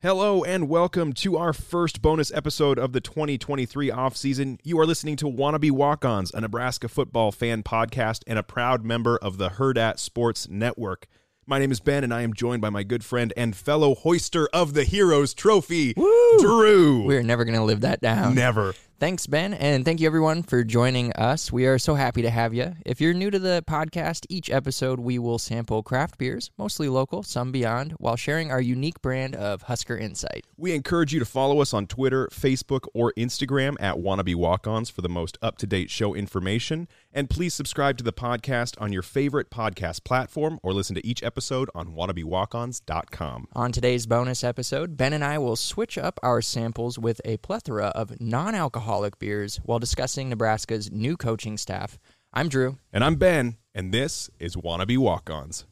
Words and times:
Hello 0.00 0.44
and 0.44 0.68
welcome 0.68 1.12
to 1.14 1.36
our 1.36 1.52
first 1.52 2.00
bonus 2.00 2.32
episode 2.32 2.78
of 2.78 2.92
the 2.92 3.00
2023 3.00 3.90
offseason. 3.90 4.60
You 4.62 4.78
are 4.78 4.86
listening 4.86 5.16
to 5.16 5.24
Wannabe 5.24 5.72
Walk 5.72 6.04
Ons, 6.04 6.32
a 6.32 6.40
Nebraska 6.40 6.86
football 6.88 7.32
fan 7.32 7.64
podcast 7.64 8.22
and 8.28 8.38
a 8.38 8.44
proud 8.44 8.84
member 8.84 9.18
of 9.18 9.38
the 9.38 9.48
Hurrdat 9.48 9.98
Sports 9.98 10.48
Network. 10.48 11.08
My 11.46 11.58
name 11.58 11.72
is 11.72 11.80
Ben, 11.80 12.04
and 12.04 12.14
I 12.14 12.22
am 12.22 12.32
joined 12.32 12.62
by 12.62 12.70
my 12.70 12.84
good 12.84 13.04
friend 13.04 13.32
and 13.36 13.56
fellow 13.56 13.96
hoister 13.96 14.46
of 14.52 14.72
the 14.72 14.84
Heroes 14.84 15.34
Trophy, 15.34 15.94
Drew. 15.94 17.02
We're 17.04 17.24
never 17.24 17.44
going 17.44 17.58
to 17.58 17.64
live 17.64 17.80
that 17.80 18.00
down. 18.00 18.36
Never. 18.36 18.74
Thanks, 19.00 19.28
Ben, 19.28 19.54
and 19.54 19.84
thank 19.84 20.00
you 20.00 20.08
everyone 20.08 20.42
for 20.42 20.64
joining 20.64 21.12
us. 21.12 21.52
We 21.52 21.66
are 21.66 21.78
so 21.78 21.94
happy 21.94 22.20
to 22.22 22.30
have 22.30 22.52
you. 22.52 22.74
If 22.84 23.00
you're 23.00 23.14
new 23.14 23.30
to 23.30 23.38
the 23.38 23.62
podcast, 23.64 24.26
each 24.28 24.50
episode 24.50 24.98
we 24.98 25.20
will 25.20 25.38
sample 25.38 25.84
craft 25.84 26.18
beers, 26.18 26.50
mostly 26.58 26.88
local, 26.88 27.22
some 27.22 27.52
beyond, 27.52 27.92
while 27.98 28.16
sharing 28.16 28.50
our 28.50 28.60
unique 28.60 29.00
brand 29.00 29.36
of 29.36 29.62
Husker 29.62 29.96
Insight. 29.96 30.46
We 30.56 30.74
encourage 30.74 31.12
you 31.12 31.20
to 31.20 31.24
follow 31.24 31.60
us 31.60 31.72
on 31.72 31.86
Twitter, 31.86 32.26
Facebook, 32.32 32.88
or 32.92 33.12
Instagram 33.16 33.76
at 33.78 33.98
Wannabe 33.98 34.34
Walk 34.34 34.66
Ons 34.66 34.90
for 34.90 35.02
the 35.02 35.08
most 35.08 35.38
up 35.40 35.58
to 35.58 35.66
date 35.68 35.90
show 35.90 36.12
information. 36.12 36.88
And 37.12 37.30
please 37.30 37.54
subscribe 37.54 37.98
to 37.98 38.04
the 38.04 38.12
podcast 38.12 38.74
on 38.80 38.92
your 38.92 39.02
favorite 39.02 39.48
podcast 39.48 40.02
platform 40.02 40.58
or 40.60 40.72
listen 40.72 40.96
to 40.96 41.06
each 41.06 41.22
episode 41.22 41.70
on 41.72 41.94
wannabewalkons.com. 41.94 43.46
On 43.52 43.70
today's 43.70 44.06
bonus 44.06 44.42
episode, 44.42 44.96
Ben 44.96 45.12
and 45.12 45.22
I 45.22 45.38
will 45.38 45.54
switch 45.54 45.96
up 45.96 46.18
our 46.24 46.42
samples 46.42 46.98
with 46.98 47.20
a 47.24 47.36
plethora 47.36 47.92
of 47.94 48.20
non 48.20 48.56
alcoholic 48.56 48.87
beers 49.18 49.60
while 49.64 49.78
discussing 49.78 50.30
Nebraska's 50.30 50.90
new 50.90 51.16
coaching 51.16 51.58
staff. 51.58 51.98
I'm 52.32 52.48
Drew. 52.48 52.78
And 52.90 53.04
I'm 53.04 53.16
Ben, 53.16 53.58
and 53.74 53.92
this 53.92 54.30
is 54.38 54.56
Wannabe 54.56 54.96
Walk 54.96 55.28
Ons. 55.28 55.66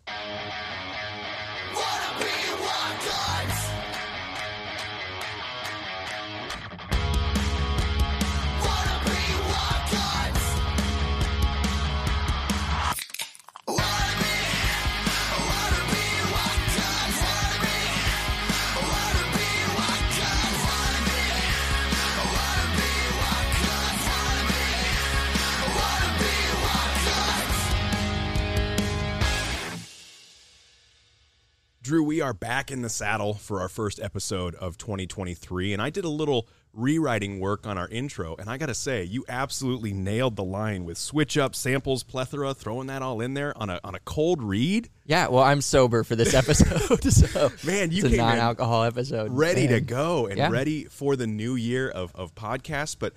Drew, 31.86 32.02
we 32.02 32.20
are 32.20 32.34
back 32.34 32.72
in 32.72 32.82
the 32.82 32.88
saddle 32.88 33.34
for 33.34 33.60
our 33.60 33.68
first 33.68 34.00
episode 34.00 34.56
of 34.56 34.76
2023, 34.76 35.72
and 35.72 35.80
I 35.80 35.88
did 35.88 36.04
a 36.04 36.08
little 36.08 36.48
rewriting 36.72 37.38
work 37.38 37.64
on 37.64 37.78
our 37.78 37.86
intro, 37.86 38.34
and 38.40 38.50
I 38.50 38.56
got 38.58 38.66
to 38.66 38.74
say, 38.74 39.04
you 39.04 39.24
absolutely 39.28 39.92
nailed 39.92 40.34
the 40.34 40.42
line 40.42 40.84
with 40.84 40.98
switch 40.98 41.38
up, 41.38 41.54
samples, 41.54 42.02
plethora, 42.02 42.54
throwing 42.54 42.88
that 42.88 43.02
all 43.02 43.20
in 43.20 43.34
there 43.34 43.56
on 43.56 43.70
a 43.70 43.78
on 43.84 43.94
a 43.94 44.00
cold 44.00 44.42
read. 44.42 44.88
Yeah, 45.04 45.28
well, 45.28 45.44
I'm 45.44 45.60
sober 45.60 46.02
for 46.02 46.16
this 46.16 46.34
episode, 46.34 47.04
so 47.12 47.52
Man, 47.64 47.92
you 47.92 47.98
it's 47.98 48.06
a 48.06 48.08
came 48.10 48.18
in 48.18 48.26
non-alcohol 48.26 48.82
episode. 48.82 49.30
ready 49.30 49.68
to 49.68 49.80
go 49.80 50.26
and 50.26 50.38
Yeah. 50.38 50.50
ready 50.50 50.86
for 50.86 51.14
the 51.14 51.28
new 51.28 51.54
year 51.54 51.88
of, 51.88 52.10
of 52.16 52.34
podcasts. 52.34 52.96
But 52.98 53.12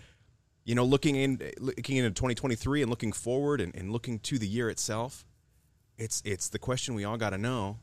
you 0.64 0.76
know, 0.76 0.86
looking 0.86 1.16
in 1.16 1.42
looking 1.58 1.98
into 1.98 2.12
2023 2.12 2.84
and 2.84 2.90
looking 2.92 3.14
forward 3.14 3.62
and, 3.62 3.74
and 3.74 3.92
looking 3.92 4.20
to 4.20 4.38
the 4.38 4.48
year 4.48 4.70
itself, 4.70 5.26
it's 5.98 6.22
it's 6.24 6.50
the 6.50 6.60
question 6.60 6.94
we 6.94 7.04
all 7.04 7.18
got 7.18 7.32
to 7.32 7.40
know. 7.40 7.80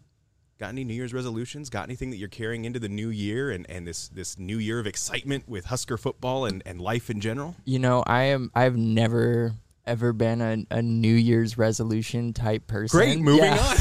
Got 0.59 0.69
any 0.69 0.85
New 0.85 0.95
Year's 0.95 1.13
resolutions? 1.13 1.69
Got 1.69 1.85
anything 1.85 2.11
that 2.11 2.17
you're 2.17 2.29
carrying 2.29 2.65
into 2.65 2.79
the 2.79 2.89
new 2.89 3.11
year 3.11 3.51
and, 3.51 3.69
and 3.69 3.87
this 3.87 4.09
this 4.09 4.39
new 4.39 4.59
year 4.59 4.79
of 4.79 4.87
excitement 4.87 5.47
with 5.47 5.67
Husker 5.67 5.99
football 5.99 6.47
and, 6.47 6.63
and 6.65 6.81
life 6.81 7.11
in 7.11 7.21
general? 7.21 7.57
You 7.65 7.79
know, 7.79 8.03
I 8.07 8.23
am. 8.25 8.51
I've 8.55 8.77
never 8.77 9.53
ever 9.87 10.13
been 10.13 10.41
a, 10.41 10.77
a 10.77 10.83
New 10.83 11.15
Year's 11.15 11.59
resolution 11.59 12.33
type 12.33 12.67
person. 12.67 12.99
Great, 12.99 13.21
moving 13.21 13.53
Yeah. 13.53 13.75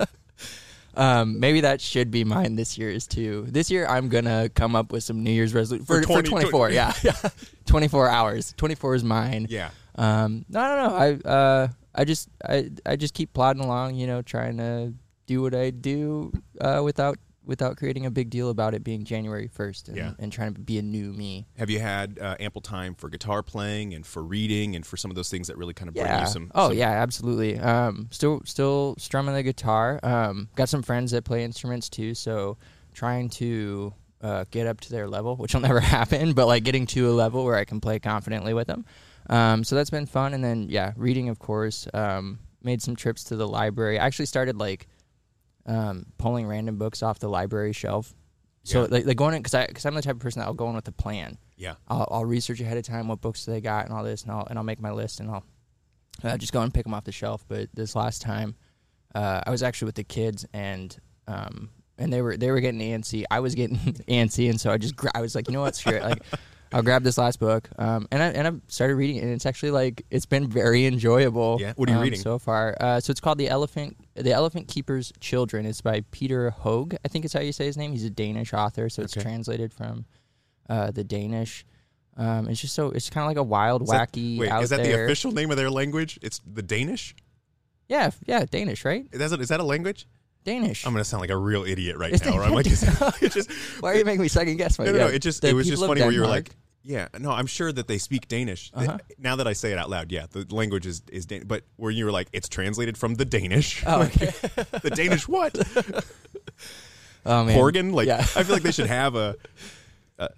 Um, 0.96 1.38
maybe 1.40 1.60
that 1.62 1.80
should 1.80 2.10
be 2.10 2.24
mine 2.24 2.56
this 2.56 2.76
year 2.76 2.90
is 2.90 3.06
too. 3.06 3.46
This 3.48 3.70
year 3.70 3.86
I'm 3.86 4.08
gonna 4.08 4.48
come 4.48 4.74
up 4.74 4.92
with 4.92 5.04
some 5.04 5.22
New 5.22 5.30
Year's 5.30 5.54
resolution 5.54 5.86
For 5.86 6.02
for, 6.02 6.16
for, 6.16 6.22
20 6.22 6.28
24. 6.28 6.70
yeah, 6.72 6.92
yeah, 7.02 7.14
24 7.66 8.08
hours. 8.08 8.54
24 8.56 8.96
is 8.96 9.04
mine. 9.04 9.46
Yeah. 9.48 9.70
Um, 9.94 10.44
no, 10.48 10.60
I 10.60 10.68
don't 10.68 10.90
know. 10.90 10.96
I 10.96 11.28
uh, 11.28 11.68
I 11.94 12.04
just 12.04 12.28
I 12.44 12.70
I 12.84 12.96
just 12.96 13.14
keep 13.14 13.32
plodding 13.32 13.62
along. 13.62 13.94
You 13.94 14.08
know, 14.08 14.20
trying 14.20 14.58
to 14.58 14.92
do 15.30 15.42
what 15.42 15.54
I 15.54 15.70
do 15.70 16.32
uh, 16.60 16.80
without 16.84 17.16
without 17.44 17.76
creating 17.78 18.04
a 18.06 18.10
big 18.10 18.28
deal 18.30 18.50
about 18.50 18.74
it 18.74 18.84
being 18.84 19.02
January 19.04 19.48
1st 19.48 19.88
and, 19.88 19.96
Yeah. 19.96 20.12
and 20.18 20.30
trying 20.30 20.54
to 20.54 20.60
be 20.60 20.78
a 20.78 20.82
new 20.82 21.10
me. 21.12 21.46
Have 21.56 21.70
you 21.70 21.80
had 21.80 22.18
uh, 22.20 22.36
ample 22.38 22.60
time 22.60 22.94
for 22.94 23.08
guitar 23.08 23.42
playing 23.42 23.94
and 23.94 24.06
for 24.06 24.22
reading 24.22 24.76
and 24.76 24.84
for 24.86 24.96
some 24.96 25.10
of 25.10 25.14
those 25.16 25.30
things 25.30 25.48
that 25.48 25.56
really 25.56 25.72
kind 25.74 25.88
of 25.88 25.94
bring 25.94 26.06
Yeah. 26.06 26.20
you 26.20 26.26
some? 26.26 26.52
oh 26.54 26.68
some- 26.68 26.76
yeah, 26.78 26.90
absolutely. 26.90 27.58
Um, 27.58 28.08
still 28.10 28.42
still 28.44 28.94
strumming 28.98 29.34
the 29.34 29.42
guitar. 29.42 29.98
Um, 30.02 30.48
got 30.54 30.68
some 30.68 30.82
friends 30.82 31.10
that 31.12 31.24
play 31.24 31.42
instruments 31.44 31.88
too, 31.88 32.14
so 32.14 32.56
trying 32.92 33.30
to 33.30 33.94
uh, 34.20 34.44
get 34.50 34.66
up 34.66 34.80
to 34.82 34.90
their 34.90 35.08
level, 35.08 35.34
which 35.36 35.54
will 35.54 35.60
never 35.70 35.80
happen, 35.80 36.34
but 36.34 36.46
like 36.46 36.62
getting 36.64 36.86
to 36.86 37.08
a 37.08 37.14
level 37.24 37.44
where 37.44 37.56
I 37.56 37.64
can 37.64 37.80
play 37.80 37.98
confidently 37.98 38.52
with 38.54 38.66
them. 38.66 38.84
Um, 39.28 39.64
so 39.64 39.76
that's 39.76 39.90
been 39.90 40.06
fun. 40.06 40.34
And 40.34 40.44
then 40.44 40.66
yeah, 40.68 40.92
reading 40.96 41.28
of 41.30 41.38
course. 41.38 41.88
Um, 41.94 42.38
made 42.62 42.82
some 42.82 42.94
trips 42.94 43.24
to 43.24 43.36
the 43.36 43.48
library. 43.48 43.98
I 43.98 44.04
actually 44.04 44.26
started 44.26 44.58
like 44.58 44.86
um, 45.66 46.06
pulling 46.18 46.46
random 46.46 46.76
books 46.78 47.02
off 47.02 47.18
the 47.18 47.28
library 47.28 47.72
shelf. 47.72 48.14
So 48.64 48.82
Yeah. 48.82 48.88
like, 48.90 49.06
like 49.06 49.16
going 49.16 49.34
in 49.34 49.40
because 49.42 49.54
I 49.54 49.66
because 49.66 49.86
I'm 49.86 49.94
the 49.94 50.02
type 50.02 50.16
of 50.16 50.20
person 50.20 50.40
that 50.40 50.46
I'll 50.46 50.54
go 50.54 50.68
in 50.68 50.74
with 50.74 50.86
a 50.88 50.92
plan. 50.92 51.38
Yeah. 51.56 51.74
I'll, 51.88 52.06
I'll 52.10 52.24
research 52.24 52.60
ahead 52.60 52.76
of 52.76 52.84
time 52.84 53.08
what 53.08 53.20
books 53.20 53.44
they 53.44 53.60
got 53.60 53.86
and 53.86 53.94
all 53.94 54.04
this, 54.04 54.22
and 54.22 54.32
I'll 54.32 54.46
and 54.46 54.58
I'll 54.58 54.64
make 54.64 54.80
my 54.80 54.92
list 54.92 55.20
and 55.20 55.30
I'll 55.30 55.44
uh, 56.22 56.36
just 56.36 56.52
go 56.52 56.60
and 56.60 56.72
pick 56.72 56.84
them 56.84 56.92
off 56.94 57.04
the 57.04 57.12
shelf. 57.12 57.44
But 57.48 57.68
this 57.74 57.94
last 57.96 58.20
time, 58.22 58.54
uh, 59.14 59.40
I 59.46 59.50
was 59.50 59.62
actually 59.62 59.86
with 59.86 59.94
the 59.96 60.04
kids 60.04 60.44
and 60.52 60.96
um 61.26 61.70
and 61.98 62.12
they 62.12 62.22
were 62.22 62.36
they 62.36 62.50
were 62.50 62.60
getting 62.60 62.80
antsy. 62.80 63.24
I 63.30 63.40
was 63.40 63.54
getting 63.54 63.76
antsy, 64.08 64.50
and 64.50 64.60
so 64.60 64.70
I 64.70 64.78
just 64.78 64.96
gra- 64.96 65.12
I 65.14 65.20
was 65.20 65.34
like, 65.34 65.48
you 65.48 65.54
know 65.54 65.60
what, 65.62 65.76
screw 65.76 65.94
it. 65.96 66.02
Like 66.02 66.22
I'll 66.72 66.82
grab 66.82 67.02
this 67.02 67.18
last 67.18 67.40
book. 67.40 67.68
Um, 67.78 68.06
and 68.10 68.22
I 68.22 68.26
and 68.28 68.46
I 68.46 68.52
started 68.68 68.94
reading 68.96 69.16
it, 69.16 69.24
and 69.24 69.32
it's 69.32 69.46
actually 69.46 69.72
like 69.72 70.04
it's 70.10 70.26
been 70.26 70.48
very 70.48 70.86
enjoyable. 70.86 71.58
Yeah? 71.60 71.72
What 71.76 71.88
are 71.88 71.92
you 71.92 71.98
um, 71.98 72.04
reading? 72.04 72.20
so 72.20 72.38
far? 72.38 72.76
Uh, 72.80 73.00
so 73.00 73.10
it's 73.10 73.20
called 73.20 73.38
the 73.38 73.48
Elephant 73.48 73.96
the 74.22 74.32
Elephant 74.32 74.68
Keeper's 74.68 75.12
Children. 75.20 75.66
is 75.66 75.80
by 75.80 76.02
Peter 76.10 76.54
Høeg. 76.62 76.96
I 77.04 77.08
think 77.08 77.24
it's 77.24 77.34
how 77.34 77.40
you 77.40 77.52
say 77.52 77.66
his 77.66 77.76
name. 77.76 77.92
He's 77.92 78.04
a 78.04 78.10
Danish 78.10 78.52
author, 78.52 78.88
so 78.88 79.02
it's 79.02 79.16
Okay. 79.16 79.22
translated 79.22 79.72
from 79.72 80.04
uh, 80.68 80.90
the 80.90 81.04
Danish. 81.04 81.64
Um, 82.16 82.48
it's 82.48 82.60
just 82.60 82.74
so 82.74 82.90
it's 82.90 83.08
kind 83.10 83.24
of 83.24 83.28
like 83.28 83.36
a 83.38 83.42
wild, 83.42 83.82
Is 83.82 83.88
that- 83.90 84.12
wacky. 84.12 84.38
wait, 84.38 84.50
out 84.50 84.62
is 84.62 84.70
that 84.70 84.82
there. 84.82 84.98
the 84.98 85.04
official 85.04 85.32
name 85.32 85.50
of 85.50 85.56
their 85.56 85.70
language? 85.70 86.18
It's 86.22 86.40
the 86.46 86.62
Danish. 86.62 87.14
Yeah, 87.88 88.06
f- 88.06 88.18
yeah, 88.26 88.44
Danish, 88.44 88.84
right? 88.84 89.06
Is 89.12 89.30
that, 89.30 89.40
is 89.40 89.48
that 89.48 89.58
a 89.60 89.64
language? 89.64 90.06
Danish. 90.44 90.86
I'm 90.86 90.92
gonna 90.92 91.04
sound 91.04 91.20
like 91.22 91.30
a 91.30 91.36
real 91.36 91.64
idiot 91.64 91.96
right 91.98 92.12
now. 92.24 92.34
Where 92.34 92.44
I'm 92.44 92.52
like, 92.52 92.66
just, 92.66 93.50
Why 93.80 93.92
are 93.92 93.96
you 93.96 94.04
making 94.04 94.22
me 94.22 94.28
second 94.28 94.56
guess? 94.56 94.78
my 94.78 94.86
no, 94.86 94.92
no, 94.92 94.98
no. 94.98 95.06
It 95.08 95.20
just 95.20 95.44
it 95.44 95.52
was 95.54 95.66
just 95.68 95.84
funny 95.84 96.00
where 96.02 96.10
you 96.12 96.20
were 96.20 96.26
like, 96.26 96.50
Yeah, 96.90 97.06
no, 97.20 97.30
I'm 97.30 97.46
sure 97.46 97.70
that 97.72 97.86
they 97.86 97.98
speak 97.98 98.26
Danish. 98.26 98.72
Uh-huh. 98.74 98.98
Now 99.16 99.36
that 99.36 99.46
I 99.46 99.52
say 99.52 99.70
it 99.70 99.78
out 99.78 99.88
loud, 99.88 100.10
yeah, 100.10 100.26
the 100.28 100.44
language 100.52 100.86
is 100.86 101.02
is 101.12 101.24
Dan- 101.24 101.44
but 101.46 101.62
where 101.76 101.92
you 101.92 102.04
were 102.04 102.10
like, 102.10 102.26
it's 102.32 102.48
translated 102.48 102.98
from 102.98 103.14
the 103.14 103.24
Danish. 103.24 103.84
Oh, 103.86 104.02
okay. 104.06 104.32
the 104.82 104.90
Danish 104.92 105.28
what? 105.28 105.54
oh 107.26 107.44
man, 107.44 107.54
Horgan? 107.54 107.92
Like, 107.92 108.08
yeah. 108.08 108.18
I 108.18 108.42
feel 108.42 108.54
like 108.54 108.62
they 108.64 108.72
should 108.72 108.86
have 109.00 109.14
a. 109.14 109.36
Uh, 110.18 110.28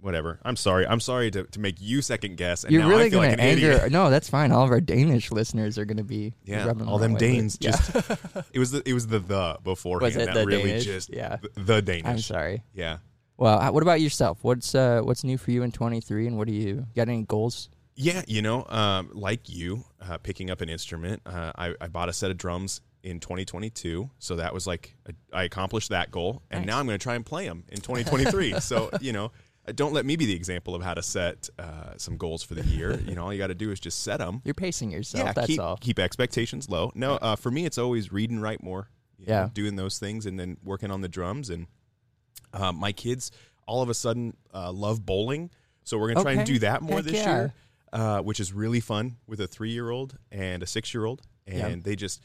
whatever. 0.00 0.38
I'm 0.44 0.56
sorry. 0.56 0.86
I'm 0.86 1.00
sorry 1.00 1.30
to, 1.32 1.42
to 1.42 1.60
make 1.60 1.80
you 1.80 2.00
second 2.00 2.36
guess. 2.36 2.62
And 2.64 2.72
You're 2.72 2.82
now 2.82 2.88
really 2.88 3.06
I 3.06 3.10
feel 3.10 3.18
gonna 3.18 3.30
like 3.32 3.38
an 3.38 3.44
anger. 3.44 3.72
idiot. 3.72 3.92
No, 3.92 4.08
that's 4.08 4.30
fine. 4.30 4.50
All 4.52 4.64
of 4.64 4.70
our 4.70 4.80
Danish 4.80 5.30
listeners 5.32 5.76
are 5.76 5.84
gonna 5.84 6.04
be 6.04 6.32
Yeah, 6.44 6.64
rubbing 6.66 6.86
all 6.86 6.98
them 6.98 7.12
wrong 7.14 7.20
way, 7.20 7.26
but- 7.28 7.34
Danes 7.34 7.58
yeah. 7.60 7.70
just. 7.72 8.10
it 8.52 8.58
was 8.58 8.70
the 8.70 8.82
it 8.88 8.94
was 8.94 9.08
the 9.08 9.18
the 9.18 9.58
beforehand 9.64 10.14
Was 10.14 10.22
it 10.22 10.26
that 10.26 10.34
the 10.34 10.46
really 10.46 10.70
Danish? 10.70 10.84
just 10.86 11.10
Yeah. 11.12 11.36
the, 11.42 11.50
the 11.62 11.82
Danish. 11.82 12.06
I'm 12.06 12.18
sorry. 12.20 12.62
Yeah. 12.72 12.98
Well, 13.38 13.72
what 13.72 13.82
about 13.82 14.00
yourself? 14.00 14.38
What's 14.42 14.74
uh 14.74 15.00
what's 15.02 15.24
new 15.24 15.36
for 15.38 15.50
you 15.50 15.62
in 15.62 15.72
23, 15.72 16.26
and 16.26 16.38
what 16.38 16.48
do 16.48 16.54
you 16.54 16.86
got 16.94 17.08
any 17.08 17.22
goals? 17.22 17.68
Yeah, 17.94 18.22
you 18.26 18.42
know, 18.42 18.66
um, 18.68 19.10
like 19.14 19.48
you, 19.48 19.84
uh, 20.02 20.18
picking 20.18 20.50
up 20.50 20.60
an 20.60 20.68
instrument. 20.68 21.22
Uh, 21.24 21.52
I, 21.56 21.74
I 21.80 21.88
bought 21.88 22.10
a 22.10 22.12
set 22.12 22.30
of 22.30 22.36
drums 22.36 22.82
in 23.02 23.20
2022, 23.20 24.10
so 24.18 24.36
that 24.36 24.52
was 24.52 24.66
like 24.66 24.94
a, 25.06 25.12
I 25.32 25.44
accomplished 25.44 25.88
that 25.88 26.10
goal, 26.10 26.42
and 26.50 26.60
Nice. 26.62 26.66
now 26.66 26.78
I'm 26.78 26.86
going 26.86 26.98
to 26.98 27.02
try 27.02 27.14
and 27.14 27.24
play 27.24 27.46
them 27.46 27.64
in 27.68 27.80
2023. 27.80 28.60
so 28.60 28.90
you 29.00 29.12
know, 29.12 29.32
uh, 29.66 29.72
don't 29.72 29.94
let 29.94 30.04
me 30.04 30.16
be 30.16 30.26
the 30.26 30.34
example 30.34 30.74
of 30.74 30.82
how 30.82 30.92
to 30.92 31.02
set 31.02 31.48
uh, 31.58 31.94
some 31.96 32.18
goals 32.18 32.42
for 32.42 32.54
the 32.54 32.64
year. 32.64 33.00
You 33.00 33.14
know, 33.14 33.24
all 33.24 33.32
you 33.32 33.38
got 33.38 33.46
to 33.46 33.54
do 33.54 33.70
is 33.70 33.80
just 33.80 34.02
set 34.02 34.18
them. 34.18 34.42
You're 34.44 34.54
pacing 34.54 34.90
yourself. 34.90 35.24
Yeah, 35.24 35.32
that's 35.32 35.46
keep 35.46 35.60
all. 35.60 35.76
keep 35.78 35.98
expectations 35.98 36.68
low. 36.68 36.92
No, 36.94 37.14
uh, 37.14 37.36
for 37.36 37.50
me, 37.50 37.64
it's 37.64 37.78
always 37.78 38.12
read 38.12 38.30
and 38.30 38.42
write 38.42 38.62
more. 38.62 38.90
Yeah. 39.18 39.44
know, 39.44 39.50
doing 39.54 39.76
those 39.76 39.98
things 39.98 40.26
and 40.26 40.38
then 40.38 40.58
working 40.62 40.90
on 40.90 41.00
the 41.00 41.08
drums 41.08 41.48
and 41.48 41.66
uh, 42.56 42.72
my 42.72 42.92
kids 42.92 43.30
all 43.66 43.82
of 43.82 43.88
a 43.88 43.94
sudden 43.94 44.36
uh, 44.54 44.72
love 44.72 45.04
bowling, 45.04 45.50
so 45.84 45.98
we're 45.98 46.08
gonna 46.12 46.22
try 46.22 46.32
and 46.32 46.46
do 46.46 46.58
that 46.60 46.82
more 46.82 46.96
Heck 46.96 47.04
this 47.04 47.14
yeah. 47.14 47.36
year, 47.36 47.54
uh, 47.92 48.20
which 48.20 48.40
is 48.40 48.52
really 48.52 48.80
fun 48.80 49.16
with 49.26 49.40
a 49.40 49.46
three 49.46 49.70
year 49.70 49.90
old 49.90 50.16
and 50.32 50.62
a 50.62 50.66
six 50.66 50.94
year 50.94 51.04
old, 51.04 51.22
and 51.46 51.58
Yeah. 51.58 51.76
they 51.82 51.96
just, 51.96 52.22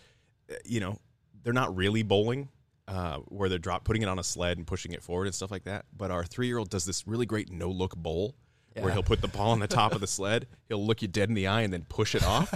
uh, 0.49 0.55
you 0.65 0.79
know, 0.79 0.99
they're 1.43 1.53
not 1.53 1.75
really 1.75 2.03
bowling. 2.03 2.49
Uh, 2.87 3.19
where 3.29 3.47
they're 3.47 3.57
drop 3.59 3.85
putting 3.85 4.01
it 4.01 4.09
on 4.09 4.19
a 4.19 4.23
sled 4.23 4.57
and 4.57 4.67
pushing 4.67 4.91
it 4.91 5.01
forward 5.01 5.25
and 5.25 5.33
stuff 5.33 5.49
like 5.49 5.63
that. 5.63 5.85
But 5.95 6.11
our 6.11 6.25
three 6.25 6.47
year 6.47 6.57
old 6.57 6.69
does 6.69 6.83
this 6.83 7.07
really 7.07 7.25
great 7.25 7.49
no 7.49 7.69
look 7.69 7.95
bowl 7.95 8.35
where 8.77 8.91
he'll 8.91 9.03
put 9.03 9.21
the 9.21 9.27
ball 9.29 9.51
on 9.51 9.59
the 9.59 9.67
top 9.67 9.93
of 9.93 10.01
the 10.01 10.07
sled, 10.17 10.47
he'll 10.67 10.85
look 10.85 11.01
you 11.01 11.07
dead 11.07 11.29
in 11.29 11.35
the 11.35 11.47
eye 11.47 11.61
and 11.61 11.71
then 11.71 11.85
push 11.87 12.15
it 12.15 12.23
off, 12.23 12.51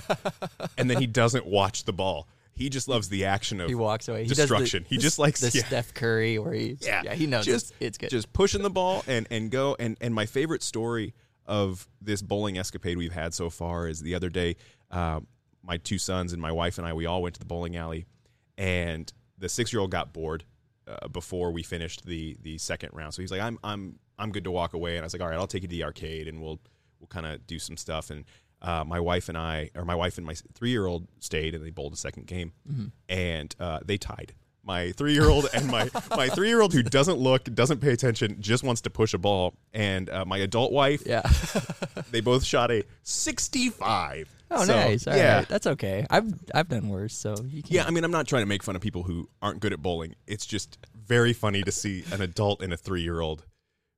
and 0.77 0.89
then 0.89 0.97
he 0.99 1.07
doesn't 1.07 1.45
watch 1.45 1.85
the 1.85 1.93
ball. 1.93 2.27
He 2.55 2.69
just 2.69 2.87
loves 2.87 3.09
the 3.09 3.25
action 3.25 3.59
of 3.59 3.67
He 3.67 3.75
walks 3.75 4.07
away. 4.07 4.23
He 4.23 4.29
destruction. 4.29 4.83
The, 4.83 4.89
he 4.89 4.97
just 4.97 5.19
likes 5.19 5.41
the 5.41 5.47
yeah. 5.57 5.65
Steph 5.65 5.93
Curry 5.93 6.39
where 6.39 6.53
he 6.53 6.77
Yeah, 6.81 7.13
he 7.13 7.27
knows 7.27 7.45
just 7.45 7.71
it's, 7.71 7.79
it's 7.79 7.97
good. 7.97 8.09
Just 8.09 8.31
pushing 8.31 8.63
the 8.63 8.69
ball 8.69 9.03
and 9.07 9.27
and 9.29 9.51
go 9.51 9.75
and 9.77 9.97
and 9.99 10.15
my 10.15 10.25
favorite 10.25 10.63
story 10.63 11.13
of 11.45 11.87
this 12.01 12.21
bowling 12.21 12.57
escapade 12.57 12.97
we've 12.97 13.13
had 13.13 13.33
so 13.33 13.49
far 13.49 13.87
is 13.87 13.99
the 14.01 14.15
other 14.15 14.29
day. 14.29 14.55
Uh, 14.89 15.19
my 15.63 15.77
two 15.77 15.97
sons 15.97 16.31
and 16.31 16.41
my 16.41 16.51
wife 16.51 16.77
and 16.77 16.87
I 16.87 16.93
we 16.93 17.05
all 17.05 17.21
went 17.21 17.35
to 17.35 17.39
the 17.39 17.45
bowling 17.45 17.75
alley, 17.75 18.05
and 18.57 19.11
the 19.37 19.49
six 19.49 19.73
year 19.73 19.81
old 19.81 19.91
got 19.91 20.13
bored 20.13 20.45
uh, 20.87 21.07
before 21.09 21.51
we 21.51 21.61
finished 21.61 22.05
the 22.05 22.37
the 22.41 22.57
second 22.57 22.91
round. 22.93 23.13
So 23.13 23.21
he's 23.21 23.31
like, 23.31 23.41
I'm 23.41 23.59
I'm 23.63 23.99
I'm 24.17 24.31
good 24.31 24.45
to 24.45 24.51
walk 24.51 24.73
away, 24.73 24.95
and 24.95 25.03
I 25.03 25.05
was 25.05 25.13
like, 25.13 25.21
all 25.21 25.27
right, 25.27 25.37
I'll 25.37 25.47
take 25.47 25.63
you 25.63 25.67
to 25.67 25.75
the 25.75 25.83
arcade 25.83 26.29
and 26.29 26.41
we'll 26.41 26.61
we'll 26.99 27.07
kind 27.07 27.25
of 27.25 27.45
do 27.47 27.59
some 27.59 27.75
stuff 27.77 28.09
and. 28.09 28.23
Uh, 28.61 28.83
my 28.83 28.99
wife 28.99 29.29
and 29.29 29.37
I, 29.37 29.69
or 29.75 29.85
my 29.85 29.95
wife 29.95 30.17
and 30.17 30.25
my 30.25 30.33
three-year-old, 30.55 31.07
stayed 31.19 31.53
and 31.53 31.63
they 31.63 31.69
bowled 31.69 31.93
a 31.93 31.97
second 31.97 32.25
game, 32.27 32.53
and 33.09 33.55
uh, 33.59 33.79
they 33.85 33.97
tied. 33.97 34.33
My 34.63 34.91
three-year-old 34.93 35.47
and 35.53 35.67
my 35.67 35.89
my 36.09 36.27
three-year-old 36.29 36.73
who 36.73 36.81
doesn't 36.81 37.19
look, 37.19 37.43
doesn't 37.53 37.79
pay 37.81 37.91
attention, 37.91 38.37
just 38.41 38.63
wants 38.63 38.81
to 38.81 38.89
push 38.89 39.13
a 39.13 39.19
ball, 39.19 39.53
and 39.73 40.09
uh, 40.09 40.25
my 40.25 40.39
adult 40.39 40.71
wife, 40.71 41.03
yeah. 41.05 41.21
they 42.11 42.21
both 42.21 42.43
shot 42.43 42.71
a 42.71 42.83
65. 43.03 44.27
oh, 44.49 44.65
So, 44.65 44.75
nice. 44.75 45.05
All 45.05 45.13
right, 45.13 45.19
yeah, 45.19 45.41
that's 45.41 45.67
okay. 45.67 46.07
I've 46.09 46.33
I've 46.53 46.67
done 46.69 46.89
worse, 46.89 47.15
so 47.15 47.35
yeah. 47.67 47.85
I 47.85 47.91
mean, 47.91 48.03
I'm 48.03 48.11
not 48.11 48.27
trying 48.27 48.41
to 48.41 48.47
make 48.47 48.63
fun 48.63 48.75
of 48.75 48.81
people 48.81 49.03
who 49.03 49.29
aren't 49.41 49.59
good 49.59 49.73
at 49.73 49.81
bowling. 49.81 50.15
It's 50.25 50.45
just 50.47 50.79
very 50.95 51.33
funny 51.33 51.61
to 51.61 51.71
see 51.71 52.03
an 52.11 52.21
adult 52.21 52.63
and 52.63 52.73
a 52.73 52.77
three-year-old 52.77 53.45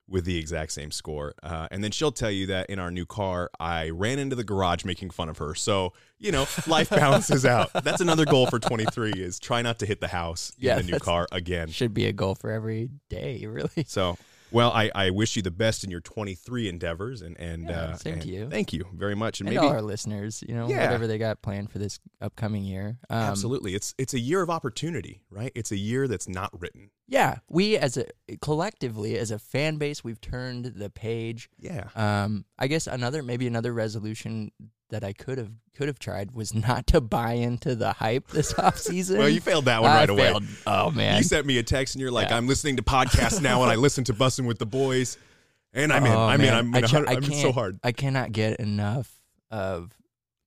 with 0.09 0.23
the 0.25 0.37
exact 0.37 0.71
same 0.71 0.89
score. 0.91 1.33
Uh, 1.43 1.67
and 1.69 1.83
then 1.83 1.91
she'll 1.91 2.11
tell 2.11 2.31
you 2.31 2.47
that 2.47 2.69
in 2.69 2.79
our 2.79 2.89
new 2.91 3.05
car, 3.05 3.49
I 3.59 3.89
ran 3.89 4.19
into 4.19 4.35
the 4.35 4.43
garage 4.43 4.85
making 4.85 5.09
fun 5.09 5.27
of 5.29 5.37
her. 5.39 5.53
So 5.55 5.93
you 6.19 6.31
know, 6.31 6.47
life 6.65 6.89
balances 6.91 7.45
out. 7.45 7.71
That's 7.83 8.01
another 8.01 8.25
goal 8.25 8.47
for 8.47 8.57
23 8.57 9.11
is 9.11 9.39
try 9.39 9.61
not 9.61 9.79
to 9.79 9.85
hit 9.85 9.99
the 10.01 10.07
house 10.07 10.51
Yeah, 10.57 10.79
in 10.79 10.85
the 10.85 10.93
new 10.93 10.99
car 10.99 11.27
again. 11.31 11.67
should 11.69 11.93
be 11.93 12.05
a 12.07 12.13
goal 12.13 12.33
for 12.35 12.49
every 12.51 12.89
day, 13.09 13.45
really. 13.45 13.85
So, 13.85 14.17
well, 14.51 14.71
I, 14.71 14.89
I 14.95 15.09
wish 15.09 15.35
you 15.35 15.41
the 15.41 15.51
best 15.51 15.83
in 15.83 15.91
your 15.91 15.99
23 16.01 16.69
endeavors, 16.69 17.21
and 17.21 17.37
and 17.39 17.69
Yeah, 17.69 17.81
uh, 17.81 17.95
same 17.97 18.19
to 18.19 18.27
you. 18.27 18.49
Thank 18.49 18.73
you 18.73 18.85
very 18.93 19.15
much, 19.15 19.39
and, 19.39 19.49
And 19.49 19.55
maybe 19.55 19.67
all 19.67 19.73
our 19.73 19.81
listeners, 19.81 20.43
you 20.47 20.55
know, 20.55 20.69
Yeah. 20.69 20.83
whatever 20.85 21.07
they 21.07 21.17
got 21.17 21.41
planned 21.41 21.71
for 21.71 21.79
this 21.79 21.99
upcoming 22.21 22.63
year. 22.63 22.97
Um, 23.09 23.17
absolutely, 23.23 23.75
it's 23.75 23.93
it's 23.97 24.13
a 24.13 24.19
year 24.19 24.41
of 24.41 24.49
opportunity, 24.49 25.21
right? 25.29 25.51
It's 25.55 25.71
a 25.71 25.77
year 25.77 26.07
that's 26.07 26.27
not 26.27 26.49
written. 26.59 26.91
Yeah, 27.07 27.39
we 27.49 27.77
as 27.77 27.97
a 27.97 28.05
collectively 28.41 29.17
as 29.17 29.31
a 29.31 29.39
fan 29.39 29.77
base, 29.77 30.03
we've 30.03 30.19
turned 30.21 30.65
the 30.75 30.89
page. 30.89 31.49
Yeah, 31.59 31.89
Um, 31.95 32.45
I 32.59 32.67
guess 32.67 32.87
another 32.87 33.23
maybe 33.23 33.47
another 33.47 33.73
resolution 33.73 34.51
that 34.89 35.03
I 35.03 35.13
could 35.13 35.37
have 35.37 35.51
could 35.75 35.87
have 35.87 35.99
tried 35.99 36.31
was 36.31 36.53
not 36.67 36.87
to 36.87 37.01
buy 37.01 37.33
into 37.33 37.75
the 37.75 37.93
hype 37.93 38.27
this 38.29 38.53
off 38.59 38.77
season. 38.77 39.17
well, 39.19 39.29
you 39.29 39.41
failed 39.41 39.65
that 39.65 39.81
one 39.81 39.91
I 39.91 39.95
right 40.01 40.09
away. 40.09 40.23
failed. 40.27 40.43
Oh 40.65 40.91
man, 40.91 41.17
You 41.17 41.23
sent 41.23 41.45
me 41.45 41.57
a 41.57 41.63
text, 41.63 41.95
and 41.95 42.01
you're 42.01 42.11
like, 42.11 42.29
Yeah. 42.29 42.37
"I'm 42.37 42.47
listening 42.47 42.77
to 42.77 42.83
podcasts 42.83 43.41
now, 43.41 43.61
and 43.63 43.71
I 43.71 43.75
listen 43.75 44.03
to 44.05 44.13
Bussin' 44.13 44.45
with 44.47 44.59
the 44.59 44.65
Boys." 44.65 45.17
And 45.73 45.91
I'm 45.93 46.05
in. 46.05 46.11
Oh, 46.11 46.25
I'm 46.25 46.41
in. 46.41 46.53
I'm 46.53 46.73
in. 46.75 46.83
a 46.83 46.87
ca- 46.87 46.87
hundred- 46.87 47.09
I 47.09 47.13
I'm 47.13 47.23
in 47.23 47.31
so 47.33 47.51
hard. 47.51 47.79
I 47.83 47.91
cannot 47.91 48.31
get 48.31 48.59
enough 48.59 49.11
of 49.51 49.93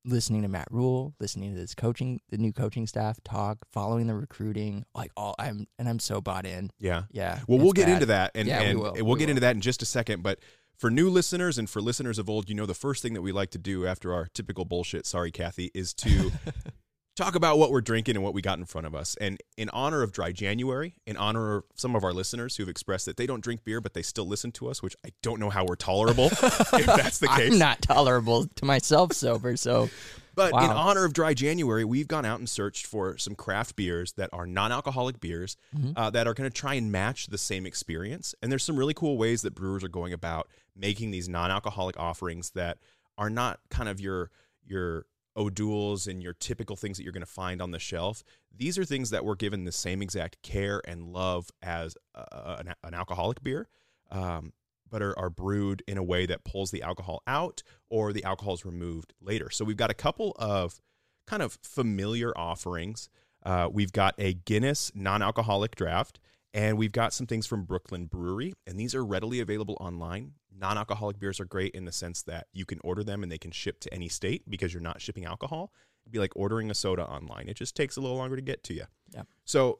listening 0.06 0.40
to 0.42 0.48
Matt 0.48 0.66
Rhule, 0.70 1.14
listening 1.20 1.54
to 1.54 1.60
this 1.60 1.74
coaching, 1.74 2.20
the 2.30 2.38
new 2.38 2.52
coaching 2.52 2.86
staff 2.86 3.18
talk, 3.22 3.58
following 3.70 4.06
the 4.06 4.14
recruiting. 4.14 4.84
Like 4.94 5.12
all, 5.16 5.34
I'm 5.38 5.66
and 5.78 5.88
I'm 5.88 5.98
so 5.98 6.20
bought 6.22 6.46
in. 6.46 6.70
Yeah. 6.80 7.02
Yeah. 7.12 7.40
Well, 7.46 7.58
we'll 7.58 7.72
get 7.72 7.86
bad. 7.86 7.92
into 7.94 8.06
that, 8.06 8.32
and, 8.34 8.48
Yeah, 8.48 8.60
we 8.60 8.64
and 8.66 8.78
will. 8.78 8.84
we'll 8.84 9.04
We 9.14 9.18
get 9.18 9.26
will. 9.26 9.30
into 9.32 9.40
that 9.42 9.54
in 9.54 9.60
just 9.60 9.82
a 9.82 9.86
second. 9.86 10.22
But 10.22 10.38
for 10.80 10.90
new 10.90 11.10
listeners 11.10 11.58
and 11.58 11.68
for 11.68 11.82
listeners 11.82 12.18
of 12.18 12.30
old, 12.30 12.48
you 12.48 12.54
know, 12.54 12.64
the 12.64 12.72
first 12.72 13.02
thing 13.02 13.12
that 13.12 13.20
we 13.20 13.32
like 13.32 13.50
to 13.50 13.58
do 13.58 13.86
after 13.86 14.14
our 14.14 14.26
typical 14.32 14.64
bullshit, 14.64 15.04
sorry, 15.04 15.30
Kathy, 15.30 15.70
is 15.74 15.92
to 15.92 16.32
talk 17.16 17.34
about 17.34 17.58
what 17.58 17.70
we're 17.70 17.82
drinking 17.82 18.16
and 18.16 18.24
what 18.24 18.32
we 18.32 18.40
got 18.40 18.58
in 18.58 18.64
front 18.64 18.86
of 18.86 18.94
us. 18.94 19.14
And 19.20 19.38
in 19.58 19.68
honor 19.74 20.02
of 20.02 20.10
Dry 20.10 20.32
January, 20.32 20.94
in 21.06 21.18
honor 21.18 21.56
of 21.56 21.64
some 21.74 21.94
of 21.94 22.02
our 22.02 22.14
listeners 22.14 22.56
who've 22.56 22.68
expressed 22.68 23.04
that 23.04 23.18
they 23.18 23.26
don't 23.26 23.44
drink 23.44 23.62
beer, 23.62 23.82
but 23.82 23.92
they 23.92 24.00
still 24.00 24.26
listen 24.26 24.52
to 24.52 24.70
us, 24.70 24.82
which 24.82 24.96
I 25.04 25.10
don't 25.22 25.38
know 25.38 25.50
how 25.50 25.66
we're 25.66 25.76
tolerable 25.76 26.26
if 26.32 26.86
that's 26.86 27.18
the 27.18 27.28
case. 27.36 27.52
I'm 27.52 27.58
not 27.58 27.82
tolerable 27.82 28.46
to 28.46 28.64
myself 28.64 29.12
sober, 29.12 29.58
so 29.58 29.90
But 30.34 30.52
in 30.64 30.70
honor 30.70 31.04
of 31.04 31.12
Dry 31.12 31.34
January, 31.34 31.84
we've 31.84 32.08
gone 32.08 32.24
out 32.24 32.38
and 32.38 32.48
searched 32.48 32.86
for 32.86 33.18
some 33.18 33.34
craft 33.34 33.76
beers 33.76 34.12
that 34.12 34.30
are 34.32 34.46
non-alcoholic 34.46 35.20
beers 35.20 35.56
Mm-hmm. 35.76 35.92
uh, 35.96 36.10
that 36.10 36.26
are 36.26 36.34
going 36.34 36.50
to 36.50 36.54
try 36.54 36.74
and 36.74 36.90
match 36.90 37.26
the 37.28 37.38
same 37.38 37.66
experience. 37.66 38.34
And 38.42 38.50
there's 38.50 38.64
some 38.64 38.76
really 38.76 38.94
cool 38.94 39.16
ways 39.18 39.42
that 39.42 39.54
brewers 39.54 39.84
are 39.84 39.88
going 39.88 40.12
about 40.12 40.48
making 40.76 41.10
these 41.10 41.28
non-alcoholic 41.28 41.98
offerings 41.98 42.50
that 42.50 42.78
are 43.18 43.30
not 43.30 43.60
kind 43.70 43.88
of 43.88 44.00
your 44.00 44.30
your 44.66 45.06
O'Douls 45.36 46.06
and 46.08 46.22
your 46.22 46.32
typical 46.34 46.76
things 46.76 46.96
that 46.96 47.04
you're 47.04 47.12
going 47.12 47.24
to 47.24 47.26
find 47.26 47.62
on 47.62 47.70
the 47.70 47.78
shelf. 47.78 48.24
These 48.56 48.78
are 48.78 48.84
things 48.84 49.10
that 49.10 49.24
were 49.24 49.36
given 49.36 49.64
the 49.64 49.72
same 49.72 50.02
exact 50.02 50.42
care 50.42 50.82
and 50.86 51.12
love 51.12 51.50
as 51.62 51.96
uh, 52.14 52.56
an, 52.58 52.74
an 52.82 52.94
alcoholic 52.94 53.42
beer. 53.42 53.68
Um, 54.10 54.52
but 54.90 55.02
are, 55.02 55.18
are 55.18 55.30
brewed 55.30 55.82
in 55.86 55.96
a 55.98 56.02
way 56.02 56.26
that 56.26 56.44
pulls 56.44 56.70
the 56.70 56.82
alcohol 56.82 57.22
out 57.26 57.62
or 57.88 58.12
the 58.12 58.24
alcohol 58.24 58.54
is 58.54 58.64
removed 58.64 59.14
later. 59.20 59.50
So 59.50 59.64
we've 59.64 59.76
got 59.76 59.90
a 59.90 59.94
couple 59.94 60.34
of 60.38 60.80
kind 61.26 61.42
of 61.42 61.58
familiar 61.62 62.36
offerings. 62.36 63.08
Uh, 63.44 63.68
we've 63.70 63.92
got 63.92 64.14
a 64.18 64.34
Guinness 64.34 64.90
non 64.94 65.22
alcoholic 65.22 65.76
draft, 65.76 66.18
and 66.52 66.76
we've 66.76 66.92
got 66.92 67.12
some 67.12 67.26
things 67.26 67.46
from 67.46 67.64
Brooklyn 67.64 68.06
Brewery, 68.06 68.54
and 68.66 68.78
these 68.78 68.94
are 68.94 69.04
readily 69.04 69.40
available 69.40 69.76
online. 69.80 70.32
Non 70.52 70.76
alcoholic 70.76 71.18
beers 71.18 71.40
are 71.40 71.44
great 71.46 71.74
in 71.74 71.84
the 71.84 71.92
sense 71.92 72.22
that 72.24 72.48
you 72.52 72.66
can 72.66 72.80
order 72.84 73.02
them 73.02 73.22
and 73.22 73.32
they 73.32 73.38
can 73.38 73.50
ship 73.50 73.80
to 73.80 73.94
any 73.94 74.08
state 74.08 74.42
because 74.50 74.74
you're 74.74 74.82
not 74.82 75.00
shipping 75.00 75.24
alcohol. 75.24 75.72
It'd 76.04 76.12
be 76.12 76.18
like 76.18 76.32
ordering 76.34 76.70
a 76.70 76.74
soda 76.74 77.06
online, 77.06 77.48
it 77.48 77.56
just 77.56 77.76
takes 77.76 77.96
a 77.96 78.00
little 78.00 78.16
longer 78.16 78.36
to 78.36 78.42
get 78.42 78.64
to 78.64 78.74
you. 78.74 78.84
Yeah. 79.14 79.22
So, 79.44 79.78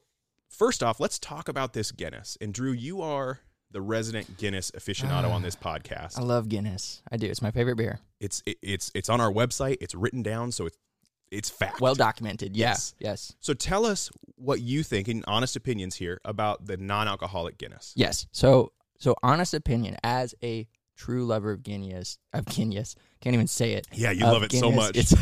first 0.49 0.83
off, 0.83 1.01
let's 1.01 1.19
talk 1.19 1.49
about 1.49 1.73
this 1.73 1.93
Guinness. 1.93 2.39
And 2.41 2.55
Drew, 2.55 2.73
you 2.73 3.03
are 3.03 3.41
the 3.71 3.81
resident 3.81 4.37
Guinness 4.37 4.71
aficionado 4.73 5.31
on 5.31 5.43
this 5.43 5.57
podcast. 5.69 6.19
I 6.19 6.23
love 6.23 6.49
Guinness. 6.49 7.03
I 7.11 7.17
do. 7.17 7.27
It's 7.29 7.43
my 7.43 7.51
favorite 7.51 7.77
beer. 7.77 8.01
It's 8.21 8.43
it, 8.47 8.59
it's 8.63 8.91
it's 8.95 9.09
on 9.09 9.21
our 9.21 9.33
website. 9.33 9.77
It's 9.81 9.95
written 9.95 10.23
down, 10.23 10.53
so 10.53 10.67
it's 10.67 10.77
it's 11.31 11.49
fact. 11.51 11.81
Well 11.81 11.95
documented. 11.95 12.57
Yeah. 12.57 12.71
Yes. 12.71 12.95
Yes. 12.99 13.33
so 13.41 13.55
tell 13.55 13.87
us 13.87 14.11
what 14.37 14.61
you 14.61 14.83
think, 14.83 15.09
in 15.09 15.23
honest 15.29 15.55
opinions 15.55 15.95
here, 15.97 16.21
about 16.25 16.67
the 16.67 16.77
non-alcoholic 16.77 17.59
Guinness. 17.59 17.93
Yes. 17.97 18.27
So 18.33 18.73
so 18.99 19.15
honest 19.23 19.55
opinion 19.55 19.97
as 20.03 20.35
a 20.43 20.67
true 20.97 21.25
lover 21.25 21.53
of 21.53 21.63
Guinness 21.63 22.19
of 22.33 22.45
Guinness 22.47 22.95
can't 23.23 23.35
even 23.35 23.47
say 23.47 23.73
it. 23.75 23.87
Yeah, 23.93 24.11
you 24.11 24.25
love 24.25 24.43
it 24.43 24.53
so 24.53 24.71
much. 24.73 24.97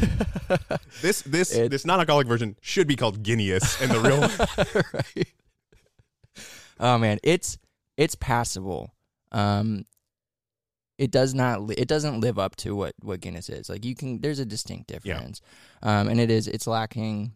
This 1.02 1.20
this 1.22 1.54
It- 1.54 1.70
this 1.70 1.84
non-alcoholic 1.84 2.26
version 2.26 2.56
should 2.62 2.86
be 2.88 2.96
called 2.96 3.22
Guinness, 3.22 3.80
and 3.82 3.90
the 3.90 4.00
real 4.00 4.82
right. 4.94 5.28
Oh 6.80 6.96
man, 6.98 7.18
it's 7.22 7.58
it's 7.98 8.14
passable. 8.14 8.94
Um, 9.32 9.84
it 10.96 11.10
does 11.10 11.34
not 11.34 11.62
li- 11.62 11.74
it 11.76 11.88
doesn't 11.88 12.20
live 12.20 12.38
up 12.38 12.56
to 12.56 12.74
what 12.74 12.94
what 13.02 13.20
Guinness 13.20 13.50
is. 13.50 13.68
Like 13.68 13.84
you 13.84 13.94
can 13.94 14.20
there's 14.22 14.38
a 14.38 14.46
distinct 14.46 14.88
difference, 14.88 15.42
um, 15.82 16.08
and 16.08 16.18
it 16.18 16.30
is 16.30 16.48
it's 16.48 16.66
lacking. 16.66 17.32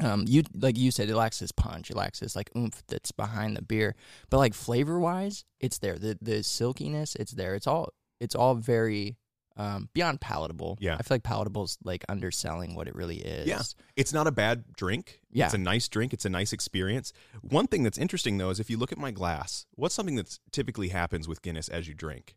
Um, 0.00 0.24
you 0.28 0.44
like 0.54 0.78
you 0.78 0.90
said, 0.90 1.10
it 1.10 1.16
lacks 1.16 1.40
this 1.40 1.52
punch. 1.52 1.90
It 1.90 1.96
lacks 1.96 2.20
this 2.20 2.34
like 2.34 2.50
oomph 2.56 2.82
that's 2.88 3.12
behind 3.12 3.56
the 3.56 3.62
beer. 3.62 3.94
But 4.30 4.38
like 4.38 4.54
flavor 4.54 4.98
wise, 4.98 5.44
it's 5.60 5.78
there. 5.78 5.98
The 5.98 6.16
the 6.22 6.42
silkiness, 6.42 7.14
it's 7.16 7.32
there. 7.32 7.54
It's 7.54 7.66
all 7.66 7.92
it's 8.20 8.34
all 8.34 8.54
very 8.54 9.16
um, 9.58 9.88
beyond 9.92 10.20
palatable. 10.20 10.78
Yeah. 10.80 10.94
I 10.94 11.02
feel 11.02 11.16
like 11.16 11.24
palatable's 11.24 11.78
like 11.82 12.04
underselling 12.08 12.74
what 12.74 12.86
it 12.86 12.94
really 12.94 13.16
is. 13.16 13.46
Yeah. 13.46 13.62
It's 13.96 14.12
not 14.12 14.26
a 14.26 14.30
bad 14.30 14.72
drink. 14.74 15.20
Yeah. 15.30 15.46
It's 15.46 15.54
a 15.54 15.58
nice 15.58 15.88
drink. 15.88 16.14
It's 16.14 16.24
a 16.24 16.30
nice 16.30 16.52
experience. 16.52 17.12
One 17.42 17.66
thing 17.66 17.82
that's 17.82 17.98
interesting 17.98 18.38
though 18.38 18.50
is 18.50 18.60
if 18.60 18.70
you 18.70 18.78
look 18.78 18.92
at 18.92 18.98
my 18.98 19.10
glass, 19.10 19.66
what's 19.74 19.94
something 19.94 20.14
that 20.14 20.38
typically 20.52 20.88
happens 20.88 21.26
with 21.26 21.42
Guinness 21.42 21.68
as 21.68 21.88
you 21.88 21.94
drink? 21.94 22.36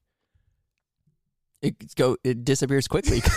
It 1.62 1.94
go 1.94 2.18
it 2.24 2.44
disappears 2.44 2.88
quickly. 2.88 3.22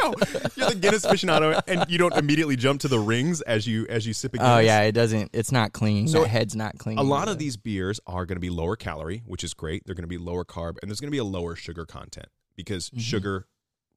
No, 0.00 0.14
you're 0.54 0.68
the 0.68 0.78
Guinness 0.80 1.04
aficionado, 1.04 1.60
and 1.66 1.84
you 1.90 1.98
don't 1.98 2.14
immediately 2.14 2.54
jump 2.54 2.82
to 2.82 2.88
the 2.88 3.00
rings 3.00 3.40
as 3.40 3.66
you 3.66 3.84
as 3.88 4.06
you 4.06 4.12
sip 4.12 4.34
a 4.34 4.36
Guinness. 4.36 4.52
Oh 4.54 4.58
yeah, 4.60 4.82
it 4.82 4.92
doesn't. 4.92 5.30
It's 5.32 5.50
not 5.50 5.72
clean. 5.72 6.06
So 6.06 6.22
So 6.22 6.28
head's 6.28 6.54
not 6.54 6.78
clean. 6.78 6.98
A 6.98 7.02
lot 7.02 7.26
of 7.26 7.38
these 7.38 7.56
beers 7.56 7.98
are 8.06 8.26
going 8.26 8.36
to 8.36 8.40
be 8.40 8.50
lower 8.50 8.76
calorie, 8.76 9.24
which 9.26 9.42
is 9.42 9.54
great. 9.54 9.82
They're 9.84 9.96
going 9.96 10.04
to 10.04 10.08
be 10.08 10.18
lower 10.18 10.44
carb, 10.44 10.76
and 10.80 10.88
there's 10.88 11.00
going 11.00 11.08
to 11.08 11.12
be 11.12 11.18
a 11.18 11.24
lower 11.24 11.56
sugar 11.56 11.84
content 11.84 12.28
because 12.56 12.90
Mhm. 12.90 13.00
sugar, 13.00 13.46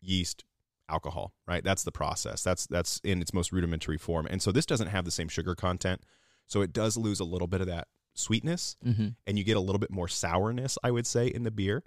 yeast, 0.01 0.43
alcohol, 0.87 1.33
right? 1.47 1.63
That's 1.63 1.83
the 1.83 1.91
process. 1.91 2.43
That's 2.43 2.67
that's 2.67 2.99
in 3.03 3.21
its 3.21 3.33
most 3.33 3.51
rudimentary 3.51 3.97
form. 3.97 4.25
And 4.29 4.41
so 4.41 4.51
this 4.51 4.65
doesn't 4.65 4.87
have 4.87 5.05
the 5.05 5.11
same 5.11 5.27
sugar 5.27 5.55
content. 5.55 6.03
So 6.47 6.61
it 6.61 6.73
does 6.73 6.97
lose 6.97 7.19
a 7.19 7.23
little 7.25 7.47
bit 7.47 7.61
of 7.61 7.67
that 7.67 7.87
sweetness 8.15 8.75
Mhm. 8.85 9.15
and 9.27 9.37
you 9.37 9.43
get 9.43 9.55
a 9.55 9.59
little 9.61 9.79
bit 9.79 9.91
more 9.91 10.07
sourness, 10.07 10.77
I 10.83 10.91
would 10.91 11.05
say, 11.07 11.27
in 11.27 11.43
the 11.43 11.51
beer. 11.51 11.83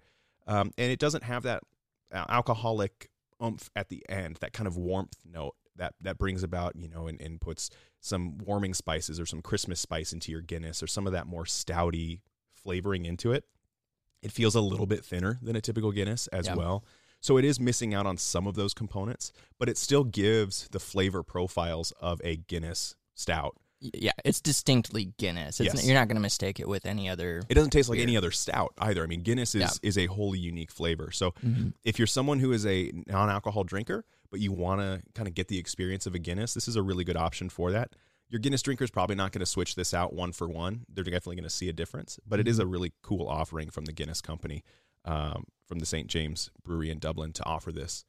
Um, 0.46 0.70
and 0.78 0.90
it 0.90 0.98
doesn't 0.98 1.24
have 1.24 1.42
that 1.44 1.62
uh, 2.12 2.26
alcoholic 2.28 3.10
oomph 3.42 3.70
at 3.74 3.88
the 3.88 4.04
end, 4.08 4.36
that 4.40 4.52
kind 4.52 4.66
of 4.66 4.76
warmth 4.76 5.18
note 5.24 5.56
that 5.74 5.94
that 6.00 6.18
brings 6.18 6.42
about, 6.42 6.76
you 6.76 6.88
know, 6.88 7.06
and, 7.08 7.20
and 7.20 7.40
puts 7.40 7.70
some 8.00 8.36
warming 8.38 8.74
spices 8.74 9.18
or 9.18 9.24
some 9.26 9.40
Christmas 9.42 9.80
spice 9.80 10.12
into 10.12 10.30
your 10.30 10.42
Guinness 10.42 10.82
or 10.82 10.86
some 10.86 11.06
of 11.06 11.12
that 11.14 11.26
more 11.26 11.44
stouty 11.44 12.20
flavoring 12.52 13.04
into 13.06 13.32
it. 13.32 13.46
It 14.22 14.32
feels 14.32 14.54
a 14.54 14.60
little 14.60 14.86
bit 14.86 15.04
thinner 15.04 15.38
than 15.42 15.56
a 15.56 15.60
typical 15.60 15.92
Guinness 15.92 16.26
as 16.28 16.46
Yeah. 16.46 16.54
well. 16.54 16.84
So 17.20 17.36
it 17.36 17.44
is 17.44 17.60
missing 17.60 17.94
out 17.94 18.06
on 18.06 18.16
some 18.16 18.46
of 18.46 18.54
those 18.54 18.74
components, 18.74 19.32
but 19.58 19.68
it 19.68 19.76
still 19.78 20.04
gives 20.04 20.68
the 20.68 20.80
flavor 20.80 21.22
profiles 21.22 21.92
of 22.00 22.20
a 22.24 22.36
Guinness 22.36 22.96
stout. 23.14 23.56
Yeah, 23.80 24.12
it's 24.24 24.40
distinctly 24.40 25.12
Guinness. 25.18 25.60
It's 25.60 25.74
Yes. 25.74 25.84
you're 25.84 25.94
not 25.94 26.06
going 26.06 26.16
to 26.16 26.20
mistake 26.22 26.60
it 26.60 26.68
with 26.68 26.86
any 26.86 27.08
other. 27.08 27.42
It 27.48 27.54
doesn't 27.54 27.70
taste 27.70 27.88
like 27.88 27.96
Beer. 27.96 28.04
any 28.04 28.16
other 28.16 28.30
stout 28.30 28.72
either. 28.78 29.02
I 29.02 29.06
mean, 29.06 29.22
Guinness 29.22 29.54
is 29.56 29.60
Yeah. 29.62 29.70
is 29.82 29.98
a 29.98 30.06
wholly 30.06 30.38
unique 30.38 30.70
flavor. 30.70 31.10
So 31.10 31.32
Mhm. 31.44 31.74
if 31.84 31.98
you're 31.98 32.06
someone 32.06 32.38
who 32.38 32.52
is 32.52 32.64
a 32.64 32.92
non-alcohol 33.08 33.64
drinker, 33.64 34.04
but 34.30 34.38
you 34.40 34.52
want 34.52 34.80
to 34.80 35.02
kind 35.14 35.26
of 35.28 35.34
get 35.34 35.48
the 35.48 35.58
experience 35.58 36.06
of 36.06 36.14
a 36.14 36.20
Guinness, 36.20 36.54
this 36.54 36.68
is 36.68 36.76
a 36.76 36.82
really 36.82 37.02
good 37.04 37.16
option 37.16 37.48
for 37.50 37.72
that. 37.72 37.92
Your 38.32 38.38
Guinness 38.38 38.62
drinker 38.62 38.82
is 38.82 38.90
probably 38.90 39.14
not 39.14 39.30
going 39.30 39.40
to 39.40 39.46
switch 39.46 39.74
this 39.74 39.92
out 39.92 40.14
one 40.14 40.32
for 40.32 40.48
one. 40.48 40.86
They're 40.88 41.04
definitely 41.04 41.36
going 41.36 41.44
to 41.44 41.50
see 41.50 41.68
a 41.68 41.72
difference, 41.74 42.18
but 42.26 42.40
it 42.40 42.48
is 42.48 42.58
a 42.58 42.66
really 42.66 42.94
cool 43.02 43.28
offering 43.28 43.68
from 43.68 43.84
the 43.84 43.92
Guinness 43.92 44.22
company, 44.22 44.64
um, 45.04 45.44
from 45.68 45.80
the 45.80 45.84
St. 45.84 46.06
James 46.06 46.50
Brewery 46.64 46.88
in 46.88 46.98
Dublin 46.98 47.34
to 47.34 47.44
offer 47.44 47.70
this. 47.70 48.06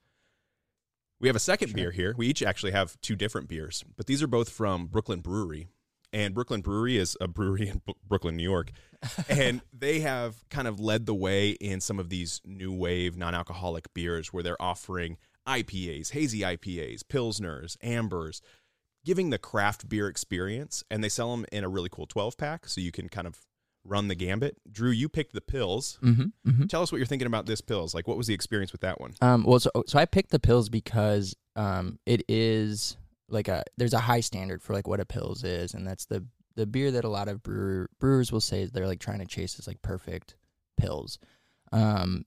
We 1.19 1.27
have 1.27 1.35
a 1.35 1.39
second 1.39 1.73
beer 1.73 1.91
here. 1.91 2.15
We 2.17 2.27
each 2.27 2.41
actually 2.41 2.71
have 2.71 2.95
two 3.01 3.17
different 3.17 3.49
beers, 3.49 3.83
but 3.97 4.05
these 4.05 4.23
are 4.23 4.27
both 4.27 4.47
from 4.47 4.87
Brooklyn 4.87 5.19
Brewery. 5.19 5.67
And 6.13 6.33
Brooklyn 6.33 6.61
Brewery 6.61 6.95
is 6.95 7.17
a 7.19 7.27
brewery 7.27 7.67
in 7.67 7.81
B- 7.85 7.93
Brooklyn, 8.07 8.37
New 8.37 8.43
York. 8.43 8.71
and 9.27 9.61
they 9.77 9.99
have 9.99 10.47
kind 10.49 10.69
of 10.69 10.79
led 10.79 11.05
the 11.05 11.13
way 11.13 11.49
in 11.49 11.81
some 11.81 11.99
of 11.99 12.07
these 12.07 12.39
new 12.45 12.71
wave 12.71 13.17
non 13.17 13.35
alcoholic 13.35 13.93
beers 13.93 14.31
where 14.31 14.43
they're 14.43 14.61
offering 14.61 15.17
IPAs, 15.45 16.11
hazy 16.11 16.41
IPAs, 16.41 17.01
Pilsners, 17.01 17.75
Ambers, 17.81 18.41
giving 19.05 19.29
the 19.29 19.37
craft 19.37 19.89
beer 19.89 20.07
experience. 20.07 20.83
And 20.89 21.03
they 21.03 21.09
sell 21.09 21.31
them 21.31 21.45
in 21.51 21.63
a 21.63 21.69
really 21.69 21.89
cool 21.89 22.05
12 22.05 22.37
pack 22.37 22.67
so 22.67 22.81
you 22.81 22.91
can 22.91 23.09
kind 23.09 23.27
of 23.27 23.39
run 23.85 24.07
the 24.07 24.15
gambit. 24.15 24.57
Drew, 24.71 24.91
you 24.91 25.09
picked 25.09 25.33
the 25.33 25.41
pils. 25.41 25.99
Mhm, 25.99 26.31
mhm. 26.47 26.69
Tell 26.69 26.81
us 26.81 26.91
what 26.91 26.97
you're 26.99 27.07
thinking 27.07 27.27
about 27.27 27.45
this 27.45 27.61
pils. 27.61 27.93
Like, 27.93 28.07
what 28.07 28.17
was 28.17 28.27
the 28.27 28.33
experience 28.33 28.71
with 28.71 28.81
that 28.81 29.01
one? 29.01 29.13
Um, 29.21 29.43
well, 29.43 29.59
so 29.59 29.69
so 29.87 29.99
I 29.99 30.05
picked 30.05 30.31
the 30.31 30.39
pils 30.39 30.71
because 30.71 31.35
um, 31.55 31.99
it 32.05 32.23
is 32.29 32.97
like 33.29 33.47
a 33.47 33.63
there's 33.77 33.93
a 33.93 33.99
high 33.99 34.21
standard 34.21 34.61
for 34.61 34.73
like 34.73 34.87
what 34.87 34.99
a 34.99 35.05
pils 35.05 35.43
is, 35.43 35.73
and 35.73 35.85
that's 35.85 36.05
the 36.05 36.25
the 36.55 36.65
beer 36.65 36.91
that 36.91 37.03
a 37.03 37.09
lot 37.09 37.27
of 37.27 37.41
brewer, 37.43 37.89
brewers 37.99 38.31
will 38.31 38.39
say 38.39 38.65
they're 38.65 38.87
like 38.87 38.99
trying 38.99 39.19
to 39.19 39.25
chase 39.25 39.57
is 39.57 39.67
like 39.67 39.81
perfect 39.81 40.35
pils. 40.79 41.17
Um, 41.71 42.25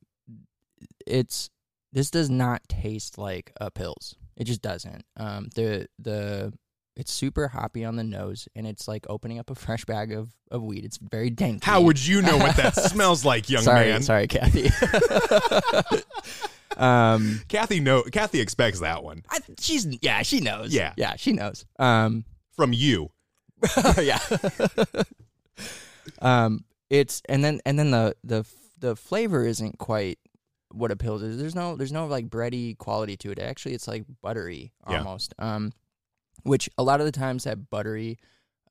it's 1.06 1.48
this 1.92 2.10
does 2.10 2.28
not 2.28 2.68
taste 2.68 3.16
like 3.18 3.52
a 3.60 3.70
pils. 3.70 4.14
It 4.36 4.44
just 4.44 4.60
doesn't. 4.62 5.04
Um, 5.16 5.48
the 5.54 5.88
the 5.98 6.52
it's 6.96 7.12
super 7.12 7.48
hoppy 7.48 7.84
on 7.84 7.96
the 7.96 8.04
nose, 8.04 8.48
and 8.56 8.66
it's 8.66 8.88
like 8.88 9.06
opening 9.08 9.38
up 9.38 9.50
a 9.50 9.54
fresh 9.54 9.84
bag 9.84 10.12
of, 10.12 10.30
of 10.50 10.62
weed. 10.62 10.84
It's 10.84 10.96
very 10.96 11.30
dank. 11.30 11.62
How 11.62 11.80
would 11.82 12.04
you 12.04 12.22
know 12.22 12.36
what 12.38 12.56
that 12.56 12.74
smells 12.90 13.24
like, 13.24 13.50
young 13.50 13.62
sorry, 13.62 13.90
man? 13.90 14.02
sorry, 14.02 14.26
Kathy. 14.26 14.70
um, 16.76 17.40
Kathy 17.48 17.80
no 17.80 18.02
Kathy 18.02 18.40
expects 18.40 18.80
that 18.80 19.02
one 19.02 19.22
I, 19.30 19.38
she's 19.58 19.86
yeah, 20.02 20.22
she 20.22 20.40
knows. 20.40 20.74
Yeah. 20.74 20.92
yeah, 20.96 21.16
she 21.16 21.32
knows. 21.32 21.64
Um, 21.78 22.24
from 22.54 22.72
you. 22.72 23.10
yeah. 24.00 24.18
um, 26.20 26.64
it's 26.90 27.22
and 27.28 27.42
then 27.44 27.60
and 27.64 27.78
then 27.78 27.90
the 27.90 28.14
the 28.24 28.44
the 28.78 28.96
flavor 28.96 29.44
isn't 29.46 29.78
quite 29.78 30.18
what 30.72 30.90
a 30.90 30.96
pill 30.96 31.16
is. 31.22 31.38
There's 31.38 31.54
no 31.54 31.76
there's 31.76 31.92
no 31.92 32.06
like 32.06 32.28
bready 32.28 32.76
quality 32.76 33.16
to 33.18 33.30
it. 33.30 33.38
Actually, 33.38 33.74
it's 33.74 33.88
like 33.88 34.04
buttery 34.22 34.72
Yeah. 34.88 34.98
almost. 34.98 35.34
Um, 35.38 35.72
which 36.42 36.68
a 36.78 36.82
lot 36.82 37.00
of 37.00 37.06
the 37.06 37.12
times 37.12 37.44
that 37.44 37.70
buttery 37.70 38.18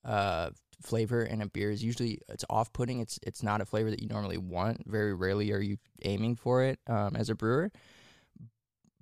uh 0.03 0.51
flavor 0.81 1.23
in 1.23 1.41
a 1.41 1.47
beer 1.47 1.71
is 1.71 1.83
usually 1.83 2.19
it's 2.29 2.45
off 2.49 2.71
putting. 2.73 2.99
It's 2.99 3.19
it's 3.23 3.43
not 3.43 3.61
a 3.61 3.65
flavor 3.65 3.89
that 3.89 4.01
you 4.01 4.07
normally 4.07 4.37
want. 4.37 4.85
Very 4.85 5.13
rarely 5.13 5.51
are 5.51 5.59
you 5.59 5.77
aiming 6.03 6.35
for 6.35 6.63
it 6.63 6.79
um, 6.87 7.15
as 7.15 7.29
a 7.29 7.35
brewer. 7.35 7.71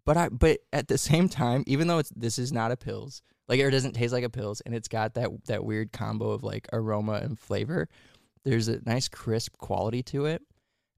But 0.06 0.18
I 0.18 0.30
but 0.30 0.60
at 0.72 0.88
the 0.88 0.98
same 1.10 1.30
time, 1.30 1.64
even 1.68 1.88
though 1.88 2.00
it's 2.00 2.12
this 2.16 2.40
is 2.40 2.52
not 2.52 2.72
a 2.72 2.76
pils, 2.78 3.22
like 3.48 3.60
it 3.60 3.70
doesn't 3.72 3.94
taste 3.94 4.14
like 4.14 4.24
a 4.24 4.30
pils, 4.30 4.62
and 4.66 4.74
it's 4.74 4.88
got 4.88 5.14
that 5.16 5.30
that 5.46 5.64
weird 5.64 5.92
combo 5.92 6.32
of 6.32 6.44
like 6.44 6.68
aroma 6.74 7.14
and 7.14 7.38
flavor. 7.38 7.88
There's 8.44 8.68
a 8.68 8.82
nice 8.86 9.08
crisp 9.08 9.58
quality 9.58 10.04
to 10.04 10.26
it. 10.26 10.42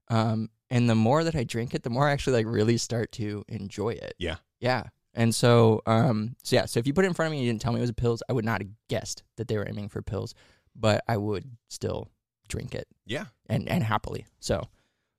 Um, 0.08 0.50
and 0.68 0.90
the 0.90 0.96
more 0.96 1.22
that 1.22 1.36
I 1.36 1.44
drink 1.44 1.74
it, 1.74 1.84
the 1.84 1.90
more 1.90 2.08
I 2.08 2.12
actually 2.12 2.44
like 2.44 2.52
really 2.52 2.76
start 2.76 3.12
to 3.12 3.44
enjoy 3.48 3.90
it. 3.90 4.14
Yeah. 4.18 4.36
Yeah. 4.60 4.84
And 5.16 5.34
so, 5.34 5.80
um, 5.86 6.36
so 6.44 6.54
yeah. 6.56 6.66
So 6.66 6.78
if 6.78 6.86
you 6.86 6.92
put 6.92 7.04
it 7.04 7.08
in 7.08 7.14
front 7.14 7.28
of 7.28 7.30
me 7.32 7.38
and 7.38 7.46
you 7.46 7.52
didn't 7.52 7.62
tell 7.62 7.72
me 7.72 7.78
it 7.78 7.80
was 7.82 7.92
pils, 7.92 8.20
I 8.28 8.32
would 8.34 8.44
not 8.44 8.60
have 8.60 8.70
guessed 8.88 9.22
that 9.36 9.48
they 9.48 9.56
were 9.56 9.66
aiming 9.68 9.88
for 9.88 10.02
pils, 10.02 10.34
but 10.76 11.02
I 11.08 11.16
would 11.16 11.44
still 11.68 12.08
drink 12.48 12.74
it 12.74 12.86
Yeah. 13.06 13.24
and 13.48 13.68
and 13.68 13.82
happily. 13.82 14.26
So, 14.40 14.68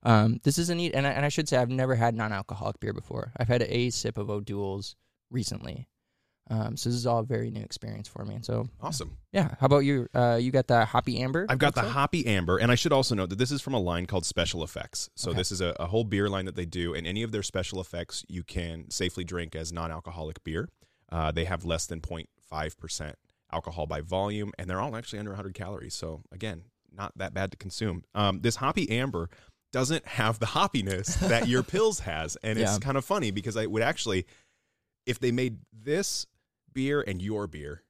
um, 0.04 0.38
this 0.44 0.56
is 0.56 0.70
a 0.70 0.74
neat, 0.74 0.94
and 0.94 1.06
I, 1.06 1.10
and 1.10 1.26
I 1.26 1.28
should 1.28 1.48
say 1.48 1.56
I've 1.56 1.68
never 1.68 1.96
had 1.96 2.14
non-alcoholic 2.14 2.78
beer 2.80 2.92
before. 2.92 3.32
I've 3.36 3.48
had 3.48 3.62
a 3.62 3.90
sip 3.90 4.16
of 4.16 4.30
O'Doul's 4.30 4.94
recently, 5.30 5.88
um, 6.50 6.76
so 6.76 6.88
this 6.88 6.96
is 6.96 7.06
all 7.06 7.18
a 7.20 7.24
very 7.24 7.50
new 7.50 7.60
experience 7.60 8.08
for 8.08 8.24
me. 8.24 8.34
And 8.36 8.44
so, 8.44 8.68
Awesome. 8.80 9.16
yeah. 9.32 9.54
How 9.60 9.66
about 9.66 9.80
you? 9.80 10.08
Uh, 10.14 10.38
you 10.40 10.50
got 10.50 10.66
the 10.66 10.84
hoppy 10.84 11.20
amber. 11.20 11.46
I've 11.48 11.58
got 11.58 11.74
the 11.74 11.82
like? 11.82 11.90
hoppy 11.92 12.26
amber, 12.26 12.56
and 12.58 12.70
I 12.72 12.74
should 12.74 12.92
also 12.92 13.14
note 13.14 13.30
that 13.30 13.38
this 13.38 13.50
is 13.50 13.60
from 13.60 13.74
a 13.74 13.78
line 13.80 14.06
called 14.06 14.24
Special 14.26 14.62
Effects. 14.64 15.10
So 15.14 15.30
Okay. 15.30 15.38
this 15.38 15.52
is 15.52 15.60
a, 15.60 15.76
a 15.78 15.86
whole 15.86 16.04
beer 16.04 16.28
line 16.28 16.44
that 16.46 16.56
they 16.56 16.66
do, 16.66 16.94
and 16.94 17.06
any 17.06 17.22
of 17.22 17.32
their 17.32 17.42
special 17.42 17.80
effects 17.80 18.24
you 18.28 18.42
can 18.42 18.90
safely 18.90 19.24
drink 19.24 19.54
as 19.54 19.72
non-alcoholic 19.72 20.42
beer. 20.44 20.68
Uh, 21.10 21.30
they 21.32 21.44
have 21.44 21.64
less 21.64 21.86
than 21.86 22.00
0.5 22.00 22.76
percent 22.78 23.16
alcohol 23.52 23.86
by 23.86 24.00
volume, 24.00 24.52
and 24.58 24.68
they're 24.68 24.80
all 24.80 24.94
actually 24.96 25.18
under 25.18 25.30
100 25.32 25.54
calories. 25.54 25.94
So 25.94 26.22
again, 26.32 26.64
not 26.94 27.12
that 27.16 27.32
bad 27.34 27.50
to 27.50 27.56
consume. 27.56 28.04
Um, 28.14 28.40
this 28.40 28.56
hoppy 28.56 28.90
amber 28.90 29.28
doesn't 29.72 30.06
have 30.06 30.38
the 30.38 30.46
hoppiness 30.46 31.18
that 31.28 31.46
your 31.48 31.62
pils 31.74 32.00
has, 32.00 32.36
and 32.42 32.58
it's 32.58 32.78
kind 32.78 32.96
of 32.96 33.04
funny 33.04 33.30
because 33.30 33.56
I 33.56 33.66
would 33.66 33.82
actually, 33.82 34.26
if 35.06 35.18
they 35.18 35.30
made 35.30 35.58
this 35.72 36.26
beer 36.78 37.00
and 37.04 37.20
your 37.20 37.46
beer 37.48 37.82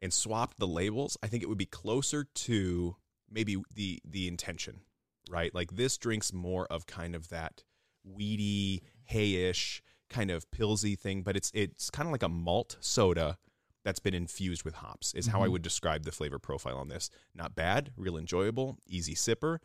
and 0.00 0.12
swapped 0.12 0.58
the 0.58 0.68
labels, 0.68 1.16
I 1.22 1.26
think 1.26 1.42
it 1.42 1.48
would 1.48 1.58
be 1.58 1.66
closer 1.66 2.22
to 2.46 2.96
maybe 3.28 3.56
the 3.74 4.00
the 4.04 4.28
intention, 4.28 4.82
right? 5.28 5.52
Like 5.52 5.72
this 5.72 5.96
drinks 5.98 6.32
more 6.32 6.66
of 6.66 6.86
kind 6.86 7.14
of 7.16 7.28
that 7.30 7.64
weedy, 8.04 8.82
hayish 9.12 9.80
kind 10.08 10.30
of 10.30 10.48
pillsy 10.52 10.96
thing, 10.98 11.22
but 11.22 11.36
it's 11.36 11.50
it's 11.54 11.90
kind 11.90 12.06
of 12.06 12.12
like 12.12 12.22
a 12.22 12.28
malt 12.28 12.76
soda 12.80 13.36
that's 13.84 13.98
been 14.00 14.14
infused 14.14 14.64
with 14.64 14.74
hops. 14.76 15.12
Is 15.14 15.26
how 15.28 15.42
I 15.42 15.46
Mhm. 15.48 15.52
would 15.52 15.62
describe 15.62 16.04
the 16.04 16.12
flavor 16.12 16.38
profile 16.38 16.76
on 16.78 16.88
this. 16.88 17.10
Not 17.34 17.54
bad, 17.56 17.92
real 17.96 18.16
enjoyable, 18.16 18.78
easy 18.86 19.14
sipper, 19.14 19.58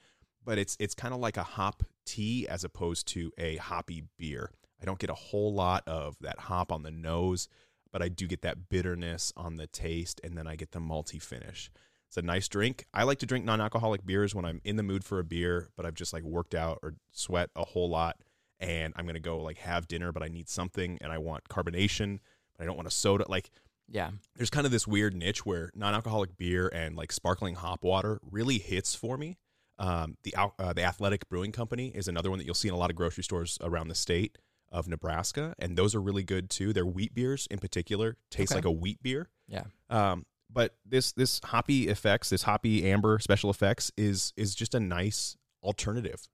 but 0.43 0.57
it's 0.57 0.75
it's 0.79 0.95
kind 0.95 1.13
of 1.13 1.19
like 1.19 1.37
a 1.37 1.43
hop 1.43 1.83
tea 2.05 2.47
as 2.47 2.63
opposed 2.63 3.07
to 3.09 3.31
a 3.37 3.57
hoppy 3.57 4.03
beer. 4.17 4.51
I 4.81 4.85
don't 4.85 4.97
get 4.99 5.11
a 5.11 5.15
whole 5.29 5.53
lot 5.53 5.87
of 5.87 6.17
that 6.21 6.39
hop 6.39 6.71
on 6.71 6.81
the 6.81 6.89
nose, 6.89 7.47
but 7.91 8.01
I 8.01 8.09
do 8.09 8.27
get 8.27 8.41
that 8.41 8.69
bitterness 8.69 9.33
on 9.35 9.57
the 9.57 9.67
taste, 9.67 10.21
and 10.23 10.37
then 10.37 10.47
I 10.47 10.55
get 10.55 10.71
the 10.71 10.79
malty 10.79 11.21
finish. 11.21 11.69
It's 12.07 12.17
a 12.17 12.21
nice 12.21 12.47
drink. 12.49 12.85
I 12.93 13.03
like 13.03 13.19
to 13.19 13.25
drink 13.25 13.45
non-alcoholic 13.45 14.05
beers 14.05 14.35
when 14.35 14.43
I'm 14.45 14.59
in 14.65 14.75
the 14.75 14.83
mood 14.83 15.03
for 15.03 15.19
a 15.19 15.23
beer, 15.23 15.69
but 15.77 15.85
I've 15.85 15.93
just 15.93 16.11
like 16.13 16.23
worked 16.23 16.53
out 16.55 16.79
or 16.83 16.95
sweat 17.11 17.49
a 17.55 17.63
whole 17.63 17.89
lot, 17.89 18.17
and 18.59 18.93
I'm 18.97 19.05
gonna 19.05 19.19
go 19.19 19.37
like 19.41 19.57
have 19.59 19.87
dinner, 19.87 20.11
but 20.11 20.21
I 20.23 20.27
need 20.27 20.49
something, 20.49 20.97
and 21.01 21.11
I 21.11 21.17
want 21.19 21.47
carbonation, 21.49 22.19
but 22.57 22.63
I 22.63 22.65
don't 22.65 22.75
want 22.75 22.87
a 22.87 22.91
soda. 22.91 23.25
Like 23.29 23.49
Yeah. 23.87 24.11
there's 24.35 24.49
kind 24.49 24.65
of 24.65 24.71
this 24.71 24.85
weird 24.87 25.13
niche 25.15 25.45
where 25.45 25.71
non-alcoholic 25.73 26.35
beer 26.37 26.67
and 26.73 26.95
like 26.97 27.11
sparkling 27.11 27.55
hop 27.55 27.83
water 27.83 28.19
really 28.29 28.57
hits 28.57 28.93
for 28.93 29.17
me. 29.17 29.37
Um, 29.79 30.17
the 30.23 30.35
uh, 30.35 30.73
the 30.73 30.83
Athletic 30.83 31.27
Brewing 31.29 31.51
Company 31.51 31.87
is 31.95 32.07
another 32.07 32.29
one 32.29 32.37
that 32.39 32.45
you'll 32.45 32.53
see 32.55 32.67
in 32.67 32.73
a 32.73 32.77
lot 32.77 32.89
of 32.91 32.95
grocery 32.95 33.23
stores 33.23 33.57
around 33.61 33.87
the 33.87 33.95
state 33.95 34.37
of 34.71 34.87
Nebraska, 34.87 35.53
and 35.59 35.77
those 35.77 35.93
are 35.95 36.01
really 36.01 36.23
good 36.23 36.49
too. 36.49 36.71
Their 36.73 36.85
wheat 36.85 37.13
beers, 37.13 37.47
in 37.51 37.59
particular, 37.59 38.17
taste 38.29 38.51
Okay. 38.51 38.57
like 38.59 38.65
a 38.65 38.71
wheat 38.71 39.01
beer. 39.03 39.29
Yeah. 39.47 39.63
Um, 39.89 40.25
but 40.49 40.75
this 40.85 41.11
this 41.13 41.39
hoppy 41.45 41.87
effects, 41.87 42.29
this 42.29 42.43
hoppy 42.43 42.89
amber 42.89 43.19
special 43.19 43.49
effects 43.49 43.91
is 43.97 44.33
is 44.37 44.55
just 44.55 44.73
a 44.75 44.79
nice 44.79 45.37
alternative. 45.63 46.27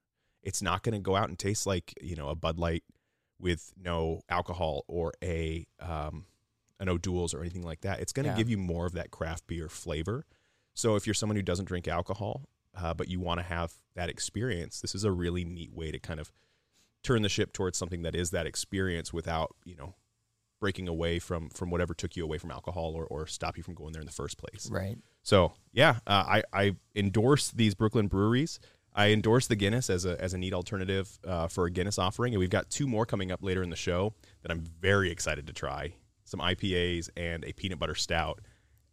It's 0.43 0.61
not 0.61 0.83
going 0.83 0.93
to 0.93 0.99
go 0.99 1.15
out 1.15 1.29
and 1.29 1.37
taste 1.37 1.65
like 1.67 1.93
you 2.01 2.15
know 2.15 2.29
a 2.29 2.35
Bud 2.35 2.57
Light 2.57 2.83
with 3.39 3.71
no 3.77 4.21
alcohol 4.29 4.83
or 4.87 5.13
a 5.23 5.67
um, 5.79 6.25
an 6.79 6.89
O'Doul's 6.89 7.33
or 7.33 7.41
anything 7.41 7.63
like 7.63 7.81
that. 7.81 7.99
It's 7.99 8.13
going 8.13 8.25
to 8.25 8.31
Yeah. 8.31 8.37
give 8.37 8.49
you 8.49 8.57
more 8.57 8.85
of 8.85 8.93
that 8.93 9.11
craft 9.11 9.47
beer 9.47 9.67
flavor. 9.69 10.25
So 10.73 10.95
if 10.95 11.07
you're 11.07 11.13
someone 11.15 11.35
who 11.35 11.41
doesn't 11.41 11.65
drink 11.65 11.87
alcohol, 11.87 12.49
uh, 12.75 12.93
but 12.93 13.07
you 13.07 13.19
want 13.19 13.39
to 13.39 13.43
have 13.43 13.73
that 13.95 14.09
experience, 14.09 14.79
this 14.79 14.93
is 14.93 15.03
a 15.03 15.11
really 15.11 15.43
neat 15.43 15.73
way 15.73 15.91
to 15.91 15.99
kind 15.99 16.19
of 16.19 16.31
turn 17.07 17.21
the 17.21 17.29
ship 17.29 17.53
towards 17.53 17.77
something 17.77 18.01
that 18.03 18.15
is 18.15 18.31
that 18.31 18.45
experience 18.45 19.11
without 19.13 19.55
you 19.65 19.75
know 19.75 19.95
breaking 20.59 20.87
away 20.87 21.19
from 21.19 21.49
from 21.49 21.69
whatever 21.69 21.93
took 21.93 22.15
you 22.15 22.23
away 22.23 22.37
from 22.37 22.51
alcohol 22.51 22.93
or, 22.95 23.05
or 23.05 23.27
stop 23.27 23.57
you 23.57 23.63
from 23.63 23.75
going 23.75 23.93
there 23.93 24.01
in 24.01 24.07
the 24.07 24.11
first 24.13 24.37
place. 24.37 24.69
Right. 24.71 24.97
So 25.23 25.53
yeah, 25.71 25.99
uh, 26.07 26.23
I 26.27 26.43
I 26.53 26.75
endorse 26.95 27.51
these 27.51 27.75
Brooklyn 27.75 28.07
breweries. 28.07 28.59
I 28.93 29.09
endorse 29.11 29.45
the 29.45 29.55
Guinness 29.55 29.89
as 29.91 30.05
a 30.05 30.19
as 30.21 30.33
a 30.33 30.37
neat 30.37 30.53
alternative 30.53 31.19
uh, 31.25 31.47
for 31.47 31.65
a 31.67 31.71
Guinness 31.71 31.99
offering, 31.99 32.33
and 32.33 32.39
we've 32.39 32.49
got 32.49 32.69
two 32.69 32.87
more 32.87 33.05
coming 33.05 33.31
up 33.31 33.43
later 33.43 33.61
in 33.63 33.69
the 33.69 33.75
show 33.75 34.13
that 34.41 34.51
I'm 34.51 34.61
very 34.81 35.11
excited 35.11 35.45
to 35.47 35.53
try. 35.53 35.93
Some 36.25 36.39
IPAs 36.39 37.09
and 37.15 37.45
a 37.45 37.53
peanut 37.53 37.77
butter 37.79 37.95
stout, 37.95 38.41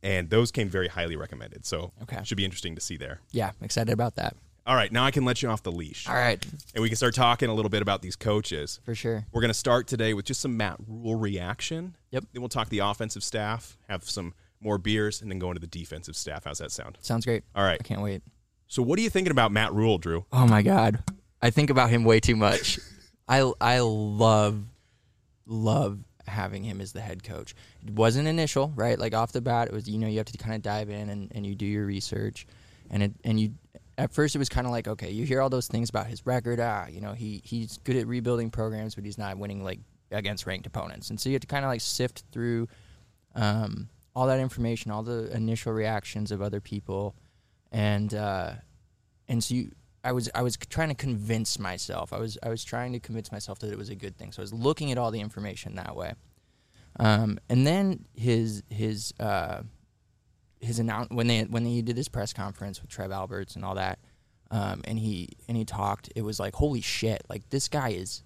and 0.02 0.28
those 0.28 0.52
came 0.52 0.68
very 0.68 0.88
highly 0.88 1.16
recommended. 1.16 1.64
So 1.64 1.92
Okay. 2.02 2.21
should 2.25 2.37
be 2.37 2.44
interesting 2.44 2.75
to 2.75 2.80
see 2.83 2.97
there. 2.99 3.21
Yeah. 3.33 3.52
Excited 3.62 3.92
about 3.92 4.16
that. 4.16 4.37
All 4.66 4.75
right, 4.75 4.90
now 4.90 5.04
I 5.04 5.11
can 5.11 5.26
let 5.26 5.42
you 5.42 5.50
off 5.50 5.62
the 5.62 5.71
leash, 5.73 6.09
All 6.09 6.14
right. 6.14 6.42
and 6.75 6.80
we 6.83 6.88
can 6.88 6.97
start 6.97 7.14
talking 7.14 7.50
a 7.50 7.54
little 7.54 7.68
bit 7.68 7.83
about 7.83 8.00
these 8.00 8.16
coaches. 8.16 8.80
For 8.83 8.94
sure. 8.94 9.26
We're 9.30 9.42
going 9.42 9.50
to 9.50 9.54
start 9.54 9.87
today 9.87 10.14
with 10.14 10.25
just 10.25 10.40
some 10.40 10.56
Matt 10.56 10.78
Rhule 10.88 11.16
reaction. 11.16 11.97
Yep. 12.12 12.25
Then 12.33 12.40
we'll 12.40 12.49
talk 12.49 12.71
the 12.71 12.78
offensive 12.78 13.23
staff, 13.23 13.76
have 13.90 14.04
some 14.04 14.33
more 14.62 14.78
beers, 14.78 15.21
and 15.21 15.30
then 15.30 15.38
go 15.38 15.49
into 15.50 15.61
the 15.61 15.66
defensive 15.66 16.16
staff. 16.16 16.44
How's 16.44 16.59
that 16.59 16.73
sound? 16.73 16.97
Sounds 17.02 17.26
great. 17.26 17.44
All 17.54 17.62
right. 17.62 17.76
I 17.78 17.83
can't 17.85 18.00
wait. 18.00 18.23
So, 18.66 18.83
what 18.83 18.99
are 18.99 19.02
you 19.02 19.11
thinking 19.11 19.33
about 19.33 19.52
Matt 19.52 19.75
Rhule, 19.75 19.99
Drew? 19.99 20.25
Oh 20.33 20.47
my 20.47 20.62
god, 20.62 20.99
I 21.42 21.50
think 21.50 21.68
about 21.68 21.90
him 21.90 22.04
way 22.04 22.18
too 22.18 22.35
much. 22.35 22.78
I 23.28 23.52
I 23.61 23.80
love 23.80 24.64
love 25.47 25.99
having 26.26 26.64
him 26.64 26.80
as 26.80 26.92
the 26.92 27.02
head 27.02 27.23
coach. 27.23 27.54
It 27.87 27.92
wasn't 27.92 28.26
initial, 28.28 28.73
right? 28.75 28.99
Like 28.99 29.14
off 29.14 29.33
the 29.33 29.42
bat, 29.42 29.68
it 29.68 29.75
was 29.75 29.87
you 29.88 29.99
know 29.99 30.09
you 30.09 30.16
have 30.16 30.26
to 30.26 30.38
kind 30.38 30.54
of 30.54 30.62
dive 30.62 30.88
in 30.88 31.11
and, 31.11 31.30
and 31.35 31.47
you 31.47 31.54
do 31.54 31.66
your 31.66 31.85
research, 31.85 32.47
and 32.90 33.02
it 33.02 33.12
and 33.25 33.38
you 33.38 33.52
at 33.96 34.12
first 34.12 34.34
it 34.34 34.38
was 34.38 34.48
kind 34.48 34.66
of 34.66 34.72
like 34.72 34.88
okay, 34.88 35.10
you 35.10 35.24
hear 35.24 35.40
all 35.40 35.50
those 35.50 35.68
things 35.68 35.90
about 35.90 36.06
his 36.06 36.26
record. 36.26 36.60
Ah, 36.60 36.86
you 36.88 37.00
know 37.00 37.12
he 37.12 37.40
he's 37.44 37.78
good 37.78 37.96
at 37.96 38.06
rebuilding 38.06 38.50
programs, 38.50 38.94
but 38.94 39.04
he's 39.04 39.18
not 39.18 39.38
winning 39.38 39.62
like 39.62 39.80
against 40.10 40.46
ranked 40.46 40.66
opponents, 40.66 41.10
and 41.10 41.20
so 41.20 41.28
you 41.28 41.34
have 41.34 41.40
to 41.40 41.46
kind 41.46 41.64
of 41.64 41.70
like 41.70 41.80
sift 41.80 42.24
through 42.32 42.68
um, 43.34 43.88
all 44.14 44.26
that 44.26 44.40
information, 44.40 44.90
all 44.90 45.02
the 45.02 45.34
initial 45.34 45.72
reactions 45.72 46.30
of 46.30 46.40
other 46.42 46.60
people, 46.60 47.14
and 47.72 48.14
uh, 48.14 48.52
and 49.28 49.42
so 49.42 49.54
you, 49.54 49.72
I 50.02 50.12
was 50.12 50.30
I 50.34 50.42
was 50.42 50.56
trying 50.56 50.90
to 50.90 50.94
convince 50.94 51.58
myself. 51.58 52.12
I 52.12 52.18
was 52.18 52.38
I 52.42 52.48
was 52.48 52.64
trying 52.64 52.92
to 52.92 53.00
convince 53.00 53.32
myself 53.32 53.58
that 53.60 53.72
it 53.72 53.78
was 53.78 53.88
a 53.88 53.96
good 53.96 54.16
thing. 54.16 54.32
So 54.32 54.42
I 54.42 54.44
was 54.44 54.52
looking 54.52 54.92
at 54.92 54.98
all 54.98 55.10
the 55.10 55.20
information 55.20 55.76
that 55.76 55.96
way. 55.96 56.14
Um, 57.00 57.38
and 57.48 57.66
then 57.66 58.04
his 58.14 58.62
his 58.70 59.12
uh, 59.18 59.62
his 60.64 60.78
announce 60.78 61.11
when 61.11 61.26
they 61.26 61.42
when 61.42 61.64
he 61.64 61.83
did 61.83 61.97
this 61.97 62.09
press 62.09 62.33
conference 62.33 62.80
with 62.80 62.90
Trev 62.90 63.12
Alberts 63.12 63.56
and 63.56 63.64
all 63.64 63.74
that, 63.74 63.98
um, 64.50 64.83
and 64.85 64.98
he 64.98 65.31
and 65.48 65.57
he 65.57 65.64
talked. 65.64 66.11
It 66.16 66.22
was 66.22 66.40
like 66.40 66.55
holy 66.55 66.81
shit! 66.81 67.22
Like 67.29 67.48
this 67.50 67.68
guy 67.68 67.90
is 67.90 68.22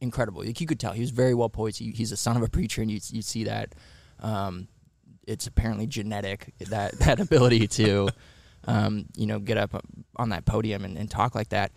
incredible. 0.00 0.44
Like 0.44 0.60
you 0.60 0.66
could 0.66 0.80
tell 0.80 0.92
he 0.92 1.00
was 1.00 1.10
very 1.10 1.34
well 1.34 1.48
poised. 1.48 1.78
He, 1.78 1.90
he's 1.90 2.12
a 2.12 2.16
son 2.16 2.36
of 2.36 2.42
a 2.42 2.48
preacher, 2.48 2.82
and 2.82 2.90
you 2.90 3.00
you 3.10 3.22
see 3.22 3.44
that. 3.44 3.74
Um, 4.20 4.68
it's 5.26 5.46
apparently 5.46 5.86
genetic 5.86 6.54
that 6.58 6.92
that 7.00 7.20
ability 7.20 7.68
to, 7.68 8.08
um, 8.66 9.06
you 9.14 9.26
know, 9.26 9.38
get 9.38 9.58
up 9.58 9.84
on 10.16 10.30
that 10.30 10.44
podium 10.46 10.84
and, 10.84 10.96
and 10.96 11.10
talk 11.10 11.34
like 11.34 11.50
that. 11.50 11.72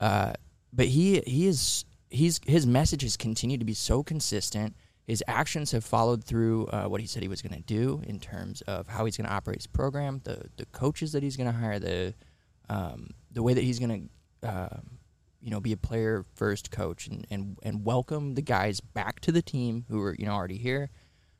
Uh, 0.00 0.32
but 0.72 0.86
he 0.86 1.20
he 1.26 1.46
is 1.46 1.84
he's 2.10 2.40
his 2.46 2.66
message 2.66 3.02
has 3.02 3.16
continued 3.16 3.60
to 3.60 3.66
be 3.66 3.74
so 3.74 4.02
consistent. 4.02 4.74
His 5.08 5.24
actions 5.26 5.72
have 5.72 5.86
followed 5.86 6.22
through 6.22 6.66
uh, 6.66 6.84
what 6.84 7.00
he 7.00 7.06
said 7.06 7.22
he 7.22 7.28
was 7.28 7.40
going 7.40 7.56
to 7.56 7.62
do 7.62 8.02
in 8.06 8.20
terms 8.20 8.60
of 8.62 8.88
how 8.88 9.06
he's 9.06 9.16
going 9.16 9.26
to 9.26 9.32
operate 9.32 9.56
his 9.56 9.66
program, 9.66 10.20
the 10.24 10.50
the 10.58 10.66
coaches 10.66 11.12
that 11.12 11.22
he's 11.22 11.34
going 11.34 11.50
to 11.50 11.58
hire, 11.58 11.78
the 11.78 12.12
um, 12.68 13.14
the 13.32 13.42
way 13.42 13.54
that 13.54 13.64
he's 13.64 13.78
going 13.78 14.10
to 14.42 14.46
uh, 14.46 14.76
you 15.40 15.50
know 15.50 15.60
be 15.60 15.72
a 15.72 15.78
player 15.78 16.26
first 16.34 16.70
coach 16.70 17.06
and, 17.06 17.26
and 17.30 17.56
and 17.62 17.86
welcome 17.86 18.34
the 18.34 18.42
guys 18.42 18.80
back 18.80 19.20
to 19.20 19.32
the 19.32 19.40
team 19.40 19.86
who 19.88 20.02
are 20.02 20.14
you 20.18 20.26
know 20.26 20.32
already 20.32 20.58
here, 20.58 20.90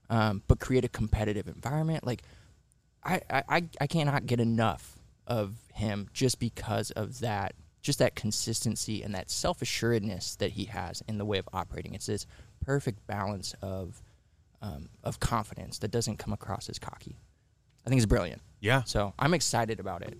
um, 0.08 0.42
but 0.48 0.60
create 0.60 0.86
a 0.86 0.88
competitive 0.88 1.46
environment. 1.46 2.06
Like 2.06 2.22
I, 3.04 3.20
I 3.30 3.64
I 3.82 3.86
cannot 3.86 4.24
get 4.24 4.40
enough 4.40 4.98
of 5.26 5.56
him 5.74 6.08
just 6.14 6.40
because 6.40 6.90
of 6.92 7.20
that 7.20 7.54
just 7.82 7.98
that 7.98 8.14
consistency 8.14 9.02
and 9.02 9.14
that 9.14 9.30
self 9.30 9.60
assuredness 9.60 10.36
that 10.36 10.52
he 10.52 10.64
has 10.64 11.02
in 11.06 11.18
the 11.18 11.26
way 11.26 11.36
of 11.36 11.46
operating. 11.52 11.94
It's 11.94 12.06
this 12.06 12.26
perfect 12.60 13.06
balance 13.06 13.54
of 13.62 14.02
um, 14.60 14.88
of 15.04 15.20
confidence 15.20 15.78
that 15.78 15.90
doesn't 15.90 16.16
come 16.16 16.32
across 16.32 16.68
as 16.68 16.78
cocky. 16.78 17.16
I 17.86 17.88
think 17.88 17.98
it's 17.98 18.06
brilliant. 18.06 18.42
Yeah. 18.60 18.82
So 18.84 19.14
I'm 19.18 19.34
excited 19.34 19.78
about 19.80 20.02
it. 20.02 20.18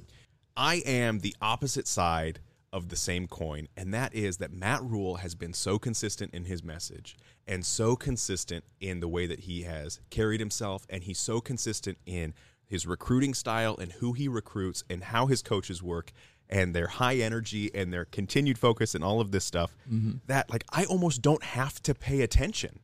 I 0.56 0.76
am 0.86 1.20
the 1.20 1.34
opposite 1.42 1.86
side 1.86 2.40
of 2.72 2.88
the 2.88 2.96
same 2.96 3.26
coin, 3.26 3.68
and 3.76 3.94
that 3.94 4.14
is 4.14 4.36
that 4.38 4.52
Matt 4.52 4.82
Rhule 4.82 5.16
has 5.16 5.34
been 5.34 5.52
so 5.52 5.78
consistent 5.78 6.34
in 6.34 6.44
his 6.44 6.62
message 6.62 7.16
and 7.46 7.64
so 7.64 7.96
consistent 7.96 8.64
in 8.80 9.00
the 9.00 9.08
way 9.08 9.26
that 9.26 9.40
he 9.40 9.62
has 9.62 10.00
carried 10.10 10.40
himself, 10.40 10.86
and 10.90 11.04
he's 11.04 11.18
so 11.18 11.40
consistent 11.40 11.98
in 12.06 12.34
his 12.66 12.86
recruiting 12.86 13.32
style 13.34 13.76
and 13.80 13.92
who 13.92 14.12
he 14.12 14.28
recruits 14.28 14.84
and 14.90 15.04
how 15.04 15.26
his 15.26 15.42
coaches 15.42 15.82
work 15.82 16.12
and 16.50 16.74
their 16.74 16.86
high 16.86 17.16
energy 17.16 17.70
and 17.74 17.92
their 17.92 18.04
continued 18.04 18.58
focus 18.58 18.94
and 18.94 19.04
all 19.04 19.20
of 19.20 19.30
this 19.30 19.44
stuff 19.44 19.76
mm-hmm. 19.90 20.12
that 20.26 20.50
like 20.50 20.64
I 20.72 20.84
almost 20.84 21.22
don't 21.22 21.42
have 21.42 21.82
to 21.82 21.94
pay 21.94 22.22
attention. 22.22 22.80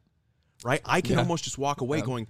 Right? 0.62 0.80
I 0.84 1.00
can 1.00 1.14
Yeah. 1.14 1.20
almost 1.20 1.44
just 1.44 1.58
walk 1.58 1.80
away 1.80 2.00
going 2.00 2.26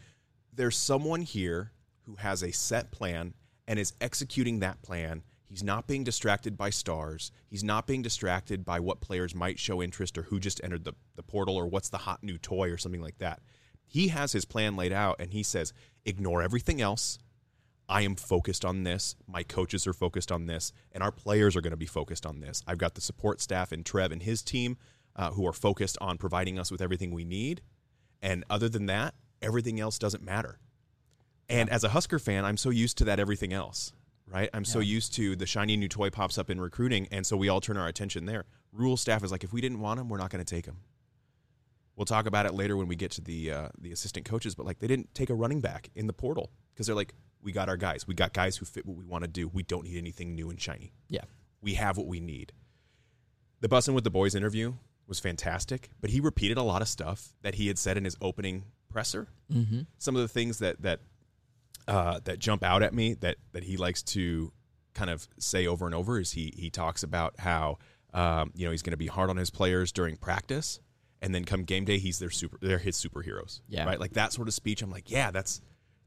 there's 0.52 0.76
someone 0.76 1.22
here 1.22 1.72
who 2.02 2.16
has 2.16 2.42
a 2.42 2.52
set 2.52 2.90
plan 2.90 3.34
and 3.66 3.78
is 3.78 3.92
executing 4.00 4.60
that 4.60 4.82
plan. 4.82 5.22
He's 5.48 5.62
not 5.62 5.86
being 5.86 6.04
distracted 6.04 6.56
by 6.56 6.70
stars. 6.70 7.30
He's 7.48 7.64
not 7.64 7.86
being 7.86 8.02
distracted 8.02 8.64
by 8.64 8.80
what 8.80 9.00
players 9.00 9.34
might 9.34 9.58
show 9.58 9.82
interest 9.82 10.18
or 10.18 10.22
who 10.22 10.40
just 10.40 10.60
entered 10.64 10.84
the, 10.84 10.94
the 11.16 11.22
portal 11.22 11.56
or 11.56 11.66
what's 11.66 11.88
the 11.88 11.98
hot 11.98 12.22
new 12.22 12.38
toy 12.38 12.70
or 12.70 12.78
something 12.78 13.00
like 13.02 13.18
that. 13.18 13.40
He 13.86 14.08
has 14.08 14.32
his 14.32 14.44
plan 14.44 14.76
laid 14.76 14.92
out 14.92 15.16
and 15.20 15.32
he 15.32 15.42
says, 15.42 15.72
ignore 16.04 16.42
everything 16.42 16.80
else. 16.80 17.18
I 17.88 18.02
am 18.02 18.16
focused 18.16 18.64
on 18.64 18.84
this. 18.84 19.14
My 19.26 19.42
coaches 19.42 19.86
are 19.86 19.92
focused 19.92 20.32
on 20.32 20.46
this, 20.46 20.72
and 20.92 21.02
our 21.02 21.12
players 21.12 21.54
are 21.56 21.60
going 21.60 21.72
to 21.72 21.76
be 21.76 21.86
focused 21.86 22.24
on 22.24 22.40
this. 22.40 22.62
I've 22.66 22.78
got 22.78 22.94
the 22.94 23.00
support 23.00 23.40
staff 23.40 23.72
and 23.72 23.84
Trev 23.84 24.12
and 24.12 24.22
his 24.22 24.42
team 24.42 24.76
uh, 25.16 25.30
who 25.32 25.46
are 25.46 25.52
focused 25.52 25.98
on 26.00 26.18
providing 26.18 26.58
us 26.58 26.70
with 26.70 26.80
everything 26.80 27.12
we 27.12 27.24
need. 27.24 27.60
And 28.22 28.44
other 28.48 28.68
than 28.68 28.86
that, 28.86 29.14
everything 29.42 29.80
else 29.80 29.98
doesn't 29.98 30.22
matter. 30.22 30.58
And 31.48 31.68
as 31.68 31.84
a 31.84 31.90
Husker 31.90 32.18
fan, 32.18 32.44
I'm 32.44 32.56
so 32.56 32.70
used 32.70 32.96
to 32.98 33.04
that 33.04 33.20
everything 33.20 33.52
else, 33.52 33.92
right? 34.26 34.48
I'm 34.54 34.64
so 34.64 34.80
used 34.80 35.14
to 35.16 35.36
the 35.36 35.46
shiny 35.46 35.76
new 35.76 35.88
toy 35.88 36.08
pops 36.08 36.38
up 36.38 36.48
in 36.48 36.58
recruiting, 36.58 37.06
and 37.12 37.26
so 37.26 37.36
we 37.36 37.50
all 37.50 37.60
turn 37.60 37.76
our 37.76 37.86
attention 37.86 38.24
there. 38.24 38.44
Rhule 38.72 38.96
staff 38.96 39.22
is 39.22 39.30
like, 39.30 39.44
if 39.44 39.52
we 39.52 39.60
didn't 39.60 39.80
want 39.80 40.00
him, 40.00 40.08
we're 40.08 40.18
not 40.18 40.30
going 40.30 40.42
to 40.42 40.54
take 40.54 40.64
him. 40.64 40.78
We'll 41.96 42.06
talk 42.06 42.26
about 42.26 42.46
it 42.46 42.54
later 42.54 42.76
when 42.76 42.88
we 42.88 42.96
get 42.96 43.12
to 43.12 43.20
the 43.20 43.52
uh, 43.52 43.68
the 43.78 43.92
assistant 43.92 44.26
coaches, 44.26 44.56
but 44.56 44.66
like 44.66 44.80
they 44.80 44.88
didn't 44.88 45.14
take 45.14 45.30
a 45.30 45.34
running 45.34 45.60
back 45.60 45.90
in 45.94 46.08
the 46.08 46.12
portal 46.12 46.50
because 46.72 46.86
they're 46.86 46.96
like, 46.96 47.14
we 47.44 47.52
got 47.52 47.68
our 47.68 47.76
guys, 47.76 48.08
we 48.08 48.14
got 48.14 48.32
guys 48.32 48.56
who 48.56 48.64
fit 48.64 48.86
what 48.86 48.96
we 48.96 49.04
want 49.04 49.22
to 49.22 49.28
do. 49.28 49.46
We 49.46 49.62
don't 49.62 49.84
need 49.84 49.98
anything 49.98 50.34
new 50.34 50.50
and 50.50 50.60
shiny. 50.60 50.92
Yeah. 51.08 51.24
We 51.60 51.74
have 51.74 51.96
what 51.96 52.06
we 52.06 52.18
need. 52.18 52.52
The 53.60 53.68
Bussin' 53.68 53.94
with 53.94 54.04
the 54.04 54.10
Boys 54.10 54.34
interview 54.34 54.74
was 55.06 55.20
fantastic, 55.20 55.90
but 56.00 56.10
he 56.10 56.20
repeated 56.20 56.56
a 56.56 56.62
lot 56.62 56.82
of 56.82 56.88
stuff 56.88 57.34
that 57.42 57.54
he 57.54 57.68
had 57.68 57.78
said 57.78 57.96
in 57.96 58.04
his 58.04 58.16
opening 58.20 58.64
presser. 58.88 59.28
Mm-hmm. 59.52 59.82
Some 59.98 60.16
of 60.16 60.22
the 60.22 60.28
things 60.28 60.58
that 60.58 60.82
that 60.82 61.00
uh, 61.86 62.20
that 62.24 62.38
jump 62.38 62.62
out 62.62 62.82
at 62.82 62.94
me 62.94 63.14
that 63.14 63.36
that 63.52 63.64
he 63.64 63.76
likes 63.76 64.02
to 64.02 64.52
kind 64.94 65.10
of 65.10 65.28
say 65.38 65.66
over 65.66 65.86
and 65.86 65.94
over 65.94 66.18
is 66.18 66.32
he 66.32 66.52
he 66.56 66.70
talks 66.70 67.02
about 67.02 67.34
how 67.38 67.78
um, 68.14 68.52
you 68.54 68.64
know 68.64 68.70
he's 68.70 68.82
going 68.82 68.92
to 68.92 68.96
be 68.96 69.06
hard 69.06 69.28
on 69.28 69.36
his 69.36 69.50
players 69.50 69.92
during 69.92 70.16
practice, 70.16 70.80
and 71.20 71.34
then 71.34 71.44
come 71.44 71.64
game 71.64 71.84
day 71.84 71.98
he's 71.98 72.18
their 72.18 72.30
super 72.30 72.58
they're 72.60 72.78
his 72.78 72.96
superheroes. 72.96 73.60
Yeah. 73.68 73.84
right. 73.84 74.00
Like 74.00 74.14
that 74.14 74.32
sort 74.32 74.48
of 74.48 74.54
speech. 74.54 74.82
I'm 74.82 74.90
like, 74.90 75.10
yeah, 75.10 75.30
that's 75.30 75.60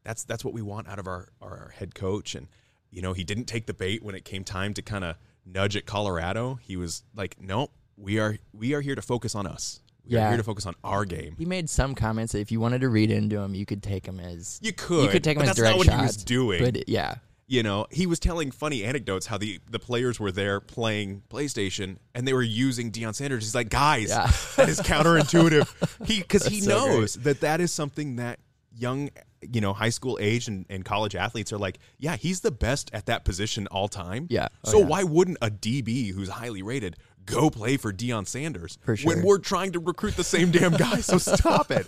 that's 0.08 0.24
that's 0.24 0.46
what 0.46 0.54
we 0.54 0.62
want 0.62 0.88
out 0.88 1.00
of 1.00 1.08
our 1.08 1.28
our 1.42 1.74
head 1.78 1.94
coach. 1.94 2.34
And 2.34 2.48
you 2.90 3.02
know, 3.02 3.12
he 3.14 3.24
didn't 3.26 3.46
take 3.46 3.66
the 3.66 3.74
bait 3.74 4.02
when 4.02 4.16
it 4.16 4.24
came 4.24 4.44
time 4.46 4.74
to 4.76 4.82
kind 4.82 5.04
of 5.04 5.18
nudge 5.46 5.76
at 5.76 5.86
Colorado. 5.86 6.56
He 6.62 6.78
was 6.78 7.04
like, 7.14 7.36
"Nope, 7.42 7.72
we 7.98 8.18
are 8.18 8.38
we 8.54 8.74
are 8.74 8.82
here 8.82 8.96
to 8.96 9.02
focus 9.02 9.36
on 9.36 9.46
us. 9.46 9.82
We 10.10 10.16
are 10.16 10.30
here 10.30 10.38
to 10.38 10.44
focus 10.44 10.66
on 10.66 10.76
our 10.86 11.04
game." 11.04 11.36
He 11.38 11.44
made 11.46 11.70
some 11.70 11.94
comments 11.94 12.32
that 12.32 12.40
if 12.40 12.52
you 12.54 12.62
wanted 12.62 12.80
to 12.82 12.90
read 12.90 13.12
into 13.12 13.38
him, 13.40 13.54
you 13.54 13.66
could 13.66 13.84
take 13.84 14.06
him 14.08 14.20
as 14.22 14.60
You 14.64 14.72
could, 14.72 15.04
you 15.04 15.10
could 15.10 15.24
take 15.26 15.36
him 15.36 15.42
as 15.44 15.50
that's 15.50 15.58
direct 15.60 15.74
not 15.74 15.78
what 15.80 15.86
shots. 15.88 16.00
he 16.00 16.06
was 16.06 16.18
doing. 16.24 16.64
But 16.64 16.88
yeah, 16.88 17.16
you 17.48 17.62
know, 17.62 17.88
he 17.92 18.06
was 18.08 18.18
telling 18.20 18.52
funny 18.52 18.86
anecdotes 18.86 19.26
how 19.26 19.38
the 19.38 19.60
the 19.70 19.80
players 19.80 20.18
were 20.18 20.32
there 20.32 20.62
playing 20.62 21.24
PlayStation 21.30 21.98
and 22.16 22.26
they 22.26 22.32
were 22.34 22.42
using 22.42 22.90
Deion 22.94 23.14
Sanders. 23.14 23.44
He's 23.44 23.56
like, 23.56 23.68
guys, 23.70 24.08
Yeah. 24.10 24.32
that 24.56 24.70
is 24.70 24.80
counterintuitive. 24.80 25.68
He 26.08 26.20
because 26.22 26.46
he 26.46 26.62
so 26.62 26.70
knows 26.70 27.16
that 27.16 27.42
that 27.42 27.60
is 27.60 27.74
something 27.74 28.16
that 28.18 28.40
young, 28.74 29.10
you 29.52 29.62
know, 29.62 29.74
high 29.74 29.90
school 29.90 30.18
age 30.22 30.48
and, 30.48 30.66
and 30.70 30.84
college 30.86 31.16
athletes 31.16 31.54
are 31.54 31.58
like, 31.58 31.80
yeah, 31.98 32.16
he's 32.16 32.42
the 32.42 32.52
best 32.52 32.90
at 32.94 33.06
that 33.08 33.26
position 33.26 33.68
all 33.68 33.88
time. 33.88 34.28
Yeah. 34.30 34.48
Oh, 34.66 34.72
so 34.72 34.80
yeah. 34.80 34.86
why 34.86 35.04
wouldn't 35.04 35.38
a 35.42 35.50
DB 35.50 36.12
who's 36.14 36.30
highly 36.30 36.62
rated 36.62 36.98
go 37.26 37.50
play 37.50 37.78
for 37.78 37.92
Deion 37.92 38.28
Sanders 38.28 38.78
For 38.84 38.96
when 38.98 39.22
we're 39.22 39.38
trying 39.38 39.74
to 39.74 39.80
recruit 39.80 40.16
the 40.16 40.24
same 40.24 40.52
damn 40.52 40.74
guy? 40.74 41.02
So 41.02 41.18
stop 41.18 41.72
it. 41.72 41.88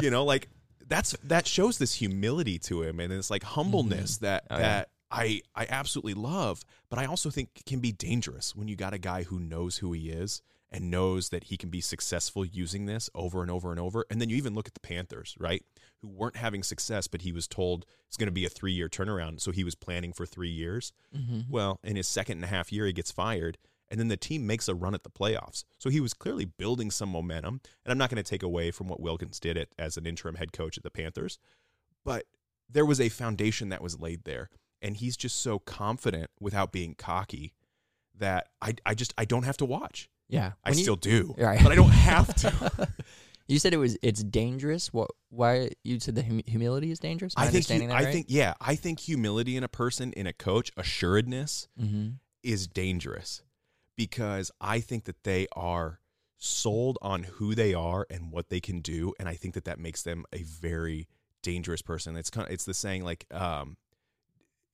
You 0.00 0.10
know, 0.10 0.24
like 0.24 0.48
that's 0.86 1.16
that 1.24 1.46
shows 1.46 1.78
this 1.78 1.94
humility 1.94 2.58
to 2.58 2.82
him 2.82 3.00
and 3.00 3.12
it's 3.12 3.30
like 3.30 3.42
humbleness 3.42 4.16
mm-hmm. 4.16 4.24
that 4.26 4.46
Oh, 4.50 4.56
yeah. 4.56 4.62
that 4.62 4.88
I 5.10 5.42
I 5.54 5.66
absolutely 5.68 6.14
love, 6.14 6.62
but 6.90 6.98
I 6.98 7.06
also 7.06 7.30
think 7.30 7.62
can 7.66 7.80
be 7.80 7.92
dangerous 7.92 8.54
when 8.54 8.68
you 8.68 8.76
got 8.76 8.92
a 8.92 8.98
guy 8.98 9.22
who 9.22 9.38
knows 9.38 9.78
who 9.78 9.92
he 9.92 10.10
is 10.10 10.42
and 10.74 10.90
knows 10.90 11.28
that 11.28 11.44
he 11.44 11.56
can 11.56 11.70
be 11.70 11.80
successful 11.80 12.44
using 12.44 12.86
this 12.86 13.08
over 13.14 13.42
and 13.42 13.50
over 13.50 13.70
and 13.70 13.78
over. 13.78 14.04
And 14.10 14.20
then 14.20 14.28
you 14.28 14.36
even 14.36 14.54
look 14.54 14.66
at 14.66 14.74
the 14.74 14.80
Panthers, 14.80 15.36
right? 15.38 15.62
Who 16.04 16.10
weren't 16.10 16.36
having 16.36 16.62
success, 16.62 17.06
but 17.06 17.22
he 17.22 17.32
was 17.32 17.46
told 17.48 17.86
it's 18.08 18.18
going 18.18 18.26
to 18.26 18.32
be 18.32 18.44
a 18.44 18.50
three 18.50 18.72
year 18.72 18.88
turnaround. 18.90 19.40
So 19.40 19.50
he 19.52 19.64
was 19.64 19.74
planning 19.74 20.12
for 20.12 20.26
three 20.26 20.50
years. 20.50 20.92
Mm-hmm. 21.16 21.50
Well, 21.50 21.80
in 21.82 21.96
his 21.96 22.06
second 22.06 22.36
and 22.38 22.44
a 22.44 22.48
half 22.48 22.70
year, 22.70 22.84
he 22.86 22.92
gets 22.92 23.10
fired. 23.10 23.56
And 23.90 23.98
then 23.98 24.08
the 24.08 24.16
team 24.16 24.46
makes 24.46 24.68
a 24.68 24.74
run 24.74 24.94
at 24.94 25.02
the 25.04 25.10
playoffs. 25.10 25.64
So 25.78 25.88
he 25.88 26.00
was 26.00 26.12
clearly 26.12 26.44
building 26.44 26.90
some 26.90 27.08
momentum. 27.08 27.60
And 27.84 27.92
I'm 27.92 27.96
not 27.98 28.10
going 28.10 28.22
to 28.22 28.28
take 28.28 28.42
away 28.42 28.70
from 28.70 28.88
what 28.88 29.00
Wilks 29.00 29.40
did 29.40 29.56
it 29.56 29.72
as 29.78 29.96
an 29.96 30.04
interim 30.06 30.34
head 30.34 30.52
coach 30.52 30.76
at 30.76 30.82
the 30.82 30.90
Panthers, 30.90 31.38
but 32.04 32.24
there 32.68 32.84
was 32.86 33.00
a 33.00 33.08
foundation 33.08 33.70
that 33.70 33.82
was 33.82 33.98
laid 34.00 34.24
there. 34.24 34.50
And 34.82 34.96
he's 34.96 35.16
just 35.16 35.40
so 35.40 35.58
confident 35.58 36.30
without 36.38 36.70
being 36.72 36.94
cocky 36.94 37.54
that 38.18 38.48
I, 38.60 38.74
I 38.84 38.94
just 38.94 39.14
I 39.16 39.24
don't 39.24 39.44
have 39.44 39.56
to 39.58 39.64
watch. 39.64 40.08
yeah. 40.28 40.52
I 40.64 40.70
you- 40.70 40.76
still 40.82 40.96
do, 40.96 41.34
Right. 41.38 41.62
but 41.62 41.72
I 41.72 41.74
don't 41.74 41.90
have 41.90 42.34
to. 42.36 42.88
You 43.46 43.58
said 43.58 43.74
it 43.74 43.78
was 43.78 43.98
it's 44.02 44.22
dangerous. 44.24 44.92
What? 44.92 45.10
Why 45.28 45.70
you 45.82 46.00
said 46.00 46.14
the 46.14 46.22
hum- 46.22 46.42
humility 46.46 46.90
is 46.90 46.98
dangerous? 46.98 47.34
Am 47.36 47.44
I 47.44 47.50
think 47.50 47.66
hu- 47.68 47.88
that 47.88 47.94
I 47.94 48.10
think 48.12 48.26
yeah, 48.28 48.54
I 48.60 48.74
think 48.74 49.00
humility 49.00 49.56
in 49.56 49.64
a 49.64 49.68
person, 49.68 50.12
in 50.14 50.26
a 50.26 50.32
coach, 50.32 50.70
assuredness 50.76 51.68
Mm-hmm. 51.80 52.10
is 52.42 52.66
dangerous 52.66 53.42
because 53.96 54.50
I 54.60 54.80
think 54.80 55.04
that 55.04 55.24
they 55.24 55.46
are 55.54 56.00
sold 56.38 56.98
on 57.02 57.24
who 57.24 57.54
they 57.54 57.74
are 57.74 58.06
and 58.10 58.30
what 58.32 58.48
they 58.48 58.60
can 58.60 58.80
do, 58.80 59.12
and 59.18 59.28
I 59.28 59.34
think 59.34 59.54
that 59.54 59.64
that 59.66 59.78
makes 59.78 60.02
them 60.02 60.24
a 60.32 60.42
very 60.42 61.06
dangerous 61.42 61.82
person. 61.82 62.16
It's 62.16 62.30
kind 62.30 62.46
of 62.48 62.52
it's 62.54 62.64
the 62.64 62.74
saying 62.74 63.04
like 63.04 63.26
um, 63.30 63.76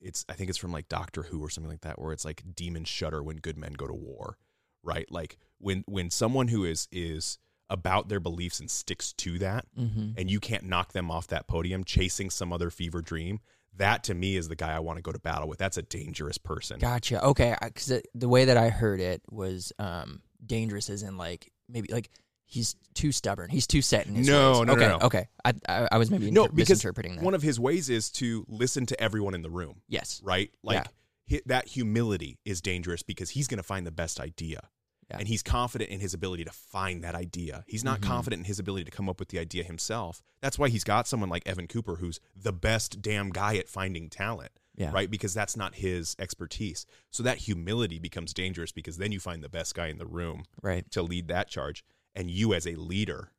it's 0.01 0.25
I 0.29 0.35
think 0.35 0.49
it's 0.49 0.59
from 0.59 0.73
like 0.73 0.89
Doctor 0.89 1.25
Who 1.25 1.43
or 1.43 1.51
something 1.51 1.71
like 1.71 1.81
that, 1.83 2.01
where 2.01 2.13
it's 2.13 2.25
like 2.25 2.43
demons 2.55 2.89
shudder 2.89 3.21
when 3.23 3.37
good 3.39 3.59
men 3.59 3.73
go 3.73 3.87
to 3.89 3.95
war, 3.95 4.39
right? 4.83 5.11
Like 5.11 5.39
when 5.59 5.83
when 5.87 6.11
someone 6.11 6.49
who 6.49 6.65
is 6.65 6.87
is 6.93 7.39
about 7.71 8.09
their 8.09 8.21
beliefs 8.21 8.61
and 8.61 8.71
sticks 8.71 9.13
to 9.15 9.39
that, 9.39 9.65
Mm-hmm. 9.79 10.11
and 10.19 10.31
you 10.31 10.41
can't 10.41 10.65
knock 10.65 10.93
them 10.93 11.11
off 11.11 11.29
that 11.29 11.47
podium 11.47 11.85
chasing 11.85 12.29
some 12.29 12.53
other 12.53 12.69
fever 12.71 13.01
dream. 13.01 13.41
That 13.77 14.05
to 14.05 14.15
me 14.15 14.37
is 14.37 14.49
the 14.49 14.57
guy 14.57 14.75
I 14.75 14.81
want 14.81 14.99
to 14.99 15.03
go 15.03 15.13
to 15.13 15.19
battle 15.21 15.49
with. 15.49 15.59
That's 15.59 15.77
a 15.79 15.83
dangerous 15.83 16.37
person. 16.37 16.81
Gotcha. 16.81 17.25
Okay, 17.25 17.55
because 17.63 18.03
the, 18.15 18.29
way 18.29 18.47
that 18.47 18.57
I 18.57 18.69
heard 18.69 19.01
it 19.01 19.23
was 19.31 19.73
um, 19.79 20.21
dangerous, 20.45 20.91
as 20.91 21.03
in 21.05 21.17
like 21.17 21.51
maybe 21.69 21.91
like 21.93 22.11
he's 22.47 22.75
too 22.95 23.13
stubborn. 23.13 23.49
He's 23.49 23.69
too 23.69 23.81
set 23.81 24.07
in 24.09 24.17
his 24.17 24.27
No, 24.29 24.51
ways. 24.51 24.59
no, 24.59 24.65
no, 24.65 24.73
okay, 24.73 24.89
no. 24.89 24.99
Okay, 25.07 25.29
I, 25.45 25.53
I 25.69 25.89
I 25.93 25.99
was 25.99 26.11
maybe 26.11 26.31
No, 26.33 26.43
inter- 26.47 26.53
because 26.55 26.69
misinterpreting 26.71 27.17
that. 27.17 27.25
one 27.25 27.35
of 27.35 27.43
his 27.43 27.61
ways 27.61 27.89
is 27.89 28.11
to 28.13 28.45
listen 28.49 28.87
to 28.87 29.01
everyone 29.01 29.35
in 29.35 29.43
the 29.43 29.51
room, 29.51 29.83
yes. 29.89 30.21
right? 30.25 30.51
Like 30.65 30.85
Yeah. 31.29 31.39
that 31.47 31.69
humility 31.69 32.39
is 32.45 32.61
dangerous 32.61 33.05
because 33.05 33.31
he's 33.31 33.47
going 33.47 33.59
to 33.59 33.63
find 33.63 33.87
the 33.87 33.93
best 33.93 34.19
idea. 34.19 34.69
Yeah. 35.11 35.19
And 35.19 35.29
he's 35.29 35.43
confident 35.43 35.91
in 35.91 36.01
his 36.01 36.15
ability 36.15 36.45
to 36.45 36.53
find 36.53 37.03
that 37.03 37.15
idea. 37.15 37.65
He's 37.67 37.83
not 37.85 38.01
Mhm. 38.01 38.05
confident 38.05 38.41
in 38.41 38.45
his 38.45 38.59
ability 38.59 38.85
to 38.85 38.91
come 38.91 39.09
up 39.09 39.19
with 39.19 39.29
the 39.31 39.39
idea 39.39 39.65
himself. 39.65 40.23
That's 40.41 40.59
why 40.59 40.69
he's 40.69 40.85
got 40.85 41.09
someone 41.09 41.29
like 41.29 41.47
Evan 41.47 41.67
Cooper, 41.67 41.97
who's 41.97 42.21
the 42.37 42.53
best 42.53 43.03
damn 43.03 43.31
guy 43.31 43.57
at 43.57 43.69
finding 43.69 44.09
talent, 44.09 44.53
Yeah. 44.77 44.93
right? 44.93 45.11
Because 45.11 45.35
that's 45.35 45.57
not 45.57 45.75
his 45.77 46.15
expertise. 46.19 46.87
So 47.11 47.23
that 47.25 47.39
humility 47.39 47.99
becomes 47.99 48.33
dangerous 48.33 48.71
because 48.73 48.99
then 48.99 49.11
you 49.11 49.19
find 49.21 49.43
the 49.43 49.49
best 49.49 49.75
guy 49.75 49.89
in 49.89 49.99
the 49.99 50.07
room 50.07 50.45
Right. 50.63 50.89
to 50.93 51.03
lead 51.03 51.27
that 51.29 51.49
charge. 51.49 51.85
And 52.15 52.31
you, 52.31 52.55
as 52.55 52.67
a 52.67 52.77
leader, 52.77 53.33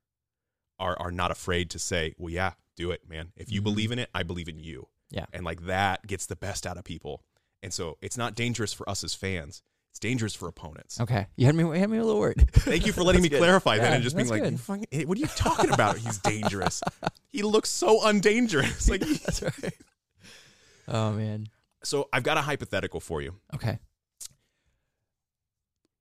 are 0.79 0.99
are 0.99 1.11
not 1.11 1.31
afraid 1.31 1.69
to 1.69 1.79
say, 1.79 2.13
"Well, 2.17 2.33
yeah, 2.33 2.53
do 2.75 2.91
it, 2.91 3.07
man. 3.07 3.31
If 3.35 3.51
you 3.51 3.61
Mhm. 3.61 3.65
believe 3.65 3.91
in 3.91 3.99
it, 3.99 4.09
I 4.15 4.23
believe 4.23 4.49
in 4.49 4.59
you." 4.59 4.89
Yeah. 5.09 5.25
and 5.33 5.43
like 5.43 5.65
that 5.65 6.07
gets 6.07 6.25
the 6.25 6.37
best 6.37 6.65
out 6.65 6.77
of 6.77 6.85
people. 6.85 7.23
And 7.61 7.73
so 7.73 7.97
it's 8.01 8.15
not 8.17 8.33
dangerous 8.33 8.71
for 8.71 8.87
us 8.89 9.03
as 9.03 9.13
fans. 9.13 9.61
It's 9.91 9.99
dangerous 9.99 10.33
for 10.33 10.47
opponents. 10.47 10.99
Okay. 11.01 11.27
You 11.35 11.45
had 11.45 11.55
me. 11.55 11.63
You 11.63 11.71
had 11.73 11.89
me 11.89 11.97
a 11.97 12.03
little 12.03 12.19
word. 12.19 12.49
Thank 12.53 12.85
you 12.85 12.93
for 12.93 13.03
letting 13.03 13.21
me 13.21 13.29
clarify 13.29 13.77
that 13.77 13.93
and 13.93 14.01
just 14.03 14.15
being 14.15 14.29
like, 14.29 14.57
fucking 14.57 14.87
eh, 14.91 15.03
"What 15.03 15.17
are 15.17 15.21
you 15.21 15.27
talking 15.27 15.71
about? 15.71 15.97
He's 15.97 16.17
dangerous. 16.19 16.81
he 17.29 17.43
looks 17.43 17.69
so 17.69 18.05
undangerous." 18.05 18.87
Like, 18.89 19.01
That's 19.01 19.41
right. 19.43 19.73
Oh 20.87 21.11
man. 21.11 21.47
so 21.83 22.07
I've 22.13 22.23
got 22.23 22.37
a 22.37 22.41
hypothetical 22.41 22.99
for 22.99 23.21
you. 23.21 23.35
Okay. 23.53 23.79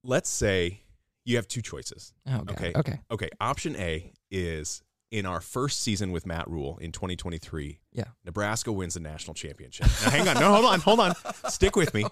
Let's 0.02 0.30
say 0.30 0.80
you 1.24 1.36
have 1.36 1.46
two 1.48 1.62
choices. 1.62 2.12
Oh, 2.26 2.44
Okay. 2.50 2.72
Okay. 2.74 3.00
Okay, 3.10 3.28
option 3.40 3.76
A 3.76 4.12
is 4.30 4.82
in 5.10 5.26
our 5.26 5.40
first 5.40 5.82
season 5.82 6.12
with 6.12 6.24
Matt 6.26 6.48
Rhule 6.48 6.78
in 6.80 6.92
2023. 6.92 7.80
Yeah. 7.92 8.04
Nebraska 8.24 8.72
wins 8.72 8.94
the 8.94 9.00
national 9.00 9.34
championship. 9.34 9.86
Now, 10.04 10.10
hang 10.10 10.28
on. 10.28 10.34
No, 10.40 10.52
hold 10.54 10.64
on. 10.64 10.80
Hold 10.80 11.00
on. 11.00 11.14
Stick 11.50 11.74
with 11.76 11.92
me. 11.92 12.04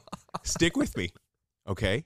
Stick 0.43 0.77
with 0.77 0.97
me. 0.97 1.11
Okay. 1.69 2.05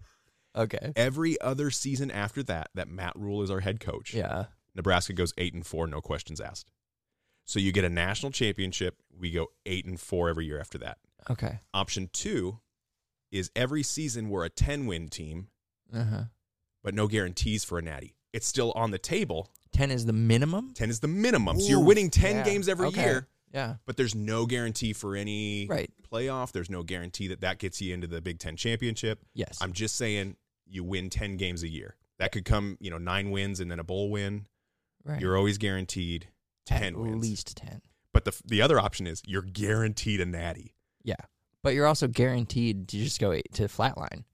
Okay. 0.57 0.93
Every 0.97 1.41
other 1.41 1.71
season 1.71 2.11
after 2.11 2.43
that, 2.45 2.69
that 2.75 2.89
Matt 2.89 3.13
Rhule 3.17 3.43
is 3.43 3.51
our 3.51 3.61
head 3.61 3.81
coach. 3.81 4.13
Yeah. 4.13 4.47
Nebraska 4.75 5.13
goes 5.13 5.33
eight 5.39 5.55
and 5.55 5.65
four, 5.67 5.87
no 5.87 6.01
questions 6.01 6.41
asked. 6.41 6.71
So 7.47 7.59
you 7.59 7.73
get 7.73 7.85
a 7.85 7.89
national 7.89 8.33
championship. 8.33 8.97
We 9.19 9.31
go 9.31 9.49
eight 9.67 9.85
and 9.87 9.99
four 10.01 10.29
every 10.29 10.47
year 10.47 10.61
after 10.61 10.79
that. 10.79 10.99
Okay. 11.31 11.61
Option 11.75 12.11
two 12.13 12.59
is 13.31 13.51
every 13.57 13.83
season 13.83 14.29
we're 14.29 14.45
a 14.45 14.51
10 14.51 14.87
win 14.87 15.09
team, 15.09 15.49
Uh 15.95 16.05
huh. 16.05 16.23
but 16.85 16.95
no 16.95 17.07
guarantees 17.09 17.65
for 17.65 17.79
a 17.79 17.83
natty. 17.83 18.15
It's 18.33 18.47
still 18.47 18.73
on 18.73 18.91
the 18.91 18.99
table. 18.99 19.49
Ten 19.73 19.91
is 19.91 20.05
the 20.07 20.13
minimum. 20.13 20.73
10 20.75 20.91
is 20.91 21.01
the 21.01 21.09
minimum. 21.09 21.59
so 21.61 21.69
you're 21.69 21.81
Ooh, 21.81 21.85
winning 21.85 22.11
10 22.11 22.37
yeah. 22.37 22.43
games 22.45 22.69
every 22.69 22.89
Okay. 22.89 23.03
year, 23.05 23.29
Yeah. 23.53 23.77
but 23.87 23.97
there's 23.97 24.15
no 24.15 24.47
guarantee 24.47 24.93
for 24.93 25.15
any 25.15 25.67
Right. 25.69 25.91
playoff. 26.11 26.53
There's 26.53 26.71
no 26.71 26.83
guarantee 26.83 27.29
that 27.29 27.41
that 27.43 27.59
gets 27.59 27.81
you 27.81 27.93
into 27.95 28.07
the 28.07 28.21
Big 28.23 28.39
Ten 28.39 28.57
championship. 28.57 29.21
Yes. 29.35 29.59
I'm 29.61 29.73
just 29.73 29.97
saying 29.97 30.37
you 30.67 30.83
win 30.85 31.11
10 31.11 31.37
games 31.37 31.63
a 31.63 31.69
year. 31.69 31.97
That 32.19 32.33
could 32.33 32.45
come, 32.45 32.79
you 32.81 32.91
know, 32.91 32.99
nine 32.99 33.31
wins 33.31 33.61
and 33.61 33.71
then 33.71 33.79
a 33.79 33.85
bowl 33.85 34.11
win. 34.11 34.47
right. 35.05 35.21
You're 35.21 35.37
always 35.37 35.59
guaranteed 35.59 36.29
10 36.67 36.95
At 36.95 36.97
wins. 36.97 37.15
At 37.15 37.21
least 37.21 37.57
ten. 37.57 37.83
But 38.13 38.25
the, 38.25 38.41
the 38.45 38.63
other 38.63 38.79
option 38.79 39.07
is 39.07 39.23
you're 39.27 39.43
guaranteed 39.43 40.21
a 40.21 40.27
natty. 40.27 40.75
Yeah. 41.03 41.17
But 41.63 41.75
you're 41.75 41.87
also 41.87 42.07
guaranteed 42.09 42.89
to 42.89 42.97
just 42.99 43.21
go 43.21 43.33
to 43.33 43.63
flatline. 43.69 44.25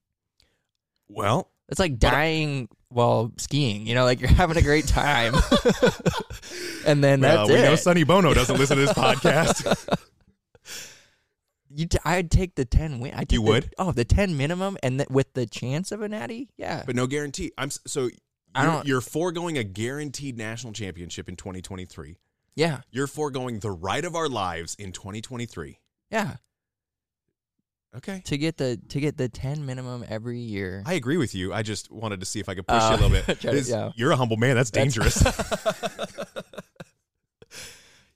Well, 1.09 1.51
It's 1.69 1.79
like 1.79 1.99
dying 1.99 2.69
while 2.89 3.33
skiing. 3.37 3.87
You 3.87 3.95
know, 3.95 4.05
like 4.05 4.21
you're 4.21 4.31
having 4.31 4.57
a 4.57 4.63
great 4.63 4.87
time, 4.87 5.35
and 6.87 7.05
then 7.05 7.21
well, 7.21 7.47
that's 7.47 7.51
we 7.51 7.57
it. 7.57 7.63
know 7.65 7.77
Sonny 7.77 8.05
Bono 8.05 8.33
doesn't 8.35 8.59
listen 8.59 8.77
to 8.79 8.83
this 8.87 8.93
podcast. 8.97 9.87
You 11.71 11.87
t- 11.87 11.99
I'd 12.05 12.31
take 12.31 12.55
the 12.55 12.65
ten 12.65 12.99
win. 12.99 13.13
I 13.15 13.25
You 13.29 13.43
would? 13.43 13.75
oh 13.79 13.93
the 13.93 14.05
ten 14.07 14.37
minimum, 14.37 14.79
and 14.83 14.99
th- 15.01 15.11
with 15.11 15.35
the 15.35 15.45
chance 15.47 15.93
of 15.93 16.01
a 16.01 16.09
natty. 16.09 16.49
Yeah, 16.57 16.83
but 16.87 16.97
no 16.97 17.07
guarantee. 17.07 17.53
I'm 17.59 17.71
so 17.71 18.09
I 18.55 18.63
you're, 18.65 18.73
don't- 18.73 18.87
you're 18.87 19.01
foregoing 19.03 19.59
a 19.59 19.65
guaranteed 19.65 20.39
national 20.39 20.73
championship 20.73 21.29
in 21.29 21.37
2023. 21.37 22.17
yeah, 22.57 22.81
You're 22.91 23.07
foregoing 23.07 23.61
the 23.61 23.71
right 23.71 24.05
of 24.05 24.17
our 24.17 24.29
lives 24.29 24.75
in 24.77 24.93
2023. 24.93 25.79
yeah. 26.11 26.37
Okay. 27.97 28.21
To 28.27 28.37
get 28.37 28.59
the 28.59 28.79
to 28.91 29.01
get 29.01 29.17
the 29.17 29.29
ten 29.29 29.65
minimum 29.65 30.05
every 30.09 30.39
year. 30.39 30.83
I 30.85 30.95
agree 30.95 31.17
with 31.17 31.35
you. 31.35 31.55
I 31.55 31.63
just 31.63 31.91
wanted 31.91 32.21
to 32.21 32.27
see 32.27 32.39
if 32.39 32.49
I 32.49 32.55
could 32.55 32.67
push 32.67 32.83
Oh, 32.83 32.91
you 32.91 32.97
a 32.97 33.01
little 33.07 33.11
bit. 33.27 33.41
to- 33.41 33.61
yeah. 33.63 33.91
You're 33.97 34.11
a 34.13 34.17
humble 34.17 34.37
man. 34.37 34.57
That's 34.57 34.71
That's- 34.71 34.95
dangerous. 34.95 35.23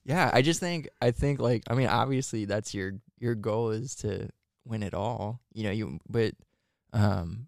yeah, 0.05 0.29
I 0.33 0.41
just 0.41 0.59
think 0.59 0.89
I 1.01 1.11
think 1.11 1.39
like 1.39 1.63
I 1.69 1.73
mean 1.73 1.87
obviously 1.87 2.45
that's 2.45 2.73
your 2.73 2.93
your 3.19 3.35
goal 3.35 3.71
is 3.71 3.95
to 3.95 4.29
win 4.65 4.83
it 4.83 4.93
all. 4.93 5.41
You 5.53 5.63
know, 5.63 5.71
you 5.71 5.99
but 6.07 6.33
um 6.93 7.47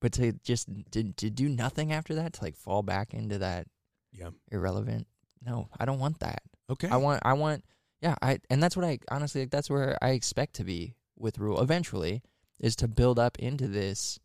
but 0.00 0.12
to 0.14 0.32
just 0.44 0.68
to, 0.92 1.04
to 1.12 1.30
do 1.30 1.48
nothing 1.48 1.92
after 1.92 2.16
that 2.16 2.34
to 2.34 2.44
like 2.44 2.56
fall 2.56 2.82
back 2.82 3.14
into 3.14 3.38
that 3.38 3.66
yeah. 4.12 4.30
irrelevant. 4.50 5.06
No, 5.44 5.68
I 5.78 5.84
don't 5.86 5.98
want 5.98 6.20
that. 6.20 6.42
Okay. 6.70 6.88
I 6.88 6.96
want 6.96 7.22
I 7.24 7.32
want 7.32 7.64
Yeah, 8.02 8.16
I 8.20 8.40
and 8.50 8.62
that's 8.62 8.76
what 8.76 8.84
I 8.84 8.98
honestly 9.10 9.42
like, 9.42 9.50
that's 9.50 9.70
where 9.70 9.96
I 10.02 10.10
expect 10.10 10.54
to 10.54 10.64
be 10.64 10.96
with 11.16 11.38
Rhule 11.38 11.60
eventually 11.60 12.22
is 12.58 12.76
to 12.76 12.88
build 12.88 13.18
up 13.18 13.38
into 13.38 13.68
this 13.68 14.18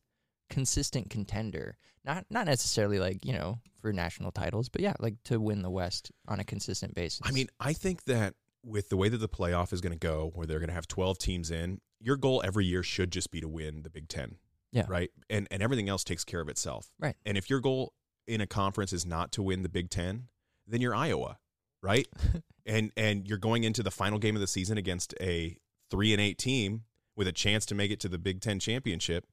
consistent 0.49 1.09
contender. 1.09 1.77
Not 2.03 2.25
not 2.29 2.45
necessarily 2.45 2.99
like, 2.99 3.23
you 3.23 3.33
know, 3.33 3.59
for 3.81 3.93
national 3.93 4.31
titles, 4.31 4.67
but 4.69 4.81
yeah, 4.81 4.93
like 4.99 5.15
to 5.25 5.39
win 5.39 5.61
the 5.61 5.69
West 5.69 6.11
on 6.27 6.39
a 6.39 6.43
consistent 6.43 6.95
basis. 6.95 7.21
I 7.23 7.31
mean, 7.31 7.47
I 7.59 7.73
think 7.73 8.05
that 8.05 8.33
with 8.63 8.89
the 8.89 8.97
way 8.97 9.09
that 9.09 9.17
the 9.17 9.29
playoff 9.29 9.71
is 9.71 9.81
going 9.81 9.93
to 9.93 9.99
go, 9.99 10.31
where 10.33 10.47
they're 10.47 10.59
going 10.59 10.69
to 10.69 10.75
have 10.75 10.87
12 10.87 11.17
teams 11.19 11.51
in, 11.51 11.79
your 11.99 12.17
goal 12.17 12.41
every 12.43 12.65
year 12.65 12.83
should 12.83 13.11
just 13.11 13.31
be 13.31 13.39
to 13.41 13.47
win 13.47 13.83
the 13.83 13.89
Big 13.89 14.07
Ten. 14.07 14.35
Yeah. 14.71 14.85
Right. 14.87 15.11
And 15.29 15.47
and 15.51 15.61
everything 15.61 15.87
else 15.87 16.03
takes 16.03 16.23
care 16.23 16.41
of 16.41 16.49
itself. 16.49 16.89
Right. 16.99 17.15
And 17.25 17.37
if 17.37 17.49
your 17.49 17.59
goal 17.59 17.93
in 18.25 18.41
a 18.41 18.47
conference 18.47 18.91
is 18.91 19.05
not 19.05 19.31
to 19.33 19.43
win 19.43 19.63
the 19.63 19.69
Big 19.69 19.89
Ten, 19.89 20.27
then 20.65 20.81
you're 20.81 20.95
Iowa, 20.95 21.37
right? 21.81 22.07
and 22.67 22.91
and 22.97 23.27
you're 23.27 23.37
going 23.37 23.63
into 23.63 23.81
the 23.81 23.91
final 23.91 24.19
game 24.19 24.35
of 24.35 24.41
the 24.41 24.47
season 24.47 24.77
against 24.77 25.13
a 25.21 25.57
three 25.89 26.13
and 26.13 26.21
eight 26.21 26.37
team 26.37 26.83
with 27.15 27.27
a 27.27 27.31
chance 27.31 27.65
to 27.65 27.75
make 27.75 27.91
it 27.91 27.99
to 28.01 28.09
the 28.09 28.17
Big 28.17 28.41
Ten 28.41 28.59
championship. 28.59 29.25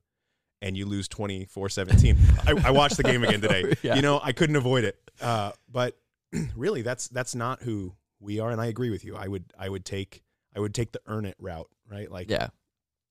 And 0.63 0.79
you 0.79 0.87
lose 0.87 1.09
24 1.09 1.69
17. 1.69 2.17
I, 2.47 2.69
I 2.69 2.71
watched 2.71 2.97
the 2.97 3.03
game 3.03 3.23
again 3.23 3.43
today. 3.43 3.75
Yeah. 3.83 3.97
You 3.97 4.03
know, 4.03 4.19
I 4.23 4.33
couldn't 4.33 4.57
avoid 4.57 4.85
it. 4.85 4.97
Uh, 5.21 5.53
but 5.71 5.99
really, 6.57 6.81
that's 6.81 7.09
that's 7.09 7.35
not 7.35 7.63
who 7.63 7.95
we 8.19 8.41
are. 8.41 8.51
And 8.51 8.61
I 8.61 8.67
agree 8.67 8.89
with 8.89 9.05
you. 9.05 9.15
I 9.15 9.29
would 9.29 9.45
I 9.59 9.69
would 9.69 9.85
take 9.85 10.23
I 10.57 10.61
would 10.61 10.75
take 10.75 10.93
the 10.93 11.01
earn 11.07 11.27
it 11.27 11.37
route, 11.39 11.69
right? 11.91 12.11
Like 12.11 12.31
yeah. 12.31 12.49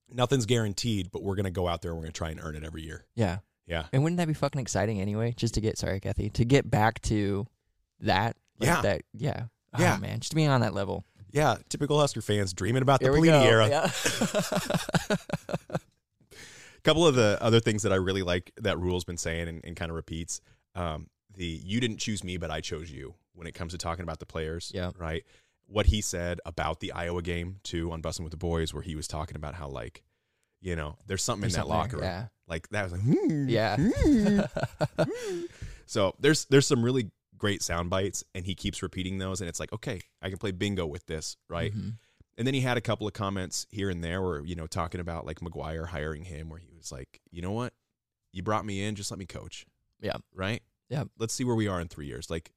nothing's 0.09 0.47
guaranteed, 0.47 1.11
but 1.11 1.21
we're 1.21 1.35
gonna 1.35 1.51
go 1.51 1.67
out 1.67 1.83
there 1.83 1.91
and 1.91 1.99
we're 1.99 2.05
gonna 2.05 2.13
try 2.13 2.31
and 2.31 2.39
earn 2.41 2.55
it 2.55 2.63
every 2.63 2.81
year. 2.81 3.05
Yeah. 3.15 3.39
Yeah. 3.67 3.85
And 3.93 4.03
wouldn't 4.03 4.17
that 4.17 4.27
be 4.27 4.33
fucking 4.33 4.59
exciting 4.59 4.99
anyway? 4.99 5.33
Just 5.37 5.53
to 5.53 5.61
get 5.61 5.77
sorry, 5.77 5.99
Kathy, 5.99 6.29
to 6.31 6.45
get 6.45 6.69
back 6.69 7.01
to 7.03 7.45
that. 7.99 8.35
like 8.59 8.67
Yeah. 8.67 8.81
That 8.81 9.01
yeah. 9.13 9.43
Oh, 9.75 9.81
Yeah. 9.81 9.97
man, 9.97 10.19
just 10.19 10.35
being 10.35 10.49
on 10.49 10.61
that 10.61 10.73
level. 10.73 11.05
Yeah. 11.31 11.57
Typical 11.69 11.99
Husker 11.99 12.21
fans 12.21 12.53
dreaming 12.53 12.81
about 12.83 12.99
the 12.99 13.05
Here 13.11 13.19
we 13.19 13.27
Pelini 13.27 13.45
era. 13.45 13.67
Yeah. 13.69 13.89
couple 16.83 17.07
of 17.07 17.15
the 17.15 17.37
other 17.41 17.59
things 17.59 17.83
that 17.83 17.93
I 17.93 17.95
really 17.95 18.23
like 18.23 18.51
that 18.61 18.77
Rhule's 18.77 19.05
been 19.05 19.17
saying 19.17 19.47
and, 19.47 19.61
and 19.63 19.75
kind 19.75 19.89
of 19.89 19.95
repeats. 19.95 20.41
Um, 20.75 21.07
the 21.35 21.45
you 21.45 21.79
didn't 21.79 21.97
choose 21.97 22.23
me, 22.23 22.37
but 22.37 22.51
I 22.51 22.61
chose 22.61 22.91
you 22.91 23.15
when 23.33 23.47
it 23.47 23.53
comes 23.53 23.71
to 23.71 23.77
talking 23.77 24.03
about 24.03 24.19
the 24.19 24.25
players. 24.25 24.71
Yeah. 24.75 24.91
Right. 24.97 25.23
What 25.65 25.85
he 25.87 26.01
said 26.01 26.39
about 26.45 26.81
the 26.81 26.91
Iowa 26.91 27.21
game 27.21 27.59
too 27.63 27.91
on 27.91 28.01
Bussin' 28.01 28.21
with 28.23 28.31
the 28.31 28.37
Boys, 28.37 28.73
where 28.73 28.83
he 28.83 28.95
was 28.95 29.07
talking 29.07 29.35
about 29.37 29.55
how 29.55 29.69
like, 29.69 30.03
you 30.61 30.75
know, 30.75 30.97
there's 31.07 31.23
something 31.23 31.41
There's 31.41 31.53
in 31.55 31.61
that 31.61 31.67
something 31.67 31.77
locker 31.79 31.97
room. 31.97 32.05
yeah. 32.05 32.25
Like 32.47 32.67
that 32.69 32.83
was 32.83 32.91
like, 32.91 33.01
hmm, 33.01 33.47
Yeah. 33.49 33.77
hmm. 33.79 34.41
so 35.85 36.13
there's 36.19 36.45
there's 36.45 36.67
some 36.67 36.83
really 36.83 37.09
great 37.43 37.61
sound 37.61 37.89
bites, 37.89 38.23
and 38.33 38.45
he 38.45 38.55
keeps 38.55 38.81
repeating 38.81 39.17
those, 39.17 39.41
and 39.41 39.49
it's 39.49 39.59
like, 39.59 39.73
okay, 39.73 39.99
I 40.21 40.29
can 40.29 40.37
play 40.37 40.51
bingo 40.51 40.85
with 40.85 41.05
this, 41.07 41.35
right? 41.49 41.73
Mhm. 41.75 41.97
And 42.37 42.47
then 42.47 42.53
he 42.53 42.61
had 42.61 42.77
a 42.77 42.81
couple 42.81 43.05
of 43.05 43.11
comments 43.11 43.67
here 43.69 43.89
and 43.89 44.01
there 44.01 44.21
where, 44.21 44.45
you 44.45 44.55
know, 44.55 44.65
talking 44.65 45.01
about 45.01 45.25
like 45.25 45.41
McGuire 45.41 45.87
hiring 45.87 46.23
him, 46.23 46.47
where 46.47 46.57
he 46.59 46.69
was 46.73 46.89
like, 46.89 47.19
you 47.31 47.41
know 47.41 47.51
what? 47.51 47.73
You 48.31 48.43
brought 48.43 48.65
me 48.65 48.81
in, 48.81 48.95
just 48.95 49.11
let 49.11 49.17
me 49.19 49.25
coach. 49.25 49.65
Yeah. 49.99 50.15
Right? 50.33 50.63
Yeah. 50.89 51.03
Let's 51.19 51.33
see 51.33 51.43
where 51.43 51.53
we 51.55 51.67
are 51.67 51.81
in 51.81 51.89
three 51.89 52.07
years. 52.07 52.29
Like, 52.29 52.53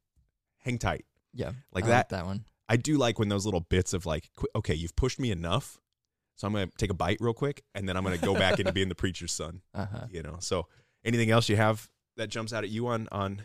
hang 0.60 0.78
tight. 0.78 1.04
Yeah. 1.34 1.50
Like 1.72 1.84
I 1.84 1.88
that. 1.88 2.08
that 2.10 2.24
one. 2.26 2.44
I 2.68 2.76
do 2.76 2.96
like 2.96 3.18
when 3.18 3.28
those 3.28 3.44
little 3.44 3.60
bits 3.60 3.92
of 3.92 4.06
like, 4.06 4.30
okay, 4.54 4.74
you've 4.74 4.94
pushed 4.94 5.18
me 5.18 5.32
enough. 5.32 5.78
So 6.36 6.46
I'm 6.46 6.52
going 6.52 6.68
to 6.68 6.72
take 6.78 6.90
a 6.90 6.94
bite 6.94 7.18
real 7.20 7.34
quick 7.34 7.64
and 7.74 7.88
then 7.88 7.96
I'm 7.96 8.04
going 8.04 8.16
to 8.18 8.24
go 8.24 8.34
back 8.34 8.60
into 8.60 8.72
being 8.78 8.88
the 8.88 8.94
preacher's 8.94 9.32
son, 9.32 9.62
Uh-huh. 9.74 10.06
you 10.12 10.22
know? 10.22 10.36
So 10.40 10.68
anything 11.04 11.30
else 11.30 11.48
you 11.48 11.56
have 11.56 11.90
that 12.16 12.28
jumps 12.28 12.52
out 12.52 12.62
at 12.64 12.70
you 12.70 12.86
on, 12.86 13.08
on 13.10 13.42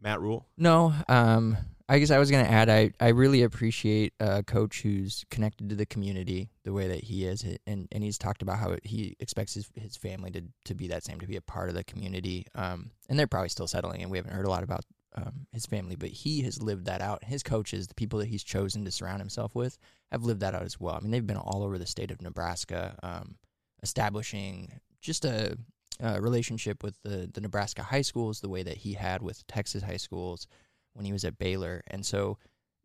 Matt 0.00 0.20
Rhule? 0.20 0.46
No, 0.56 0.94
um, 1.08 1.56
I 1.88 1.98
guess 1.98 2.10
I 2.10 2.18
was 2.18 2.30
going 2.30 2.44
to 2.44 2.50
add. 2.50 2.68
I, 2.68 2.92
I 3.00 3.08
really 3.08 3.42
appreciate 3.42 4.12
a 4.20 4.42
coach 4.42 4.82
who's 4.82 5.24
connected 5.30 5.70
to 5.70 5.74
the 5.74 5.86
community 5.86 6.50
the 6.64 6.72
way 6.72 6.88
that 6.88 7.04
he 7.04 7.24
is, 7.24 7.44
and 7.66 7.88
and 7.90 8.04
he's 8.04 8.18
talked 8.18 8.42
about 8.42 8.58
how 8.58 8.76
he 8.84 9.16
expects 9.20 9.54
his 9.54 9.70
his 9.74 9.96
family 9.96 10.30
to 10.32 10.42
to 10.66 10.74
be 10.74 10.88
that 10.88 11.04
same, 11.04 11.18
to 11.20 11.26
be 11.26 11.36
a 11.36 11.40
part 11.40 11.68
of 11.68 11.74
the 11.74 11.84
community. 11.84 12.46
Um, 12.54 12.90
and 13.08 13.18
they're 13.18 13.26
probably 13.26 13.48
still 13.48 13.66
settling, 13.66 14.02
and 14.02 14.10
we 14.10 14.18
haven't 14.18 14.34
heard 14.34 14.46
a 14.46 14.50
lot 14.50 14.62
about 14.62 14.84
um, 15.14 15.46
his 15.52 15.66
family, 15.66 15.96
but 15.96 16.10
he 16.10 16.42
has 16.42 16.62
lived 16.62 16.86
that 16.86 17.00
out. 17.00 17.24
His 17.24 17.42
coaches, 17.42 17.86
the 17.86 17.94
people 17.94 18.18
that 18.18 18.28
he's 18.28 18.44
chosen 18.44 18.84
to 18.84 18.90
surround 18.90 19.20
himself 19.20 19.54
with, 19.54 19.78
have 20.12 20.24
lived 20.24 20.40
that 20.40 20.54
out 20.54 20.62
as 20.62 20.78
well. 20.78 20.94
I 20.94 21.00
mean, 21.00 21.10
they've 21.10 21.26
been 21.26 21.36
all 21.36 21.62
over 21.62 21.78
the 21.78 21.86
state 21.86 22.10
of 22.10 22.20
Nebraska, 22.22 22.98
um, 23.02 23.36
establishing 23.82 24.80
just 25.00 25.24
a, 25.24 25.56
a 26.00 26.20
relationship 26.20 26.82
with 26.82 26.96
the 27.02 27.28
the 27.32 27.40
Nebraska 27.40 27.82
high 27.82 28.02
schools, 28.02 28.40
the 28.40 28.48
way 28.48 28.62
that 28.62 28.78
he 28.78 28.94
had 28.94 29.22
with 29.22 29.46
Texas 29.46 29.82
high 29.82 29.96
schools 29.96 30.46
when 30.94 31.04
he 31.04 31.12
was 31.12 31.24
at 31.24 31.38
Baylor, 31.38 31.82
and 31.88 32.04
so 32.04 32.38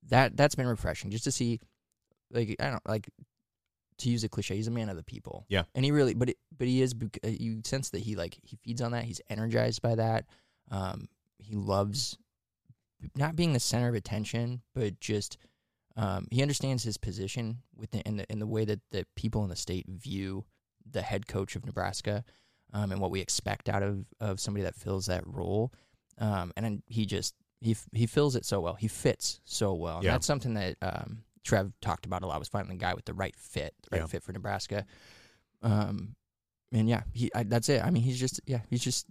that 0.10 0.36
that's 0.38 0.56
been 0.56 0.68
refreshing 0.68 1.12
just 1.12 1.24
to 1.24 1.32
see, 1.32 1.60
like 2.32 2.56
I 2.60 2.70
don't 2.70 2.88
like 2.88 3.10
to 4.00 4.10
use 4.10 4.24
a 4.24 4.30
cliche. 4.30 4.56
He's 4.56 4.68
a 4.68 4.72
man 4.72 4.90
of 4.90 4.98
the 4.98 5.04
people. 5.04 5.46
Yeah. 5.50 5.64
and 5.76 5.86
he 5.86 5.92
really, 5.92 6.14
but 6.14 6.30
it, 6.30 6.38
but 6.58 6.68
he 6.68 6.82
is. 6.82 6.94
uh, 7.24 7.28
You 7.30 7.62
sense 7.64 7.90
that 7.92 8.00
he 8.02 8.16
like 8.16 8.38
he 8.44 8.58
feeds 8.58 8.82
on 8.82 8.92
that. 8.92 9.04
He's 9.04 9.22
energized 9.30 9.82
by 9.82 9.96
that. 9.96 10.26
Um, 10.72 11.08
he 11.38 11.56
loves 11.56 12.18
not 13.16 13.36
being 13.36 13.54
the 13.54 13.60
center 13.60 13.90
of 13.90 13.96
attention, 13.96 14.62
but 14.74 15.00
just 15.00 15.38
um, 15.96 16.28
he 16.32 16.42
understands 16.42 16.84
his 16.84 16.98
position 16.98 17.60
within 17.76 18.02
in 18.06 18.18
the 18.18 18.32
in 18.32 18.40
the 18.40 18.48
way 18.48 18.66
that 18.66 18.80
the 18.92 19.06
people 19.16 19.44
in 19.44 19.50
the 19.50 19.56
state 19.56 19.86
view 19.88 20.46
the 20.90 21.02
head 21.02 21.28
coach 21.28 21.56
of 21.56 21.66
Nebraska, 21.66 22.24
um, 22.74 22.92
and 22.92 23.00
what 23.00 23.12
we 23.12 23.22
expect 23.22 23.70
out 23.70 23.84
of 23.84 24.06
of 24.20 24.40
somebody 24.40 24.64
that 24.64 24.76
fills 24.76 25.06
that 25.06 25.24
role. 25.26 25.72
Um, 26.18 26.52
and 26.58 26.66
then 26.66 26.84
he 26.88 27.06
just 27.06 27.34
he 27.62 27.76
he 27.94 28.06
fills 28.06 28.36
it 28.36 28.46
so 28.46 28.60
well. 28.62 28.74
He 28.76 28.88
fits 28.88 29.40
so 29.46 29.74
well. 29.74 30.02
Yeah. 30.04 30.12
That's 30.12 30.28
something 30.28 30.54
that 30.56 30.76
um, 30.82 31.24
Trev 31.44 31.72
talked 31.82 32.06
about 32.06 32.22
a 32.24 32.28
lot. 32.28 32.40
Was 32.40 32.50
finding 32.50 32.78
the 32.78 32.82
guy 32.84 32.94
with 32.94 33.06
the 33.06 33.14
right 33.14 33.36
fit, 33.36 33.74
the 33.84 33.90
right 33.98 34.02
Yeah. 34.04 34.08
fit 34.08 34.24
for 34.24 34.32
Nebraska. 34.34 34.86
Um, 35.62 36.16
and 36.72 36.90
yeah, 36.90 37.04
he 37.14 37.32
I, 37.34 37.44
that's 37.44 37.70
it. 37.70 37.84
I 37.84 37.90
mean, 37.90 38.04
he's 38.04 38.20
just 38.20 38.42
yeah, 38.46 38.62
he's 38.70 38.84
just 38.84 39.08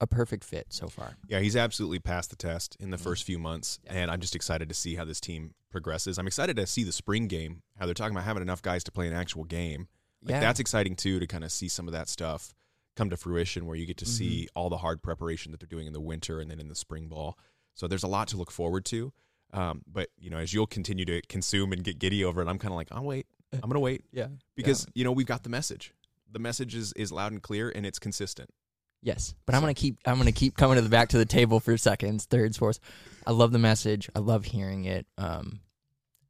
a 0.00 0.06
perfect 0.06 0.42
fit 0.44 0.66
so 0.70 0.88
far. 0.88 1.16
Yeah, 1.28 1.40
he's 1.40 1.54
absolutely 1.56 1.98
passed 1.98 2.30
the 2.30 2.36
test 2.36 2.76
in 2.80 2.90
the 2.90 2.96
Mhm. 2.96 3.00
first 3.02 3.24
few 3.24 3.38
months, 3.38 3.78
Yeah. 3.84 3.92
and 3.94 4.10
I'm 4.10 4.20
just 4.20 4.34
excited 4.34 4.68
to 4.70 4.74
see 4.74 4.94
how 4.94 5.04
this 5.04 5.20
team 5.20 5.54
progresses. 5.70 6.18
I'm 6.18 6.26
excited 6.26 6.56
to 6.56 6.66
see 6.66 6.82
the 6.82 6.92
spring 6.92 7.28
game, 7.28 7.62
how 7.78 7.84
they're 7.84 7.94
talking 7.94 8.14
about 8.16 8.24
having 8.24 8.42
enough 8.42 8.62
guys 8.62 8.82
to 8.84 8.92
play 8.92 9.06
an 9.06 9.12
actual 9.12 9.44
game. 9.44 9.88
Like 10.22 10.32
yeah, 10.34 10.40
that's 10.40 10.60
exciting 10.60 10.96
too 10.96 11.18
to 11.20 11.26
kind 11.26 11.44
of 11.44 11.50
see 11.52 11.68
some 11.68 11.88
of 11.88 11.92
that 11.92 12.08
stuff 12.08 12.54
come 12.96 13.10
to 13.10 13.16
fruition, 13.16 13.66
where 13.66 13.76
you 13.76 13.86
get 13.86 13.96
to 13.98 14.06
see 14.06 14.42
Mm-hmm. 14.44 14.58
all 14.58 14.68
the 14.70 14.76
hard 14.78 15.02
preparation 15.02 15.50
that 15.52 15.60
they're 15.60 15.66
doing 15.66 15.86
in 15.86 15.92
the 15.92 16.00
winter 16.00 16.40
and 16.40 16.50
then 16.50 16.60
in 16.60 16.68
the 16.68 16.74
spring 16.74 17.08
ball. 17.08 17.38
So 17.74 17.88
there's 17.88 18.02
a 18.02 18.08
lot 18.08 18.28
to 18.28 18.36
look 18.36 18.50
forward 18.50 18.84
to. 18.86 19.12
Um, 19.54 19.82
but 19.90 20.08
you 20.18 20.30
know, 20.30 20.38
as 20.38 20.52
you'll 20.54 20.66
continue 20.66 21.04
to 21.06 21.20
consume 21.22 21.72
and 21.72 21.82
get 21.84 21.98
giddy 21.98 22.24
over 22.24 22.40
it, 22.42 22.48
I'm 22.48 22.58
kind 22.58 22.72
of 22.72 22.76
like, 22.76 22.88
I'll 22.92 23.04
wait. 23.04 23.26
I'm 23.52 23.60
gonna 23.68 23.80
wait 23.80 24.04
yeah 24.12 24.28
because 24.56 24.86
you 24.94 25.04
know 25.04 25.12
we've 25.12 25.26
got 25.26 25.42
the 25.42 25.50
message. 25.50 25.92
The 26.30 26.38
message 26.38 26.74
is 26.74 26.92
is 26.94 27.12
loud 27.12 27.32
and 27.32 27.42
clear, 27.42 27.70
and 27.74 27.84
it's 27.84 27.98
consistent. 27.98 28.48
Yes, 29.02 29.34
but 29.46 29.54
I'm 29.54 29.60
gonna 29.60 29.74
keep 29.74 29.96
I'm 30.06 30.16
gonna 30.16 30.32
keep 30.32 30.56
coming 30.56 30.76
to 30.76 30.80
the 30.82 30.88
back 30.88 31.08
to 31.10 31.18
the 31.18 31.26
table 31.26 31.60
for 31.60 31.76
seconds, 31.76 32.24
thirds, 32.24 32.56
fourths. 32.56 32.78
I 33.26 33.32
love 33.32 33.52
the 33.52 33.58
message. 33.58 34.08
I 34.14 34.20
love 34.20 34.44
hearing 34.46 34.84
it. 34.86 35.06
Um, 35.18 35.60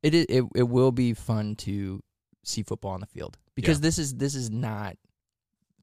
it 0.02 0.14
it 0.14 0.44
it 0.56 0.62
will 0.68 0.90
be 0.90 1.12
fun 1.14 1.54
to 1.56 2.00
see 2.44 2.62
football 2.64 2.90
on 2.92 3.00
the 3.00 3.06
field 3.06 3.38
because 3.54 3.78
Yeah. 3.78 3.82
this 3.82 3.98
is 3.98 4.14
this 4.16 4.34
is 4.34 4.50
not 4.50 4.96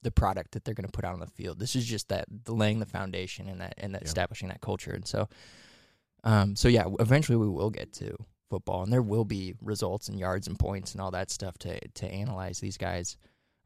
the 0.01 0.11
product 0.11 0.51
that 0.51 0.63
they're 0.63 0.73
gonna 0.73 0.87
put 0.87 1.03
out 1.03 1.13
on 1.13 1.19
the 1.19 1.27
field. 1.27 1.59
This 1.59 1.75
is 1.75 1.85
just 1.85 2.07
that 2.09 2.25
the 2.45 2.53
laying 2.53 2.79
the 2.79 2.85
foundation 2.85 3.47
and 3.49 3.59
that 3.61 3.73
and 3.77 3.93
that 3.95 4.03
Yeah. 4.03 4.07
establishing 4.07 4.47
that 4.49 4.61
culture. 4.61 4.91
And 4.91 5.05
so, 5.05 5.27
um, 6.23 6.55
so 6.55 6.67
yeah, 6.67 6.85
eventually 6.99 7.37
we 7.37 7.47
will 7.49 7.69
get 7.69 7.93
to 7.93 8.15
football, 8.49 8.81
and 8.83 8.91
there 8.91 9.01
will 9.01 9.25
be 9.25 9.55
results 9.61 10.07
and 10.09 10.19
yards 10.19 10.47
and 10.47 10.57
points 10.57 10.93
and 10.93 11.01
all 11.01 11.11
that 11.11 11.29
stuff 11.31 11.57
to 11.59 11.79
to 11.89 12.07
analyze 12.07 12.59
these 12.59 12.77
guys, 12.77 13.17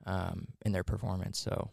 um, 0.05 0.47
and 0.63 0.73
their 0.73 0.83
performance. 0.83 1.39
So 1.39 1.69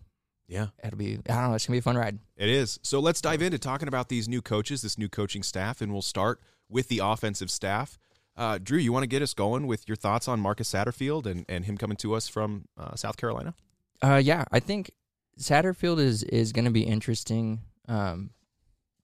Yeah. 0.46 0.68
it'll 0.84 0.98
be 0.98 1.14
I 1.28 1.40
don't 1.40 1.48
know. 1.50 1.54
It's 1.54 1.66
gonna 1.66 1.74
be 1.74 1.78
a 1.78 1.82
fun 1.82 1.96
ride. 1.96 2.18
It 2.36 2.48
is. 2.48 2.78
So 2.82 3.00
let's 3.00 3.20
dive 3.20 3.42
into 3.42 3.58
talking 3.58 3.88
about 3.88 4.08
these 4.08 4.28
new 4.28 4.42
coaches, 4.42 4.82
this 4.82 4.98
new 4.98 5.08
coaching 5.08 5.42
staff, 5.42 5.80
and 5.80 5.92
we'll 5.92 6.02
start 6.02 6.40
with 6.68 6.88
the 6.88 6.98
offensive 7.00 7.50
staff. 7.50 7.98
Uh, 8.36 8.58
Drew, 8.62 8.78
you 8.78 8.92
want 8.92 9.02
to 9.02 9.08
get 9.08 9.22
us 9.22 9.34
going 9.34 9.66
with 9.66 9.88
your 9.88 9.96
thoughts 9.96 10.28
on 10.28 10.40
Marcus 10.40 10.70
Satterfield 10.70 11.26
and, 11.26 11.44
and 11.48 11.64
him 11.64 11.76
coming 11.76 11.96
to 11.98 12.14
us 12.14 12.28
from 12.28 12.66
uh, 12.78 12.94
South 12.94 13.16
Carolina? 13.16 13.54
Uh, 14.02 14.20
yeah, 14.22 14.44
I 14.50 14.60
think 14.60 14.92
Satterfield 15.38 15.98
is 15.98 16.22
is 16.22 16.52
going 16.52 16.64
to 16.64 16.70
be 16.70 16.82
interesting 16.82 17.60
um, 17.88 18.30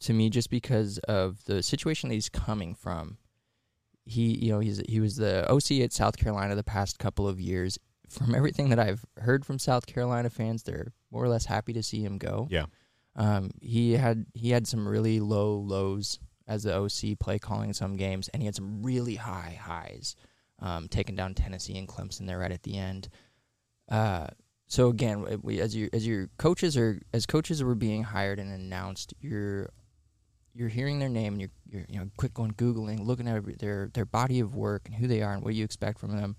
to 0.01 0.13
me 0.13 0.31
just 0.31 0.51
because 0.51 0.99
of 1.09 1.45
the 1.45 1.63
situation 1.63 2.09
that 2.09 2.15
he's 2.15 2.29
coming 2.29 2.75
from. 2.75 3.19
He, 4.05 4.45
you 4.45 4.53
know, 4.53 4.61
he's 4.61 4.81
he 4.89 5.01
was 5.01 5.17
the 5.17 5.51
OC 5.51 5.83
at 5.83 5.93
South 5.93 6.17
Carolina 6.17 6.55
the 6.55 6.65
past 6.65 6.99
couple 6.99 7.27
of 7.29 7.41
years. 7.41 7.79
From 8.09 8.37
everything 8.37 8.69
that 8.69 8.79
I've 8.79 9.05
heard 9.17 9.45
from 9.45 9.59
South 9.59 9.87
Carolina 9.87 10.31
fans, 10.31 10.63
they're 10.63 10.93
more 11.11 11.25
or 11.25 11.29
less 11.29 11.45
happy 11.45 11.73
to 11.73 11.83
see 11.83 12.05
him 12.05 12.19
go. 12.19 12.47
Yeah. 12.51 12.67
Um, 13.17 13.51
he 13.61 13.93
had 13.93 14.27
he 14.35 14.51
had 14.51 14.67
some 14.67 14.87
really 14.87 15.19
low 15.19 15.57
lows 15.57 16.21
as 16.47 16.63
the 16.63 16.77
OC 16.77 17.19
play 17.19 17.39
calling 17.39 17.73
some 17.73 17.97
games, 17.97 18.29
and 18.29 18.43
he 18.43 18.47
had 18.47 18.55
some 18.55 18.83
really 18.83 19.17
high 19.17 19.59
highs, 19.61 20.17
um, 20.61 20.89
taking 20.89 21.17
down 21.17 21.35
Tennessee 21.35 21.77
and 21.79 21.89
Clemson 21.89 22.27
there 22.27 22.39
right 22.39 22.53
at 22.53 22.63
the 22.63 22.77
end. 22.77 23.09
Uh, 23.89 24.29
so 24.67 24.89
again, 24.89 25.41
we, 25.43 25.61
as 25.61 25.77
your 25.77 25.89
as 25.93 26.07
your 26.07 26.29
coaches 26.39 26.77
are 26.77 27.01
as 27.13 27.27
coaches 27.27 27.63
were 27.63 27.75
being 27.75 28.03
hired 28.03 28.39
and 28.39 28.53
announced, 28.53 29.15
you're 29.21 29.71
you're 30.55 30.69
hearing 30.69 30.99
their 30.99 31.09
name 31.09 31.35
and 31.35 31.41
you're 31.41 31.51
you're 31.69 31.87
you 31.89 31.99
know 32.01 32.11
quick 32.17 32.35
going 32.35 32.53
googling, 32.53 33.05
looking 33.05 33.29
at 33.29 33.59
their 33.59 33.91
their 33.95 34.07
body 34.07 34.41
of 34.41 34.55
work 34.55 34.83
and 34.87 34.95
who 34.95 35.07
they 35.07 35.23
are 35.23 35.33
and 35.33 35.43
what 35.43 35.55
you 35.55 35.65
expect 35.65 35.99
from 35.99 36.17
them. 36.17 36.37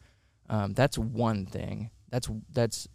Um, 0.49 0.73
that's 0.73 0.97
one 0.97 1.45
thing. 1.45 1.91
That's 2.09 2.29
that's 2.51 2.87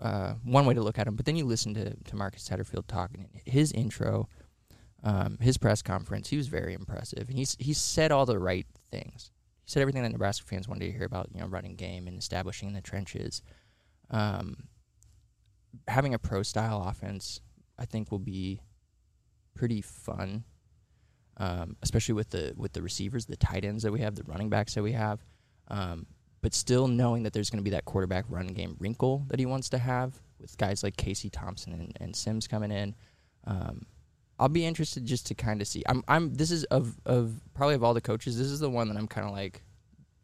uh, 0.00 0.34
one 0.44 0.64
way 0.64 0.74
to 0.74 0.82
look 0.82 0.98
at 0.98 1.06
him. 1.06 1.16
But 1.16 1.26
then 1.26 1.36
you 1.36 1.44
listen 1.44 1.74
to 1.74 1.94
to 1.94 2.16
Marcus 2.16 2.48
Satterfield 2.48 2.86
talking. 2.86 3.28
His 3.44 3.72
intro, 3.72 4.28
um, 5.02 5.38
his 5.40 5.56
press 5.56 5.82
conference, 5.82 6.28
he 6.28 6.36
was 6.36 6.48
very 6.48 6.74
impressive. 6.74 7.28
And 7.28 7.38
he's 7.38 7.56
he 7.58 7.72
said 7.72 8.12
all 8.12 8.26
the 8.26 8.38
right 8.38 8.66
things. 8.90 9.30
He 9.64 9.70
said 9.70 9.80
everything 9.80 10.02
that 10.02 10.12
Nebraska 10.12 10.46
fans 10.46 10.68
wanted 10.68 10.86
to 10.86 10.92
hear 10.92 11.04
about, 11.04 11.28
you 11.34 11.40
know, 11.40 11.46
running 11.46 11.76
game 11.76 12.06
and 12.06 12.18
establishing 12.18 12.68
in 12.68 12.74
the 12.74 12.80
trenches. 12.80 13.42
Um, 14.10 14.64
having 15.88 16.14
a 16.14 16.18
pro 16.18 16.42
style 16.42 16.84
offense, 16.86 17.40
I 17.78 17.84
think, 17.84 18.10
will 18.10 18.18
be 18.18 18.60
pretty 19.54 19.80
fun, 19.80 20.44
um, 21.36 21.76
especially 21.82 22.14
with 22.14 22.30
the 22.30 22.52
with 22.56 22.72
the 22.72 22.82
receivers, 22.82 23.26
the 23.26 23.36
tight 23.36 23.64
ends 23.64 23.82
that 23.84 23.92
we 23.92 24.00
have, 24.00 24.14
the 24.14 24.24
running 24.24 24.50
backs 24.50 24.74
that 24.74 24.82
we 24.82 24.92
have. 24.92 25.24
Um, 25.68 26.06
but 26.42 26.54
still 26.54 26.88
knowing 26.88 27.22
that 27.22 27.32
there's 27.32 27.50
going 27.50 27.58
to 27.58 27.64
be 27.64 27.70
that 27.70 27.84
quarterback 27.84 28.24
run 28.28 28.48
game 28.48 28.76
wrinkle 28.78 29.24
that 29.28 29.38
he 29.38 29.46
wants 29.46 29.68
to 29.70 29.78
have 29.78 30.18
with 30.40 30.56
guys 30.56 30.82
like 30.82 30.96
Casey 30.96 31.28
Thompson 31.28 31.72
and, 31.74 31.96
and 32.00 32.16
Sims 32.16 32.48
coming 32.48 32.70
in. 32.70 32.94
Um, 33.46 33.86
I'll 34.40 34.48
be 34.48 34.64
interested 34.64 35.04
just 35.04 35.26
to 35.26 35.34
kind 35.34 35.60
of 35.60 35.68
see. 35.68 35.82
I'm 35.86 36.02
I'm 36.08 36.34
this 36.34 36.50
is 36.50 36.64
of 36.64 36.96
of 37.06 37.32
probably 37.54 37.74
of 37.76 37.84
all 37.84 37.94
the 37.94 38.00
coaches, 38.00 38.36
this 38.38 38.48
is 38.48 38.58
the 38.58 38.70
one 38.70 38.88
that 38.88 38.96
I'm 38.96 39.06
kind 39.06 39.26
of 39.26 39.32
like 39.32 39.62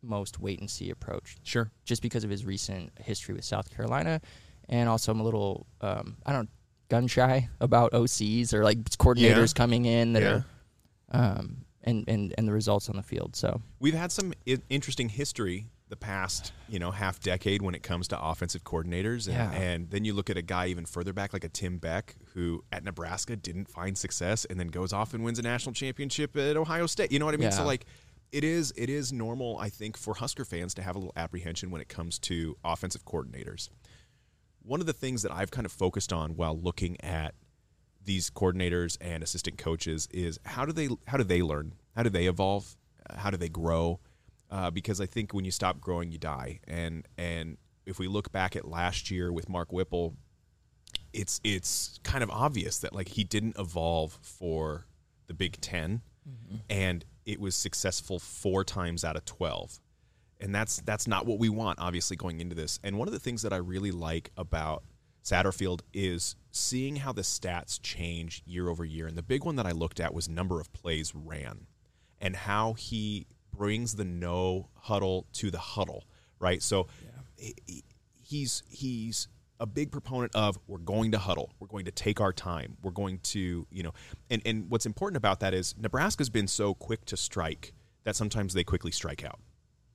most 0.03 0.41
wait 0.41 0.59
and 0.61 0.71
see 0.71 0.91
approach. 0.91 1.37
Sure. 1.43 1.71
Just 1.85 2.01
because 2.03 2.25
of 2.25 2.31
his 2.31 2.45
recent 2.45 2.93
history 2.99 3.35
with 3.35 3.45
South 3.45 3.71
Carolina, 3.75 4.21
and 4.69 4.89
also 4.89 5.13
I'm 5.13 5.21
a 5.21 5.23
little 5.25 5.67
um, 5.83 6.17
I 6.25 6.33
don't 6.33 6.49
gun 6.89 7.07
shy 7.09 7.49
about 7.61 7.93
OCs 7.93 8.53
or 8.55 8.65
like 8.65 8.83
coordinators 8.85 9.49
Yeah. 9.55 9.59
coming 9.59 9.85
in 9.85 10.13
that 10.15 10.23
Yeah. 10.23 10.29
are 10.31 10.45
um, 11.11 11.65
and 11.85 12.05
and 12.09 12.35
and 12.39 12.49
the 12.49 12.53
results 12.53 12.89
on 12.89 12.97
the 12.97 13.03
field. 13.03 13.37
So 13.37 13.61
We've 13.81 13.95
had 13.95 14.11
some 14.13 14.33
I- 14.49 14.59
interesting 14.71 15.09
history 15.11 15.67
the 15.89 15.97
past, 15.97 16.53
you 16.69 16.79
know, 16.81 16.91
half 16.91 17.21
decade 17.21 17.63
when 17.63 17.75
it 17.75 17.83
comes 17.83 18.09
to 18.09 18.21
offensive 18.21 18.65
coordinators, 18.65 19.29
and, 19.29 19.37
Yeah. 19.37 19.53
and 19.53 19.91
then 19.91 20.05
you 20.05 20.15
look 20.15 20.29
at 20.29 20.37
a 20.37 20.43
guy 20.43 20.67
even 20.67 20.85
further 20.85 21.13
back, 21.13 21.33
like 21.33 21.45
a 21.45 21.49
Tim 21.49 21.79
Beck, 21.79 22.17
who 22.35 22.65
at 22.73 22.83
Nebraska 22.83 23.37
didn't 23.37 23.69
find 23.69 23.97
success, 23.97 24.45
and 24.47 24.59
then 24.59 24.67
goes 24.69 24.93
off 24.93 25.15
and 25.15 25.23
wins 25.23 25.39
a 25.39 25.43
national 25.43 25.75
championship 25.75 26.37
at 26.37 26.57
Ohio 26.57 26.87
State. 26.87 27.13
You 27.13 27.21
know 27.21 27.25
what 27.25 27.35
I 27.35 27.39
mean? 27.39 27.53
So 27.53 27.65
like, 27.65 27.87
it 28.33 28.43
is 28.43 28.73
it 28.77 28.91
is 28.91 29.13
normal, 29.13 29.57
I 29.59 29.69
think, 29.69 29.97
for 29.97 30.15
Husker 30.15 30.45
fans 30.45 30.75
to 30.75 30.83
have 30.83 30.97
a 30.97 30.99
little 30.99 31.13
apprehension 31.15 31.71
when 31.71 31.81
it 31.81 31.89
comes 31.89 32.19
to 32.21 32.57
offensive 32.65 33.05
coordinators. 33.05 33.69
One 34.63 34.81
of 34.81 34.87
the 34.87 34.93
things 34.93 35.23
that 35.23 35.31
I've 35.31 35.53
kind 35.53 35.65
of 35.65 35.71
focused 35.71 36.13
on 36.13 36.35
while 36.35 36.59
looking 36.59 37.01
at 37.01 37.37
these 38.05 38.31
coordinators 38.31 38.97
and 39.01 39.23
assistant 39.23 39.59
coaches 39.59 40.09
is 40.13 40.41
how 40.45 40.65
do 40.65 40.73
they 40.73 40.89
how 41.07 41.17
do 41.17 41.23
they 41.25 41.43
learn? 41.43 41.75
How 41.95 42.03
do 42.03 42.11
they 42.11 42.27
evolve? 42.27 42.77
How 43.15 43.31
do 43.31 43.37
they 43.37 43.49
grow? 43.49 44.01
Uh, 44.51 44.71
because 44.71 45.01
I 45.01 45.07
think 45.07 45.35
when 45.35 45.45
you 45.45 45.51
stop 45.51 45.81
growing, 45.81 46.13
you 46.13 46.19
die. 46.19 46.61
And 46.69 47.07
and 47.19 47.59
if 47.85 47.99
we 47.99 48.09
look 48.09 48.33
back 48.33 48.57
at 48.57 48.67
last 48.67 49.11
year 49.11 49.33
with 49.33 49.49
Mark 49.49 49.73
Whipple, 49.73 50.15
it's 51.13 51.41
it's 51.43 51.99
kind 52.05 52.23
of 52.23 52.31
obvious 52.31 52.79
that 52.79 52.95
like 52.95 53.09
he 53.09 53.25
didn't 53.25 53.59
evolve 53.59 54.19
for 54.23 54.87
the 55.27 55.35
Big 55.35 55.61
10 55.61 56.03
and 56.71 57.05
it 57.25 57.41
was 57.41 57.55
successful 57.55 58.19
four 58.19 58.65
times 58.65 59.05
out 59.05 59.17
of 59.17 59.25
twelve. 59.25 59.81
And 60.41 60.55
that's 60.55 60.81
that's 60.83 61.07
not 61.07 61.27
what 61.27 61.39
we 61.39 61.49
want 61.49 61.79
obviously 61.79 62.17
going 62.17 62.41
into 62.41 62.55
this. 62.55 62.79
And 62.83 62.99
one 62.99 63.09
of 63.09 63.13
the 63.13 63.21
things 63.21 63.43
that 63.43 63.53
i 63.53 63.57
really 63.57 63.91
like 63.91 64.31
about 64.37 64.85
satterfield 65.25 65.81
is 65.93 66.37
seeing 66.53 66.97
how 66.97 67.13
the 67.13 67.23
stats 67.23 67.81
change 67.83 68.43
year 68.45 68.69
over 68.69 68.85
year. 68.85 69.07
And 69.07 69.17
the 69.17 69.23
big 69.23 69.45
one 69.45 69.57
that 69.57 69.67
i 69.67 69.73
looked 69.73 70.01
at 70.01 70.15
was 70.15 70.29
number 70.29 70.61
of 70.61 70.73
plays 70.73 71.15
ran 71.15 71.67
and 72.21 72.37
how 72.37 72.75
he 72.75 73.27
brings 73.57 73.95
the 73.97 74.05
no 74.05 74.69
huddle 74.75 75.27
to 75.33 75.51
the 75.51 75.59
huddle 75.59 76.05
right 76.39 76.63
so 76.63 76.87
he- 77.37 77.55
he- 77.67 77.85
he's 78.23 78.63
he's 78.69 79.29
a 79.59 79.67
big 79.67 79.91
proponent 79.91 80.35
of 80.35 80.59
we're 80.67 80.79
going 80.79 81.13
to 81.13 81.19
huddle 81.19 81.51
we're 81.59 81.67
going 81.69 81.85
to 81.87 81.91
take 81.91 82.21
our 82.21 82.33
time 82.33 82.77
we're 82.83 82.91
going 82.91 83.19
to 83.21 83.67
you 83.71 83.83
know 83.83 83.93
and 84.31 84.43
and 84.45 84.71
what's 84.71 84.85
important 84.87 85.17
about 85.17 85.41
that 85.41 85.55
is 85.55 85.75
nebraska's 85.79 86.29
been 86.29 86.47
so 86.49 86.75
quick 86.75 87.05
to 87.07 87.17
strike 87.17 87.73
that 88.05 88.15
sometimes 88.17 88.53
they 88.55 88.63
quickly 88.65 88.93
strike 88.93 89.25
out 89.25 89.41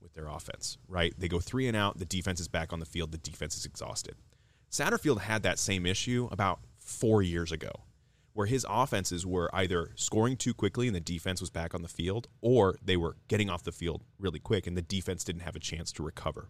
with 0.01 0.13
their 0.15 0.27
offense, 0.27 0.77
right? 0.89 1.13
They 1.17 1.27
go 1.29 1.39
three 1.39 1.67
and 1.67 1.77
out, 1.77 1.97
the 1.99 2.05
defense 2.05 2.41
is 2.41 2.47
back 2.49 2.73
on 2.73 2.79
the 2.79 2.85
field, 2.85 3.11
the 3.11 3.17
defense 3.19 3.55
is 3.55 3.65
exhausted. 3.65 4.15
Satterfield 4.69 5.21
had 5.21 5.43
that 5.43 5.59
same 5.59 5.85
issue 5.85 6.27
about 6.31 6.59
four 6.79 7.21
years 7.21 7.51
ago, 7.53 7.71
where 8.33 8.47
his 8.47 8.65
offenses 8.69 9.25
were 9.25 9.49
either 9.53 9.91
scoring 9.95 10.37
too 10.37 10.53
quickly 10.53 10.87
and 10.87 10.95
the 10.95 11.01
defense 11.01 11.41
was 11.41 11.49
back 11.49 11.73
on 11.75 11.81
the 11.81 11.87
field, 11.87 12.27
or 12.41 12.77
they 12.83 12.97
were 12.97 13.17
getting 13.27 13.49
off 13.49 13.63
the 13.63 13.71
field 13.71 14.03
really 14.19 14.39
quick 14.39 14.67
and 14.67 14.77
the 14.77 14.81
defense 14.81 15.23
didn't 15.23 15.41
have 15.41 15.55
a 15.55 15.59
chance 15.59 15.91
to 15.91 16.03
recover. 16.03 16.49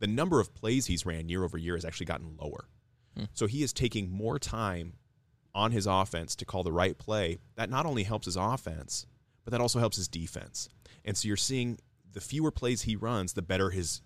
The 0.00 0.06
number 0.06 0.40
of 0.40 0.54
plays 0.54 0.86
he's 0.86 1.06
ran 1.06 1.28
year 1.28 1.44
over 1.44 1.56
year 1.56 1.74
has 1.74 1.84
actually 1.84 2.06
gotten 2.06 2.36
lower. 2.38 2.68
Hmm. 3.16 3.24
So 3.32 3.46
he 3.46 3.62
is 3.62 3.72
taking 3.72 4.10
more 4.10 4.38
time 4.38 4.94
on 5.54 5.70
his 5.70 5.86
offense 5.86 6.34
to 6.36 6.44
call 6.44 6.62
the 6.62 6.72
right 6.72 6.98
play. 6.98 7.38
That 7.56 7.70
not 7.70 7.86
only 7.86 8.02
helps 8.02 8.26
his 8.26 8.36
offense, 8.36 9.06
but 9.44 9.52
that 9.52 9.60
also 9.60 9.78
helps 9.78 9.96
his 9.96 10.08
defense. 10.08 10.68
And 11.04 11.16
so 11.16 11.28
you're 11.28 11.36
seeing 11.36 11.78
the 12.12 12.20
fewer 12.20 12.50
plays 12.50 12.82
he 12.82 12.96
runs, 12.96 13.34
the 13.34 13.42
better 13.42 13.70
his 13.70 14.02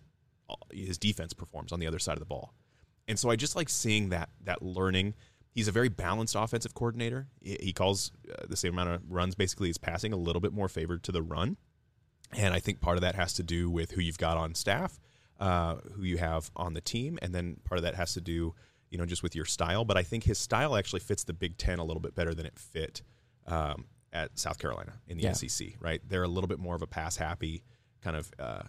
uh, 0.50 0.54
his 0.72 0.98
defense 0.98 1.32
performs 1.32 1.72
on 1.72 1.80
the 1.80 1.86
other 1.86 1.98
side 1.98 2.14
of 2.14 2.20
the 2.20 2.26
ball. 2.26 2.54
And 3.06 3.18
so 3.18 3.30
I 3.30 3.36
just 3.36 3.56
like 3.56 3.68
seeing 3.68 4.10
that 4.10 4.30
that 4.44 4.62
learning. 4.62 5.14
He's 5.58 5.66
a 5.66 5.72
very 5.72 5.88
balanced 5.88 6.36
offensive 6.36 6.72
coordinator. 6.72 7.26
He 7.40 7.72
calls 7.72 8.12
uh, 8.30 8.44
the 8.48 8.56
same 8.56 8.74
amount 8.74 8.90
of 8.90 9.02
runs 9.10 9.34
basically 9.34 9.68
as 9.70 9.76
passing, 9.76 10.12
a 10.12 10.16
little 10.16 10.38
bit 10.40 10.52
more 10.52 10.68
favored 10.68 11.02
to 11.02 11.10
the 11.12 11.20
run. 11.20 11.56
And 12.36 12.54
I 12.54 12.60
think 12.60 12.80
part 12.80 12.96
of 12.96 13.00
that 13.00 13.16
has 13.16 13.32
to 13.34 13.42
do 13.42 13.68
with 13.68 13.90
who 13.90 14.00
you've 14.00 14.18
got 14.18 14.36
on 14.36 14.54
staff, 14.54 15.00
uh, 15.40 15.76
who 15.96 16.04
you 16.04 16.18
have 16.18 16.52
on 16.54 16.74
the 16.74 16.80
team, 16.80 17.18
and 17.22 17.34
then 17.34 17.56
part 17.64 17.76
of 17.78 17.82
that 17.82 17.96
has 17.96 18.14
to 18.14 18.20
do, 18.20 18.54
you 18.90 18.98
know, 18.98 19.04
just 19.04 19.24
with 19.24 19.34
your 19.34 19.46
style. 19.46 19.84
But 19.84 19.96
I 19.96 20.04
think 20.04 20.22
his 20.24 20.38
style 20.38 20.76
actually 20.76 21.00
fits 21.00 21.24
the 21.24 21.32
Big 21.32 21.56
Ten 21.58 21.80
a 21.80 21.84
little 21.84 22.00
bit 22.00 22.14
better 22.14 22.34
than 22.34 22.46
it 22.46 22.56
fit 22.56 23.02
um, 23.48 23.86
at 24.12 24.38
South 24.38 24.58
Carolina 24.58 24.92
in 25.08 25.16
the 25.16 25.24
Yeah. 25.24 25.32
SEC. 25.32 25.70
Right? 25.80 26.00
They're 26.08 26.22
a 26.22 26.28
little 26.28 26.48
bit 26.48 26.60
more 26.60 26.76
of 26.76 26.82
a 26.82 26.86
pass 26.86 27.16
happy 27.16 27.64
kind 28.00 28.14
of 28.16 28.30
uh, 28.38 28.62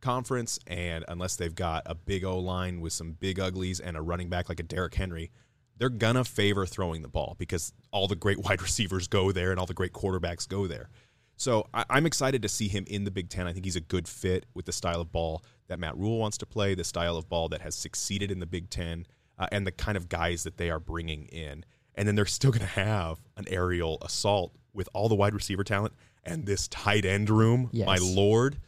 conference, 0.00 0.58
and 0.66 1.04
unless 1.08 1.36
they've 1.36 1.54
got 1.54 1.84
a 1.86 1.94
big 1.94 2.24
O 2.24 2.38
line 2.38 2.80
with 2.80 2.92
some 2.92 3.12
big 3.12 3.38
uglies 3.40 3.80
and 3.80 3.96
a 3.96 4.02
running 4.02 4.28
back 4.28 4.48
like 4.48 4.60
a 4.60 4.64
Derrick 4.64 4.94
Henry, 4.94 5.30
they're 5.82 5.88
gonna 5.88 6.22
favor 6.22 6.64
throwing 6.64 7.02
the 7.02 7.08
ball 7.08 7.34
because 7.38 7.72
all 7.90 8.06
the 8.06 8.14
great 8.14 8.38
wide 8.44 8.62
receivers 8.62 9.08
go 9.08 9.32
there 9.32 9.50
and 9.50 9.58
all 9.58 9.66
the 9.66 9.74
great 9.74 9.92
quarterbacks 9.92 10.48
go 10.48 10.68
there. 10.68 10.88
So 11.36 11.66
I, 11.74 11.84
I'm 11.90 12.06
excited 12.06 12.40
to 12.42 12.48
see 12.48 12.68
him 12.68 12.84
in 12.86 13.02
the 13.02 13.10
Big 13.10 13.28
Ten. 13.28 13.48
I 13.48 13.52
think 13.52 13.64
he's 13.64 13.74
a 13.74 13.80
good 13.80 14.06
fit 14.06 14.46
with 14.54 14.64
the 14.64 14.72
style 14.72 15.00
of 15.00 15.10
ball 15.10 15.42
that 15.66 15.80
Matt 15.80 15.96
Rhule 15.96 16.18
wants 16.18 16.38
to 16.38 16.46
play, 16.46 16.76
the 16.76 16.84
style 16.84 17.16
of 17.16 17.28
ball 17.28 17.48
that 17.48 17.62
has 17.62 17.74
succeeded 17.74 18.30
in 18.30 18.38
the 18.38 18.46
Big 18.46 18.70
Ten, 18.70 19.06
uh, 19.40 19.48
and 19.50 19.66
the 19.66 19.72
kind 19.72 19.96
of 19.96 20.08
guys 20.08 20.44
that 20.44 20.56
they 20.56 20.70
are 20.70 20.78
bringing 20.78 21.24
in. 21.32 21.64
And 21.96 22.06
then 22.06 22.14
they're 22.14 22.26
still 22.38 22.52
going 22.52 22.60
to 22.60 22.66
have 22.66 23.20
an 23.36 23.46
aerial 23.48 23.98
assault 24.02 24.54
with 24.72 24.88
all 24.94 25.08
the 25.08 25.16
wide 25.16 25.34
receiver 25.34 25.64
talent 25.64 25.94
and 26.22 26.46
this 26.46 26.68
tight 26.68 27.04
end 27.04 27.28
room. 27.28 27.70
Yes. 27.72 27.86
My 27.88 27.98
lord. 28.00 28.58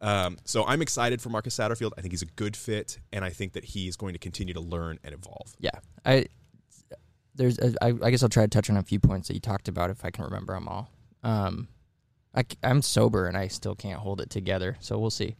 Um, 0.00 0.38
so 0.44 0.64
I'm 0.64 0.82
excited 0.82 1.20
for 1.20 1.30
Marcus 1.30 1.56
Satterfield. 1.56 1.90
I 1.98 2.00
think 2.00 2.12
he's 2.12 2.22
a 2.22 2.26
good 2.26 2.56
fit, 2.56 3.00
and 3.12 3.24
I 3.24 3.30
think 3.30 3.54
that 3.54 3.64
he 3.64 3.88
is 3.88 3.96
going 3.96 4.12
to 4.12 4.20
continue 4.20 4.54
to 4.54 4.60
learn 4.60 5.00
and 5.02 5.12
evolve. 5.12 5.54
Yeah, 5.58 5.80
I 6.06 6.26
there's 7.34 7.58
I, 7.80 7.94
I 8.02 8.10
guess 8.10 8.22
I'll 8.22 8.28
try 8.28 8.44
to 8.44 8.48
touch 8.48 8.70
on 8.70 8.76
a 8.76 8.82
few 8.82 9.00
points 9.00 9.28
that 9.28 9.34
you 9.34 9.40
talked 9.40 9.68
about 9.68 9.90
if 9.90 10.04
I 10.04 10.10
can 10.10 10.24
remember 10.24 10.54
them 10.54 10.68
all. 10.68 10.90
Um, 11.22 11.68
I, 12.34 12.44
am 12.62 12.82
sober 12.82 13.26
and 13.26 13.36
I 13.36 13.48
still 13.48 13.74
can't 13.74 14.00
hold 14.00 14.20
it 14.20 14.30
together, 14.30 14.76
so 14.80 14.98
we'll 14.98 15.10
see. 15.10 15.36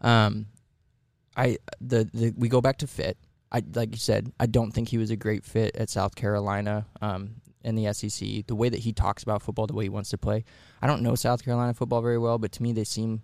Um, 0.00 0.46
I 1.36 1.58
the, 1.80 2.08
the 2.12 2.32
we 2.36 2.48
go 2.48 2.60
back 2.60 2.78
to 2.78 2.86
fit. 2.86 3.16
I 3.50 3.62
like 3.74 3.92
you 3.92 3.98
said, 3.98 4.32
I 4.38 4.46
don't 4.46 4.72
think 4.72 4.88
he 4.88 4.98
was 4.98 5.10
a 5.10 5.16
great 5.16 5.44
fit 5.44 5.76
at 5.76 5.90
South 5.90 6.14
Carolina. 6.14 6.86
Um, 7.00 7.36
in 7.64 7.74
the 7.74 7.92
SEC, 7.92 8.46
the 8.46 8.54
way 8.54 8.68
that 8.68 8.78
he 8.78 8.92
talks 8.92 9.22
about 9.22 9.42
football, 9.42 9.66
the 9.66 9.74
way 9.74 9.84
he 9.84 9.90
wants 9.90 10.10
to 10.10 10.18
play. 10.18 10.44
I 10.80 10.86
don't 10.86 11.02
know 11.02 11.14
South 11.14 11.44
Carolina 11.44 11.74
football 11.74 12.00
very 12.00 12.18
well, 12.18 12.38
but 12.38 12.52
to 12.52 12.62
me, 12.62 12.72
they 12.72 12.84
seem 12.84 13.22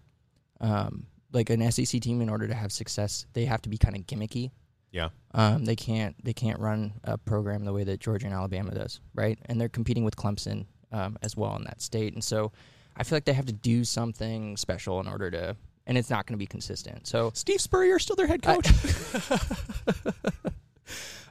um, 0.60 1.06
like 1.32 1.50
an 1.50 1.70
SEC 1.70 2.00
team. 2.00 2.20
In 2.20 2.28
order 2.28 2.48
to 2.48 2.54
have 2.54 2.72
success, 2.72 3.26
they 3.32 3.44
have 3.44 3.62
to 3.62 3.68
be 3.68 3.78
kind 3.78 3.96
of 3.96 4.02
gimmicky. 4.06 4.50
Yeah. 4.94 5.08
Um, 5.32 5.64
they 5.64 5.74
can't 5.74 6.14
they 6.24 6.32
can't 6.32 6.60
run 6.60 6.92
a 7.02 7.18
program 7.18 7.64
the 7.64 7.72
way 7.72 7.82
that 7.82 7.98
Georgia 7.98 8.26
and 8.26 8.34
Alabama 8.34 8.72
does, 8.72 9.00
right? 9.12 9.36
And 9.46 9.60
they're 9.60 9.68
competing 9.68 10.04
with 10.04 10.14
Clemson 10.14 10.66
um, 10.92 11.18
as 11.20 11.36
well 11.36 11.56
in 11.56 11.64
that 11.64 11.82
state, 11.82 12.14
and 12.14 12.22
so 12.22 12.52
I 12.96 13.02
feel 13.02 13.16
like 13.16 13.24
they 13.24 13.32
have 13.32 13.46
to 13.46 13.52
do 13.52 13.82
something 13.82 14.56
special 14.56 15.00
in 15.00 15.08
order 15.08 15.32
to, 15.32 15.56
and 15.88 15.98
it's 15.98 16.10
not 16.10 16.26
going 16.26 16.34
to 16.34 16.38
be 16.38 16.46
consistent. 16.46 17.08
So 17.08 17.32
Steve 17.34 17.60
Spurrier 17.60 17.98
still 17.98 18.14
their 18.14 18.28
head 18.28 18.42
coach. 18.42 18.68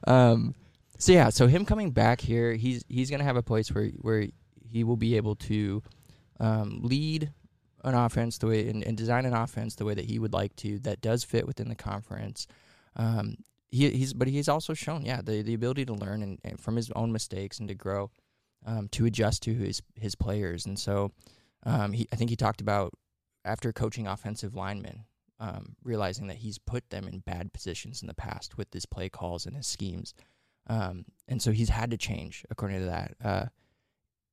um, 0.07 0.55
so 0.97 1.13
yeah, 1.13 1.29
so 1.29 1.47
him 1.47 1.63
coming 1.63 1.91
back 1.91 2.19
here, 2.19 2.55
he's 2.55 2.83
he's 2.89 3.09
gonna 3.09 3.23
have 3.23 3.37
a 3.37 3.41
place 3.41 3.71
where 3.71 3.87
where 4.01 4.27
he 4.69 4.83
will 4.83 4.97
be 4.97 5.15
able 5.15 5.35
to 5.35 5.81
um, 6.41 6.81
lead 6.83 7.31
an 7.85 7.95
offense 7.95 8.39
the 8.39 8.47
way 8.47 8.67
and, 8.67 8.83
and 8.83 8.97
design 8.97 9.25
an 9.25 9.33
offense 9.33 9.75
the 9.75 9.85
way 9.85 9.93
that 9.93 10.05
he 10.05 10.19
would 10.19 10.33
like 10.33 10.53
to 10.57 10.79
that 10.79 10.99
does 10.99 11.23
fit 11.23 11.47
within 11.47 11.69
the 11.69 11.75
conference. 11.75 12.45
Um, 12.97 13.37
he, 13.73 13.89
he's 13.91 14.13
but 14.13 14.27
he's 14.29 14.49
also 14.49 14.73
shown 14.75 15.05
yeah 15.05 15.21
the 15.21 15.41
the 15.43 15.55
ability 15.55 15.85
to 15.85 15.93
learn 15.93 16.23
and, 16.23 16.39
and 16.43 16.59
from 16.59 16.75
his 16.77 16.91
own 16.91 17.11
mistakes 17.11 17.59
and 17.59 17.69
to 17.69 17.75
grow. 17.75 18.03
um, 18.65 18.87
to 18.89 19.05
adjust 19.05 19.43
to 19.43 19.53
his 19.53 19.81
his 19.95 20.15
players. 20.15 20.65
And 20.65 20.77
so 20.79 21.11
um, 21.65 21.93
he, 21.93 22.07
I 22.11 22.15
think 22.15 22.29
he 22.29 22.35
talked 22.35 22.61
about 22.61 22.93
after 23.45 23.73
coaching 23.73 24.07
offensive 24.07 24.55
linemen, 24.55 25.05
um, 25.39 25.75
realizing 25.83 26.27
that 26.27 26.37
he's 26.37 26.57
put 26.57 26.89
them 26.89 27.07
in 27.07 27.19
bad 27.19 27.53
positions 27.53 28.01
in 28.01 28.07
the 28.07 28.13
past 28.13 28.57
with 28.57 28.73
his 28.73 28.85
play 28.85 29.09
calls 29.09 29.45
and 29.45 29.55
his 29.55 29.67
schemes. 29.67 30.13
Um, 30.67 31.05
and 31.27 31.41
so 31.41 31.51
he's 31.51 31.69
had 31.69 31.91
to 31.91 31.97
change 31.97 32.45
according 32.49 32.79
to 32.79 32.85
that. 32.85 33.15
Uh, 33.23 33.45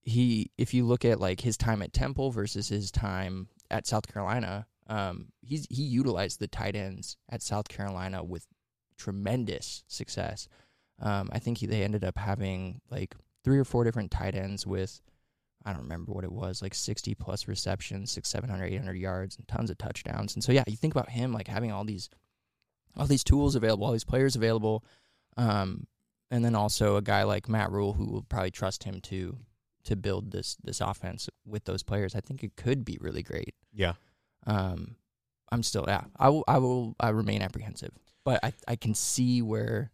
he, 0.03 0.51
if 0.57 0.72
you 0.74 0.84
look 0.86 1.05
at 1.05 1.20
like 1.20 1.41
his 1.41 1.57
time 1.57 1.82
at 1.82 1.93
Temple 1.93 2.30
versus 2.30 2.68
his 2.68 2.91
time 2.91 3.49
at 3.70 3.86
South 3.86 4.07
Carolina, 4.12 4.66
um, 4.88 5.28
he's 5.43 5.66
he 5.70 5.82
utilized 5.82 6.41
the 6.41 6.49
tight 6.49 6.76
ends 6.76 7.16
at 7.28 7.43
South 7.43 7.68
Carolina 7.68 8.24
with 8.24 8.47
tremendous 9.01 9.82
success. 9.88 10.48
Um, 11.01 11.30
I 11.32 11.38
think 11.38 11.59
he, 11.59 11.66
they 11.66 11.82
ended 11.82 12.05
up 12.05 12.18
having 12.18 12.80
like 12.90 13.14
three 13.42 13.59
or 13.59 13.64
four 13.64 13.84
different 13.84 14.11
tight 14.11 14.34
ends 14.34 14.66
with 14.66 15.01
I 15.64 15.72
don't 15.72 15.82
remember 15.82 16.12
what 16.12 16.24
it 16.24 16.32
was, 16.32 16.62
like 16.62 16.74
60 16.74 17.14
plus 17.16 17.46
receptions, 17.46 18.11
six, 18.11 18.30
700, 18.30 18.64
800 18.72 18.94
yards, 18.94 19.36
and 19.36 19.46
tons 19.46 19.68
of 19.68 19.76
touchdowns. 19.76 20.34
And 20.34 20.42
so, 20.42 20.53
yeah, 20.53 20.64
you 20.66 20.76
think 20.76 20.94
about 20.94 21.11
him 21.11 21.34
like 21.34 21.48
having 21.48 21.70
all 21.70 21.84
these, 21.84 22.09
all 22.96 23.07
these 23.07 23.22
tools 23.22 23.55
available, 23.55 23.84
all 23.84 23.92
these 23.92 24.03
players 24.03 24.36
available, 24.36 24.84
um, 25.36 25.86
and 26.30 26.42
then 26.42 26.55
also 26.55 26.96
a 26.96 27.03
guy 27.03 27.24
like 27.24 27.46
Matt 27.46 27.70
Rhule 27.70 27.92
who 27.92 28.07
will 28.07 28.22
probably 28.22 28.51
trust 28.51 28.84
him 28.84 29.01
to 29.03 29.36
to 29.82 29.96
build 29.96 30.30
this 30.30 30.57
this 30.62 30.80
offense 30.80 31.28
with 31.46 31.64
those 31.64 31.82
players. 31.82 32.14
I 32.14 32.20
think 32.20 32.42
it 32.42 32.57
could 32.57 32.84
be 32.84 32.98
really 33.01 33.22
great. 33.22 33.55
Yeah. 33.74 33.94
Um, 34.46 34.96
I'm 35.53 35.62
still, 35.62 35.84
yeah, 35.88 36.05
I 36.16 36.28
will, 36.28 36.44
I 36.46 36.59
will, 36.59 36.94
I 37.01 37.09
remain 37.11 37.42
apprehensive, 37.42 37.90
but 38.31 38.41
I, 38.45 38.53
I 38.68 38.76
can 38.76 38.95
see 38.95 39.43
where 39.43 39.91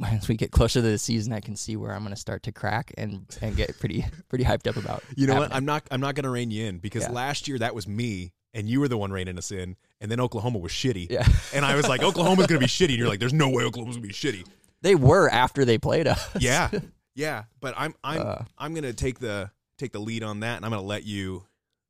as 0.06 0.26
we 0.26 0.36
get 0.36 0.50
closer 0.50 0.80
to 0.80 0.82
the 0.82 0.98
season, 0.98 1.32
I 1.32 1.38
can 1.40 1.54
see 1.54 1.76
where 1.76 1.92
I'm 1.92 2.02
going 2.02 2.14
to 2.14 2.20
start 2.20 2.42
to 2.44 2.52
crack 2.52 2.92
and 2.98 3.26
and 3.40 3.56
get 3.56 3.78
pretty 3.78 4.04
pretty 4.28 4.44
hyped 4.44 4.66
up 4.66 4.76
about. 4.76 5.04
You 5.16 5.26
know 5.28 5.36
what? 5.36 5.54
I'm 5.54 5.64
not. 5.64 5.86
I'm 5.92 6.00
not 6.00 6.14
going 6.16 6.24
to 6.24 6.30
rein 6.30 6.50
you 6.50 6.66
in 6.66 6.78
because 6.78 7.04
Yeah. 7.04 7.12
last 7.12 7.46
year 7.46 7.58
that 7.60 7.74
was 7.76 7.86
me, 7.86 8.32
and 8.52 8.68
you 8.68 8.80
were 8.80 8.88
the 8.88 8.96
one 8.98 9.12
reining 9.12 9.38
us 9.38 9.52
in, 9.52 9.76
and 10.00 10.10
then 10.10 10.18
Oklahoma 10.18 10.58
was 10.58 10.72
shitty. 10.72 11.08
Yeah. 11.10 11.24
And 11.54 11.64
I 11.64 11.76
was 11.76 11.86
like, 11.88 12.02
Oklahoma's 12.08 12.46
going 12.48 12.58
to 12.60 12.66
be 12.66 12.70
shitty, 12.70 12.88
and 12.90 12.98
you're 12.98 13.08
like, 13.08 13.20
there's 13.20 13.32
no 13.32 13.48
way 13.48 13.62
Oklahoma's 13.62 13.96
going 13.96 14.08
to 14.08 14.08
be 14.08 14.14
shitty. 14.14 14.44
They 14.82 14.96
were 14.96 15.28
after 15.30 15.64
they 15.64 15.78
played 15.78 16.08
us. 16.08 16.28
Yeah, 16.40 16.70
yeah. 17.14 17.44
But 17.60 17.74
I'm 17.76 17.94
I'm 18.02 18.20
Uh. 18.20 18.42
I'm 18.58 18.74
going 18.74 18.82
to 18.84 18.92
take 18.94 19.20
the 19.20 19.50
take 19.78 19.92
the 19.92 20.00
lead 20.00 20.24
on 20.24 20.40
that, 20.40 20.56
and 20.56 20.64
I'm 20.64 20.72
going 20.72 20.82
to 20.82 20.86
let 20.88 21.04
you 21.04 21.44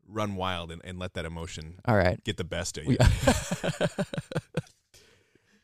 run 0.06 0.36
wild 0.36 0.70
and, 0.70 0.82
and 0.84 0.98
let 0.98 1.14
that 1.14 1.24
emotion 1.24 1.76
All 1.86 1.96
right. 1.96 2.22
get 2.24 2.36
the 2.36 2.44
best 2.44 2.76
of 2.76 2.84
you. 2.84 2.98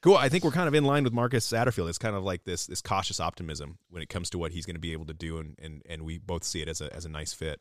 Cool. 0.03 0.17
I 0.17 0.29
think 0.31 0.45
we're 0.45 0.51
kind 0.51 0.67
of 0.69 0.75
in 0.75 0.85
line 0.85 1.05
with 1.05 1.13
Marcus 1.13 1.47
Satterfield. 1.51 1.89
It's 1.89 1.99
kind 1.99 2.17
of 2.17 2.23
like 2.25 2.45
this 2.45 2.67
this 2.67 2.81
cautious 2.81 3.21
optimism 3.21 3.79
when 3.91 4.03
it 4.03 4.09
comes 4.09 4.31
to 4.31 4.39
what 4.39 4.53
he's 4.53 4.65
going 4.65 4.77
to 4.77 4.81
be 4.81 4.93
able 4.93 5.07
to 5.07 5.15
do, 5.15 5.39
and, 5.39 5.57
and, 5.61 5.83
and 5.89 6.03
we 6.03 6.19
both 6.19 6.45
see 6.45 6.63
it 6.63 6.69
as 6.69 6.81
a 6.81 6.95
as 6.95 7.05
a 7.05 7.09
nice 7.11 7.33
fit. 7.35 7.61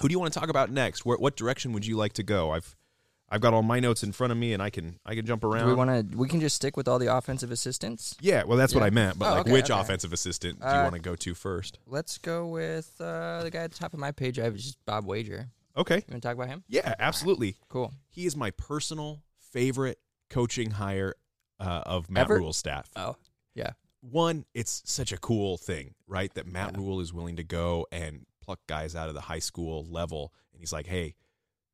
Who 0.00 0.08
do 0.08 0.12
you 0.12 0.18
want 0.18 0.32
to 0.32 0.40
talk 0.40 0.48
about 0.48 0.70
next? 0.70 1.06
Where, 1.06 1.16
what 1.16 1.36
direction 1.36 1.72
would 1.72 1.86
you 1.86 1.96
like 1.96 2.14
to 2.14 2.24
go? 2.24 2.50
I've 2.50 2.74
I've 3.30 3.40
got 3.40 3.54
all 3.54 3.62
my 3.62 3.78
notes 3.80 4.02
in 4.02 4.10
front 4.12 4.32
of 4.32 4.36
me, 4.36 4.52
and 4.52 4.60
I 4.60 4.70
can 4.70 4.98
I 5.06 5.14
can 5.14 5.24
jump 5.24 5.44
around. 5.44 5.62
Do 5.62 5.68
we 5.68 5.74
want 5.74 6.10
to? 6.10 6.16
We 6.18 6.28
can 6.28 6.40
just 6.40 6.56
stick 6.56 6.76
with 6.76 6.88
all 6.88 6.98
the 6.98 7.14
offensive 7.16 7.52
assistants. 7.52 8.16
yeah, 8.20 8.42
well, 8.42 8.58
that's 8.58 8.74
what 8.74 8.82
I 8.82 8.90
meant. 8.90 9.18
But 9.18 9.26
Oh, 9.26 9.30
like, 9.30 9.40
okay, 9.42 9.52
which 9.52 9.70
okay. 9.70 9.80
offensive 9.80 10.12
assistant 10.12 10.58
do 10.60 10.66
you 10.66 10.72
Uh, 10.72 10.82
want 10.82 10.94
to 10.94 11.00
go 11.00 11.14
to 11.14 11.34
first? 11.34 11.78
Let's 11.86 12.18
go 12.18 12.48
with 12.48 12.92
uh, 13.00 13.44
the 13.44 13.50
guy 13.52 13.60
at 13.60 13.70
the 13.70 13.78
top 13.78 13.94
of 13.94 14.00
my 14.00 14.10
page. 14.10 14.40
I 14.40 14.44
have 14.44 14.56
just 14.56 14.84
Bob 14.86 15.06
Wager. 15.06 15.50
Okay. 15.76 15.96
You 15.96 16.02
want 16.10 16.22
to 16.22 16.28
talk 16.28 16.34
about 16.36 16.48
him? 16.48 16.64
Yeah, 16.68 16.94
absolutely. 16.98 17.56
Cool. 17.68 17.92
He 18.10 18.26
is 18.26 18.36
my 18.36 18.50
personal 18.50 19.22
favorite 19.52 19.98
coaching 20.30 20.72
hire 20.72 21.14
uh, 21.60 21.82
of 21.86 22.10
Matt 22.10 22.22
Ever? 22.22 22.36
Rhule's 22.38 22.56
staff. 22.56 22.90
Oh, 22.96 23.16
yeah. 23.54 23.72
one, 24.00 24.44
it's 24.54 24.82
such 24.84 25.12
a 25.12 25.16
cool 25.16 25.56
thing, 25.56 25.94
right? 26.06 26.32
That 26.34 26.46
Matt 26.46 26.76
Rhule 26.76 27.00
is 27.00 27.12
willing 27.12 27.36
to 27.36 27.44
go 27.44 27.86
and 27.92 28.26
pluck 28.42 28.60
guys 28.66 28.94
out 28.94 29.08
of 29.08 29.14
the 29.14 29.22
high 29.22 29.38
school 29.38 29.86
level, 29.88 30.32
and 30.52 30.60
he's 30.60 30.72
like, 30.72 30.86
"Hey, 30.86 31.14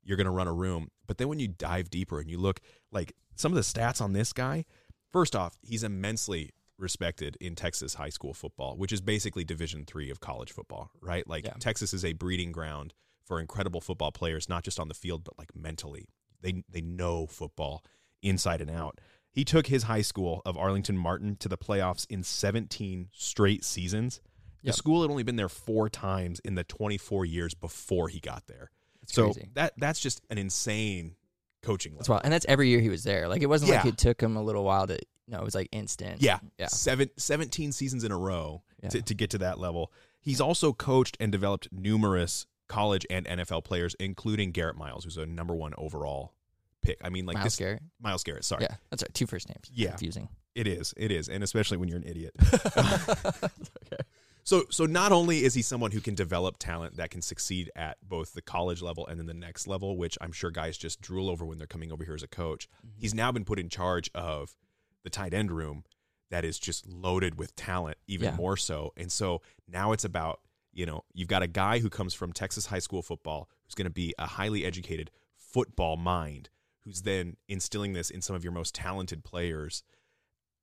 you're 0.05 0.17
going 0.17 0.27
to 0.27 0.31
run 0.31 0.47
a 0.47 0.53
room." 0.53 0.89
But 1.07 1.19
then 1.19 1.29
when 1.29 1.41
you 1.41 1.49
dive 1.49 1.91
deeper 1.91 2.21
and 2.21 2.31
you 2.31 2.39
look, 2.39 2.61
like 2.93 3.15
some 3.35 3.51
of 3.53 3.57
the 3.57 3.63
stats 3.63 4.01
on 4.01 4.13
this 4.13 4.33
guy, 4.33 4.65
first 5.11 5.35
off, 5.35 5.59
he's 5.63 5.83
immensely 5.83 6.51
respected 6.79 7.37
in 7.41 7.55
Texas 7.55 7.95
high 7.95 8.09
school 8.09 8.33
football, 8.33 8.77
which 8.77 8.93
is 8.93 9.01
basically 9.01 9.45
Division 9.45 9.85
three 9.85 10.09
of 10.11 10.21
college 10.21 10.53
football, 10.53 10.91
right? 11.03 11.27
Like 11.29 11.45
Yeah. 11.45 11.55
Texas 11.59 11.93
is 11.93 12.05
a 12.05 12.13
breeding 12.13 12.53
ground 12.53 12.95
for 13.25 13.39
incredible 13.41 13.81
football 13.81 14.13
players, 14.13 14.49
not 14.49 14.63
just 14.65 14.79
on 14.81 14.89
the 14.89 14.95
field 14.95 15.25
but 15.25 15.39
like 15.39 15.55
mentally. 15.55 16.07
They 16.41 16.63
they 16.71 16.81
know 16.81 17.27
football 17.27 17.85
inside 18.23 18.61
and 18.63 18.71
out. 18.71 18.99
He 19.33 19.45
took 19.45 19.69
his 19.69 19.85
high 19.85 20.03
school 20.03 20.43
of 20.45 20.57
Arlington 20.57 20.97
Martin 20.97 21.37
to 21.37 21.49
the 21.49 21.59
playoffs 21.59 22.07
in 22.11 22.23
17 22.23 23.09
straight 23.13 23.65
seasons. 23.65 24.21
The 24.63 24.73
school 24.73 25.03
had 25.03 25.11
only 25.11 25.23
been 25.23 25.37
there 25.37 25.49
four 25.49 25.89
times 25.89 26.41
in 26.41 26.55
the 26.55 26.65
24 26.65 27.25
years 27.25 27.55
before 27.55 28.09
he 28.09 28.21
got 28.21 28.47
there. 28.47 28.71
That's 29.01 29.15
so 29.15 29.33
crazy. 29.33 29.49
that 29.55 29.73
that's 29.79 30.01
just 30.01 30.21
an 30.29 30.37
insane 30.37 31.17
coaching 31.63 31.95
That's 31.95 32.09
wild. 32.09 32.23
And 32.25 32.33
that's 32.33 32.47
every 32.47 32.69
year 32.69 32.81
he 32.81 32.89
was 32.91 33.03
there. 33.05 33.29
Like 33.29 33.43
it 33.43 33.47
wasn't 33.47 33.71
like 33.71 33.87
it 33.87 33.99
took 33.99 34.21
him 34.23 34.37
a 34.37 34.43
little 34.43 34.65
while 34.65 34.87
to. 34.87 34.99
No, 35.29 35.39
it 35.39 35.45
was 35.45 35.55
like 35.55 35.69
instant. 35.71 36.21
Yeah, 36.21 36.41
Yeah. 36.59 36.67
Seven, 36.67 37.09
17 37.17 37.71
seasons 37.71 38.03
in 38.03 38.11
a 38.11 38.19
row 38.19 38.63
to, 38.91 39.01
to 39.01 39.15
get 39.15 39.31
to 39.31 39.39
that 39.39 39.61
level. 39.61 39.93
He's 40.21 40.41
also 40.41 40.73
coached 40.73 41.17
and 41.21 41.31
developed 41.31 41.69
numerous 41.71 42.47
college 42.69 43.07
and 43.09 43.27
NFL 43.27 43.65
players, 43.65 43.95
including 44.01 44.51
Garrett 44.51 44.77
Miles, 44.77 45.05
who's 45.05 45.17
a 45.17 45.27
number 45.27 45.55
one 45.55 45.73
overall 45.79 46.35
pick. 46.83 46.99
I 47.05 47.09
mean, 47.11 47.27
like 47.27 47.35
Miles 47.35 47.45
this 47.45 47.57
Garrett. 47.57 47.83
Myles 48.01 48.23
Garrett. 48.25 48.45
Sorry, 48.45 48.63
Yeah, 48.63 48.75
that's 48.91 49.03
right. 49.03 49.15
Two 49.15 49.27
first 49.27 49.49
names. 49.49 49.71
Yeah. 49.73 49.91
Confusing. 49.91 50.29
It 50.55 50.67
is. 50.67 50.93
It 50.97 51.11
is, 51.13 51.29
and 51.29 51.45
especially 51.45 51.77
when 51.77 51.89
you're 51.89 51.99
an 51.99 52.05
idiot. 52.07 52.33
okay. 52.77 53.23
So, 54.43 54.65
so 54.71 54.87
not 54.87 55.13
only 55.13 55.45
is 55.45 55.53
he 55.55 55.61
someone 55.63 55.91
who 55.93 56.01
can 56.01 56.15
develop 56.15 56.57
talent 56.59 56.97
that 56.97 57.11
can 57.11 57.21
succeed 57.21 57.71
at 57.77 57.99
both 58.03 58.33
the 58.33 58.41
college 58.43 58.81
level 58.81 59.07
and 59.07 59.19
then 59.21 59.27
the 59.27 59.35
next 59.35 59.69
level, 59.69 59.97
which 59.99 60.17
I'm 60.21 60.33
sure 60.33 60.51
guys 60.51 60.79
just 60.79 61.01
drool 61.03 61.29
over 61.29 61.45
when 61.45 61.59
they're 61.59 61.67
coming 61.67 61.93
over 61.93 62.05
here 62.05 62.15
as 62.15 62.23
a 62.23 62.27
coach. 62.27 62.67
Mm-hmm. 62.79 63.01
He's 63.01 63.15
now 63.15 63.31
been 63.31 63.45
put 63.45 63.61
in 63.61 63.69
charge 63.69 64.11
of 64.15 64.57
the 65.05 65.11
tight 65.11 65.35
end 65.35 65.53
room 65.53 65.85
that 66.31 66.45
is 66.45 66.59
just 66.59 66.89
loaded 66.89 67.39
with 67.39 67.55
talent, 67.55 67.99
even 68.09 68.31
Yeah. 68.31 68.37
more 68.37 68.57
so. 68.57 68.93
And 68.97 69.13
so 69.13 69.43
now 69.69 69.93
it's 69.93 70.05
about 70.05 70.41
you 70.73 70.87
know 70.87 71.05
you've 71.13 71.29
got 71.29 71.43
a 71.43 71.47
guy 71.47 71.79
who 71.79 71.91
comes 71.91 72.15
from 72.15 72.33
Texas 72.33 72.67
high 72.67 72.79
school 72.79 73.03
football 73.03 73.49
who's 73.67 73.75
going 73.75 73.85
to 73.85 73.91
be 73.91 74.15
a 74.19 74.27
highly 74.27 74.65
educated 74.65 75.11
football 75.37 75.97
mind, 75.99 76.49
who's 76.91 77.03
then 77.03 77.37
instilling 77.49 77.93
this 77.93 78.11
in 78.11 78.21
some 78.21 78.35
of 78.35 78.43
your 78.43 78.53
most 78.53 78.75
talented 78.75 79.23
players 79.23 79.85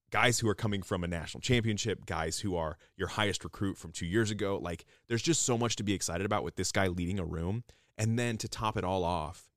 guys 0.09 0.39
who 0.39 0.47
are 0.47 0.55
coming 0.55 0.81
from 0.81 1.03
a 1.03 1.07
national 1.07 1.41
championship, 1.41 2.05
guys 2.05 2.39
who 2.39 2.55
are 2.55 2.77
your 2.95 3.09
highest 3.09 3.43
recruit 3.43 3.77
from 3.77 3.91
two 3.91 4.05
years 4.05 4.31
ago. 4.31 4.57
Like, 4.61 4.85
there's 5.07 5.21
just 5.21 5.41
so 5.41 5.57
much 5.57 5.75
to 5.77 5.83
be 5.83 5.93
excited 5.93 6.25
about 6.25 6.43
with 6.43 6.55
this 6.55 6.71
guy 6.71 6.87
leading 6.87 7.19
a 7.19 7.25
room. 7.25 7.63
And 7.97 8.17
then 8.17 8.37
to 8.37 8.47
top 8.47 8.77
it 8.77 8.83
all 8.83 9.03
off, 9.03 9.49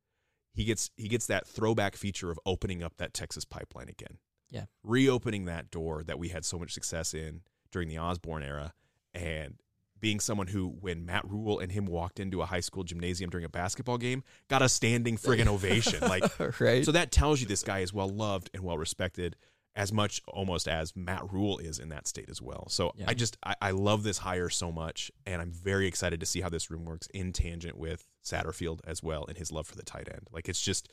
he 0.52 0.64
gets 0.64 0.90
he 0.96 1.08
gets 1.08 1.26
that 1.26 1.46
throwback 1.46 1.94
feature 1.94 2.30
of 2.30 2.40
opening 2.44 2.82
up 2.82 2.96
that 2.96 3.14
Texas 3.14 3.44
pipeline 3.44 3.88
again. 3.88 4.18
Yeah. 4.50 4.64
Reopening 4.82 5.44
that 5.44 5.70
door 5.70 6.02
that 6.02 6.18
we 6.18 6.30
had 6.30 6.44
so 6.44 6.58
much 6.58 6.72
success 6.72 7.14
in 7.14 7.42
during 7.70 7.88
the 7.88 7.98
Osborne 7.98 8.42
era 8.42 8.72
and 9.14 9.60
being 10.00 10.20
someone 10.20 10.46
who, 10.46 10.68
when 10.68 11.04
Matt 11.04 11.28
Rhule 11.28 11.58
and 11.58 11.70
him 11.70 11.86
walked 11.86 12.20
into 12.20 12.42
a 12.42 12.46
high 12.46 12.60
school 12.60 12.84
gymnasium 12.84 13.30
during 13.30 13.44
a 13.44 13.50
basketball 13.50 13.98
game, 13.98 14.24
got 14.48 14.62
a 14.62 14.68
standing 14.68 15.16
friggin' 15.16 15.46
ovation. 15.46 16.00
Like, 16.00 16.24
right. 16.60 16.84
so 16.84 16.92
that 16.92 17.12
tells 17.12 17.40
you 17.40 17.46
this 17.46 17.62
guy 17.62 17.80
is 17.80 17.92
well 17.92 18.08
loved 18.08 18.50
and 18.54 18.62
well 18.62 18.78
respected 18.78 19.36
as 19.76 19.92
much 19.92 20.20
almost 20.26 20.66
as 20.66 20.96
Matt 20.96 21.32
Rhule 21.32 21.58
is 21.58 21.78
in 21.78 21.90
that 21.90 22.08
state 22.08 22.28
as 22.28 22.42
well. 22.42 22.66
So 22.68 22.92
Yeah. 22.96 23.04
I 23.08 23.14
just 23.14 23.36
I, 23.44 23.54
I 23.62 23.70
love 23.70 24.02
this 24.02 24.18
hire 24.18 24.48
so 24.48 24.72
much 24.72 25.12
and 25.26 25.40
I'm 25.40 25.52
very 25.52 25.86
excited 25.86 26.18
to 26.20 26.26
see 26.26 26.40
how 26.40 26.48
this 26.48 26.70
room 26.70 26.84
works 26.84 27.06
in 27.14 27.32
tangent 27.32 27.78
with 27.78 28.08
Satterfield 28.24 28.80
as 28.84 29.02
well 29.02 29.24
and 29.28 29.38
his 29.38 29.52
love 29.52 29.66
for 29.68 29.76
the 29.76 29.84
tight 29.84 30.08
end. 30.12 30.26
Like 30.32 30.48
it's 30.48 30.60
just 30.60 30.88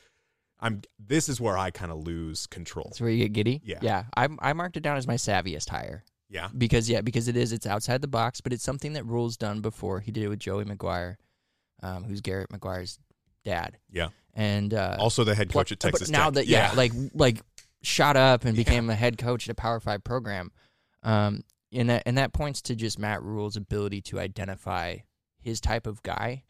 I'm 0.60 0.82
this 0.98 1.28
is 1.28 1.40
where 1.40 1.58
I 1.58 1.70
kind 1.70 1.90
of 1.90 1.98
lose 2.06 2.46
control. 2.46 2.86
That's 2.90 3.00
where 3.00 3.10
you 3.10 3.24
get 3.24 3.32
giddy. 3.32 3.60
Yeah. 3.64 3.78
Yeah. 3.82 4.04
I 4.16 4.28
I 4.38 4.52
marked 4.52 4.76
it 4.76 4.82
down 4.84 4.96
as 4.96 5.08
my 5.08 5.14
savviest 5.16 5.68
hire 5.68 6.04
Yeah. 6.30 6.48
because 6.56 6.90
yeah 6.90 7.00
because 7.00 7.26
it 7.28 7.36
is 7.36 7.52
it's 7.52 7.66
outside 7.66 8.00
the 8.02 8.08
box, 8.08 8.40
but 8.40 8.52
it's 8.52 8.62
something 8.64 8.92
that 8.94 9.04
Rhule's 9.06 9.36
done 9.36 9.60
before. 9.60 10.00
He 10.00 10.10
did 10.12 10.24
it 10.24 10.28
with 10.28 10.38
Joey 10.38 10.64
McGuire, 10.64 11.16
um, 11.82 12.04
who's 12.04 12.20
Garrett 12.20 12.50
McGuire's 12.50 12.98
dad, 13.44 13.78
Yeah. 13.90 14.08
and 14.34 14.74
uh, 14.74 14.96
Also 14.98 15.24
the 15.24 15.34
head 15.34 15.50
coach 15.52 15.72
at 15.72 15.78
but 15.78 15.90
Texas 15.92 16.10
now 16.10 16.26
Tech. 16.26 16.34
that 16.34 16.46
yeah. 16.46 16.72
like 16.76 16.92
like 17.14 17.40
shot 17.82 18.16
up 18.16 18.44
and 18.44 18.56
Yeah. 18.56 18.64
became 18.64 18.90
a 18.90 18.94
head 18.94 19.16
coach 19.18 19.48
at 19.48 19.52
a 19.52 19.54
Power 19.54 19.80
Five 19.80 20.04
program, 20.04 20.50
um, 21.02 21.44
and 21.72 21.88
that 21.90 22.02
and 22.06 22.18
that 22.18 22.32
points 22.32 22.60
to 22.62 22.74
just 22.74 22.98
Matt 22.98 23.22
Rhule's 23.22 23.56
ability 23.56 24.02
to 24.02 24.18
identify 24.20 24.96
his 25.40 25.60
type 25.60 25.86
of 25.86 26.02
guy, 26.02 26.42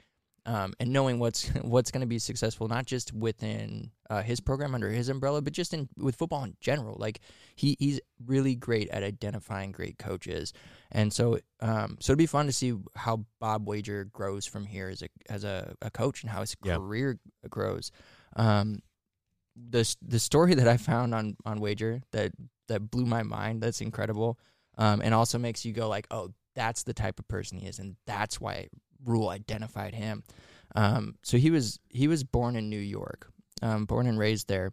um, 0.49 0.73
and 0.81 0.91
knowing 0.93 1.19
what's 1.19 1.47
what's 1.63 1.91
going 1.91 2.01
to 2.01 2.07
be 2.07 2.19
successful 2.19 2.69
not 2.69 2.87
just 2.87 3.13
within 3.13 3.91
uh, 4.09 4.23
his 4.23 4.41
program 4.41 4.75
under 4.75 4.89
his 4.89 5.09
umbrella, 5.11 5.43
but 5.43 5.53
just 5.53 5.75
in 5.75 5.89
with 5.99 6.17
football 6.17 6.43
in 6.45 6.57
general. 6.61 6.97
Like 6.99 7.21
he 7.55 7.77
he's 7.79 8.01
really 8.27 8.55
great 8.55 8.89
at 8.89 9.03
identifying 9.03 9.73
great 9.73 9.99
coaches, 9.99 10.53
and 10.91 11.13
so 11.13 11.39
um, 11.61 11.99
so 12.01 12.13
it'd 12.13 12.19
be 12.19 12.27
fun 12.27 12.47
to 12.47 12.53
see 12.53 12.75
how 12.97 13.27
Bob 13.41 13.69
Wager 13.69 14.05
grows 14.07 14.47
from 14.47 14.65
here 14.65 14.89
as 14.89 15.03
a 15.03 15.09
as 15.29 15.45
a, 15.45 15.75
a 15.83 15.91
coach 15.91 16.23
and 16.23 16.31
how 16.31 16.41
his 16.41 16.57
Yeah. 16.65 16.77
career 16.77 17.19
grows. 17.51 17.93
Um, 18.35 18.81
the 19.71 19.85
the 20.01 20.19
story 20.19 20.55
that 20.55 20.69
I 20.69 20.77
found 20.79 21.15
on 21.15 21.37
on 21.45 21.61
Wager 21.61 22.01
that 22.13 22.33
that 22.69 22.91
blew 22.91 23.05
my 23.07 23.23
mind. 23.23 23.63
That's 23.63 23.81
incredible, 23.81 24.39
um, 24.79 25.01
and 25.03 25.13
also 25.15 25.39
makes 25.39 25.65
you 25.65 25.73
go 25.73 25.89
like, 25.89 26.07
oh, 26.11 26.33
that's 26.55 26.85
the 26.85 26.95
type 26.95 27.19
of 27.19 27.27
person 27.29 27.59
he 27.59 27.67
is, 27.67 27.79
and 27.79 27.97
that's 28.07 28.41
why 28.41 28.69
Rhule 29.05 29.29
identified 29.29 29.95
him. 29.95 30.25
Um, 30.75 31.17
so 31.23 31.37
he 31.39 31.51
was 31.51 31.81
he 31.89 32.09
was 32.09 32.25
born 32.25 32.57
in 32.57 32.69
New 32.69 32.79
York, 32.79 33.31
um, 33.63 33.85
born 33.87 34.07
and 34.07 34.19
raised 34.19 34.49
there. 34.49 34.73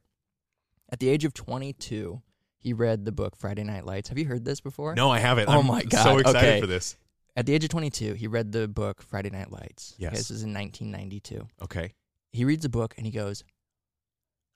At 0.91 0.99
the 0.99 1.09
age 1.09 1.25
of 1.25 1.33
22, 1.33 2.21
he 2.57 2.73
read 2.73 3.05
the 3.05 3.11
book 3.11 3.35
Friday 3.35 3.63
Night 3.63 3.85
Lights. 3.85 4.09
Have 4.09 4.17
you 4.17 4.25
heard 4.25 4.45
this 4.45 4.61
before? 4.61 4.95
No, 4.95 5.09
I 5.09 5.19
haven't. 5.19 5.49
Oh 5.49 5.59
I'm 5.59 5.67
my 5.67 5.83
God, 5.83 6.03
So 6.03 6.17
excited 6.17 6.37
okay. 6.37 6.61
for 6.61 6.67
this. 6.67 6.97
At 7.35 7.45
the 7.45 7.53
age 7.53 7.63
of 7.63 7.69
22, 7.69 8.13
he 8.13 8.27
read 8.27 8.51
the 8.51 8.67
book 8.67 9.01
Friday 9.01 9.29
Night 9.29 9.51
Lights. 9.51 9.95
Yes. 9.97 10.09
Okay, 10.09 10.17
this 10.17 10.31
is 10.31 10.43
in 10.43 10.53
1992. 10.53 11.47
Okay. 11.63 11.93
He 12.31 12.45
reads 12.45 12.63
the 12.63 12.69
book 12.69 12.93
and 12.97 13.05
he 13.05 13.11
goes, 13.11 13.43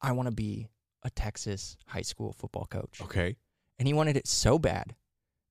"I 0.02 0.12
want 0.12 0.28
to 0.28 0.34
be 0.36 0.68
a 1.04 1.10
Texas 1.10 1.78
high 1.88 2.02
school 2.02 2.34
football 2.34 2.66
coach." 2.66 3.02
Okay. 3.02 3.36
And 3.78 3.88
he 3.88 3.94
wanted 3.94 4.18
it 4.18 4.28
so 4.28 4.60
bad 4.60 4.96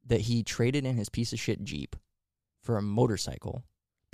that 0.07 0.23
he 0.23 0.43
traded 0.43 0.85
in 0.85 0.97
his 0.97 1.09
piece 1.09 1.33
of 1.33 1.41
shit 1.41 1.65
Jeep 1.65 1.97
for 2.63 2.77
a 2.77 2.83
motorcycle, 2.83 3.65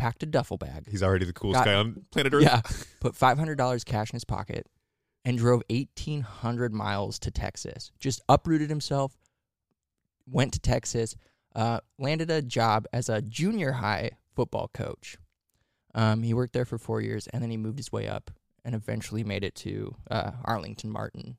packed 0.05 0.23
a 0.23 0.27
duffel 0.27 0.59
bag, 0.59 0.87
He's 0.91 1.03
already 1.03 1.25
the 1.25 1.33
coolest 1.33 1.61
Got- 1.61 1.65
guy 1.67 1.75
on 1.75 2.05
planet 2.11 2.35
Earth. 2.35 2.43
yeah, 2.43 2.61
put 3.01 3.17
five 3.17 3.39
hundred 3.39 3.57
dollars 3.57 3.85
cash 3.85 4.11
in 4.11 4.17
his 4.17 4.25
pocket, 4.25 4.67
and 5.25 5.39
drove 5.39 5.63
eighteen 5.71 6.21
hundred 6.21 6.75
miles 6.75 7.19
to 7.21 7.31
Texas. 7.31 7.91
Just 7.99 8.21
uprooted 8.29 8.69
himself, 8.69 9.17
went 10.31 10.53
to 10.53 10.61
Texas, 10.61 11.17
uh, 11.55 11.81
landed 11.99 12.31
a 12.31 12.43
job 12.43 12.87
as 12.93 13.09
a 13.09 13.23
junior 13.23 13.73
high 13.73 14.11
football 14.35 14.71
coach. 14.75 15.17
Um, 15.95 16.23
he 16.23 16.35
worked 16.35 16.53
there 16.53 16.65
for 16.65 16.77
four 16.77 17.01
years, 17.01 17.27
and 17.29 17.43
then 17.43 17.51
he 17.51 17.57
moved 17.57 17.79
his 17.79 17.93
way 17.93 18.07
up, 18.09 18.31
and 18.65 18.75
eventually 18.75 19.25
made 19.25 19.45
it 19.45 19.55
to 19.57 19.95
uh, 20.11 20.33
Arlington 20.45 20.91
Martin. 20.91 21.37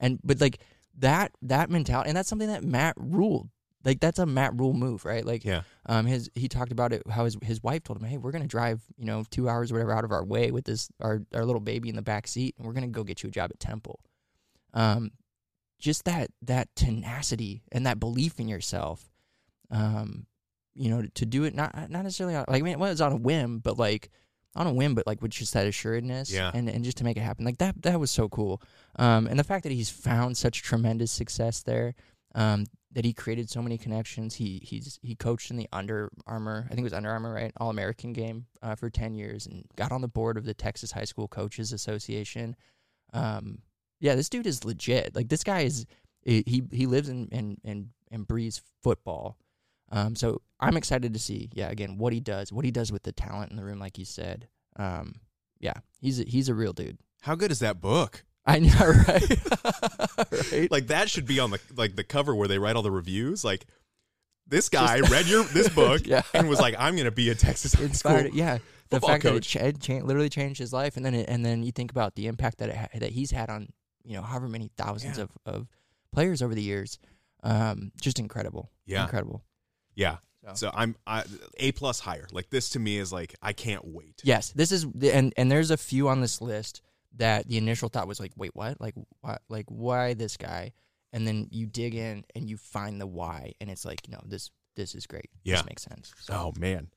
And 0.00 0.18
but 0.22 0.40
like 0.40 0.58
that 0.98 1.32
that 1.42 1.70
mentality, 1.70 2.08
and 2.10 2.16
that's 2.16 2.28
something 2.28 2.48
that 2.48 2.62
Matt 2.64 2.94
ruled. 2.98 3.48
Like 3.84 4.00
that's 4.00 4.18
a 4.18 4.26
Matt 4.26 4.52
Rhule 4.58 4.72
move, 4.74 5.04
right? 5.04 5.24
Like 5.24 5.44
Yeah. 5.44 5.62
um, 5.86 6.06
his 6.06 6.30
he 6.34 6.48
talked 6.48 6.70
about 6.72 6.92
it 6.92 7.02
how 7.10 7.24
his 7.24 7.36
his 7.42 7.62
wife 7.62 7.82
told 7.84 7.98
him, 8.00 8.04
"Hey, 8.08 8.16
we're 8.18 8.30
gonna 8.32 8.46
drive, 8.46 8.80
you 8.96 9.04
know, 9.04 9.24
two 9.30 9.48
hours 9.48 9.70
or 9.70 9.74
whatever 9.74 9.92
out 9.92 10.04
of 10.04 10.12
our 10.12 10.24
way 10.24 10.50
with 10.50 10.64
this 10.64 10.88
our 11.00 11.22
our 11.34 11.44
little 11.44 11.60
baby 11.60 11.88
in 11.88 11.96
the 11.96 12.02
back 12.02 12.26
seat, 12.28 12.54
and 12.58 12.66
we're 12.66 12.72
gonna 12.74 12.86
go 12.88 13.02
get 13.04 13.22
you 13.22 13.28
a 13.28 13.32
job 13.32 13.50
at 13.52 13.58
Temple." 13.60 14.00
Um, 14.74 15.10
just 15.78 16.04
that 16.04 16.30
that 16.42 16.74
tenacity 16.76 17.62
and 17.72 17.84
that 17.86 17.98
belief 17.98 18.38
in 18.38 18.46
yourself, 18.48 19.10
um, 19.70 20.26
you 20.74 20.88
know, 20.88 21.02
to 21.14 21.26
do 21.26 21.44
it 21.44 21.54
not 21.54 21.74
not 21.90 22.04
necessarily 22.04 22.36
on, 22.36 22.44
like 22.48 22.62
I 22.62 22.64
mean, 22.64 22.72
it 22.74 22.78
was 22.78 23.00
on 23.00 23.12
a 23.12 23.16
whim, 23.16 23.58
but 23.58 23.78
like 23.78 24.10
on 24.54 24.66
a 24.66 24.72
whim, 24.72 24.94
but 24.94 25.06
like 25.06 25.20
with 25.22 25.32
just 25.32 25.54
that 25.54 25.66
assuredness, 25.66 26.30
Yeah. 26.30 26.50
and 26.54 26.68
and 26.68 26.84
just 26.84 26.98
to 26.98 27.04
make 27.04 27.16
it 27.16 27.20
happen, 27.22 27.44
like 27.44 27.58
that 27.58 27.82
that 27.82 27.98
was 27.98 28.10
so 28.10 28.28
cool. 28.28 28.62
Um, 28.96 29.26
and 29.26 29.38
the 29.38 29.44
fact 29.44 29.64
that 29.64 29.72
he's 29.72 29.90
found 29.90 30.36
such 30.36 30.62
tremendous 30.62 31.10
success 31.10 31.62
there, 31.62 31.94
um, 32.34 32.66
that 32.92 33.04
he 33.04 33.12
created 33.12 33.48
so 33.48 33.62
many 33.62 33.78
connections. 33.78 34.34
He 34.34 34.60
he's 34.62 34.98
he 35.02 35.14
coached 35.14 35.50
in 35.50 35.56
the 35.56 35.68
Under 35.72 36.10
Armour, 36.26 36.64
I 36.66 36.68
think 36.68 36.80
it 36.80 36.84
was 36.84 36.92
Under 36.92 37.10
Armour, 37.10 37.32
right, 37.32 37.52
All 37.58 37.70
American 37.70 38.12
game 38.12 38.46
uh, 38.62 38.74
for 38.74 38.90
ten 38.90 39.14
years, 39.14 39.46
and 39.46 39.64
got 39.76 39.92
on 39.92 40.00
the 40.00 40.08
board 40.08 40.36
of 40.36 40.44
the 40.44 40.54
Texas 40.54 40.92
High 40.92 41.04
School 41.04 41.28
Coaches 41.28 41.72
Association. 41.72 42.56
Um, 43.12 43.58
yeah, 44.00 44.14
this 44.14 44.28
dude 44.28 44.46
is 44.46 44.64
legit. 44.64 45.14
Like 45.14 45.28
this 45.28 45.44
guy 45.44 45.60
is 45.60 45.86
he 46.24 46.64
he 46.70 46.86
lives 46.86 47.08
and 47.08 47.28
and 47.32 47.58
and, 47.64 47.88
and 48.10 48.26
breathes 48.26 48.62
football. 48.82 49.38
Um, 49.90 50.16
so 50.16 50.40
I'm 50.58 50.78
excited 50.78 51.12
to 51.12 51.20
see, 51.20 51.50
yeah, 51.52 51.68
again, 51.68 51.98
what 51.98 52.14
he 52.14 52.20
does, 52.20 52.50
what 52.50 52.64
he 52.64 52.70
does 52.70 52.90
with 52.90 53.02
the 53.02 53.12
talent 53.12 53.50
in 53.50 53.58
the 53.58 53.64
room, 53.64 53.78
like 53.78 53.98
you 53.98 54.06
said. 54.06 54.48
Um, 54.76 55.16
yeah, 55.60 55.74
he's 56.00 56.18
a, 56.18 56.24
he's 56.24 56.48
a 56.48 56.54
real 56.54 56.72
dude. 56.72 56.98
How 57.20 57.34
good 57.34 57.50
is 57.50 57.58
that 57.58 57.80
book? 57.80 58.24
I 58.44 58.58
know, 58.58 58.68
right? 59.08 60.52
right? 60.52 60.70
Like 60.70 60.88
that 60.88 61.08
should 61.08 61.26
be 61.26 61.38
on 61.40 61.50
the 61.50 61.60
like 61.76 61.96
the 61.96 62.04
cover 62.04 62.34
where 62.34 62.48
they 62.48 62.58
write 62.58 62.76
all 62.76 62.82
the 62.82 62.90
reviews. 62.90 63.44
Like 63.44 63.66
this 64.46 64.68
guy 64.68 65.00
read 65.00 65.26
your 65.26 65.44
this 65.44 65.68
book 65.74 66.02
Yeah. 66.06 66.22
and 66.34 66.48
was 66.48 66.60
like, 66.60 66.74
"I'm 66.78 66.94
going 66.94 67.04
to 67.06 67.10
be 67.12 67.30
a 67.30 67.34
Texas 67.34 67.74
high 67.74 67.84
inspired. 67.84 68.26
school 68.26 68.38
Yeah, 68.38 68.58
the 68.90 69.00
fact 69.00 69.22
coach." 69.22 69.52
that 69.54 69.64
it, 69.66 69.80
cha- 69.80 70.04
literally 70.04 70.28
changed 70.28 70.58
his 70.58 70.72
life, 70.72 70.96
and 70.96 71.06
then 71.06 71.14
it, 71.14 71.28
and 71.28 71.44
then 71.44 71.62
you 71.62 71.72
think 71.72 71.90
about 71.92 72.14
the 72.16 72.26
impact 72.26 72.58
that 72.58 72.68
it 72.68 72.76
ha- 72.76 72.88
that 72.98 73.10
he's 73.12 73.30
had 73.30 73.48
on 73.48 73.68
you 74.04 74.16
know 74.16 74.22
however 74.22 74.48
many 74.48 74.70
thousands 74.76 75.18
Yeah. 75.18 75.24
of, 75.24 75.30
of 75.46 75.68
players 76.12 76.42
over 76.42 76.54
the 76.54 76.62
years. 76.62 76.98
Um, 77.44 77.92
just 78.00 78.18
incredible. 78.18 78.70
Yeah. 78.86 79.02
incredible. 79.04 79.42
Yeah. 79.94 80.16
So- 80.46 80.54
So 80.54 80.70
I'm 80.74 80.96
I, 81.06 81.22
A 81.58 81.70
plus 81.72 82.00
higher. 82.00 82.26
Like 82.32 82.50
this 82.50 82.70
to 82.70 82.80
me 82.80 82.98
is 82.98 83.12
like 83.12 83.36
I 83.40 83.52
can't 83.52 83.84
wait. 83.84 84.20
Yes, 84.24 84.50
this 84.50 84.72
is 84.72 84.84
the- 84.92 85.12
and 85.14 85.32
and 85.36 85.50
there's 85.50 85.70
a 85.70 85.76
few 85.76 86.08
on 86.08 86.20
this 86.20 86.40
list 86.40 86.82
that 87.16 87.48
the 87.48 87.58
initial 87.58 87.88
thought 87.88 88.08
was 88.08 88.20
like, 88.20 88.32
wait, 88.36 88.54
what? 88.54 88.80
Like, 88.80 88.94
why? 89.20 89.38
Like, 89.48 89.66
why 89.68 90.14
this 90.14 90.36
guy? 90.36 90.72
And 91.12 91.26
then 91.26 91.48
you 91.50 91.66
dig 91.66 91.94
in 91.94 92.24
and 92.34 92.48
you 92.48 92.56
find 92.56 93.00
the 93.00 93.06
why, 93.06 93.52
and 93.60 93.70
it's 93.70 93.84
like, 93.84 94.00
you 94.08 94.12
know, 94.12 94.22
this 94.24 94.50
this 94.76 94.94
is 94.94 95.06
great. 95.06 95.28
Yeah. 95.44 95.56
this 95.56 95.66
makes 95.66 95.82
sense. 95.82 96.12
So, 96.20 96.32
Oh 96.34 96.52
man. 96.58 96.88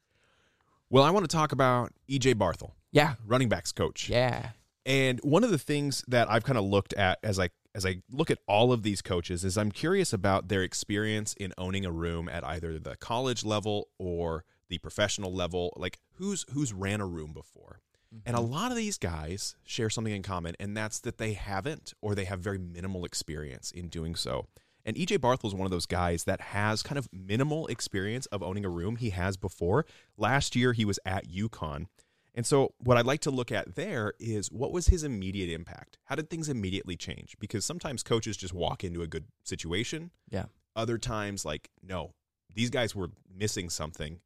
Well, 0.89 1.03
I 1.03 1.09
want 1.11 1.29
to 1.29 1.35
talk 1.35 1.51
about 1.51 1.91
EJ 2.09 2.35
Barthel, 2.35 2.71
yeah, 2.91 3.15
running 3.25 3.49
backs 3.49 3.71
coach. 3.71 4.07
yeah, 4.07 4.49
And 4.85 5.19
one 5.23 5.43
of 5.43 5.49
the 5.51 5.57
things 5.57 6.03
that 6.07 6.29
I've 6.31 6.43
kind 6.43 6.57
of 6.57 6.63
looked 6.63 6.93
at 6.93 7.19
as 7.23 7.39
I 7.39 7.49
as 7.73 7.85
I 7.85 7.97
look 8.09 8.31
at 8.31 8.37
all 8.47 8.71
of 8.71 8.83
these 8.83 9.01
coaches 9.01 9.43
is 9.43 9.57
I'm 9.57 9.71
curious 9.71 10.13
about 10.13 10.47
their 10.47 10.63
experience 10.63 11.33
in 11.33 11.51
owning 11.57 11.85
a 11.85 11.91
room 11.91 12.29
at 12.29 12.45
either 12.45 12.79
the 12.79 12.95
college 12.95 13.43
level 13.43 13.89
or 13.97 14.45
the 14.69 14.77
professional 14.77 15.33
level. 15.33 15.73
Like 15.75 15.99
who's 16.13 16.45
who's 16.51 16.71
ran 16.71 17.01
a 17.01 17.05
room 17.05 17.33
before. 17.33 17.81
And 18.25 18.35
a 18.35 18.41
lot 18.41 18.71
of 18.71 18.77
these 18.77 18.97
guys 18.97 19.55
share 19.63 19.89
something 19.89 20.13
in 20.13 20.23
common, 20.23 20.55
and 20.59 20.75
that's 20.75 20.99
that 20.99 21.17
they 21.17 21.33
haven't 21.33 21.93
or 22.01 22.15
they 22.15 22.25
have 22.25 22.39
very 22.39 22.57
minimal 22.57 23.05
experience 23.05 23.71
in 23.71 23.89
doing 23.89 24.15
so. 24.15 24.47
And 24.85 24.95
EJ 24.95 25.17
Barthel 25.17 25.45
is 25.45 25.55
one 25.55 25.65
of 25.65 25.71
those 25.71 25.87
guys 25.87 26.25
that 26.25 26.39
has 26.39 26.83
kind 26.83 26.99
of 26.99 27.09
minimal 27.11 27.65
experience 27.67 28.27
of 28.27 28.43
owning 28.43 28.63
a 28.63 28.69
room. 28.69 28.97
He 28.97 29.09
has 29.09 29.35
before. 29.35 29.85
Last 30.15 30.55
year, 30.55 30.73
he 30.73 30.85
was 30.85 30.99
at 31.05 31.27
UConn. 31.27 31.87
And 32.35 32.45
so, 32.45 32.73
what 32.79 32.97
I'd 32.97 33.05
like 33.05 33.21
to 33.21 33.31
look 33.31 33.51
at 33.51 33.75
there 33.75 34.13
is 34.19 34.51
what 34.51 34.71
was 34.71 34.87
his 34.87 35.03
immediate 35.03 35.49
impact? 35.49 35.97
How 36.05 36.15
did 36.15 36.29
things 36.29 36.49
immediately 36.49 36.97
change? 36.97 37.35
Because 37.39 37.65
sometimes 37.65 38.03
coaches 38.03 38.37
just 38.37 38.53
walk 38.53 38.83
into 38.83 39.01
a 39.01 39.07
good 39.07 39.25
situation. 39.43 40.11
yeah. 40.29 40.45
Other 40.77 40.97
times, 40.97 41.45
like, 41.45 41.69
no, 41.81 42.11
these 42.53 42.69
guys 42.69 42.93
were 42.93 43.09
missing 43.33 43.69
something, 43.69 44.19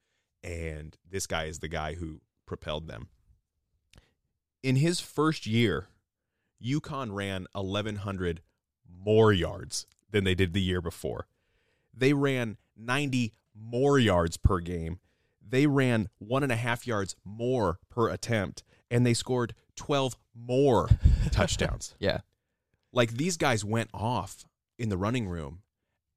and 0.44 0.98
this 1.08 1.28
guy 1.28 1.44
is 1.44 1.60
the 1.60 1.68
guy 1.68 1.94
who 1.94 2.22
propelled 2.48 2.88
them. 2.88 3.10
In 4.62 4.76
his 4.76 5.00
first 5.00 5.46
year, 5.46 5.88
UConn 6.64 7.14
ran 7.14 7.48
1,100 7.54 8.42
more 9.04 9.32
yards 9.32 9.86
than 10.12 10.24
they 10.24 10.36
did 10.36 10.54
the 10.54 10.62
year 10.62 10.82
before. 10.82 11.28
They 11.94 12.14
ran 12.14 12.58
90 12.76 13.34
more 13.56 14.00
yards 14.00 14.38
per 14.38 14.60
game. 14.60 15.00
They 15.48 15.68
ran 15.68 16.10
one 16.18 16.44
and 16.44 16.52
a 16.52 16.58
half 16.58 16.86
yards 16.86 17.16
more 17.24 17.80
per 17.90 18.10
attempt, 18.10 18.64
and 18.92 19.06
they 19.06 19.14
scored 19.14 19.54
12 19.76 20.18
more 20.36 20.90
touchdowns. 21.32 21.96
Yeah. 22.00 22.20
Like 22.92 23.12
these 23.12 23.38
guys 23.38 23.64
went 23.64 23.90
off 23.94 24.46
in 24.78 24.90
the 24.90 24.98
running 24.98 25.28
room, 25.28 25.62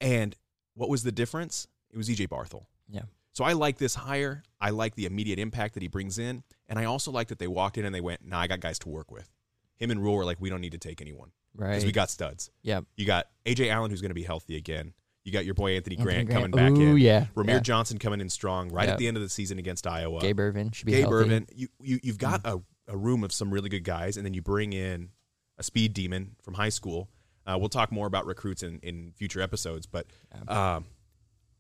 and 0.01 0.35
what 0.75 0.89
was 0.89 1.03
the 1.03 1.13
difference? 1.13 1.67
It 1.91 1.97
was 1.97 2.09
EJ 2.09 2.29
Barthel. 2.29 2.65
Yeah. 2.89 3.03
So 3.33 3.45
I 3.45 3.53
like 3.53 3.79
this 3.79 3.95
hire. 3.95 4.43
I 4.61 4.71
like 4.71 4.95
the 4.95 5.07
immediate 5.07 5.39
impact 5.39 5.75
that 5.75 5.83
he 5.83 5.89
brings 5.89 6.19
in, 6.19 6.43
and 6.73 6.79
I 6.81 6.87
also 6.87 7.11
like 7.13 7.29
that 7.29 7.39
they 7.39 7.47
walked 7.47 7.77
in 7.77 7.85
and 7.85 7.95
they 7.95 8.01
went, 8.01 8.25
"Nah, 8.27 8.41
I 8.41 8.47
got 8.47 8.61
guys 8.61 8.79
to 8.81 8.89
work 8.89 9.11
with." 9.11 9.31
Him 9.77 9.91
and 9.91 10.03
Rhule 10.03 10.17
were 10.17 10.25
like, 10.25 10.41
"We 10.41 10.49
don't 10.51 10.61
need 10.63 10.73
to 10.73 10.79
take 10.79 11.01
anyone 11.03 11.31
because 11.55 11.69
Right. 11.69 11.85
we 11.85 11.93
got 11.93 12.09
studs." 12.11 12.51
Yeah. 12.63 12.81
You 12.97 13.05
got 13.05 13.27
Ajay 13.45 13.69
Allen, 13.71 13.91
who's 13.91 14.01
going 14.01 14.11
to 14.11 14.15
be 14.15 14.23
healthy 14.23 14.57
again. 14.57 14.95
You 15.25 15.33
got 15.33 15.45
your 15.45 15.55
boy 15.55 15.77
Anthony, 15.77 15.97
Anthony 15.97 16.13
Grant, 16.15 16.29
Grant. 16.31 16.53
coming 16.55 16.73
back 16.75 16.81
Ooh, 16.81 16.93
in. 16.93 16.99
yeah. 16.99 17.27
Rahmir 17.37 17.47
Yeah. 17.49 17.61
Johnson 17.61 17.99
coming 17.99 18.21
in 18.21 18.29
strong 18.31 18.71
right 18.71 18.87
Yeah. 18.89 18.93
at 18.95 18.99
the 18.99 19.07
end 19.07 19.17
of 19.17 19.23
the 19.23 19.29
season 19.29 19.59
against 19.59 19.87
Iowa. 19.87 20.21
Gabe 20.21 20.41
Ervin 20.41 20.71
should 20.73 20.87
be 20.87 20.93
Gabe 20.93 21.03
healthy. 21.03 21.15
Ervin. 21.17 21.47
You, 21.55 21.69
you 21.81 22.01
you've 22.03 22.19
got 22.19 22.41
a, 22.45 22.61
a 22.89 22.97
room 22.97 23.23
of 23.23 23.33
some 23.33 23.53
really 23.53 23.69
good 23.69 23.85
guys, 23.85 24.17
and 24.17 24.25
then 24.27 24.35
you 24.35 24.43
bring 24.43 24.73
in 24.73 25.11
a 25.59 25.63
speed 25.63 25.93
demon 25.95 26.35
from 26.43 26.55
high 26.55 26.71
school. 26.71 27.09
Uh, 27.47 27.57
we'll 27.59 27.69
talk 27.69 27.93
more 27.93 28.07
about 28.07 28.25
recruits 28.27 28.63
in, 28.63 28.79
in 28.81 29.13
future 29.17 29.41
episodes, 29.43 29.85
but 29.87 30.07
um, 30.49 30.85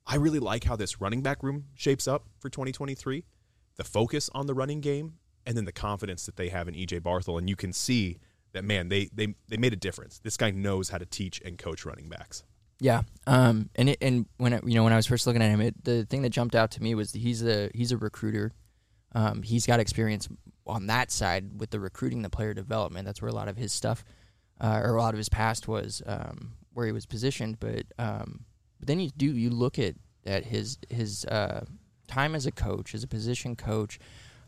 I 0.06 0.16
really 0.16 0.38
like 0.38 0.64
how 0.64 0.74
this 0.76 1.00
running 1.00 1.22
back 1.22 1.42
room 1.42 1.66
shapes 1.74 2.06
up 2.08 2.24
for 2.38 2.48
2023. 2.48 3.24
The 3.77 3.85
focus 3.85 4.31
on 4.35 4.47
the 4.47 4.55
running 4.55 4.81
game, 4.81 5.14
and 5.47 5.57
then 5.57 5.64
the 5.64 5.73
confidence 5.73 6.27
that 6.27 6.37
they 6.37 6.49
have 6.51 6.68
in 6.68 6.75
EJ 6.75 7.01
Barthel, 7.01 7.39
and 7.39 7.49
you 7.49 7.57
can 7.57 7.73
see 7.73 8.18
that 8.53 8.64
man, 8.64 8.89
they 8.89 9.09
they 9.12 9.35
they 9.49 9.57
made 9.57 9.73
a 9.73 9.77
difference. 9.77 10.18
This 10.18 10.37
guy 10.37 10.51
knows 10.51 10.91
how 10.91 10.99
to 10.99 11.07
teach 11.07 11.41
and 11.45 11.59
coach 11.59 11.85
running 11.85 12.09
backs. 12.09 12.45
Yeah. 12.81 13.03
Um. 13.27 13.70
And 13.75 13.91
it, 13.91 13.99
and 14.03 14.27
when 14.39 14.55
I, 14.55 14.61
you 14.64 14.75
know 14.75 14.85
when 14.85 14.93
I 14.93 14.97
was 14.97 15.07
first 15.07 15.27
looking 15.27 15.43
at 15.43 15.49
him, 15.49 15.61
it, 15.61 15.85
the 15.85 16.05
thing 16.05 16.23
that 16.23 16.31
jumped 16.31 16.55
out 16.55 16.73
to 16.73 16.83
me 16.83 16.95
was 16.95 17.12
he's 17.12 17.45
a 17.45 17.70
he's 17.75 17.93
a 17.93 17.97
recruiter. 17.97 18.53
Um. 19.14 19.43
He's 19.43 19.66
got 19.66 19.81
experience 19.81 20.29
on 20.66 20.87
that 20.89 21.11
side 21.11 21.61
with 21.61 21.70
the 21.70 21.81
recruiting, 21.81 22.23
the 22.23 22.31
player 22.31 22.55
development. 22.55 23.07
That's 23.07 23.23
where 23.23 23.31
a 23.31 23.35
lot 23.35 23.49
of 23.49 23.57
his 23.57 23.73
stuff, 23.73 24.05
uh, 24.61 24.81
or 24.83 24.97
a 24.97 25.01
lot 25.01 25.14
of 25.14 25.18
his 25.18 25.29
past 25.29 25.68
was 25.68 26.03
um, 26.07 26.53
where 26.73 26.87
he 26.87 26.93
was 26.93 27.07
positioned. 27.07 27.59
But 27.61 27.85
um. 27.99 28.45
But 28.81 28.89
then 28.89 28.99
you 28.99 29.11
do 29.16 29.27
you 29.27 29.51
look 29.51 29.79
at 29.79 29.95
at 30.27 30.45
his 30.45 30.77
his 30.91 31.25
uh 31.27 31.64
time 32.07 32.34
as 32.34 32.46
a 32.46 32.53
coach, 32.53 32.94
as 32.94 33.03
a 33.03 33.09
position 33.09 33.57
coach. 33.57 33.98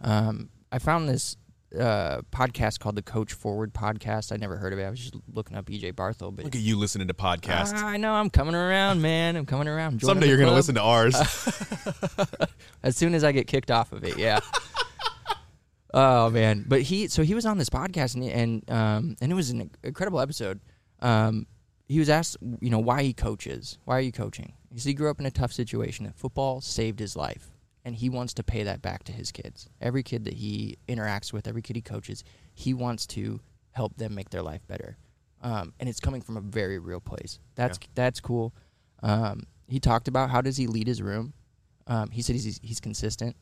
Um. 0.01 0.51
I 0.73 0.81
found 0.81 1.09
this 1.09 1.37
uh, 1.79 2.21
podcast 2.33 2.81
called 2.81 2.97
the 2.97 3.03
Coach 3.03 3.33
Forward 3.33 3.73
Podcast. 3.73 4.33
I 4.33 4.37
never 4.37 4.57
heard 4.57 4.73
of 4.73 4.79
it. 4.79 4.85
I 4.85 4.91
was 4.91 5.01
just 5.01 5.15
looking 5.33 5.57
up 5.57 5.67
EJ 5.67 5.93
Barthel, 5.93 6.35
but 6.35 6.45
Look 6.45 6.55
at 6.55 6.61
you 6.61 6.79
listening 6.79 7.09
to 7.09 7.15
podcasts. 7.15 7.75
I 7.75 7.97
know 7.97 8.13
I'm 8.13 8.31
coming 8.31 8.55
around, 8.55 9.03
man. 9.03 9.37
I'm 9.37 9.47
coming 9.47 9.69
around. 9.69 10.01
Joining 10.01 10.15
Someday 10.15 10.29
you're 10.29 10.37
going 10.37 10.49
to 10.49 10.55
listen 10.55 10.75
to 10.77 10.83
ours. 10.83 11.15
as 12.83 12.97
soon 12.97 13.15
as 13.15 13.25
I 13.25 13.33
get 13.33 13.47
kicked 13.47 13.71
off 13.71 13.93
of 13.93 14.05
it. 14.05 14.19
Yeah. 14.19 14.41
oh 15.95 16.31
man, 16.31 16.65
but 16.67 16.83
he 16.83 17.09
so 17.09 17.23
he 17.23 17.35
was 17.35 17.47
on 17.47 17.59
this 17.59 17.71
podcast 17.71 18.15
and 18.15 18.25
and 18.25 18.71
um 18.71 19.17
and 19.21 19.31
it 19.31 19.35
was 19.35 19.51
an 19.51 19.71
incredible 19.83 20.21
episode. 20.21 20.61
Um, 21.01 21.47
he 21.87 21.99
was 21.99 22.09
asked, 22.09 22.37
you 22.61 22.71
know, 22.71 22.79
why 22.79 23.03
he 23.03 23.13
coaches. 23.13 23.79
Why 23.85 23.99
are 23.99 24.01
you 24.01 24.13
coaching? 24.13 24.55
He 24.75 24.81
he 24.81 24.95
grew 24.95 25.09
up 25.09 25.21
in 25.21 25.27
a 25.27 25.31
tough 25.31 25.53
situation. 25.53 26.05
That 26.05 26.17
football 26.17 26.61
saved 26.61 26.99
his 26.99 27.17
life, 27.17 27.51
and 27.85 27.95
he 27.95 28.09
wants 28.09 28.35
to 28.35 28.43
pay 28.43 28.65
that 28.65 28.83
back 28.83 29.05
to 29.05 29.13
his 29.13 29.31
kids. 29.31 29.69
Every 29.81 30.03
kid 30.03 30.25
that 30.25 30.35
he 30.35 30.79
interacts 30.89 31.33
with, 31.33 31.47
every 31.47 31.63
kid 31.63 31.77
he 31.77 31.83
coaches, 31.83 32.25
he 32.55 32.75
wants 32.75 33.07
to 33.09 33.41
help 33.71 33.97
them 33.97 34.15
make 34.15 34.31
their 34.31 34.43
life 34.43 34.67
better. 34.67 34.97
Um, 35.43 35.75
and 35.79 35.89
it's 35.89 36.01
coming 36.01 36.23
from 36.23 36.37
a 36.37 36.41
very 36.41 36.79
real 36.79 37.01
place. 37.01 37.39
That's 37.55 37.79
that's 37.95 38.21
cool. 38.21 38.55
Um, 39.03 39.45
he 39.69 39.79
talked 39.79 40.09
about 40.09 40.31
how 40.31 40.41
does 40.41 40.57
he 40.57 40.67
lead 40.67 40.89
his 40.89 41.01
room. 41.03 41.35
Um, 41.87 42.11
he 42.11 42.23
said 42.23 42.35
he's 42.35 42.59
he's 42.63 42.81
consistent. 42.81 43.37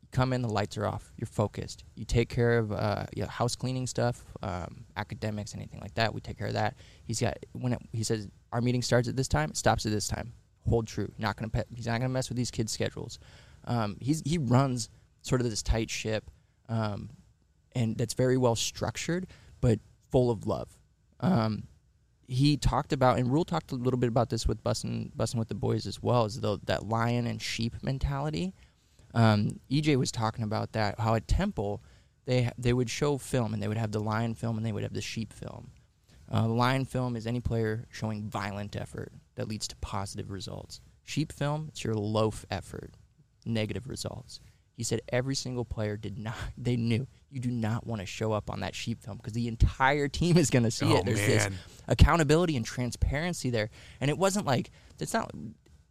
You 0.00 0.08
come 0.12 0.32
in, 0.32 0.40
the 0.40 0.48
lights 0.48 0.78
are 0.78 0.86
off. 0.86 1.12
You're 1.16 1.26
focused. 1.26 1.84
You 1.96 2.04
take 2.04 2.28
care 2.28 2.58
of 2.58 2.72
uh, 2.72 3.04
you 3.14 3.22
know, 3.22 3.28
house 3.28 3.56
cleaning 3.56 3.86
stuff, 3.86 4.24
um, 4.42 4.86
academics, 4.96 5.54
anything 5.54 5.80
like 5.80 5.94
that. 5.94 6.14
We 6.14 6.20
take 6.20 6.38
care 6.38 6.46
of 6.46 6.54
that. 6.54 6.76
He's 7.04 7.20
got 7.20 7.36
when 7.52 7.72
it, 7.74 7.82
he 7.92 8.04
says 8.04 8.28
our 8.52 8.60
meeting 8.60 8.82
starts 8.82 9.08
at 9.08 9.16
this 9.16 9.28
time, 9.28 9.50
it 9.50 9.56
stops 9.56 9.84
at 9.84 9.92
this 9.92 10.08
time. 10.08 10.32
Hold 10.68 10.86
true. 10.86 11.12
Not 11.18 11.36
gonna 11.36 11.50
pe- 11.50 11.64
he's 11.74 11.86
not 11.86 12.00
gonna 12.00 12.08
mess 12.08 12.28
with 12.28 12.36
these 12.36 12.50
kids' 12.50 12.72
schedules. 12.72 13.18
Um, 13.64 13.96
he's 14.00 14.22
he 14.24 14.38
runs 14.38 14.88
sort 15.22 15.40
of 15.40 15.48
this 15.50 15.62
tight 15.62 15.90
ship, 15.90 16.30
um, 16.68 17.10
and 17.74 17.96
that's 17.96 18.14
very 18.14 18.36
well 18.36 18.56
structured, 18.56 19.26
but 19.60 19.80
full 20.10 20.30
of 20.30 20.46
love. 20.46 20.68
Um, 21.20 21.64
he 22.28 22.56
talked 22.56 22.92
about, 22.92 23.18
and 23.18 23.32
Rhule 23.32 23.44
talked 23.44 23.72
a 23.72 23.76
little 23.76 23.98
bit 23.98 24.08
about 24.08 24.30
this 24.30 24.46
with 24.46 24.62
busting, 24.62 25.12
Bussin' 25.16 25.38
with 25.38 25.48
the 25.48 25.54
Boys 25.54 25.86
as 25.86 26.02
well, 26.02 26.24
is 26.24 26.40
the, 26.40 26.58
that 26.64 26.88
lion 26.88 27.26
and 27.26 27.40
sheep 27.40 27.74
mentality. 27.82 28.52
Um, 29.14 29.60
EJ 29.70 29.96
was 29.96 30.10
talking 30.10 30.44
about 30.44 30.72
that, 30.72 30.98
how 30.98 31.14
at 31.14 31.28
Temple 31.28 31.82
they 32.24 32.50
they 32.58 32.72
would 32.72 32.90
show 32.90 33.18
film, 33.18 33.54
and 33.54 33.62
they 33.62 33.68
would 33.68 33.76
have 33.76 33.92
the 33.92 34.00
lion 34.00 34.34
film, 34.34 34.56
and 34.56 34.66
they 34.66 34.72
would 34.72 34.82
have 34.82 34.92
the 34.92 35.00
sheep 35.00 35.32
film. 35.32 35.70
Uh, 36.30 36.42
the 36.42 36.52
lion 36.52 36.84
film 36.84 37.14
is 37.14 37.26
any 37.26 37.40
player 37.40 37.86
showing 37.90 38.24
violent 38.24 38.74
effort 38.74 39.12
that 39.36 39.48
leads 39.48 39.68
to 39.68 39.76
positive 39.76 40.30
results. 40.30 40.80
Sheep 41.04 41.32
film, 41.32 41.66
it's 41.68 41.84
your 41.84 41.94
loaf 41.94 42.44
effort, 42.50 42.96
negative 43.44 43.88
results. 43.88 44.40
He 44.74 44.82
said 44.82 45.00
every 45.10 45.34
single 45.34 45.64
player 45.64 45.96
did 45.96 46.18
not. 46.18 46.34
They 46.58 46.76
knew 46.76 47.06
you 47.30 47.40
do 47.40 47.50
not 47.50 47.86
want 47.86 48.00
to 48.00 48.06
show 48.06 48.32
up 48.32 48.50
on 48.50 48.60
that 48.60 48.74
sheep 48.74 49.02
film 49.02 49.16
because 49.16 49.32
the 49.32 49.48
entire 49.48 50.08
team 50.08 50.36
is 50.36 50.50
going 50.50 50.64
to 50.64 50.70
see 50.70 50.86
Oh, 50.86 50.96
it. 50.98 51.06
There's 51.06 51.20
this 51.20 51.48
accountability 51.88 52.56
and 52.56 52.64
transparency 52.64 53.50
there, 53.50 53.70
and 54.00 54.10
it 54.10 54.18
wasn't 54.18 54.46
like 54.46 54.70
it's 55.00 55.14
not. 55.14 55.30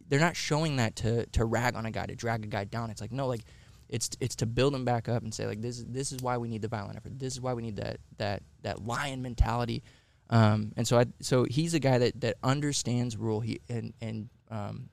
They're 0.08 0.20
not 0.20 0.36
showing 0.36 0.76
that 0.76 0.96
to 0.96 1.26
to 1.26 1.44
rag 1.44 1.74
on 1.74 1.84
a 1.86 1.90
guy 1.90 2.06
to 2.06 2.14
drag 2.14 2.44
a 2.44 2.48
guy 2.48 2.64
down. 2.64 2.90
It's 2.90 3.00
like 3.00 3.10
no, 3.12 3.26
like 3.26 3.42
it's 3.88 4.10
it's 4.20 4.36
to 4.36 4.46
build 4.46 4.74
him 4.74 4.84
back 4.84 5.08
up 5.08 5.22
and 5.22 5.34
say 5.34 5.46
like 5.46 5.60
this 5.60 5.78
is 5.78 5.84
this 5.86 6.12
is 6.12 6.20
why 6.22 6.36
we 6.38 6.48
need 6.48 6.62
the 6.62 6.68
violent 6.68 6.96
effort. 6.96 7.18
This 7.18 7.32
is 7.32 7.40
why 7.40 7.54
we 7.54 7.62
need 7.62 7.76
that 7.76 7.98
that 8.18 8.42
that 8.62 8.84
lion 8.86 9.22
mentality. 9.22 9.82
Um, 10.30 10.72
and 10.76 10.86
so 10.86 10.98
I 10.98 11.06
so 11.20 11.44
he's 11.44 11.74
a 11.74 11.78
guy 11.78 11.98
that 11.98 12.20
that 12.20 12.36
understands 12.42 13.16
Rhule. 13.16 13.40
He 13.40 13.60
and 13.68 13.92
and 14.00 14.28
um, 14.50 14.88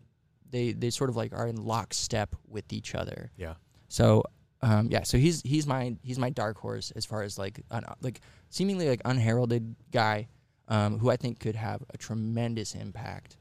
they 0.50 0.74
they 0.74 0.90
sort 0.90 1.10
of 1.10 1.16
like 1.16 1.34
are 1.34 1.48
in 1.48 1.56
lockstep 1.56 2.36
with 2.48 2.72
each 2.72 2.96
other. 2.96 3.32
yeah. 3.38 3.56
So 3.88 4.24
um, 4.64 4.88
yeah, 4.90 5.04
so 5.04 5.18
he's 5.18 5.42
he's 5.42 5.68
my 5.68 5.96
he's 6.04 6.18
my 6.18 6.30
dark 6.30 6.58
horse 6.58 6.92
as 6.96 7.06
far 7.06 7.22
as 7.24 7.38
like 7.38 7.62
un, 7.70 7.84
like 8.02 8.22
seemingly 8.50 8.88
like 8.88 9.02
unheralded 9.04 9.76
guy 9.92 10.30
um, 10.70 11.00
who 11.00 11.10
I 11.10 11.18
think 11.18 11.40
could 11.40 11.56
have 11.56 11.84
a 11.94 11.98
tremendous 11.98 12.74
impact, 12.74 13.36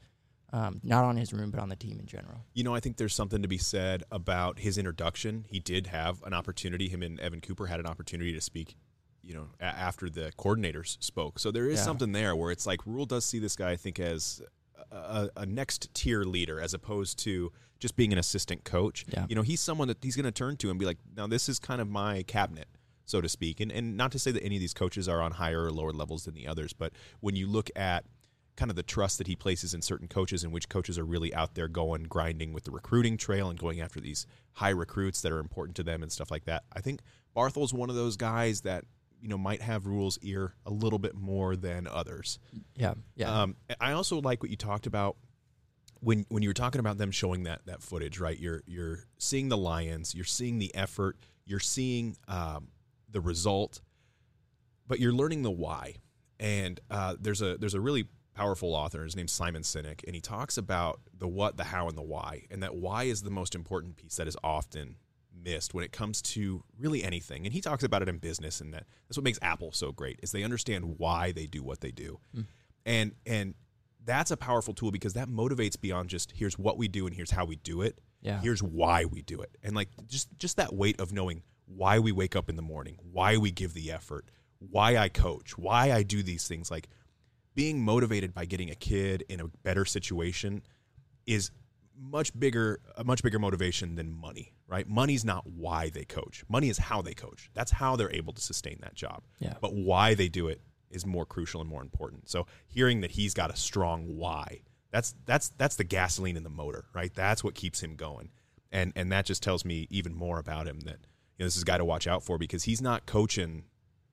um, 0.53 0.81
not 0.83 1.05
on 1.05 1.17
his 1.17 1.33
room 1.33 1.53
but 1.53 1.61
on 1.61 1.69
the 1.69 1.77
team 1.77 2.01
in 2.01 2.07
general. 2.07 2.45
You 2.55 2.65
know, 2.65 2.75
I 2.75 2.81
think 2.81 2.97
there's 2.97 3.15
something 3.15 3.41
to 3.43 3.49
be 3.49 3.59
said 3.59 4.03
about 4.11 4.59
his 4.59 4.77
introduction. 4.79 5.47
He 5.49 5.61
did 5.61 5.87
have 5.87 6.23
an 6.25 6.35
opportunity. 6.35 6.89
Him 6.89 7.03
and 7.03 7.21
Evan 7.21 7.41
Cooper 7.41 7.67
had 7.67 7.79
an 7.79 7.87
opportunity 7.87 8.33
to 8.33 8.41
speak. 8.41 8.77
You 9.25 9.35
know, 9.35 9.49
a- 9.61 9.65
after 9.65 10.11
the 10.11 10.33
coordinators 10.39 11.03
spoke, 11.03 11.39
so 11.39 11.51
there 11.51 11.67
is 11.69 11.79
Yeah. 11.79 11.85
something 11.85 12.13
there 12.13 12.35
where 12.35 12.51
it's 12.51 12.67
like 12.67 12.85
Rhule 12.87 13.07
does 13.07 13.25
see 13.25 13.39
this 13.39 13.55
guy, 13.57 13.71
I 13.71 13.77
think, 13.77 14.01
as 14.01 14.43
a, 14.91 15.31
a, 15.37 15.47
next 15.47 15.95
tier 15.95 16.25
leader 16.25 16.61
as 16.61 16.75
opposed 16.75 17.19
to 17.21 17.53
just 17.79 17.95
being 17.97 18.13
an 18.13 18.19
assistant 18.19 18.65
coach. 18.65 19.05
Yeah. 19.09 19.27
You 19.29 19.37
know, 19.37 19.43
he's 19.43 19.61
someone 19.61 19.89
that 19.89 19.99
he's 20.03 20.17
going 20.17 20.25
to 20.25 20.33
turn 20.33 20.57
to 20.59 20.71
and 20.71 20.79
be 20.79 20.85
like, 20.87 20.99
"Now, 21.17 21.27
this 21.27 21.49
is 21.49 21.59
kind 21.59 21.81
of 21.81 21.89
my 21.89 22.23
cabinet." 22.25 22.69
so 23.05 23.21
to 23.21 23.29
speak. 23.29 23.59
And 23.61 23.71
and 23.73 23.97
not 23.97 24.13
to 24.13 24.19
say 24.19 24.31
that 24.31 24.43
any 24.45 24.55
of 24.57 24.61
these 24.61 24.73
coaches 24.73 25.09
are 25.09 25.21
on 25.21 25.33
higher 25.33 25.65
or 25.65 25.73
lower 25.73 25.91
levels 25.93 26.25
than 26.25 26.35
the 26.35 26.47
others, 26.47 26.73
but 26.73 26.93
when 27.21 27.35
you 27.35 27.49
look 27.49 27.69
at 27.75 28.05
kind 28.57 28.71
of 28.71 28.77
the 28.77 28.83
trust 28.83 29.19
that 29.19 29.27
he 29.27 29.35
places 29.35 29.75
in 29.75 29.83
certain 29.83 30.07
coaches 30.07 30.45
and 30.45 30.53
which 30.53 30.69
coaches 30.69 30.99
are 30.99 31.05
really 31.05 31.35
out 31.35 31.55
there 31.57 31.67
going 31.69 32.05
grinding 32.05 32.53
with 32.53 32.63
the 32.65 32.71
recruiting 32.71 33.17
trail 33.17 33.51
and 33.51 33.59
going 33.59 33.81
after 33.81 34.01
these 34.01 34.25
high 34.53 34.71
recruits 34.71 35.21
that 35.21 35.33
are 35.33 35.41
important 35.41 35.75
to 35.75 35.83
them 35.83 36.03
and 36.03 36.13
stuff 36.13 36.31
like 36.31 36.45
that. 36.45 36.63
I 36.73 36.81
think 36.81 37.01
Barthel's 37.35 37.75
one 37.75 37.91
of 37.91 37.97
those 37.97 38.17
guys 38.17 38.61
that 38.61 38.85
you 39.23 39.29
know 39.29 39.39
might 39.39 39.63
have 39.63 39.87
Rhule's 39.87 40.19
ear 40.21 40.55
a 40.67 40.71
little 40.71 40.99
bit 40.99 41.15
more 41.15 41.57
than 41.57 41.87
others. 41.87 42.39
Yeah, 42.77 42.95
yeah. 43.15 43.43
Um, 43.43 43.57
I 43.81 43.93
also 43.93 44.21
like 44.21 44.43
what 44.43 44.51
you 44.51 44.57
talked 44.57 44.87
about 44.87 45.17
when 46.01 46.27
when 46.29 46.43
you 46.43 46.49
were 46.49 46.55
talking 46.55 46.81
about 46.81 46.99
them 46.99 47.13
showing 47.13 47.45
that 47.45 47.65
that 47.67 47.83
footage. 47.83 48.19
Right, 48.19 48.39
you're 48.39 48.63
you're 48.67 49.07
seeing 49.19 49.49
the 49.49 49.57
Lions, 49.57 50.15
you're 50.15 50.25
seeing 50.25 50.59
the 50.59 50.75
effort, 50.75 51.17
you're 51.47 51.61
seeing 51.61 52.17
um, 52.29 52.69
the 53.09 53.21
result, 53.21 53.81
but 54.87 54.99
you're 55.01 55.13
learning 55.13 55.43
the 55.43 55.51
why. 55.51 55.95
And 56.41 56.81
uh, 56.91 57.15
there's 57.21 57.41
a 57.41 57.57
there's 57.57 57.75
a 57.75 57.81
really 57.81 58.09
powerful 58.35 58.75
author. 58.75 59.05
His 59.05 59.15
name's 59.15 59.33
Simon 59.33 59.63
Sinek, 59.63 60.01
and 60.05 60.15
he 60.15 60.21
talks 60.21 60.59
about 60.59 61.01
the 61.17 61.29
what, 61.29 61.57
the 61.57 61.65
how, 61.65 61.89
and 61.89 61.97
the 61.97 62.03
why. 62.03 62.47
And 62.51 62.63
that 62.63 62.75
why 62.75 63.05
is 63.05 63.23
the 63.23 63.31
most 63.31 63.55
important 63.55 63.97
piece 63.97 64.17
that 64.17 64.27
is 64.27 64.37
often 64.43 64.97
missed 65.43 65.75
when 65.75 65.85
it 65.85 65.93
comes 65.93 66.23
to 66.23 66.63
really 66.79 67.03
anything. 67.03 67.45
And 67.45 67.53
he 67.53 67.61
talks 67.61 67.83
about 67.83 68.03
it 68.03 68.09
in 68.09 68.19
business, 68.19 68.61
and 68.61 68.73
that 68.75 68.87
that's 69.09 69.17
what 69.17 69.25
makes 69.25 69.39
Apple 69.43 69.73
so 69.73 69.93
great 69.93 70.21
is 70.23 70.33
they 70.33 70.45
understand 70.45 70.99
why 70.99 71.33
they 71.33 71.47
do 71.47 71.63
what 71.63 71.81
they 71.81 71.91
do, 71.91 72.19
hmm. 72.35 72.43
and 72.85 73.13
and 73.27 73.55
that's 74.05 74.31
a 74.31 74.37
powerful 74.37 74.75
tool 74.75 74.91
because 74.91 75.15
that 75.15 75.29
motivates 75.29 75.81
beyond 75.81 76.09
just 76.09 76.33
here's 76.33 76.59
what 76.59 76.77
we 76.77 76.89
do 76.89 77.07
and 77.07 77.15
here's 77.15 77.31
how 77.31 77.45
we 77.45 77.57
do 77.57 77.83
it. 77.83 78.01
Yeah. 78.21 78.41
Here's 78.41 78.63
why 78.63 79.05
we 79.05 79.23
do 79.23 79.41
it, 79.41 79.57
and 79.63 79.75
like 79.75 79.89
just 80.07 80.29
just 80.39 80.57
that 80.57 80.73
weight 80.75 81.01
of 81.01 81.13
knowing 81.13 81.43
why 81.67 81.99
we 81.99 82.13
wake 82.13 82.37
up 82.37 82.49
in 82.49 82.57
the 82.57 82.63
morning, 82.63 82.99
why 83.13 83.37
we 83.37 83.51
give 83.51 83.75
the 83.75 83.91
effort, 83.91 84.31
why 84.59 84.97
I 84.97 85.09
coach, 85.09 85.57
why 85.57 85.93
I 85.93 86.03
do 86.03 86.23
these 86.23 86.47
things, 86.47 86.71
like 86.71 86.89
being 87.55 87.85
motivated 87.85 88.35
by 88.35 88.45
getting 88.45 88.71
a 88.71 88.75
kid 88.75 89.25
in 89.29 89.41
a 89.41 89.49
better 89.63 89.85
situation 89.85 90.63
is 91.27 91.51
much 92.11 92.37
bigger 92.39 92.81
a 92.97 93.05
much 93.05 93.23
bigger 93.23 93.39
motivation 93.39 93.95
than 93.95 94.11
money 94.13 94.53
right 94.67 94.89
money's 94.89 95.25
not 95.25 95.47
why 95.47 95.89
they 95.91 96.05
coach 96.05 96.45
money 96.49 96.69
is 96.69 96.79
how 96.79 97.01
they 97.01 97.15
coach 97.15 97.49
that's 97.55 97.71
how 97.71 97.95
they're 97.97 98.13
able 98.13 98.33
to 98.33 98.43
sustain 98.43 98.79
that 98.83 98.95
job 98.95 99.23
Yeah. 99.39 99.55
but 99.61 99.73
why 99.75 100.15
they 100.15 100.29
do 100.29 100.49
it 100.49 100.61
is 100.91 101.07
more 101.07 101.25
crucial 101.25 101.61
and 101.61 101.71
more 101.71 101.81
important 101.83 102.29
so 102.29 102.47
hearing 102.67 103.01
that 103.03 103.13
he's 103.13 103.35
got 103.35 103.51
a 103.51 103.57
strong 103.57 104.17
why 104.17 104.61
that's 104.91 105.15
that's 105.27 105.51
that's 105.57 105.77
the 105.77 105.85
gasoline 105.85 106.37
in 106.37 106.43
the 106.43 106.51
motor 106.51 106.87
right 106.95 107.15
that's 107.15 107.45
what 107.45 107.55
keeps 107.55 107.81
him 107.83 107.95
going 107.95 108.31
and 108.73 108.93
and 108.97 109.13
that 109.13 109.25
just 109.27 109.43
tells 109.43 109.65
me 109.65 109.87
even 109.91 110.15
more 110.15 110.39
about 110.39 110.67
him 110.67 110.81
that 110.81 110.99
you 111.39 111.45
know 111.45 111.47
this 111.47 111.57
is 111.57 111.63
a 111.63 111.67
guy 111.67 111.79
to 111.79 111.85
watch 111.85 112.07
out 112.07 112.23
for 112.25 112.37
because 112.39 112.65
he's 112.65 112.83
not 112.83 113.07
coaching 113.07 113.65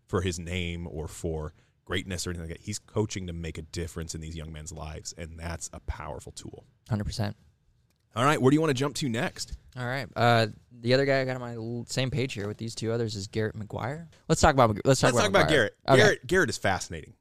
for 0.08 0.22
his 0.22 0.38
name 0.40 0.88
or 0.88 1.08
for 1.08 1.54
greatness 1.86 2.26
or 2.28 2.30
anything 2.30 2.48
like 2.50 2.58
that. 2.58 2.64
He's 2.66 2.78
coaching 2.80 3.26
to 3.28 3.34
make 3.34 3.58
a 3.58 3.62
difference 3.64 4.14
in 4.14 4.22
these 4.22 4.36
young 4.36 4.52
men's 4.52 4.72
lives, 4.72 5.12
and 5.18 5.40
that's 5.40 5.70
a 5.74 5.80
powerful 5.82 6.32
tool. 6.32 6.66
Hundred 6.90 7.04
percent. 7.06 7.36
All 8.16 8.24
right, 8.26 8.41
where 8.41 8.49
do 8.51 8.55
you 8.55 8.62
want 8.62 8.72
to 8.72 8.74
jump 8.76 8.95
to 8.95 9.10
next? 9.10 9.53
All 9.78 9.86
right. 9.86 10.07
Uh, 10.16 10.47
the 10.82 10.93
other 10.93 11.05
guy 11.05 11.22
I 11.22 11.26
got 11.26 11.39
on 11.39 11.41
my 11.41 11.84
same 11.88 12.10
page 12.10 12.34
here 12.34 12.47
with 12.47 12.57
these 12.57 12.74
two 12.76 12.91
others 12.91 13.16
is 13.16 13.28
Garrett 13.28 13.55
McGuire. 13.55 14.07
Let's 14.28 14.41
talk 14.41 14.53
about 14.53 14.78
let's 14.86 14.99
talk 14.99 15.14
Let's 15.14 15.24
talk 15.26 15.30
about 15.30 15.49
Garrett. 15.49 15.76
Okay. 15.88 15.97
Garrett. 15.97 16.28
Garrett 16.28 16.49
is 16.49 16.57
fascinating. 16.57 17.14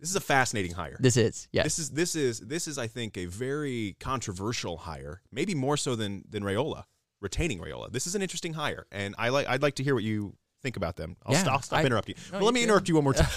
This 0.00 0.10
is 0.10 0.16
a 0.16 0.20
fascinating 0.20 0.72
hire. 0.72 0.96
This 1.00 1.16
is 1.16 1.48
yes. 1.50 1.64
This 1.64 1.78
is 1.78 1.90
this 1.90 2.14
is 2.16 2.40
this 2.40 2.68
is 2.68 2.76
I 2.78 2.88
think 2.88 3.16
a 3.16 3.24
very 3.26 3.96
controversial 4.00 4.76
hire, 4.76 5.22
maybe 5.32 5.54
more 5.54 5.76
so 5.76 5.96
than 5.96 6.24
than 6.28 6.42
Raiola 6.42 6.84
retaining 7.22 7.58
Raiola. 7.58 7.90
This 7.90 8.06
is 8.06 8.14
an 8.14 8.20
interesting 8.20 8.52
hire, 8.52 8.86
and 8.92 9.14
I 9.16 9.30
like 9.30 9.48
I'd 9.48 9.62
like 9.62 9.76
to 9.76 9.82
hear 9.84 9.94
what 9.94 10.04
you 10.04 10.36
think 10.62 10.76
about 10.76 10.96
them. 10.96 11.16
I'll, 11.24 11.32
Yeah, 11.32 11.38
st- 11.38 11.52
I'll 11.52 11.62
stop 11.62 11.78
I- 11.78 11.84
interrupting. 11.84 12.16
no, 12.32 12.38
well, 12.38 12.44
let 12.46 12.54
me 12.54 12.62
interrupt 12.62 12.88
you 12.88 12.96
one 12.96 13.04
more 13.04 13.14
time. 13.14 13.28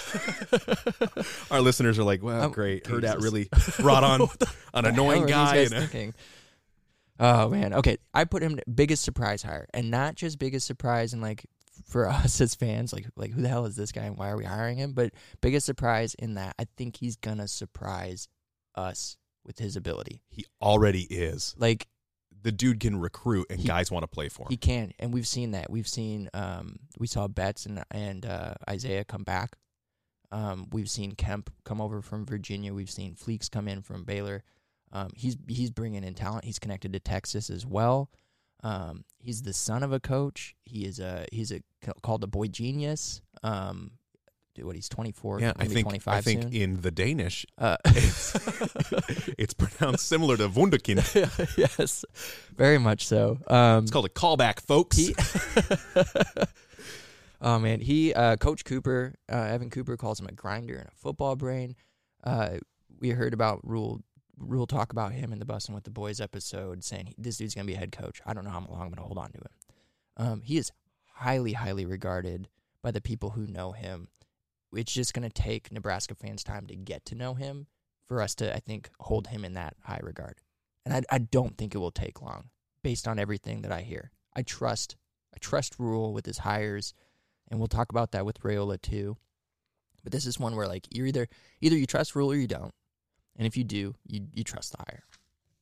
Our 1.50 1.60
listeners 1.62 1.98
are 1.98 2.04
like, 2.04 2.22
"Wow, 2.22 2.42
Oh, 2.42 2.48
great! 2.50 2.86
Heard 2.86 3.04
that 3.04 3.20
really 3.20 3.48
brought 3.78 4.04
on 4.04 4.22
an 4.74 4.84
annoying 4.84 5.26
the 5.26 5.32
hell 5.32 5.42
are 5.46 5.52
guy." 5.52 5.56
and 5.58 5.70
guys 5.70 5.84
a- 5.84 5.86
thinking? 5.86 6.14
Oh 7.18 7.48
man. 7.48 7.74
Okay, 7.74 7.98
I 8.14 8.24
put 8.24 8.42
him 8.42 8.58
biggest 8.72 9.02
surprise 9.02 9.42
hire, 9.42 9.66
and 9.74 9.90
not 9.90 10.14
just 10.14 10.38
biggest 10.38 10.66
surprise 10.66 11.12
and 11.12 11.22
like 11.22 11.46
for 11.86 12.08
us 12.08 12.40
as 12.40 12.54
fans, 12.54 12.92
like 12.92 13.06
like 13.16 13.32
who 13.32 13.42
the 13.42 13.48
hell 13.48 13.66
is 13.66 13.76
this 13.76 13.92
guy 13.92 14.04
and 14.04 14.16
why 14.16 14.30
are 14.30 14.36
we 14.36 14.44
hiring 14.44 14.76
him? 14.78 14.92
But 14.92 15.12
biggest 15.40 15.66
surprise 15.66 16.14
in 16.14 16.34
that 16.34 16.54
I 16.58 16.66
think 16.76 16.96
he's 16.96 17.16
gonna 17.16 17.48
surprise 17.48 18.28
us 18.74 19.16
with 19.44 19.58
his 19.58 19.76
ability. 19.76 20.22
he 20.28 20.44
already 20.60 21.02
is. 21.02 21.54
Like 21.58 21.88
the 22.42 22.52
dude 22.52 22.80
can 22.80 23.00
recruit 23.00 23.46
and 23.50 23.64
guys 23.64 23.90
want 23.90 24.04
to 24.04 24.08
play 24.08 24.28
for 24.28 24.42
him. 24.42 24.50
He 24.50 24.56
can, 24.56 24.92
and 24.98 25.12
we've 25.12 25.26
seen 25.26 25.52
that. 25.52 25.70
We've 25.70 25.88
seen 25.88 26.28
um, 26.34 26.76
we 26.98 27.06
saw 27.06 27.26
Betts 27.28 27.66
and 27.66 27.82
and 27.90 28.24
uh, 28.24 28.54
Isaiah 28.68 29.04
come 29.04 29.24
back. 29.24 29.56
Um, 30.30 30.68
we've 30.70 30.90
seen 30.90 31.12
Kemp 31.12 31.50
come 31.64 31.80
over 31.80 32.02
from 32.02 32.26
Virginia. 32.26 32.74
We've 32.74 32.90
seen 32.90 33.14
Fleeks 33.14 33.50
come 33.50 33.66
in 33.66 33.80
from 33.82 34.04
Baylor. 34.04 34.44
Um, 34.92 35.10
he's 35.14 35.36
he's 35.46 35.70
bringing 35.70 36.04
in 36.04 36.14
talent. 36.14 36.44
He's 36.44 36.58
connected 36.58 36.92
to 36.94 37.00
Texas 37.00 37.50
as 37.50 37.66
well. 37.66 38.10
Um, 38.62 39.04
he's 39.18 39.42
the 39.42 39.52
son 39.52 39.82
of 39.82 39.92
a 39.92 40.00
coach. 40.00 40.54
He 40.64 40.84
is 40.84 40.98
a 40.98 41.26
he's 41.32 41.52
a 41.52 41.60
called 42.02 42.24
a 42.24 42.26
boy 42.26 42.48
genius. 42.48 43.20
Um, 43.42 43.92
what 44.60 44.74
he's 44.74 44.88
twenty 44.88 45.12
four. 45.12 45.40
yeah, 45.40 45.52
I 45.56 45.66
think 45.66 45.86
I 46.08 46.20
think 46.20 46.42
soon. 46.42 46.52
in 46.52 46.80
the 46.80 46.90
Danish, 46.90 47.46
Uh, 47.58 47.76
it's, 47.84 48.34
it's 49.38 49.54
pronounced 49.54 50.06
similar 50.06 50.36
to 50.36 50.48
Wunderkind. 50.48 51.56
yes, 51.78 52.04
very 52.56 52.78
much 52.78 53.06
so. 53.06 53.38
Um, 53.46 53.84
It's 53.84 53.92
called 53.92 54.06
a 54.06 54.08
callback, 54.08 54.60
folks. 54.60 54.96
He, 54.96 55.14
oh 57.40 57.58
man, 57.58 57.80
he 57.80 58.12
uh, 58.14 58.36
Coach 58.36 58.64
Cooper, 58.64 59.14
uh, 59.30 59.36
Evan 59.36 59.70
Cooper 59.70 59.96
calls 59.96 60.20
him 60.20 60.26
a 60.26 60.32
grinder 60.32 60.76
and 60.76 60.88
a 60.88 60.94
football 60.96 61.36
brain. 61.36 61.76
Uh, 62.24 62.56
we 63.00 63.10
heard 63.10 63.34
about 63.34 63.60
Rhule 63.62 64.00
Rhule 64.38 64.66
talk 64.66 64.92
about 64.92 65.12
him 65.12 65.32
in 65.32 65.38
the 65.38 65.44
Bussin' 65.44 65.74
with 65.74 65.84
the 65.84 65.90
Boys 65.90 66.20
episode, 66.20 66.84
saying 66.84 67.14
this 67.18 67.38
dude's 67.38 67.54
gonna 67.54 67.66
be 67.66 67.74
a 67.74 67.78
head 67.78 67.92
coach. 67.92 68.20
I 68.24 68.34
don't 68.34 68.44
know 68.44 68.50
how 68.50 68.66
long 68.68 68.82
I'm 68.82 68.90
gonna 68.90 69.06
hold 69.06 69.18
on 69.18 69.32
to 69.32 69.38
him. 69.38 69.46
Um, 70.16 70.40
he 70.42 70.58
is 70.58 70.72
highly, 71.14 71.52
highly 71.52 71.84
regarded 71.86 72.48
by 72.82 72.90
the 72.90 73.00
people 73.00 73.30
who 73.30 73.46
know 73.46 73.72
him. 73.72 74.08
It's 74.72 74.92
just 74.92 75.14
gonna 75.14 75.30
take 75.30 75.72
Nebraska 75.72 76.14
fans 76.14 76.44
time 76.44 76.66
to 76.66 76.76
get 76.76 77.04
to 77.06 77.14
know 77.14 77.34
him 77.34 77.66
for 78.06 78.22
us 78.22 78.34
to, 78.36 78.54
I 78.54 78.60
think, 78.60 78.90
hold 79.00 79.28
him 79.28 79.44
in 79.44 79.54
that 79.54 79.76
high 79.82 80.00
regard. 80.02 80.36
And 80.84 80.94
I, 80.94 81.02
I 81.14 81.18
don't 81.18 81.56
think 81.58 81.74
it 81.74 81.78
will 81.78 81.90
take 81.90 82.22
long, 82.22 82.50
based 82.82 83.06
on 83.06 83.18
everything 83.18 83.62
that 83.62 83.72
I 83.72 83.82
hear. 83.82 84.10
I 84.34 84.42
trust 84.42 84.96
I 85.34 85.38
trust 85.38 85.78
Rhule 85.78 86.12
with 86.12 86.26
his 86.26 86.38
hires, 86.38 86.94
and 87.50 87.60
we'll 87.60 87.68
talk 87.68 87.90
about 87.90 88.12
that 88.12 88.24
with 88.24 88.40
Raiola 88.40 88.80
too. 88.80 89.16
But 90.02 90.12
this 90.12 90.26
is 90.26 90.38
one 90.38 90.56
where 90.56 90.66
like 90.68 90.86
you're 90.90 91.06
either 91.06 91.28
either 91.60 91.76
you 91.76 91.86
trust 91.86 92.14
Rhule 92.14 92.32
or 92.32 92.36
you 92.36 92.46
don't, 92.46 92.72
and 93.38 93.46
if 93.46 93.56
you 93.56 93.64
do, 93.64 93.94
you 94.06 94.26
you 94.34 94.44
trust 94.44 94.72
the 94.72 94.78
hire. 94.86 95.04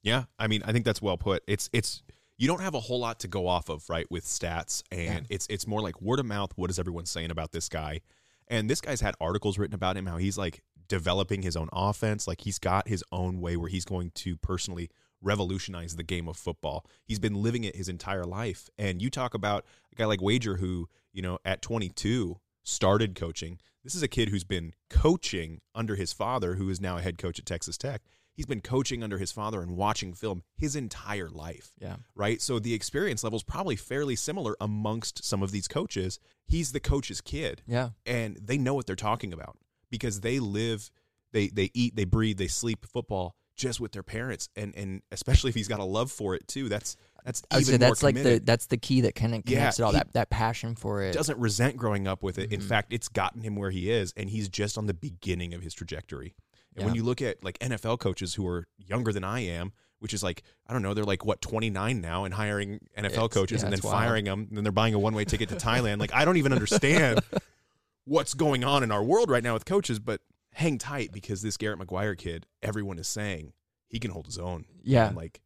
Yeah, 0.02 0.24
I 0.38 0.46
mean, 0.46 0.62
I 0.64 0.72
think 0.72 0.84
that's 0.84 1.02
well 1.02 1.16
put. 1.18 1.42
It's 1.46 1.70
it's 1.72 2.02
you 2.38 2.46
don't 2.48 2.60
have 2.60 2.74
a 2.74 2.80
whole 2.80 3.00
lot 3.00 3.20
to 3.20 3.28
go 3.28 3.46
off 3.48 3.68
of, 3.68 3.88
right, 3.88 4.06
with 4.10 4.24
stats, 4.24 4.82
and 4.90 5.00
Yeah. 5.00 5.20
it's 5.30 5.46
it's 5.48 5.66
more 5.66 5.80
like 5.80 6.00
word 6.02 6.18
of 6.18 6.26
mouth. 6.26 6.52
What 6.56 6.70
is 6.70 6.78
everyone 6.78 7.06
saying 7.06 7.30
about 7.30 7.52
this 7.52 7.68
guy? 7.68 8.00
And 8.48 8.70
this 8.70 8.80
guy's 8.80 9.00
had 9.00 9.14
articles 9.20 9.58
written 9.58 9.74
about 9.74 9.96
him, 9.96 10.06
how 10.06 10.18
he's 10.18 10.38
like 10.38 10.62
developing 10.88 11.42
his 11.42 11.56
own 11.56 11.68
offense, 11.72 12.28
like 12.28 12.42
he's 12.42 12.58
got 12.60 12.86
his 12.88 13.02
own 13.10 13.40
way 13.40 13.56
where 13.56 13.68
he's 13.68 13.84
going 13.84 14.10
to 14.14 14.36
personally 14.36 14.88
revolutionize 15.20 15.96
the 15.96 16.04
game 16.04 16.28
of 16.28 16.36
football. 16.36 16.86
He's 17.04 17.18
been 17.18 17.34
living 17.34 17.64
it 17.64 17.74
his 17.74 17.88
entire 17.88 18.24
life. 18.24 18.68
And 18.78 19.02
you 19.02 19.10
talk 19.10 19.34
about 19.34 19.64
a 19.92 19.96
guy 19.96 20.04
like 20.04 20.22
Wager 20.22 20.56
who, 20.58 20.88
you 21.12 21.22
know, 21.22 21.38
at 21.44 21.60
22 21.62 22.38
started 22.62 23.16
coaching. 23.16 23.58
This 23.86 23.94
is 23.94 24.02
a 24.02 24.08
kid 24.08 24.30
who's 24.30 24.42
been 24.42 24.72
coaching 24.90 25.60
under 25.72 25.94
his 25.94 26.12
father, 26.12 26.56
who 26.56 26.68
is 26.70 26.80
now 26.80 26.96
a 26.96 27.00
head 27.00 27.18
coach 27.18 27.38
at 27.38 27.46
Texas 27.46 27.78
Tech. 27.78 28.02
He's 28.32 28.44
been 28.44 28.60
coaching 28.60 29.04
under 29.04 29.16
his 29.16 29.30
father 29.30 29.62
and 29.62 29.76
watching 29.76 30.12
film 30.12 30.42
his 30.56 30.74
entire 30.74 31.28
life 31.28 31.70
Yeah, 31.78 31.94
right? 32.16 32.42
So 32.42 32.58
the 32.58 32.74
experience 32.74 33.22
level 33.22 33.36
is 33.36 33.44
probably 33.44 33.76
fairly 33.76 34.16
similar 34.16 34.56
amongst 34.60 35.24
some 35.24 35.40
of 35.40 35.52
these 35.52 35.68
coaches. 35.68 36.18
He's 36.46 36.72
the 36.72 36.80
coach's 36.80 37.20
kid, 37.20 37.62
yeah, 37.64 37.90
and 38.04 38.36
they 38.42 38.58
know 38.58 38.74
what 38.74 38.86
they're 38.86 38.96
talking 38.96 39.32
about 39.32 39.56
because 39.88 40.20
they 40.20 40.40
live, 40.40 40.90
they 41.30 41.46
they 41.46 41.70
eat, 41.72 41.94
they 41.94 42.04
breathe, 42.04 42.38
they 42.38 42.48
sleep 42.48 42.86
football 42.86 43.36
just 43.56 43.80
with 43.80 43.92
their 43.92 44.02
parents, 44.02 44.48
and 44.56 44.74
and 44.76 45.02
especially 45.12 45.48
if 45.50 45.54
he's 45.54 45.68
got 45.68 45.80
a 45.80 45.84
love 45.84 46.10
for 46.12 46.34
it 46.34 46.46
too. 46.46 46.68
That's 46.68 46.96
that's 47.24 47.42
even 47.52 47.64
say 47.64 47.70
more 47.72 47.78
that's 47.78 48.02
like 48.02 48.14
the 48.14 48.40
that's 48.44 48.66
the 48.66 48.76
key 48.76 49.00
that 49.02 49.14
kind 49.14 49.34
of 49.34 49.42
Yeah, 49.46 49.58
connects 49.58 49.80
it 49.80 49.82
all. 49.82 49.92
That 49.92 50.12
that 50.12 50.30
passion 50.30 50.74
for 50.76 51.02
it. 51.02 51.12
doesn't 51.12 51.38
resent 51.38 51.76
growing 51.76 52.06
up 52.06 52.22
with 52.22 52.38
it. 52.38 52.52
In 52.52 52.60
Mhm. 52.60 52.68
fact, 52.68 52.92
it's 52.92 53.08
gotten 53.08 53.42
him 53.42 53.56
where 53.56 53.70
he 53.70 53.90
is, 53.90 54.12
and 54.16 54.30
he's 54.30 54.48
just 54.48 54.76
on 54.78 54.86
the 54.86 54.94
beginning 54.94 55.54
of 55.54 55.62
his 55.62 55.74
trajectory. 55.74 56.34
And 56.76 56.84
when 56.84 56.94
you 56.94 57.02
look 57.02 57.22
at 57.22 57.42
like 57.42 57.58
NFL 57.60 57.96
coaches 57.98 58.34
who 58.34 58.46
are 58.46 58.66
younger 58.76 59.10
than 59.10 59.24
I 59.24 59.40
am, 59.40 59.72
which 59.98 60.12
is 60.12 60.22
like 60.22 60.42
I 60.66 60.74
don't 60.74 60.82
know, 60.82 60.92
they're 60.92 61.04
like 61.04 61.24
what 61.24 61.40
29 61.40 62.00
now 62.02 62.24
and 62.24 62.34
hiring 62.34 62.80
NFL 62.96 63.06
It's- 63.24 63.32
coaches 63.32 63.62
yeah, 63.62 63.68
and 63.68 63.72
then 63.76 63.80
wild. 63.82 63.96
firing 64.04 64.24
them, 64.26 64.46
and 64.50 64.56
then 64.58 64.62
they're 64.62 64.70
buying 64.72 64.92
a 64.92 64.98
one-way 64.98 65.24
ticket 65.24 65.48
to 65.48 65.54
Thailand. 65.56 65.98
Like 66.00 66.12
I 66.12 66.26
don't 66.26 66.36
even 66.36 66.52
understand 66.52 67.20
what's 68.04 68.34
going 68.34 68.62
on 68.62 68.82
in 68.82 68.92
our 68.92 69.02
world 69.02 69.30
right 69.30 69.42
now 69.42 69.54
with 69.54 69.64
coaches, 69.64 69.98
but 69.98 70.20
hang 70.56 70.78
tight 70.78 71.12
because 71.12 71.42
this 71.42 71.58
Garrett 71.58 71.78
McGuire 71.78 72.16
kid, 72.16 72.46
everyone 72.62 72.98
is 72.98 73.06
saying 73.06 73.52
he 73.88 73.98
can 73.98 74.10
hold 74.10 74.24
his 74.24 74.38
own. 74.38 74.64
Yeah. 74.82 75.08
And, 75.08 75.16
like 75.16 75.42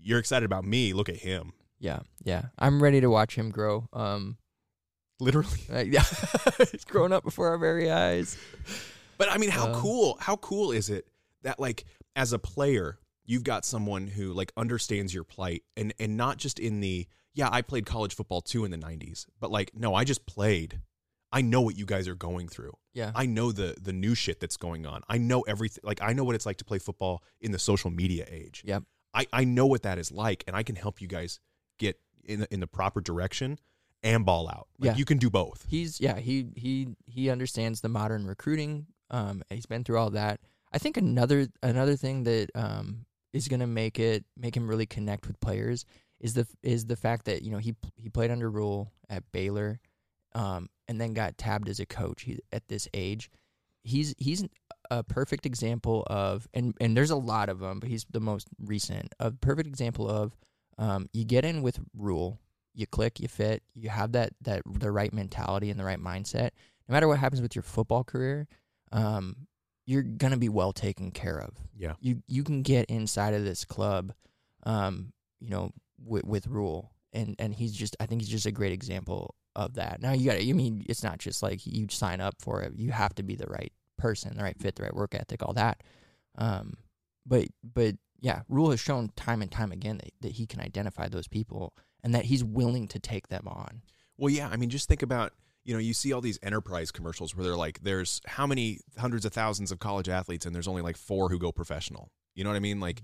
you're 0.00 0.18
excited 0.18 0.46
about 0.46 0.64
me, 0.64 0.94
look 0.94 1.10
at 1.10 1.16
him. 1.16 1.52
Yeah, 1.78 2.00
yeah. 2.24 2.46
I'm 2.58 2.82
ready 2.82 3.00
to 3.02 3.10
watch 3.10 3.34
him 3.34 3.50
grow. 3.50 3.88
Um, 3.92 4.38
Literally. 5.20 5.60
uh, 5.72 5.80
yeah, 5.80 6.04
he's 6.70 6.84
grown 6.84 7.12
up 7.12 7.24
before 7.24 7.48
our 7.48 7.58
very 7.58 7.90
eyes. 7.90 8.38
But 9.18 9.30
I 9.30 9.36
mean, 9.36 9.50
how 9.50 9.68
Uh, 9.68 9.80
cool? 9.80 10.16
How 10.18 10.36
cool 10.36 10.72
is 10.72 10.88
it 10.88 11.06
that 11.42 11.60
like 11.60 11.84
as 12.16 12.32
a 12.32 12.38
player, 12.38 12.98
you've 13.26 13.44
got 13.44 13.66
someone 13.66 14.06
who 14.06 14.32
like 14.32 14.50
understands 14.56 15.12
your 15.12 15.24
plight, 15.24 15.62
and 15.76 15.92
and 16.00 16.16
not 16.16 16.38
just 16.38 16.58
in 16.58 16.80
the 16.80 17.06
yeah, 17.34 17.50
I 17.52 17.60
played 17.60 17.84
college 17.84 18.14
football 18.14 18.40
too 18.40 18.64
in 18.64 18.70
the 18.70 18.78
'90s, 18.78 19.26
but 19.38 19.50
like 19.50 19.72
no, 19.74 19.94
I 19.94 20.04
just 20.04 20.24
played. 20.24 20.80
I 21.32 21.40
know 21.42 21.60
what 21.62 21.76
you 21.78 21.86
guys 21.86 22.06
are 22.08 22.14
going 22.14 22.48
through. 22.48 22.72
Yeah, 22.94 23.12
I 23.14 23.26
know 23.26 23.52
the 23.52 23.74
the 23.80 23.92
new 23.92 24.14
shit 24.14 24.38
that's 24.40 24.56
going 24.56 24.86
on. 24.86 25.02
I 25.08 25.18
know 25.18 25.42
everything. 25.42 25.82
Like 25.84 26.02
I 26.02 26.12
know 26.12 26.24
what 26.24 26.34
it's 26.34 26.46
like 26.46 26.58
to 26.58 26.64
play 26.64 26.78
football 26.78 27.22
in 27.40 27.52
the 27.52 27.58
social 27.58 27.90
media 27.90 28.26
age. 28.30 28.62
Yep. 28.66 28.82
I 29.14 29.26
I 29.32 29.44
know 29.44 29.66
what 29.66 29.82
that 29.82 29.98
is 29.98 30.12
like, 30.12 30.44
and 30.46 30.54
I 30.56 30.62
can 30.62 30.76
help 30.76 31.00
you 31.00 31.08
guys 31.08 31.40
get 31.78 31.98
in 32.24 32.40
the, 32.40 32.52
in 32.54 32.60
the 32.60 32.66
proper 32.66 33.00
direction 33.00 33.58
and 34.02 34.24
ball 34.26 34.48
out. 34.48 34.68
Like 34.78 34.92
Yeah. 34.92 34.96
you 34.96 35.04
can 35.04 35.18
do 35.18 35.30
both. 35.30 35.64
he's 35.68 36.00
yeah 36.00 36.18
he 36.18 36.48
he 36.56 36.88
he 37.06 37.30
understands 37.30 37.80
the 37.80 37.88
modern 37.88 38.26
recruiting 38.26 38.86
um 39.10 39.42
he's 39.50 39.66
been 39.66 39.84
through 39.84 39.98
all 39.98 40.10
that 40.10 40.40
i 40.72 40.78
think 40.78 40.96
another 40.96 41.46
another 41.62 41.96
thing 41.96 42.24
that 42.24 42.48
um 42.54 43.04
is 43.32 43.46
going 43.48 43.60
to 43.60 43.66
make 43.66 43.98
it 43.98 44.24
make 44.36 44.56
him 44.56 44.66
really 44.68 44.86
connect 44.86 45.26
with 45.26 45.38
players 45.40 45.84
is 46.20 46.34
the 46.34 46.46
is 46.62 46.86
the 46.86 46.96
fact 46.96 47.26
that 47.26 47.42
you 47.42 47.50
know 47.50 47.58
he 47.58 47.74
he 47.96 48.08
played 48.08 48.30
under 48.30 48.50
Rhule 48.50 48.90
at 49.10 49.22
Baylor 49.32 49.80
um 50.34 50.68
and 50.88 51.00
then 51.00 51.14
got 51.14 51.38
tabbed 51.38 51.68
as 51.68 51.80
a 51.80 51.86
coach 51.86 52.22
he, 52.22 52.38
at 52.52 52.66
this 52.68 52.88
age 52.94 53.30
he's 53.84 54.14
he's 54.18 54.44
a 54.90 55.02
perfect 55.02 55.46
example 55.46 56.04
of 56.08 56.48
and 56.54 56.74
and 56.80 56.96
there's 56.96 57.10
a 57.10 57.16
lot 57.16 57.48
of 57.48 57.60
them 57.60 57.80
but 57.80 57.88
he's 57.88 58.06
the 58.10 58.20
most 58.20 58.48
recent 58.58 59.14
a 59.20 59.30
perfect 59.30 59.66
example 59.66 60.08
of 60.08 60.36
um 60.78 61.08
you 61.12 61.24
get 61.24 61.44
in 61.44 61.62
with 61.62 61.80
Rhule 61.96 62.38
you 62.74 62.86
click, 62.86 63.20
you 63.20 63.28
fit, 63.28 63.62
you 63.74 63.88
have 63.88 64.12
that 64.12 64.32
that 64.42 64.62
the 64.66 64.90
right 64.90 65.12
mentality 65.12 65.70
and 65.70 65.78
the 65.78 65.84
right 65.84 66.00
mindset. 66.00 66.50
No 66.88 66.94
matter 66.94 67.08
what 67.08 67.18
happens 67.18 67.42
with 67.42 67.54
your 67.54 67.62
football 67.62 68.04
career, 68.04 68.48
um, 68.92 69.46
you're 69.86 70.02
gonna 70.02 70.36
be 70.36 70.48
well 70.48 70.72
taken 70.72 71.10
care 71.10 71.38
of. 71.38 71.50
Yeah. 71.76 71.94
You 72.00 72.22
you 72.26 72.44
can 72.44 72.62
get 72.62 72.86
inside 72.86 73.34
of 73.34 73.44
this 73.44 73.64
club, 73.64 74.12
um, 74.64 75.12
you 75.40 75.50
know, 75.50 75.72
with, 76.02 76.24
with 76.24 76.46
Rhule, 76.46 76.91
and 77.12 77.36
and 77.38 77.54
he's 77.54 77.72
just 77.72 77.96
I 78.00 78.06
think 78.06 78.22
he's 78.22 78.30
just 78.30 78.46
a 78.46 78.52
great 78.52 78.72
example 78.72 79.34
of 79.54 79.74
that. 79.74 80.00
Now 80.00 80.12
you 80.12 80.30
got 80.30 80.38
to 80.38 80.48
I 80.48 80.52
mean 80.52 80.84
it's 80.88 81.02
not 81.02 81.18
just 81.18 81.42
like 81.42 81.66
you 81.66 81.86
sign 81.90 82.20
up 82.20 82.36
for 82.40 82.62
it. 82.62 82.72
You 82.76 82.92
have 82.92 83.14
to 83.16 83.22
be 83.22 83.34
the 83.34 83.46
right 83.46 83.72
person, 83.98 84.36
the 84.36 84.42
right 84.42 84.58
fit, 84.58 84.76
the 84.76 84.84
right 84.84 84.94
work 84.94 85.14
ethic, 85.14 85.42
all 85.42 85.52
that. 85.54 85.82
Um, 86.36 86.74
but 87.26 87.46
but 87.62 87.96
yeah, 88.20 88.42
Rhule 88.48 88.70
has 88.70 88.80
shown 88.80 89.10
time 89.16 89.42
and 89.42 89.50
time 89.50 89.72
again 89.72 89.98
that, 89.98 90.12
that 90.20 90.32
he 90.32 90.46
can 90.46 90.60
identify 90.60 91.08
those 91.08 91.28
people 91.28 91.74
and 92.02 92.14
that 92.14 92.26
he's 92.26 92.44
willing 92.44 92.88
to 92.88 92.98
take 92.98 93.28
them 93.28 93.46
on. 93.46 93.82
Well, 94.16 94.30
yeah. 94.30 94.48
I 94.48 94.56
mean, 94.56 94.70
just 94.70 94.88
think 94.88 95.02
about 95.02 95.32
you 95.64 95.74
know 95.74 95.80
you 95.80 95.94
see 95.94 96.12
all 96.12 96.20
these 96.20 96.38
enterprise 96.42 96.90
commercials 96.90 97.34
where 97.34 97.44
they're 97.44 97.56
like, 97.56 97.80
there's 97.82 98.20
how 98.26 98.46
many 98.46 98.78
hundreds 98.98 99.24
of 99.24 99.32
thousands 99.32 99.70
of 99.70 99.78
college 99.78 100.08
athletes, 100.08 100.46
and 100.46 100.54
there's 100.54 100.68
only 100.68 100.82
like 100.82 100.96
four 100.96 101.28
who 101.28 101.38
go 101.38 101.52
professional. 101.52 102.10
You 102.34 102.44
know 102.44 102.50
what 102.50 102.56
I 102.56 102.60
mean? 102.60 102.80
Like, 102.80 103.02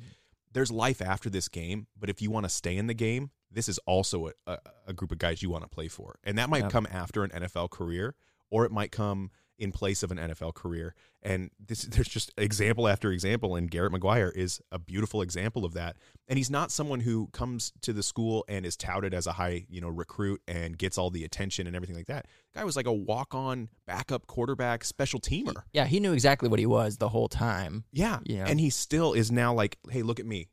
there's 0.53 0.71
life 0.71 1.01
after 1.03 1.29
this 1.31 1.49
game, 1.49 1.87
but 1.99 2.09
if 2.11 2.21
you 2.23 2.31
want 2.31 2.45
to 2.45 2.51
stay 2.51 2.77
in 2.77 2.87
the 2.87 2.95
game, 2.95 3.31
this 3.51 3.69
is 3.69 3.79
also 3.87 4.29
a, 4.29 4.33
a, 4.47 4.59
a 4.89 4.93
group 4.93 5.11
of 5.13 5.19
guys 5.19 5.43
you 5.43 5.51
want 5.51 5.65
to 5.65 5.69
play 5.69 5.89
for, 5.89 6.19
and 6.25 6.37
that 6.39 6.49
might 6.51 6.65
Yep. 6.65 6.73
come 6.73 6.87
after 6.91 7.25
an 7.25 7.31
NFL 7.31 7.71
career, 7.71 8.15
or 8.51 8.65
it 8.65 8.73
might 8.73 8.93
come 8.93 9.31
in 9.59 9.73
place 9.73 10.03
of 10.03 10.11
an 10.11 10.19
NFL 10.19 10.55
career. 10.55 10.95
And 11.23 11.51
this, 11.59 11.83
there's 11.91 12.09
just 12.09 12.33
example 12.39 12.87
after 12.89 13.11
example, 13.13 13.57
and 13.57 13.71
Garrett 13.71 13.93
McGuire 13.93 14.31
is 14.35 14.61
a 14.71 14.79
beautiful 14.79 15.21
example 15.23 15.65
of 15.65 15.75
that. 15.75 15.97
And 16.29 16.37
he's 16.39 16.51
not 16.51 16.71
someone 16.71 17.01
who 17.01 17.29
comes 17.33 17.73
to 17.83 17.93
the 17.93 18.03
school 18.03 18.45
and 18.49 18.65
is 18.65 18.77
touted 18.77 19.15
as 19.15 19.27
a 19.27 19.33
high, 19.33 19.67
you 19.69 19.81
know, 19.81 19.89
recruit 19.89 20.41
and 20.47 20.79
gets 20.79 20.97
all 20.99 21.11
the 21.11 21.25
attention 21.25 21.67
and 21.67 21.75
everything 21.75 21.97
like 21.97 22.07
that. 22.07 22.27
guy 22.55 22.65
was 22.65 22.77
like 22.77 22.87
a 22.87 22.93
walk-on 22.93 23.69
backup 23.87 24.27
quarterback, 24.27 24.85
special 24.85 25.21
teamer. 25.21 25.63
Yeah, 25.73 25.87
he 25.87 26.01
knew 26.01 26.13
exactly 26.13 26.49
what 26.49 26.59
he 26.59 26.67
was 26.67 26.99
the 26.99 27.09
whole 27.09 27.29
time. 27.29 27.85
Yeah. 27.93 28.21
Yeah. 28.25 28.45
And 28.47 28.61
he 28.61 28.71
still 28.71 29.13
is 29.13 29.33
now 29.33 29.55
like, 29.55 29.79
hey, 29.91 30.03
look 30.03 30.21
at 30.21 30.27
me. 30.27 30.49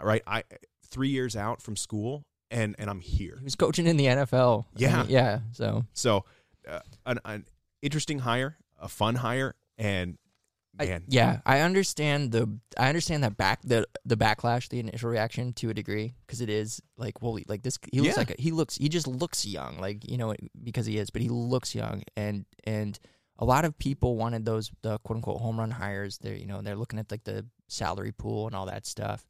All 0.00 0.06
right. 0.06 0.22
I 0.26 0.44
three 0.88 1.08
years 1.10 1.36
out 1.36 1.60
from 1.60 1.76
school 1.76 2.24
and 2.50 2.74
and 2.78 2.88
I'm 2.88 3.00
here. 3.00 3.36
He 3.38 3.44
was 3.44 3.56
coaching 3.56 3.86
in 3.86 3.96
the 3.98 4.06
NFL. 4.06 4.64
I 4.64 4.66
Yeah. 4.76 4.96
mean, 5.02 5.10
yeah. 5.10 5.40
So 5.52 5.84
So 5.92 6.24
uh, 6.66 6.80
an, 7.04 7.18
an 7.24 7.44
interesting 7.82 8.20
hire, 8.20 8.56
a 8.80 8.88
fun 8.88 9.16
hire, 9.16 9.54
and 9.76 10.18
I- 10.80 11.00
yeah, 11.08 11.40
I 11.44 11.60
understand 11.60 12.30
the 12.30 12.48
I 12.78 12.88
understand 12.88 13.24
that 13.24 13.36
back 13.36 13.62
the 13.64 13.86
the 14.04 14.16
backlash, 14.16 14.68
the 14.68 14.78
initial 14.78 15.10
reaction 15.10 15.52
to 15.54 15.70
a 15.70 15.74
degree, 15.74 16.14
because 16.26 16.40
it 16.40 16.48
is 16.48 16.80
like, 16.96 17.20
well, 17.20 17.36
like 17.48 17.62
this, 17.62 17.78
he 17.92 18.00
looks 18.00 18.14
Yeah. 18.16 18.20
like 18.20 18.30
a, 18.30 18.40
he 18.40 18.52
looks, 18.52 18.76
he 18.76 18.88
just 18.88 19.06
looks 19.08 19.44
young, 19.44 19.78
like 19.80 20.08
you 20.08 20.16
know, 20.18 20.34
because 20.62 20.86
he 20.86 20.98
is, 20.98 21.10
but 21.10 21.20
he 21.22 21.28
looks 21.28 21.74
young, 21.74 22.02
and 22.16 22.44
and 22.64 22.98
a 23.40 23.44
lot 23.44 23.64
of 23.64 23.76
people 23.78 24.16
wanted 24.16 24.44
those 24.44 24.70
the 24.82 24.98
quote 25.00 25.16
unquote 25.16 25.40
home 25.40 25.58
run 25.58 25.72
hires. 25.72 26.18
They're 26.18 26.36
you 26.36 26.46
know 26.46 26.62
they're 26.62 26.76
looking 26.76 26.98
at 27.00 27.10
like 27.10 27.24
the 27.24 27.46
salary 27.66 28.12
pool 28.12 28.46
and 28.46 28.54
all 28.54 28.66
that 28.66 28.86
stuff. 28.86 29.26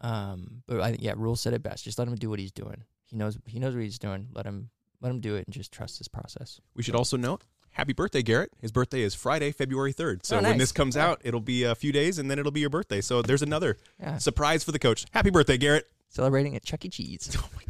Um, 0.00 0.62
but 0.66 0.80
I, 0.80 0.96
yeah, 0.98 1.12
Rhule 1.16 1.36
said 1.36 1.52
it 1.52 1.62
best. 1.62 1.84
Just 1.84 1.98
let 1.98 2.08
him 2.08 2.14
do 2.16 2.30
what 2.30 2.38
he's 2.38 2.52
doing. 2.52 2.84
He 3.06 3.16
knows 3.16 3.38
he 3.46 3.58
knows 3.58 3.74
what 3.74 3.84
he's 3.84 3.98
doing. 3.98 4.28
Let 4.32 4.46
him 4.46 4.70
let 5.00 5.10
him 5.10 5.20
do 5.20 5.36
it 5.36 5.46
and 5.46 5.54
just 5.54 5.72
trust 5.72 5.98
his 5.98 6.08
process. 6.08 6.60
We 6.74 6.82
should 6.82 6.94
also 6.94 7.16
note, 7.16 7.44
happy 7.72 7.92
birthday, 7.92 8.22
Garrett. 8.22 8.50
His 8.60 8.72
birthday 8.72 9.02
is 9.02 9.14
Friday, 9.14 9.52
February 9.52 9.92
3rd. 9.92 10.24
So 10.26 10.38
Oh, 10.38 10.42
when 10.42 10.58
this 10.58 10.72
comes 10.72 10.96
Yeah. 10.96 11.06
out, 11.08 11.20
it'll 11.24 11.40
be 11.40 11.64
a 11.64 11.74
few 11.74 11.92
days 11.92 12.18
and 12.18 12.30
then 12.30 12.38
it'll 12.38 12.52
be 12.52 12.60
your 12.60 12.70
birthday. 12.70 13.00
So 13.00 13.22
there's 13.22 13.42
another 13.42 13.76
Yeah, 13.98 14.18
surprise 14.18 14.64
for 14.64 14.72
the 14.72 14.78
coach. 14.78 15.04
Happy 15.12 15.30
birthday, 15.30 15.56
Garrett. 15.58 15.90
celebrating 16.08 16.56
at 16.56 16.64
Chuck 16.64 16.84
E. 16.84 16.88
Cheese. 16.88 17.36
Oh 17.38 17.48
my 17.56 17.62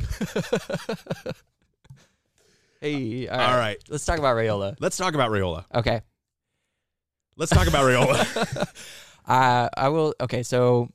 God. 1.24 1.34
hey, 2.80 3.28
all 3.28 3.40
All 3.40 3.56
right. 3.56 3.78
Let's 3.88 4.04
talk 4.04 4.18
about 4.18 4.36
Raiola. 4.36 4.76
Let's 4.80 4.96
talk 4.96 5.14
about 5.14 5.30
Raiola. 5.30 5.64
Okay. 5.74 6.00
Let's 7.36 7.52
talk 7.52 7.68
about 7.68 7.84
Raiola. 7.84 8.68
uh, 9.26 9.68
I 9.76 9.88
will. 9.88 10.14
Okay, 10.20 10.42
so 10.42 10.88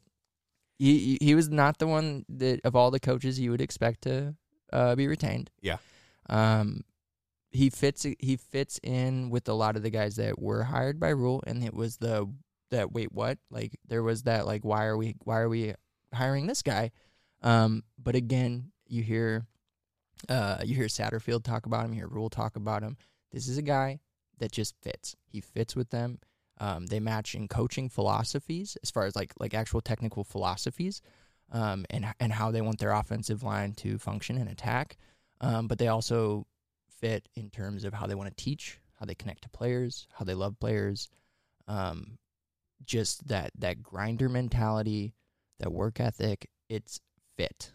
he 0.78 1.18
he- 1.20 1.26
he 1.26 1.36
was 1.36 1.50
not 1.50 1.78
the 1.80 1.88
one 1.88 2.26
that 2.30 2.62
of 2.64 2.76
all 2.76 2.92
the 2.92 3.00
coaches 3.00 3.40
you 3.40 3.52
would 3.52 3.62
expect 3.62 4.02
to 4.04 4.36
uh, 4.74 4.96
be 4.96 5.08
retained. 5.08 5.50
Yeah. 5.62 5.78
Um, 6.30 6.82
he 7.56 7.70
fits 7.70 8.06
he 8.20 8.36
fits 8.38 8.80
in 8.84 9.30
with 9.30 9.48
a 9.48 9.54
lot 9.54 9.76
of 9.76 9.84
the 9.84 9.90
guys 9.90 10.18
that 10.18 10.40
were 10.40 10.64
hired 10.64 11.00
by 11.00 11.10
Rhule, 11.10 11.44
and 11.48 11.64
it 11.64 11.74
was 11.74 11.98
the 11.98 12.30
that 12.72 12.92
wait 12.92 13.12
what 13.12 13.38
like 13.50 13.80
there 13.88 14.04
was 14.04 14.24
that 14.24 14.46
like 14.46 14.66
why 14.66 14.86
are 14.86 14.98
we 14.98 15.16
why 15.24 15.40
are 15.40 15.50
we 15.50 15.74
hiring 16.14 16.48
this 16.48 16.62
guy? 16.62 16.92
Um, 17.42 17.84
but 18.02 18.16
again, 18.16 18.72
you 18.88 19.04
hear 19.04 19.46
uh 20.30 20.58
you 20.64 20.76
hear 20.76 20.86
Satterfield 20.86 21.44
talk 21.44 21.66
about 21.66 21.86
him, 21.86 21.94
you 21.94 22.00
hear 22.00 22.08
Rhule 22.08 22.30
talk 22.30 22.56
about 22.56 22.84
him. 22.84 22.98
This 23.32 23.48
is 23.48 23.58
a 23.58 23.64
guy 23.64 24.00
that 24.40 24.52
just 24.52 24.76
fits. 24.82 25.16
He 25.26 25.42
fits 25.42 25.76
with 25.76 25.90
them. 25.90 26.20
Um, 26.60 26.86
they 26.86 27.00
match 27.00 27.36
in 27.36 27.48
coaching 27.48 27.90
philosophies 27.90 28.78
as 28.82 28.92
far 28.92 29.06
as 29.06 29.16
like 29.16 29.34
like 29.40 29.54
actual 29.54 29.82
technical 29.82 30.24
philosophies, 30.24 31.02
um, 31.52 31.86
and 31.90 32.06
and 32.20 32.34
how 32.34 32.52
they 32.52 32.62
want 32.62 32.80
their 32.80 32.92
offensive 32.92 33.44
line 33.44 33.74
to 33.76 33.98
function 33.98 34.38
and 34.38 34.50
attack. 34.50 34.98
Um, 35.42 35.68
but 35.68 35.80
they 35.80 35.90
also 35.90 36.48
fit 37.06 37.30
in 37.36 37.50
terms 37.50 37.84
of 37.84 37.94
how 37.94 38.08
they 38.08 38.16
want 38.16 38.36
to 38.36 38.44
teach, 38.44 38.80
how 39.00 39.06
they 39.06 39.16
connect 39.16 39.44
to 39.44 39.50
players, 39.50 40.08
how 40.14 40.26
they 40.26 40.34
love 40.34 40.60
players. 40.60 41.10
Um, 41.68 42.18
just 42.84 43.28
that 43.28 43.52
that 43.60 43.82
grinder 43.82 44.30
mentality, 44.30 45.14
that 45.60 45.72
work 45.72 46.00
ethic. 46.00 46.50
It's 46.70 47.00
fit. 47.38 47.72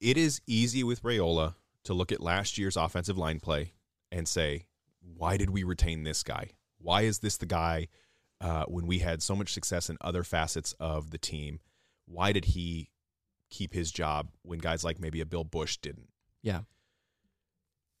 it 0.00 0.16
is 0.16 0.40
easy 0.46 0.82
with 0.84 1.02
Raiola 1.02 1.54
to 1.84 1.94
look 1.94 2.12
at 2.12 2.20
last 2.20 2.56
year's 2.58 2.76
offensive 2.76 3.18
line 3.18 3.40
play 3.40 3.72
and 4.12 4.26
say, 4.28 4.66
why 5.16 5.36
did 5.36 5.50
we 5.50 5.62
retain 5.62 6.04
this 6.04 6.22
guy? 6.22 6.50
Why 6.78 7.02
is 7.02 7.18
this 7.18 7.36
the 7.36 7.46
guy 7.46 7.88
uh, 8.40 8.64
when 8.66 8.86
we 8.86 9.00
had 9.00 9.22
so 9.22 9.34
much 9.34 9.52
success 9.52 9.90
in 9.90 9.96
other 10.00 10.22
facets 10.22 10.72
of 10.80 11.10
the 11.10 11.18
team? 11.18 11.60
Why 12.06 12.32
did 12.32 12.46
he 12.46 12.90
keep 13.50 13.74
his 13.74 13.90
job 13.90 14.30
when 14.42 14.58
guys 14.58 14.84
like 14.84 15.00
maybe 15.00 15.20
a 15.20 15.26
Bill 15.26 15.44
Bush 15.44 15.76
didn't? 15.78 16.08
Yeah. 16.42 16.60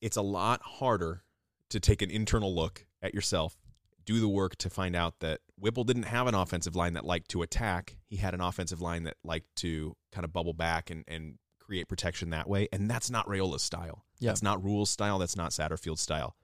It's 0.00 0.16
a 0.16 0.22
lot 0.22 0.62
harder 0.62 1.22
to 1.70 1.80
take 1.80 2.02
an 2.02 2.10
internal 2.10 2.54
look 2.54 2.86
at 3.02 3.14
yourself, 3.14 3.56
do 4.04 4.20
the 4.20 4.28
work 4.28 4.56
to 4.56 4.70
find 4.70 4.96
out 4.96 5.20
that 5.20 5.40
Whipple 5.58 5.84
didn't 5.84 6.04
have 6.04 6.26
an 6.26 6.34
offensive 6.34 6.74
line 6.74 6.94
that 6.94 7.04
liked 7.04 7.30
to 7.30 7.42
attack. 7.42 7.96
He 8.06 8.16
had 8.16 8.34
an 8.34 8.40
offensive 8.40 8.80
line 8.80 9.04
that 9.04 9.16
liked 9.22 9.54
to 9.56 9.96
kind 10.10 10.24
of 10.24 10.32
bubble 10.32 10.54
back 10.54 10.90
and, 10.90 11.04
and 11.06 11.38
create 11.58 11.88
protection 11.88 12.30
that 12.30 12.48
way. 12.48 12.68
And 12.72 12.90
that's 12.90 13.10
not 13.10 13.26
Raiola's 13.26 13.62
style. 13.62 14.04
Yeah. 14.18 14.30
That's 14.30 14.42
not 14.42 14.62
Rhule's 14.62 14.90
style. 14.90 15.18
That's 15.18 15.36
not 15.36 15.52
Satterfield's 15.52 16.00
style. 16.00 16.34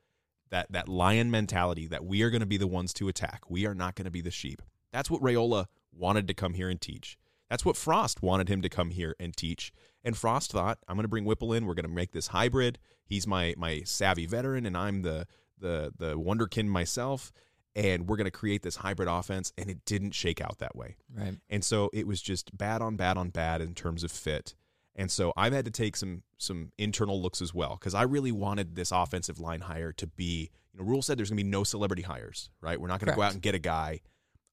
That 0.51 0.71
that 0.71 0.89
lion 0.89 1.31
mentality 1.31 1.89
that 1.89 2.05
we 2.05 2.23
are 2.23 2.31
going 2.31 2.41
to 2.41 2.47
be 2.47 2.57
the 2.57 2.69
ones 2.69 2.95
to 2.95 3.09
attack. 3.09 3.43
We 3.49 3.67
are 3.67 3.75
not 3.75 3.97
going 3.97 4.05
to 4.05 4.11
be 4.13 4.21
the 4.21 4.31
sheep. 4.31 4.63
That's 4.93 5.11
what 5.11 5.21
Raiola 5.21 5.67
wanted 5.93 6.29
to 6.29 6.35
come 6.35 6.55
here 6.55 6.69
and 6.69 6.81
teach. 6.81 7.19
That's 7.51 7.65
what 7.65 7.77
Frost 7.77 8.23
wanted 8.23 8.49
him 8.49 8.63
to 8.63 8.69
come 8.69 8.91
here 8.91 9.17
and 9.19 9.37
teach. 9.37 9.73
And 10.07 10.17
Frost 10.17 10.53
thought, 10.53 10.79
I'm 10.87 10.95
going 10.95 11.03
to 11.03 11.09
bring 11.09 11.25
Whipple 11.25 11.53
in. 11.53 11.67
We're 11.67 11.75
going 11.75 11.85
to 11.85 11.91
make 11.91 12.13
this 12.13 12.29
hybrid. 12.29 12.79
He's 13.05 13.27
my 13.27 13.55
my 13.59 13.83
savvy 13.85 14.25
veteran, 14.25 14.65
and 14.65 14.77
I'm 14.77 15.03
the 15.03 15.27
the 15.59 15.93
the 15.99 16.17
wonderkin 16.17 16.67
myself. 16.69 17.33
And 17.75 18.09
we're 18.09 18.17
going 18.17 18.27
to 18.27 18.31
create 18.31 18.63
this 18.63 18.77
hybrid 18.77 19.09
offense. 19.09 19.53
And 19.59 19.69
it 19.69 19.85
didn't 19.85 20.13
shake 20.13 20.41
out 20.41 20.59
that 20.59 20.75
way. 20.75 20.97
Right. 21.15 21.35
And 21.51 21.63
so 21.63 21.91
it 21.93 22.07
was 22.07 22.23
just 22.23 22.57
bad 22.57 22.81
on 22.81 22.97
bad 22.97 23.19
on 23.19 23.29
bad 23.29 23.61
in 23.61 23.75
terms 23.75 24.03
of 24.05 24.11
fit. 24.11 24.55
And 24.95 25.11
so 25.11 25.33
I've 25.37 25.53
had 25.53 25.67
to 25.67 25.71
take 25.71 25.97
some 25.97 26.23
some 26.39 26.71
internal 26.79 27.21
looks 27.21 27.43
as 27.43 27.53
well 27.53 27.77
because 27.79 27.95
I 27.95 28.03
really 28.03 28.33
wanted 28.33 28.77
this 28.77 28.93
offensive 28.93 29.41
line 29.41 29.63
hire 29.63 29.93
to 29.93 30.07
be, 30.07 30.51
you 30.73 30.79
know, 30.79 30.87
Rhule 30.87 31.03
said 31.03 31.19
there's 31.19 31.31
going 31.31 31.39
to 31.39 31.45
be 31.45 31.51
no 31.51 31.65
celebrity 31.65 32.03
hires, 32.03 32.49
right? 32.63 32.81
We're 32.81 32.89
not 32.89 33.01
going 33.01 33.11
to 33.11 33.17
go 33.17 33.23
out 33.23 33.33
and 33.33 33.43
get 33.43 33.57
a 33.57 33.59
guy. 33.59 34.01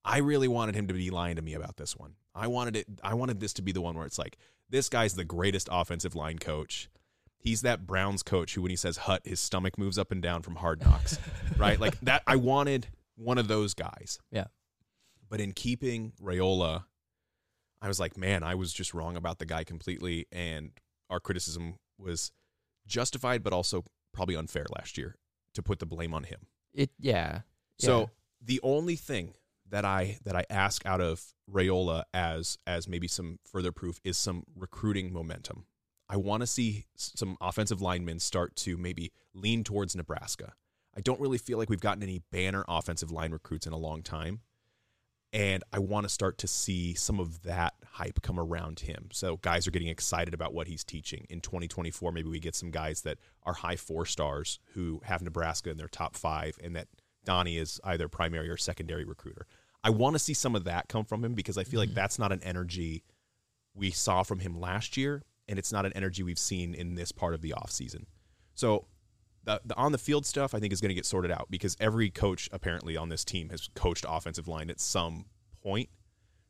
I 0.03 0.17
really 0.17 0.47
wanted 0.47 0.75
him 0.75 0.87
to 0.87 0.93
be 0.93 1.11
lying 1.11 1.37
to 1.37 1.41
me 1.41 1.53
about 1.53 1.77
this 1.77 1.95
one. 1.95 2.15
I 2.35 2.47
wanted 2.47 2.75
it 2.75 2.87
I 3.03 3.13
wanted 3.13 3.39
this 3.39 3.53
to 3.53 3.61
be 3.61 3.71
the 3.71 3.81
one 3.81 3.95
where 3.95 4.05
it's 4.05 4.17
like 4.17 4.37
this 4.73 4.89
guy's 4.89 5.13
the 5.13 5.23
greatest 5.23 5.69
offensive 5.71 6.15
line 6.15 6.39
coach. 6.39 6.89
He's 7.37 7.61
that 7.61 7.85
Browns 7.85 8.23
coach 8.23 8.55
who 8.55 8.61
when 8.63 8.71
he 8.71 8.75
says 8.75 8.97
hut 8.97 9.21
his 9.23 9.39
stomach 9.39 9.77
moves 9.77 9.97
up 9.99 10.11
and 10.11 10.21
down 10.21 10.41
from 10.41 10.55
hard 10.55 10.81
knocks, 10.81 11.19
right? 11.57 11.79
Like 11.79 11.99
that 12.01 12.23
I 12.25 12.37
wanted 12.37 12.87
one 13.15 13.37
of 13.37 13.47
those 13.47 13.73
guys. 13.75 14.17
Yeah. 14.31 14.45
But 15.29 15.39
in 15.39 15.51
keeping 15.53 16.13
Raiola 16.21 16.85
I 17.81 17.87
was 17.87 17.99
like, 17.99 18.17
man, 18.17 18.43
I 18.43 18.55
was 18.55 18.71
just 18.73 18.93
wrong 18.93 19.17
about 19.17 19.39
the 19.39 19.45
guy 19.45 19.65
completely, 19.65 20.25
and 20.31 20.71
our 21.09 21.19
criticism 21.19 21.75
was 21.99 22.31
justified, 22.87 23.43
but 23.43 23.51
also 23.51 23.83
probably 24.13 24.37
unfair 24.37 24.65
last 24.73 24.97
year 24.97 25.17
to 25.53 25.61
put 25.61 25.79
the 25.79 25.85
blame 25.85 26.13
on 26.13 26.23
him. 26.23 26.47
It 26.73 26.91
yeah. 26.97 27.41
So 27.77 27.99
Yeah. 27.99 28.05
the 28.41 28.59
only 28.63 28.95
thing 28.95 29.33
that 29.73 29.85
I 29.85 30.19
that 30.23 30.35
I 30.35 30.45
ask 30.51 30.85
out 30.85 31.01
of 31.01 31.33
Raiola 31.51 32.03
as 32.13 32.59
as 32.67 32.87
maybe 32.87 33.07
some 33.07 33.39
further 33.43 33.71
proof 33.71 33.99
is 34.03 34.17
some 34.17 34.43
recruiting 34.55 35.11
momentum. 35.11 35.65
I 36.07 36.17
want 36.17 36.41
to 36.41 36.47
see 36.47 36.85
some 36.95 37.37
offensive 37.41 37.81
linemen 37.81 38.19
start 38.19 38.55
to 38.57 38.77
maybe 38.77 39.11
lean 39.33 39.63
towards 39.63 39.95
Nebraska. 39.95 40.53
I 40.95 41.01
don't 41.01 41.19
really 41.19 41.39
feel 41.39 41.57
like 41.57 41.71
we've 41.71 41.81
gotten 41.81 42.03
any 42.03 42.21
banner 42.31 42.63
offensive 42.67 43.11
line 43.11 43.31
recruits 43.31 43.65
in 43.65 43.73
a 43.73 43.77
long 43.77 44.03
time. 44.03 44.41
And 45.31 45.63
I 45.73 45.79
want 45.79 46.05
to 46.05 46.09
start 46.09 46.37
to 46.39 46.47
see 46.47 46.93
some 46.93 47.19
of 47.19 47.41
that 47.41 47.73
hype 47.93 48.21
come 48.21 48.39
around 48.39 48.81
him. 48.81 49.09
So 49.11 49.37
guys 49.37 49.65
are 49.65 49.71
getting 49.71 49.87
excited 49.87 50.35
about 50.35 50.53
what 50.53 50.67
he's 50.67 50.83
teaching. 50.83 51.25
In 51.31 51.41
2024, 51.41 52.11
maybe 52.11 52.29
we 52.29 52.39
get 52.39 52.53
some 52.53 52.69
guys 52.69 53.01
that 53.01 53.17
are 53.41 53.53
high 53.53 53.77
four 53.77 54.05
stars 54.05 54.59
who 54.75 55.01
have 55.05 55.23
Nebraska 55.23 55.71
in 55.71 55.77
their 55.77 55.87
top 55.87 56.15
five 56.15 56.59
and 56.63 56.75
that 56.75 56.89
Donnie 57.25 57.57
is 57.57 57.79
either 57.83 58.07
primary 58.07 58.49
or 58.49 58.57
secondary 58.57 59.05
recruiter. 59.05 59.47
I 59.83 59.89
want 59.89 60.15
to 60.15 60.19
see 60.19 60.33
some 60.33 60.55
of 60.55 60.63
that 60.63 60.87
come 60.87 61.05
from 61.05 61.23
him 61.23 61.33
because 61.33 61.57
I 61.57 61.63
feel 61.63 61.79
like 61.79 61.89
mm-hmm. 61.89 61.95
that's 61.95 62.17
not 62.17 62.31
an 62.31 62.41
energy 62.43 63.03
we 63.75 63.91
saw 63.91 64.23
from 64.23 64.39
him 64.39 64.59
last 64.59 64.97
year, 64.97 65.23
and 65.47 65.59
it's 65.59 65.71
not 65.71 65.85
an 65.85 65.93
energy 65.93 66.23
we've 66.23 66.39
seen 66.39 66.73
in 66.73 66.95
this 66.95 67.11
part 67.11 67.33
of 67.33 67.41
the 67.41 67.53
offseason. 67.57 68.05
So 68.55 68.85
the, 69.43 69.61
the 69.65 69.75
on 69.75 69.91
the 69.91 69.97
field 69.97 70.25
stuff 70.25 70.53
I 70.53 70.59
think 70.59 70.71
is 70.71 70.79
going 70.79 70.89
to 70.89 70.95
get 70.95 71.05
sorted 71.05 71.31
out 71.31 71.47
because 71.49 71.75
every 71.79 72.09
coach 72.09 72.49
apparently 72.51 72.95
on 72.95 73.09
this 73.09 73.25
team 73.25 73.49
has 73.49 73.69
coached 73.75 74.05
offensive 74.07 74.47
line 74.47 74.69
at 74.69 74.79
some 74.79 75.25
point. 75.61 75.89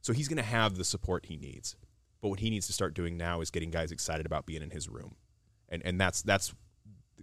So 0.01 0.13
he's 0.13 0.27
going 0.27 0.37
to 0.37 0.43
have 0.43 0.75
the 0.75 0.83
support 0.83 1.25
he 1.27 1.37
needs. 1.37 1.75
But 2.21 2.29
what 2.29 2.39
he 2.39 2.49
needs 2.49 2.67
to 2.67 2.73
start 2.73 2.93
doing 2.93 3.17
now 3.17 3.41
is 3.41 3.51
getting 3.51 3.71
guys 3.71 3.91
excited 3.91 4.25
about 4.25 4.45
being 4.45 4.61
in 4.61 4.69
his 4.69 4.89
room. 4.89 5.15
And 5.69 5.81
and 5.85 5.99
that's 5.99 6.21
that's 6.21 6.53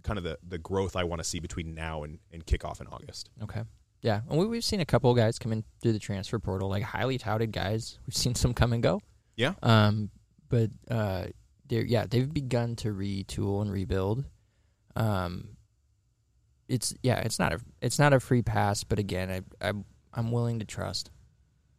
kind 0.03 0.17
of 0.17 0.23
the, 0.23 0.37
the 0.47 0.57
growth 0.57 0.95
I 0.95 1.03
want 1.03 1.19
to 1.19 1.23
see 1.23 1.39
between 1.39 1.75
now 1.75 2.03
and, 2.03 2.19
and 2.31 2.45
kickoff 2.45 2.81
in 2.81 2.87
August. 2.87 3.29
Okay. 3.43 3.61
Yeah, 4.01 4.21
and 4.29 4.39
we, 4.39 4.45
we've 4.47 4.63
seen 4.63 4.79
a 4.79 4.85
couple 4.85 5.11
of 5.11 5.17
guys 5.17 5.37
come 5.37 5.51
in 5.51 5.63
through 5.81 5.93
the 5.93 5.99
transfer 5.99 6.39
portal, 6.39 6.69
like 6.69 6.83
highly 6.83 7.17
touted 7.17 7.51
guys. 7.51 7.99
We've 8.07 8.15
seen 8.15 8.33
some 8.35 8.53
come 8.53 8.73
and 8.73 8.81
go. 8.81 9.01
Yeah. 9.35 9.53
Um, 9.61 10.09
but 10.49 10.71
uh, 10.89 11.25
they're 11.67 11.85
yeah, 11.85 12.05
they've 12.09 12.31
begun 12.31 12.75
to 12.77 12.89
retool 12.89 13.61
and 13.61 13.71
rebuild. 13.71 14.25
Um, 14.95 15.55
it's 16.67 16.93
yeah, 17.03 17.19
it's 17.19 17.37
not 17.37 17.53
a 17.53 17.59
it's 17.81 17.99
not 17.99 18.13
a 18.13 18.19
free 18.19 18.41
pass, 18.41 18.83
but 18.83 18.99
again, 18.99 19.29
I 19.61 19.69
I 19.69 19.73
I'm 20.13 20.31
willing 20.31 20.59
to 20.59 20.65
trust. 20.65 21.11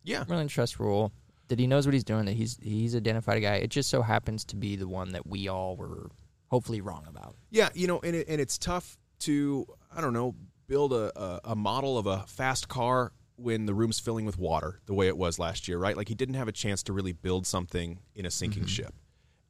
Yeah. 0.05 0.21
I'm 0.23 0.29
willing 0.29 0.49
to 0.49 0.55
trust 0.55 0.79
Rhule 0.79 1.13
that 1.49 1.59
he 1.59 1.67
knows 1.67 1.87
what 1.87 1.93
he's 1.93 2.05
doing. 2.05 2.25
That 2.27 2.33
he's 2.33 2.59
he's 2.63 2.97
identified 2.97 3.39
a 3.39 3.41
guy. 3.41 3.55
It 3.57 3.71
just 3.71 3.91
so 3.91 4.03
happens 4.03 4.45
to 4.47 4.57
be 4.57 4.77
the 4.77 4.89
one 4.89 5.13
that 5.13 5.27
we 5.27 5.49
all 5.49 5.77
were 5.77 6.11
hopefully 6.49 6.81
wrong 6.81 7.05
about. 7.09 7.37
Yeah, 7.51 7.69
you 7.75 7.87
know, 7.87 8.01
and 8.03 8.17
it, 8.17 8.29
and 8.29 8.41
it's 8.41 8.59
tough 8.59 8.97
to 9.21 9.67
I 9.95 10.01
don't 10.01 10.13
know 10.13 10.35
build 10.67 10.93
a, 10.93 11.13
a 11.21 11.41
a 11.45 11.57
model 11.57 11.99
of 11.99 12.07
a 12.07 12.25
fast 12.27 12.69
car 12.69 13.13
when 13.37 13.67
the 13.67 13.75
room's 13.75 13.99
filling 13.99 14.25
with 14.25 14.39
water 14.39 14.81
the 14.87 14.95
way 14.95 15.09
it 15.09 15.17
was 15.17 15.39
last 15.39 15.67
year, 15.67 15.79
right? 15.79 15.97
Like 15.97 16.09
he 16.09 16.15
didn't 16.15 16.35
have 16.35 16.49
a 16.49 16.53
chance 16.53 16.83
to 16.85 16.93
really 16.93 17.13
build 17.13 17.47
something 17.47 17.99
in 18.15 18.27
a 18.27 18.31
sinking 18.31 18.65
mm-hmm. 18.65 18.69
ship, 18.69 18.95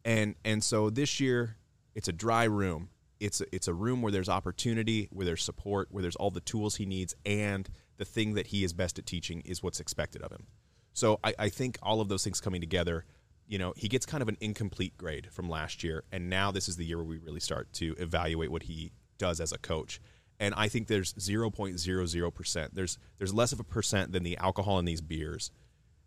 and 0.04 0.34
and 0.44 0.62
so 0.62 0.90
this 0.90 1.20
year 1.20 1.56
it's 1.94 2.08
a 2.08 2.12
dry 2.12 2.44
room. 2.44 2.90
It's 3.20 3.40
a, 3.40 3.54
it's 3.54 3.68
a 3.68 3.74
room 3.74 4.02
where 4.02 4.10
there's 4.10 4.28
opportunity, 4.28 5.08
where 5.12 5.24
there's 5.24 5.44
support, 5.44 5.88
where 5.90 6.02
there's 6.02 6.16
all 6.16 6.30
the 6.30 6.40
tools 6.40 6.76
he 6.76 6.86
needs, 6.86 7.14
and 7.24 7.68
the 7.96 8.04
thing 8.04 8.34
that 8.34 8.48
he 8.48 8.64
is 8.64 8.72
best 8.72 8.98
at 8.98 9.06
teaching 9.06 9.42
is 9.44 9.62
what's 9.62 9.78
expected 9.78 10.22
of 10.22 10.32
him. 10.32 10.46
So 10.92 11.20
I, 11.22 11.34
I 11.38 11.48
think 11.48 11.78
all 11.82 12.00
of 12.00 12.08
those 12.08 12.24
things 12.24 12.40
coming 12.40 12.60
together, 12.60 13.04
you 13.46 13.58
know, 13.58 13.74
he 13.76 13.88
gets 13.88 14.06
kind 14.06 14.22
of 14.22 14.28
an 14.28 14.36
incomplete 14.40 14.96
grade 14.96 15.28
from 15.30 15.48
last 15.48 15.84
year, 15.84 16.02
and 16.10 16.28
now 16.28 16.50
this 16.50 16.68
is 16.68 16.76
the 16.76 16.84
year 16.84 16.96
where 16.96 17.06
we 17.06 17.18
really 17.18 17.40
start 17.40 17.72
to 17.74 17.94
evaluate 17.98 18.50
what 18.50 18.64
he 18.64 18.92
does 19.18 19.40
as 19.40 19.52
a 19.52 19.58
coach. 19.58 20.00
And 20.42 20.52
I 20.56 20.66
think 20.66 20.88
there's 20.88 21.12
0.00%. 21.12 22.68
There's 22.72 22.98
there's 23.18 23.32
less 23.32 23.52
of 23.52 23.60
a 23.60 23.64
percent 23.64 24.10
than 24.10 24.24
the 24.24 24.36
alcohol 24.38 24.80
in 24.80 24.84
these 24.84 25.00
beers 25.00 25.52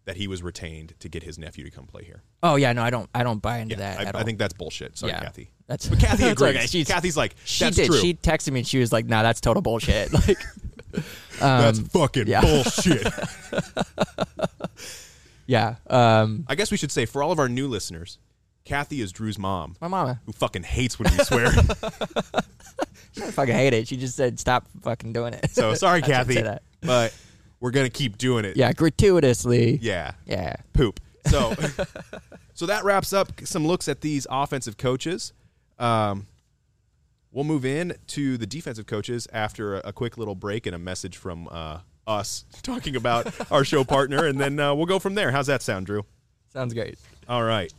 that 0.03 0.17
he 0.17 0.27
was 0.27 0.43
retained 0.43 0.93
to 0.99 1.07
get 1.07 1.23
his 1.23 1.39
nephew 1.39 1.63
to 1.63 1.71
come 1.71 1.85
play 1.87 2.03
here. 2.03 2.21
Oh 2.43 2.57
yeah, 2.57 2.73
no, 2.73 2.83
I 2.83 2.89
don't. 2.89 3.09
I 3.15 3.23
don't 3.23 3.41
buy 3.41 3.59
into 3.59 3.77
that. 3.77 4.13
I, 4.13 4.19
I 4.19 4.23
think 4.23 4.37
that's 4.37 4.51
bullshit. 4.53 4.97
Sorry, 4.97 5.13
Yeah. 5.13 5.21
Kathy. 5.21 5.51
That's 5.67 5.87
But 5.87 5.99
Kathy 5.99 6.23
that's 6.25 6.41
agrees. 6.41 6.55
okay. 6.57 6.67
She's- 6.67 6.87
Kathy's 6.89 7.15
like, 7.15 7.35
she 7.45 7.69
did. 7.71 7.87
true. 7.87 7.97
She 7.97 8.13
texted 8.13 8.51
me 8.51 8.59
and 8.59 8.67
she 8.67 8.77
was 8.79 8.91
like, 8.91 9.05
"Nah, 9.05 9.23
that's 9.23 9.39
total 9.39 9.61
bullshit." 9.61 10.11
Like, 10.27 10.37
that's 11.39 11.79
um, 11.79 11.85
fucking 11.85 12.27
yeah. 12.27 12.41
bullshit. 12.41 13.05
yeah. 15.47 15.75
Um, 15.89 16.45
I 16.47 16.55
guess 16.55 16.71
we 16.71 16.77
should 16.77 16.91
say 16.91 17.05
for 17.05 17.21
all 17.23 17.31
of 17.31 17.39
our 17.39 17.49
new 17.49 17.67
listeners, 17.67 18.17
Kathy 18.63 19.01
is 19.01 19.11
Drew's 19.11 19.37
mom, 19.37 19.75
my 19.81 19.87
mama, 19.87 20.21
who 20.25 20.31
fucking 20.31 20.63
hates 20.63 20.97
when 20.99 21.11
we 21.11 21.23
swear. 21.23 21.51
She 23.15 23.21
don't 23.21 23.31
fucking 23.33 23.55
hate 23.55 23.73
it. 23.73 23.87
She 23.87 23.97
just 23.97 24.15
said, 24.15 24.39
"Stop 24.39 24.67
fucking 24.83 25.13
doing 25.13 25.33
it." 25.33 25.49
so 25.51 25.73
sorry, 25.75 26.03
I 26.03 26.05
shouldn't 26.05 26.27
Kathy, 26.27 26.41
that. 26.43 26.61
but 26.81 27.15
we're 27.59 27.71
gonna 27.71 27.89
keep 27.89 28.17
doing 28.17 28.45
it. 28.45 28.55
Yeah, 28.57 28.71
gratuitously. 28.73 29.79
yeah, 29.81 30.11
Yeah. 30.25 30.55
poop. 30.73 30.99
So, 31.27 31.55
so 32.53 32.65
that 32.67 32.83
wraps 32.83 33.11
up 33.13 33.31
some 33.45 33.65
looks 33.65 33.87
at 33.87 34.01
these 34.01 34.27
offensive 34.29 34.77
coaches. 34.77 35.33
Um, 35.79 36.27
we'll 37.31 37.45
move 37.45 37.65
in 37.65 37.95
to 38.07 38.37
the 38.37 38.45
defensive 38.45 38.85
coaches 38.85 39.27
after 39.33 39.77
a, 39.77 39.81
a 39.85 39.93
quick 39.93 40.17
little 40.19 40.35
break 40.35 40.67
and 40.67 40.75
a 40.75 40.79
message 40.79 41.17
from 41.17 41.47
uh, 41.49 41.79
us 42.05 42.45
talking 42.61 42.95
about 42.95 43.33
our 43.51 43.63
show 43.63 43.83
partner, 43.83 44.25
and 44.25 44.39
then 44.39 44.59
uh, 44.59 44.75
we'll 44.75 44.85
go 44.85 44.99
from 44.99 45.15
there. 45.15 45.31
How's 45.31 45.47
that 45.47 45.61
sound, 45.63 45.87
Drew? 45.87 46.05
Sounds 46.53 46.73
great. 46.73 46.99
All 47.27 47.43
right. 47.43 47.73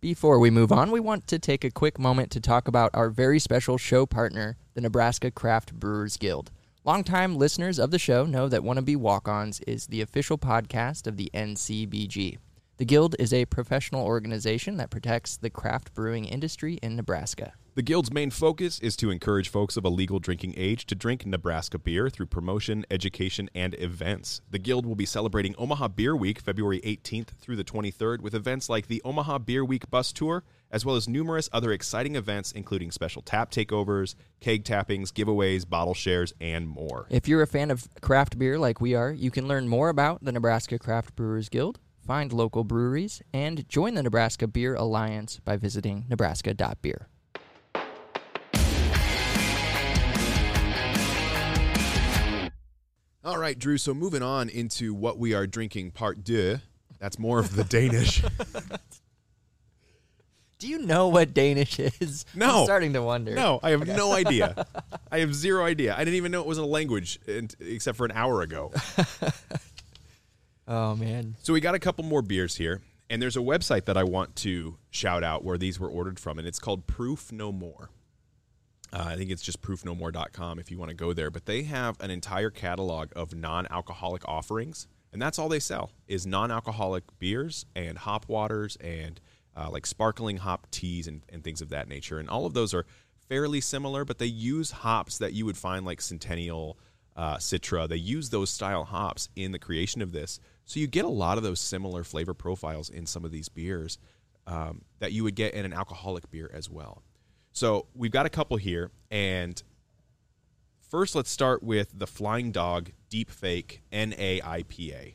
Before 0.00 0.38
we 0.38 0.48
move 0.48 0.72
on, 0.72 0.90
we 0.90 0.98
want 0.98 1.26
to 1.26 1.38
take 1.38 1.62
a 1.62 1.70
quick 1.70 1.98
moment 1.98 2.30
to 2.30 2.40
talk 2.40 2.66
about 2.66 2.90
our 2.94 3.10
very 3.10 3.38
special 3.38 3.76
show 3.76 4.06
partner, 4.06 4.56
the 4.72 4.80
Nebraska 4.80 5.30
Craft 5.30 5.74
Brewers 5.74 6.16
Guild. 6.16 6.50
Longtime 6.86 7.36
listeners 7.36 7.78
of 7.78 7.90
the 7.90 7.98
show 7.98 8.24
know 8.24 8.48
that 8.48 8.62
Wannabe 8.62 8.96
Walk 8.96 9.28
Ons 9.28 9.60
is 9.66 9.88
the 9.88 10.00
official 10.00 10.38
podcast 10.38 11.06
of 11.06 11.18
the 11.18 11.30
NCBG. 11.34 12.38
The 12.78 12.84
Guild 12.86 13.14
is 13.18 13.34
a 13.34 13.44
professional 13.44 14.06
organization 14.06 14.78
that 14.78 14.88
protects 14.88 15.36
the 15.36 15.50
craft 15.50 15.92
brewing 15.92 16.24
industry 16.24 16.78
in 16.82 16.96
Nebraska. 16.96 17.52
The 17.76 17.82
Guild's 17.82 18.12
main 18.12 18.30
focus 18.30 18.80
is 18.80 18.96
to 18.96 19.10
encourage 19.10 19.48
folks 19.48 19.76
of 19.76 19.84
a 19.84 19.88
legal 19.88 20.18
drinking 20.18 20.54
age 20.56 20.86
to 20.86 20.96
drink 20.96 21.24
Nebraska 21.24 21.78
beer 21.78 22.10
through 22.10 22.26
promotion, 22.26 22.84
education, 22.90 23.48
and 23.54 23.76
events. 23.78 24.40
The 24.50 24.58
Guild 24.58 24.84
will 24.84 24.96
be 24.96 25.06
celebrating 25.06 25.54
Omaha 25.56 25.86
Beer 25.88 26.16
Week 26.16 26.40
February 26.40 26.80
18th 26.80 27.28
through 27.38 27.54
the 27.54 27.62
23rd 27.62 28.22
with 28.22 28.34
events 28.34 28.68
like 28.68 28.88
the 28.88 29.00
Omaha 29.04 29.38
Beer 29.38 29.64
Week 29.64 29.88
bus 29.88 30.12
tour, 30.12 30.42
as 30.72 30.84
well 30.84 30.96
as 30.96 31.06
numerous 31.06 31.48
other 31.52 31.70
exciting 31.70 32.16
events, 32.16 32.50
including 32.50 32.90
special 32.90 33.22
tap 33.22 33.52
takeovers, 33.52 34.16
keg 34.40 34.64
tappings, 34.64 35.12
giveaways, 35.12 35.68
bottle 35.68 35.94
shares, 35.94 36.34
and 36.40 36.66
more. 36.66 37.06
If 37.08 37.28
you're 37.28 37.42
a 37.42 37.46
fan 37.46 37.70
of 37.70 37.86
craft 38.00 38.36
beer 38.36 38.58
like 38.58 38.80
we 38.80 38.96
are, 38.96 39.12
you 39.12 39.30
can 39.30 39.46
learn 39.46 39.68
more 39.68 39.90
about 39.90 40.24
the 40.24 40.32
Nebraska 40.32 40.76
Craft 40.76 41.14
Brewers 41.14 41.48
Guild, 41.48 41.78
find 42.04 42.32
local 42.32 42.64
breweries, 42.64 43.22
and 43.32 43.68
join 43.68 43.94
the 43.94 44.02
Nebraska 44.02 44.48
Beer 44.48 44.74
Alliance 44.74 45.38
by 45.44 45.56
visiting 45.56 46.06
nebraska.beer. 46.08 47.06
All 53.24 53.38
right, 53.38 53.58
Drew. 53.58 53.76
So 53.78 53.92
moving 53.94 54.22
on 54.22 54.48
into 54.48 54.94
what 54.94 55.18
we 55.18 55.34
are 55.34 55.46
drinking, 55.46 55.90
part 55.92 56.24
deux. 56.24 56.58
That's 56.98 57.18
more 57.18 57.38
of 57.38 57.54
the 57.56 57.64
Danish. 57.64 58.22
Do 60.58 60.68
you 60.68 60.78
know 60.80 61.08
what 61.08 61.32
Danish 61.32 61.78
is? 61.78 62.26
No. 62.34 62.58
I'm 62.60 62.64
starting 62.64 62.92
to 62.92 63.00
wonder. 63.02 63.34
No, 63.34 63.60
I 63.62 63.70
have 63.70 63.86
no 63.86 64.12
idea. 64.12 64.66
I 65.10 65.20
have 65.20 65.34
zero 65.34 65.64
idea. 65.64 65.94
I 65.94 65.98
didn't 66.00 66.16
even 66.16 66.30
know 66.32 66.40
it 66.42 66.46
was 66.46 66.58
a 66.58 66.64
language 66.66 67.18
in- 67.26 67.48
except 67.60 67.96
for 67.96 68.04
an 68.04 68.12
hour 68.12 68.42
ago. 68.42 68.72
Oh 70.68 70.94
man. 70.94 71.34
So 71.42 71.52
we 71.52 71.60
got 71.60 71.74
a 71.74 71.80
couple 71.80 72.04
more 72.04 72.22
beers 72.22 72.54
here, 72.54 72.80
and 73.08 73.20
there's 73.20 73.36
a 73.36 73.40
website 73.40 73.86
that 73.86 73.96
I 73.96 74.04
want 74.04 74.36
to 74.36 74.76
shout 74.90 75.24
out 75.24 75.42
where 75.42 75.58
these 75.58 75.80
were 75.80 75.88
ordered 75.88 76.20
from, 76.20 76.38
and 76.38 76.46
it's 76.46 76.60
called 76.60 76.86
Proof 76.86 77.32
No 77.32 77.50
More. 77.50 77.90
Uh, 78.92 79.04
I 79.08 79.16
think 79.16 79.30
it's 79.30 79.42
just 79.42 79.62
proofnomore.com 79.62 80.58
if 80.58 80.70
you 80.70 80.78
want 80.78 80.88
to 80.88 80.96
go 80.96 81.12
there, 81.12 81.30
but 81.30 81.46
they 81.46 81.62
have 81.62 81.96
an 82.00 82.10
entire 82.10 82.50
catalog 82.50 83.10
of 83.14 83.34
non-alcoholic 83.34 84.26
offerings, 84.26 84.88
and 85.12 85.22
that's 85.22 85.38
all 85.38 85.48
they 85.48 85.60
sell 85.60 85.92
is 86.08 86.26
non-alcoholic 86.26 87.04
beers 87.18 87.66
and 87.76 87.98
hop 87.98 88.28
waters 88.28 88.76
and 88.76 89.20
uh, 89.56 89.68
like 89.70 89.86
sparkling 89.86 90.38
hop 90.38 90.68
teas 90.70 91.06
and, 91.06 91.22
and 91.28 91.44
things 91.44 91.60
of 91.60 91.68
that 91.70 91.88
nature. 91.88 92.18
And 92.18 92.28
all 92.28 92.46
of 92.46 92.54
those 92.54 92.74
are 92.74 92.86
fairly 93.28 93.60
similar, 93.60 94.04
but 94.04 94.18
they 94.18 94.26
use 94.26 94.70
hops 94.70 95.18
that 95.18 95.32
you 95.32 95.46
would 95.46 95.56
find 95.56 95.86
like 95.86 96.00
Centennial, 96.00 96.78
uh, 97.16 97.36
Citra. 97.36 97.88
They 97.88 97.96
use 97.96 98.30
those 98.30 98.50
style 98.50 98.84
hops 98.84 99.28
in 99.36 99.52
the 99.52 99.58
creation 99.58 100.02
of 100.02 100.12
this, 100.12 100.40
so 100.64 100.80
you 100.80 100.86
get 100.86 101.04
a 101.04 101.08
lot 101.08 101.36
of 101.36 101.44
those 101.44 101.60
similar 101.60 102.02
flavor 102.04 102.34
profiles 102.34 102.90
in 102.90 103.06
some 103.06 103.24
of 103.24 103.30
these 103.30 103.48
beers 103.48 103.98
um, 104.46 104.82
that 104.98 105.12
you 105.12 105.22
would 105.24 105.34
get 105.34 105.54
in 105.54 105.64
an 105.64 105.72
alcoholic 105.72 106.30
beer 106.30 106.50
as 106.52 106.68
well. 106.68 107.02
So 107.52 107.86
we've 107.94 108.10
got 108.10 108.26
a 108.26 108.30
couple 108.30 108.56
here, 108.56 108.90
and 109.10 109.60
first 110.88 111.14
let's 111.14 111.30
start 111.30 111.62
with 111.62 111.98
the 111.98 112.06
Flying 112.06 112.52
Dog 112.52 112.90
Deep 113.08 113.30
Fake 113.30 113.82
NAIPA. 113.92 115.14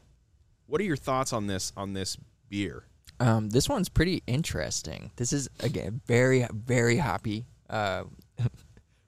What 0.68 0.82
are 0.82 0.84
your 0.84 0.98
thoughts 0.98 1.32
on 1.34 1.48
this 1.48 1.72
on 1.78 1.94
this 1.94 2.18
beer? 2.50 2.86
Um, 3.20 3.50
this 3.50 3.70
one's 3.70 3.90
pretty 3.90 4.24
interesting. 4.28 5.12
This 5.16 5.32
is 5.32 5.50
again 5.62 6.02
very 6.06 6.46
very 6.54 6.98
hoppy. 6.98 7.46
Uh, 7.70 8.04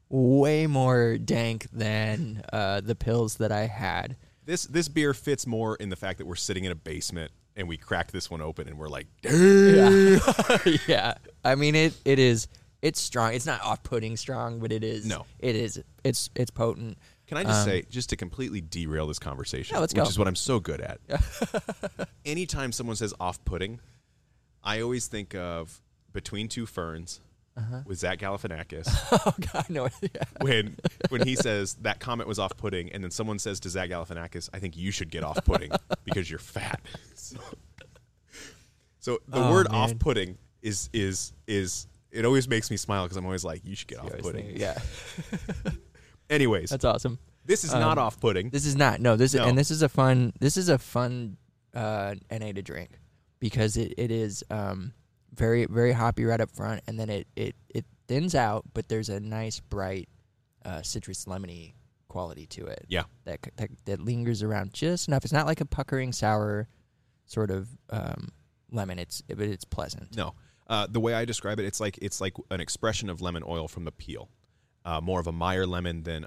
way 0.10 0.68
more 0.68 1.18
dank 1.18 1.68
than 1.74 2.44
uh, 2.54 2.82
the 2.82 2.96
pils 2.96 3.38
that 3.38 3.52
I 3.52 3.68
had. 3.68 4.16
This 4.46 4.64
this 4.64 4.88
beer 4.88 5.14
fits 5.14 5.46
more 5.46 5.76
in 5.76 5.90
the 5.90 5.98
fact 5.98 6.20
that 6.20 6.26
we're 6.26 6.36
sitting 6.36 6.64
in 6.64 6.72
a 6.72 6.76
basement 6.76 7.32
and 7.58 7.68
we 7.68 7.76
cracked 7.76 8.14
this 8.14 8.30
one 8.30 8.42
open 8.42 8.70
and 8.70 8.78
we're 8.78 8.88
like, 8.88 9.08
"Damn." 9.22 10.20
Yeah, 10.66 10.78
yeah. 10.88 11.14
I 11.44 11.56
mean 11.56 11.76
it. 11.76 11.94
It 12.06 12.20
is. 12.20 12.48
It's 12.82 13.02
strong. 13.02 13.34
It's 13.34 13.46
not 13.46 13.62
off-putting 13.64 14.18
strong, 14.18 14.60
but 14.60 14.72
it 14.72 14.84
is. 14.84 15.06
No. 15.06 15.26
it 15.40 15.56
is. 15.56 15.82
It's 16.04 16.30
it's 16.36 16.52
potent. 16.52 16.98
Can 17.26 17.38
I 17.38 17.44
just 17.44 17.60
Um, 17.62 17.66
say, 17.66 17.84
just 17.90 18.10
to 18.12 18.16
completely 18.16 18.62
derail 18.62 19.08
this 19.08 19.20
conversation, 19.20 19.78
let's 19.80 19.94
which 19.94 20.04
go. 20.04 20.08
is 20.10 20.18
what 20.18 20.28
I'm 20.28 20.36
so 20.36 20.60
good 20.60 20.80
at. 20.82 21.00
Anytime 22.26 22.72
someone 22.72 22.96
says 22.96 23.14
off-putting, 23.20 23.80
I 24.64 24.82
always 24.82 25.08
think 25.08 25.36
of 25.36 25.82
Between 26.14 26.48
Two 26.48 26.66
Ferns 26.66 27.20
Uh-huh. 27.58 27.82
with 27.86 27.98
Zach 28.00 28.20
Galifianakis. 28.20 28.88
Oh 29.26 29.34
God, 29.52 29.66
no. 29.70 29.90
Yeah. 30.02 30.24
when 30.42 30.78
when 31.10 31.26
he 31.28 31.36
says 31.36 31.74
that 31.82 32.00
comment 32.00 32.28
was 32.30 32.38
off-putting, 32.40 32.92
and 32.92 33.04
then 33.04 33.12
someone 33.12 33.40
says 33.40 33.60
to 33.62 33.70
Zach 33.70 33.90
Galifianakis, 33.90 34.50
"I 34.54 34.60
think 34.60 34.78
you 34.78 34.92
should 34.92 35.10
get 35.10 35.24
off-putting 35.24 35.72
because 36.06 36.30
you're 36.30 36.40
fat." 36.40 36.80
So, 37.16 37.38
so 39.00 39.20
the 39.28 39.40
Oh, 39.40 39.52
word 39.52 39.72
man. 39.72 39.82
off-putting 39.82 40.38
is 40.62 40.90
is 40.94 41.34
is 41.48 41.88
it 42.18 42.26
always 42.26 42.48
makes 42.48 42.70
me 42.72 42.78
smile 42.78 43.04
because 43.04 43.18
I'm 43.18 43.26
always 43.26 43.44
like, 43.46 43.62
"You 43.64 43.76
should 43.76 43.88
get 43.88 44.00
off-putting." 44.00 44.58
Yeah, 44.58 44.78
Anyways, 46.30 46.70
that's 46.70 46.84
awesome. 46.86 47.20
this 47.46 47.64
is 47.64 47.72
not 47.74 47.98
um, 47.98 48.06
off-putting. 48.06 48.50
This 48.50 48.66
is 48.66 48.76
not. 48.76 49.00
No, 49.00 49.16
this 49.16 49.34
No. 49.34 49.46
and 49.46 49.58
this 49.58 49.72
is 49.72 49.82
a 49.82 49.90
fun. 49.90 50.34
This 50.40 50.58
is 50.58 50.68
a 50.70 50.78
fun 50.78 51.38
uh, 51.74 52.16
NA 52.32 52.52
to 52.52 52.62
drink 52.62 53.00
because 53.40 53.78
it, 53.78 53.94
it 53.98 54.12
is 54.12 54.44
um, 54.50 54.94
very 55.34 55.66
very 55.66 55.94
hoppy 55.94 56.26
right 56.26 56.42
up 56.42 56.52
front, 56.52 56.82
and 56.88 57.00
then 57.00 57.10
it 57.10 57.28
it 57.36 57.56
it 57.70 57.86
thins 58.08 58.36
out, 58.36 58.66
but 58.74 58.90
there's 58.90 59.10
a 59.10 59.20
nice 59.20 59.60
bright 59.60 60.10
uh, 60.66 60.82
citrus 60.82 61.26
lemony 61.26 61.74
quality 62.10 62.46
to 62.48 62.66
it. 62.66 62.86
Yeah. 62.88 63.04
that, 63.26 63.40
c- 63.46 63.52
that 63.58 63.70
that 63.86 64.00
lingers 64.02 64.44
around 64.44 64.74
just 64.74 65.08
enough. 65.08 65.24
It's 65.24 65.34
not 65.34 65.46
like 65.46 65.62
a 65.62 65.66
puckering 65.66 66.12
sour 66.12 66.68
sort 67.26 67.52
of 67.52 67.70
um, 67.90 68.30
lemon. 68.72 69.00
It's 69.00 69.22
but 69.22 69.40
it's 69.40 69.66
pleasant. 69.66 70.16
No, 70.18 70.34
uh, 70.70 70.88
the 70.90 71.00
way 71.00 71.14
I 71.14 71.26
describe 71.26 71.60
it, 71.60 71.66
it's 71.66 71.80
like 71.80 71.98
it's 72.02 72.20
like 72.22 72.34
an 72.52 72.62
expression 72.62 73.10
of 73.10 73.22
lemon 73.22 73.44
oil 73.48 73.68
from 73.68 73.86
the 73.86 73.92
peel. 73.92 74.30
Uh, 74.86 75.02
more 75.02 75.20
of 75.20 75.28
a 75.28 75.34
Meyer 75.34 75.66
lemon 75.66 76.04
than 76.04 76.26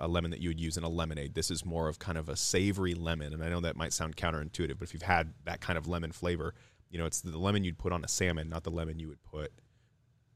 a 0.00 0.08
lemon 0.08 0.32
that 0.32 0.40
you 0.40 0.48
would 0.50 0.58
use 0.58 0.76
in 0.76 0.82
a 0.82 0.88
lemonade. 0.88 1.34
This 1.34 1.48
is 1.48 1.64
more 1.64 1.86
of 1.86 2.00
kind 2.00 2.18
of 2.18 2.28
a 2.28 2.34
savory 2.34 2.94
lemon, 2.94 3.32
and 3.32 3.44
I 3.44 3.48
know 3.48 3.60
that 3.60 3.76
might 3.76 3.92
sound 3.92 4.16
counterintuitive, 4.16 4.80
but 4.80 4.88
if 4.88 4.92
you've 4.92 5.02
had 5.02 5.32
that 5.44 5.60
kind 5.60 5.78
of 5.78 5.86
lemon 5.86 6.10
flavor, 6.10 6.54
you 6.90 6.98
know 6.98 7.06
it's 7.06 7.20
the 7.20 7.38
lemon 7.38 7.62
you'd 7.62 7.78
put 7.78 7.92
on 7.92 8.04
a 8.04 8.08
salmon, 8.08 8.48
not 8.48 8.64
the 8.64 8.70
lemon 8.70 8.98
you 8.98 9.06
would 9.08 9.22
put 9.22 9.52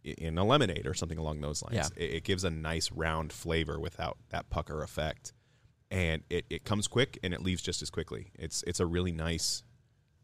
in 0.05 0.39
a 0.39 0.45
lemonade 0.45 0.87
or 0.87 0.95
something 0.95 1.19
along 1.19 1.41
those 1.41 1.63
lines. 1.63 1.91
Yeah. 1.97 2.05
It, 2.05 2.15
it 2.15 2.25
gives 2.25 2.45
a 2.45 2.51
nice 2.51 2.93
round 2.93 3.33
flavor 3.33 3.81
without 3.81 4.19
that 4.31 4.51
pucker 4.51 4.83
effect, 4.83 5.33
and 5.91 6.23
it, 6.31 6.45
it 6.51 6.65
comes 6.65 6.87
quick 6.87 7.19
and 7.25 7.35
it 7.35 7.43
leaves 7.43 7.63
just 7.63 7.83
as 7.83 7.91
quickly. 7.91 8.31
It's 8.39 8.63
it's 8.67 8.81
a 8.81 8.87
really 8.87 9.13
nice 9.13 9.65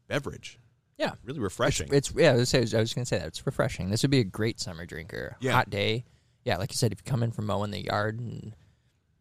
beverage, 0.07 0.57
Yeah. 1.01 1.11
really 1.23 1.39
refreshing. 1.39 1.87
It's, 1.91 2.09
it's 2.09 2.17
yeah. 2.19 2.31
I 2.31 2.35
was, 2.35 2.53
I 2.53 2.59
was 2.59 2.93
going 2.93 3.03
to 3.03 3.05
say 3.05 3.17
that 3.17 3.27
it's 3.27 3.45
refreshing. 3.45 3.89
This 3.89 4.01
would 4.03 4.11
be 4.11 4.19
a 4.19 4.23
great 4.23 4.59
summer 4.59 4.85
drinker. 4.85 5.35
Yeah. 5.41 5.51
Hot 5.53 5.69
day, 5.69 6.05
yeah, 6.45 6.57
like 6.57 6.71
you 6.71 6.75
said, 6.77 6.91
if 6.91 6.99
you 7.03 7.09
come 7.09 7.23
in 7.23 7.31
from 7.31 7.45
mowing 7.47 7.71
the 7.71 7.83
yard 7.85 8.19
and 8.19 8.53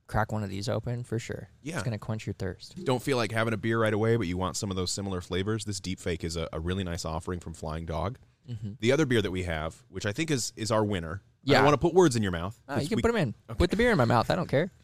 crack 0.07 0.33
one 0.33 0.43
of 0.43 0.51
these 0.51 0.69
open, 0.69 1.05
for 1.05 1.19
sure, 1.19 1.49
Yeah. 1.63 1.75
it's 1.77 1.83
gonna 1.85 1.99
quench 1.99 2.27
your 2.27 2.35
thirst. 2.35 2.75
Don't 2.85 3.03
feel 3.03 3.17
like 3.17 3.31
having 3.33 3.55
a 3.55 3.57
beer 3.57 3.81
right 3.81 3.95
away, 3.95 4.17
but 4.17 4.27
you 4.27 4.37
want 4.37 4.57
some 4.57 4.71
of 4.71 4.77
those 4.77 4.91
similar 4.91 5.21
flavors. 5.21 5.65
This 5.65 5.81
Deep 5.81 6.01
Fake 6.01 6.25
is 6.25 6.37
a, 6.37 6.49
a 6.53 6.61
really 6.61 6.83
nice 6.85 7.05
offering 7.05 7.41
from 7.41 7.55
Flying 7.55 7.87
Dog. 7.87 8.19
Mm-hmm. 8.51 8.73
The 8.81 8.91
other 8.93 9.07
beer 9.07 9.23
that 9.23 9.31
we 9.31 9.45
have, 9.45 9.77
which 9.89 10.07
I 10.07 10.13
think 10.13 10.31
is 10.31 10.53
is 10.57 10.71
our 10.71 10.85
winner. 10.85 11.23
I 11.25 11.29
Yeah. 11.53 11.55
don't 11.59 11.65
want 11.67 11.75
to 11.75 11.79
put 11.79 11.95
words 11.95 12.17
in 12.17 12.23
your 12.23 12.33
mouth. 12.33 12.61
'cause 12.67 12.83
you 12.83 12.89
can 12.89 12.97
we- 12.97 13.03
put 13.03 13.13
them 13.13 13.35
in. 13.49 13.57
Put 13.57 13.71
the 13.71 13.77
beer 13.77 13.91
in 13.93 13.97
my 13.99 14.05
mouth. 14.05 14.31
I 14.31 14.35
don't 14.37 14.49
care. 14.49 14.71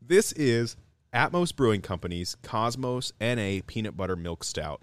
This 0.00 0.32
is 0.32 0.76
Atmos 1.14 1.54
Brewing 1.54 1.80
Company's 1.80 2.36
Cosmos 2.42 3.12
NA 3.20 3.60
Peanut 3.66 3.96
Butter 3.96 4.16
Milk 4.16 4.44
Stout, 4.44 4.82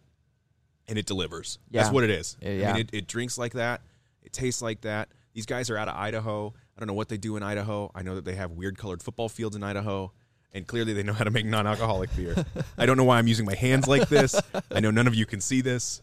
and 0.89 0.97
it 0.97 1.05
delivers. 1.05 1.59
That's 1.71 1.91
what 1.91 2.03
it 2.03 2.09
is. 2.09 2.35
Yeah, 2.41 2.71
I 2.71 2.73
mean, 2.73 2.81
it, 2.81 2.89
it 2.93 3.07
drinks 3.07 3.37
like 3.37 3.53
that. 3.53 3.81
It 4.23 4.33
tastes 4.33 4.61
like 4.61 4.81
that. 4.81 5.09
These 5.33 5.45
guys 5.45 5.69
are 5.69 5.77
out 5.77 5.87
of 5.87 5.95
Idaho. 5.95 6.53
I 6.75 6.79
don't 6.79 6.87
know 6.87 6.93
what 6.93 7.07
they 7.09 7.17
do 7.17 7.37
in 7.37 7.43
Idaho. 7.43 7.91
I 7.95 8.01
know 8.01 8.15
that 8.15 8.25
they 8.25 8.35
have 8.35 8.51
weird 8.51 8.77
colored 8.77 9.01
football 9.01 9.29
fields 9.29 9.55
in 9.55 9.63
Idaho, 9.63 10.11
and 10.53 10.65
clearly 10.67 10.93
they 10.93 11.03
know 11.03 11.13
how 11.13 11.23
to 11.23 11.31
make 11.31 11.45
non-alcoholic 11.45 12.13
beer. 12.15 12.35
I 12.77 12.85
don't 12.85 12.97
know 12.97 13.03
why 13.03 13.19
I'm 13.19 13.27
using 13.27 13.45
my 13.45 13.55
hands 13.55 13.87
like 13.87 14.09
this. 14.09 14.39
I 14.71 14.79
know 14.79 14.91
none 14.91 15.07
of 15.07 15.15
you 15.15 15.25
can 15.25 15.39
see 15.41 15.61
this, 15.61 16.01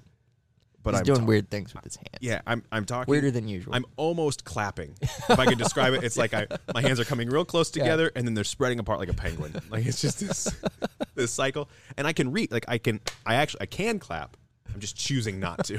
but 0.82 0.94
He's 0.94 1.00
I'm 1.00 1.04
doing 1.04 1.20
ta- 1.20 1.26
weird 1.26 1.50
things 1.50 1.74
with 1.74 1.82
his 1.82 1.96
hands. 1.96 2.18
Yeah, 2.20 2.40
I'm 2.46 2.62
I'm 2.70 2.84
talking 2.84 3.10
Weirder 3.10 3.32
than 3.32 3.48
usual. 3.48 3.74
I'm 3.74 3.84
almost 3.96 4.44
clapping. 4.44 4.94
If 5.02 5.38
I 5.38 5.44
could 5.46 5.58
describe 5.58 5.94
it, 5.94 6.04
it's 6.04 6.16
like 6.16 6.32
I 6.32 6.46
my 6.72 6.80
hands 6.80 7.00
are 7.00 7.04
coming 7.04 7.28
real 7.28 7.44
close 7.44 7.72
together 7.72 8.12
and 8.14 8.24
then 8.24 8.34
they're 8.34 8.44
spreading 8.44 8.78
apart 8.78 9.00
like 9.00 9.08
a 9.08 9.14
penguin. 9.14 9.60
Like 9.68 9.84
it's 9.84 10.00
just 10.00 10.20
this 10.20 10.48
this 11.16 11.32
cycle. 11.32 11.68
And 11.96 12.06
I 12.06 12.12
can 12.12 12.30
read 12.30 12.52
like 12.52 12.66
I 12.68 12.78
can 12.78 13.00
I 13.26 13.34
actually 13.34 13.62
I 13.62 13.66
can 13.66 13.98
clap. 13.98 14.36
I'm 14.76 14.80
just 14.80 14.94
choosing 14.94 15.40
not 15.40 15.64
to. 15.64 15.78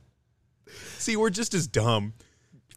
See, 0.98 1.16
we're 1.16 1.28
just 1.28 1.52
as 1.52 1.66
dumb. 1.66 2.14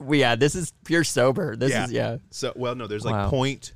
Well, 0.02 0.20
yeah, 0.20 0.36
this 0.36 0.54
is 0.54 0.74
pure 0.84 1.06
sober. 1.06 1.56
This 1.56 1.74
is 1.74 1.94
yeah. 1.94 2.18
So 2.30 2.52
well 2.58 2.76
no, 2.76 2.88
there's 2.88 3.06
like 3.06 3.14
Wow. 3.14 3.30
point 3.30 3.74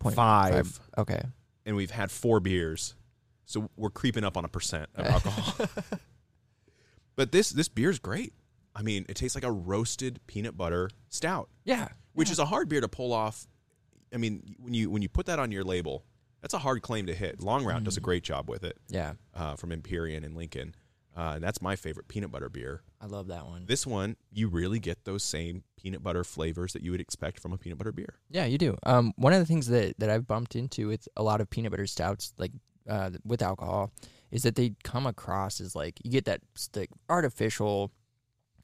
Point 0.00 0.14
five, 0.16 0.78
Okay. 0.98 1.20
and 1.66 1.74
we've 1.76 1.90
had 1.90 2.10
four 2.10 2.40
beers. 2.40 2.94
So 3.46 3.70
we're 3.76 3.88
creeping 3.90 4.22
up 4.22 4.36
on 4.36 4.44
a 4.44 4.48
percent 4.48 4.90
of 4.94 5.06
alcohol. 5.06 5.66
but 7.16 7.32
this 7.32 7.48
this 7.50 7.68
beer's 7.68 7.98
great. 7.98 8.34
I 8.76 8.82
mean, 8.82 9.06
it 9.08 9.14
tastes 9.16 9.34
like 9.34 9.44
a 9.44 9.50
roasted 9.50 10.20
peanut 10.26 10.56
butter 10.58 10.90
stout. 11.08 11.48
Yeah. 11.64 11.88
which 12.12 12.30
is 12.30 12.38
a 12.38 12.44
hard 12.44 12.68
beer 12.68 12.82
to 12.82 12.88
pull 12.88 13.14
off. 13.14 13.46
I 14.14 14.18
mean, 14.18 14.42
when 14.60 14.74
you 14.74 14.90
when 14.90 15.00
you 15.00 15.08
put 15.08 15.24
that 15.26 15.38
on 15.38 15.50
your 15.52 15.64
label, 15.64 16.04
that's 16.40 16.54
a 16.54 16.58
hard 16.58 16.82
claim 16.82 17.06
to 17.06 17.14
hit. 17.14 17.42
Long 17.42 17.64
Route 17.64 17.84
does 17.84 17.96
a 17.96 18.00
great 18.00 18.22
job 18.22 18.48
with 18.48 18.64
it 18.64 18.76
Yeah. 18.88 19.14
uh, 19.34 19.56
from 19.56 19.72
Empyrean 19.72 20.24
and 20.24 20.36
Lincoln. 20.36 20.74
Uh, 21.16 21.32
and 21.34 21.42
that's 21.42 21.60
my 21.60 21.74
favorite 21.74 22.06
peanut 22.06 22.30
butter 22.30 22.48
beer. 22.48 22.82
I 23.00 23.06
love 23.06 23.26
that 23.26 23.44
one. 23.46 23.66
This 23.66 23.84
one, 23.84 24.16
you 24.32 24.46
really 24.48 24.78
get 24.78 25.04
those 25.04 25.24
same 25.24 25.64
peanut 25.76 26.00
butter 26.02 26.22
flavors 26.22 26.72
that 26.74 26.82
you 26.82 26.92
would 26.92 27.00
expect 27.00 27.40
from 27.40 27.52
a 27.52 27.58
peanut 27.58 27.78
butter 27.78 27.90
beer. 27.90 28.14
Yeah, 28.30 28.44
you 28.44 28.56
do. 28.56 28.76
Um, 28.84 29.12
one 29.16 29.32
of 29.32 29.40
the 29.40 29.46
things 29.46 29.66
that, 29.66 29.98
that 29.98 30.10
I've 30.10 30.28
bumped 30.28 30.54
into 30.54 30.86
with 30.86 31.08
a 31.16 31.24
lot 31.24 31.40
of 31.40 31.50
peanut 31.50 31.72
butter 31.72 31.86
stouts, 31.88 32.34
like 32.38 32.52
uh, 32.88 33.10
with 33.24 33.42
alcohol, 33.42 33.90
is 34.30 34.44
that 34.44 34.54
they 34.54 34.74
come 34.84 35.06
across 35.06 35.60
as 35.60 35.74
like 35.74 35.98
you 36.04 36.10
get 36.12 36.26
that 36.26 36.40
like 36.76 36.90
artificial, 37.08 37.90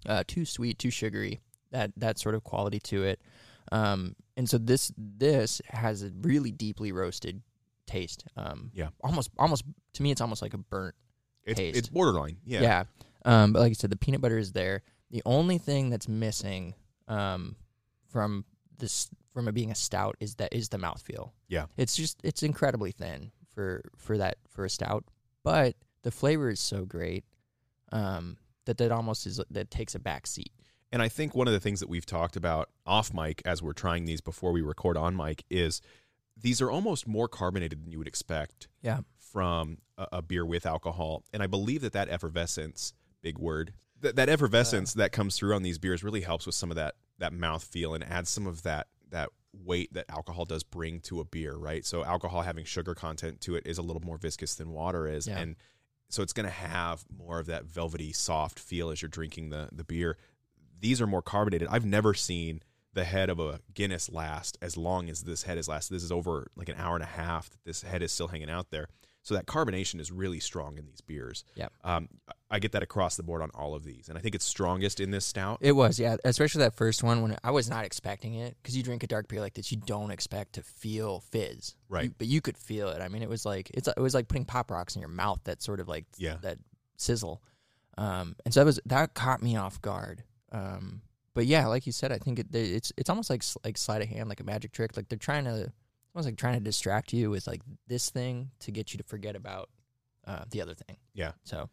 uh, 0.07 0.23
too 0.27 0.45
sweet, 0.45 0.79
too 0.79 0.91
sugary, 0.91 1.41
that 1.73 1.91
that 1.97 2.21
sort 2.21 2.37
of 2.37 2.45
quality 2.45 2.79
to 2.79 3.03
it. 3.03 3.21
Um, 3.73 4.15
and 4.37 4.49
so 4.49 4.59
this 4.59 4.93
this 4.97 5.61
has 5.71 6.05
a 6.05 6.11
really 6.23 6.53
deeply 6.53 6.93
roasted 6.93 7.43
taste. 7.87 8.25
Um, 8.37 8.71
Yeah. 8.75 8.89
almost 9.03 9.31
almost 9.39 9.65
to 9.95 10.03
me, 10.03 10.11
it's 10.11 10.21
almost 10.21 10.43
like 10.43 10.55
a 10.55 10.59
burnt 10.59 10.95
It's, 11.45 11.59
Taste. 11.59 11.77
it's 11.79 11.89
borderline. 11.89 12.39
Yeah. 12.45 12.61
yeah. 12.63 12.85
Um, 13.25 13.53
but 13.53 13.61
like 13.61 13.71
I 13.71 13.75
said, 13.75 13.91
the 13.91 13.97
peanut 13.97 14.21
butter 14.21 14.39
is 14.39 14.53
there. 14.53 14.83
The 15.11 15.23
only 15.25 15.59
thing 15.59 15.91
that's 15.91 16.09
missing 16.09 16.75
um, 17.09 17.57
from 18.09 18.45
this 18.79 19.09
from 19.33 19.49
it 19.49 19.53
being 19.53 19.71
a 19.71 19.75
stout 19.75 20.17
is 20.21 20.37
that 20.37 20.53
is 20.53 20.69
the 20.69 20.79
mouthfeel. 20.79 21.31
Yeah. 21.49 21.67
It's 21.77 21.97
just 21.97 22.21
it's 22.25 22.43
incredibly 22.43 22.93
thin 22.93 23.31
for 23.55 23.83
for 23.97 24.19
that 24.19 24.39
for 24.49 24.65
a 24.65 24.71
stout, 24.71 25.05
but 25.43 25.77
the 26.03 26.11
flavor 26.11 26.51
is 26.51 26.61
so 26.61 26.85
great 26.85 27.25
um, 27.93 28.37
that 28.67 28.79
that 28.79 28.91
almost 28.93 29.27
is 29.27 29.41
that 29.51 29.71
takes 29.71 29.95
a 29.95 29.99
back 29.99 30.27
seat. 30.27 30.53
And 30.93 31.03
I 31.03 31.09
think 31.09 31.35
one 31.35 31.49
of 31.49 31.53
the 31.53 31.61
things 31.61 31.81
that 31.81 31.89
we've 31.89 32.07
talked 32.07 32.37
about 32.37 32.71
off 32.87 33.13
mic 33.13 33.43
as 33.45 33.63
we're 33.63 33.73
trying 33.73 34.05
these 34.05 34.21
before 34.21 34.53
we 34.53 34.63
record 34.63 34.97
on 34.97 35.17
mic 35.17 35.45
is 35.51 35.81
these 36.37 36.61
are 36.61 36.71
almost 36.71 37.07
more 37.07 37.29
carbonated 37.29 37.83
than 37.85 37.91
you 37.93 37.99
would 37.99 38.09
expect. 38.09 38.69
Yeah. 38.83 39.01
from 39.19 39.79
a, 39.99 40.07
a 40.15 40.23
beer 40.23 40.45
with 40.47 40.67
alcohol. 40.67 41.25
And 41.33 41.43
I 41.43 41.47
believe 41.47 41.81
that 41.83 41.93
that 41.95 42.09
effervescence, 42.09 42.93
big 43.23 43.39
word, 43.39 43.73
that, 44.01 44.17
that 44.17 44.29
effervescence 44.29 44.95
that 44.95 45.13
comes 45.13 45.37
through 45.37 45.55
on 45.55 45.63
these 45.63 45.79
beers 45.79 46.05
really 46.05 46.21
helps 46.21 46.47
with 46.47 46.55
some 46.55 46.71
of 46.71 46.77
that 46.77 46.95
that 47.19 47.33
mouth 47.33 47.63
feel 47.65 47.95
and 47.95 48.05
adds 48.05 48.29
some 48.31 48.47
of 48.47 48.63
that 48.65 48.89
that 49.11 49.31
weight 49.53 49.93
that 49.95 50.05
alcohol 50.09 50.45
does 50.45 50.65
bring 50.65 51.01
to 51.01 51.21
a 51.21 51.25
beer, 51.25 51.55
right? 51.57 51.85
So 51.87 52.05
alcohol 52.05 52.43
having 52.43 52.65
sugar 52.65 52.95
content 52.95 53.41
to 53.43 53.55
it 53.55 53.67
is 53.67 53.79
a 53.79 53.83
little 53.83 54.03
more 54.03 54.19
viscous 54.19 54.57
than 54.57 54.71
water 54.71 55.07
is, 55.07 55.27
Yeah. 55.29 55.39
and 55.39 55.57
so 56.11 56.23
it's 56.23 56.33
going 56.33 56.47
to 56.47 56.53
have 56.53 57.05
more 57.17 57.39
of 57.41 57.47
that 57.47 57.65
velvety, 57.65 58.13
soft 58.13 58.59
feel 58.59 58.91
as 58.91 59.01
you're 59.01 59.09
drinking 59.09 59.51
the 59.51 59.69
the 59.73 59.85
beer. 59.85 60.19
These 60.81 61.01
are 61.01 61.07
more 61.07 61.23
carbonated. 61.23 61.69
I've 61.71 61.87
never 61.87 62.13
seen 62.15 62.61
the 62.95 63.05
head 63.05 63.29
of 63.29 63.39
a 63.41 63.61
Guinness 63.75 64.11
last 64.11 64.57
as 64.63 64.77
long 64.77 65.11
as 65.11 65.23
this 65.23 65.43
head 65.43 65.59
is 65.59 65.69
last. 65.69 65.91
This 65.91 66.03
is 66.03 66.13
over 66.13 66.47
like 66.57 66.69
an 66.69 66.77
hour 66.79 66.95
and 66.95 67.03
a 67.05 67.07
half 67.09 67.51
that 67.51 67.65
this 67.65 67.83
head 67.83 68.03
is 68.03 68.13
still 68.13 68.29
hanging 68.29 68.51
out 68.51 68.71
there. 68.71 68.89
So 69.23 69.35
that 69.35 69.47
carbonation 69.47 70.01
is 70.01 70.13
really 70.13 70.39
strong 70.39 70.77
in 70.77 70.85
these 70.85 71.01
beers. 71.01 71.45
Yep. 71.55 71.73
Um, 71.83 72.09
I 72.51 72.59
get 72.59 72.73
that 72.73 72.83
across 72.83 73.17
the 73.17 73.23
board 73.23 73.41
on 73.41 73.51
all 73.55 73.75
of 73.75 73.83
these, 73.83 74.11
and 74.11 74.19
I 74.19 74.21
think 74.21 74.35
it's 74.35 74.45
strongest 74.45 75.01
in 75.01 75.11
this 75.11 75.25
stout. 75.25 75.59
It 75.63 75.73
was, 75.73 75.99
yeah, 75.99 76.17
especially 76.27 76.59
that 76.61 76.75
first 76.77 77.03
one 77.03 77.23
when 77.23 77.37
I 77.43 77.51
was 77.51 77.71
not 77.71 77.87
expecting 77.87 78.35
it 78.35 78.55
because 78.63 78.77
you 78.77 78.83
drink 78.83 79.03
a 79.03 79.07
dark 79.07 79.27
beer 79.29 79.41
like 79.41 79.55
this, 79.55 79.73
you 79.73 79.79
don't 79.79 80.11
expect 80.11 80.53
to 80.55 80.63
feel 80.63 81.21
fizz, 81.31 81.75
Right. 81.89 82.05
You- 82.05 82.15
but 82.19 82.27
you 82.27 82.43
could 82.43 82.59
feel 82.59 82.91
it. 82.91 83.01
I 83.01 83.09
mean, 83.09 83.23
it 83.23 83.29
was 83.31 83.47
like 83.47 83.71
it's 83.73 83.89
it 83.89 83.99
was 83.99 84.13
like 84.13 84.29
putting 84.29 84.45
pop 84.45 84.71
rocks 84.71 84.95
in 84.95 85.01
your 85.01 85.09
mouth. 85.09 85.41
That 85.45 85.63
sort 85.63 85.81
of 85.81 85.89
like 85.89 86.05
Yeah. 86.19 86.37
that 86.43 86.59
sizzle, 86.99 87.43
um, 87.97 88.37
and 88.45 88.53
so 88.53 88.61
that 88.61 88.67
was 88.67 88.79
that 88.87 89.15
caught 89.15 89.43
me 89.43 89.57
off 89.57 89.81
guard. 89.81 90.23
Um, 90.53 91.01
but 91.35 91.47
yeah, 91.47 91.67
like 91.67 91.87
you 91.87 91.93
said, 91.93 92.13
I 92.13 92.19
think 92.19 92.39
it, 92.39 92.47
it's 92.55 92.93
it's 92.97 93.11
almost 93.11 93.31
like 93.31 93.43
like 93.65 93.77
sleight 93.77 94.03
of 94.03 94.09
hand, 94.09 94.29
like 94.29 94.41
a 94.41 94.45
magic 94.45 94.73
trick. 94.73 94.97
Like 94.97 95.09
they're 95.09 95.19
trying 95.19 95.45
to 95.45 95.73
almost 96.15 96.27
like 96.29 96.37
trying 96.37 96.55
to 96.55 96.61
distract 96.61 97.13
you 97.13 97.31
with 97.31 97.47
like 97.47 97.61
this 97.89 98.11
thing 98.11 98.51
to 98.61 98.71
get 98.71 98.93
you 98.93 98.99
to 98.99 99.05
forget 99.05 99.35
about 99.37 99.69
uh, 100.27 100.45
the 100.51 100.63
other 100.63 100.75
thing. 100.75 100.97
Yeah. 101.13 101.33
So 101.43 101.69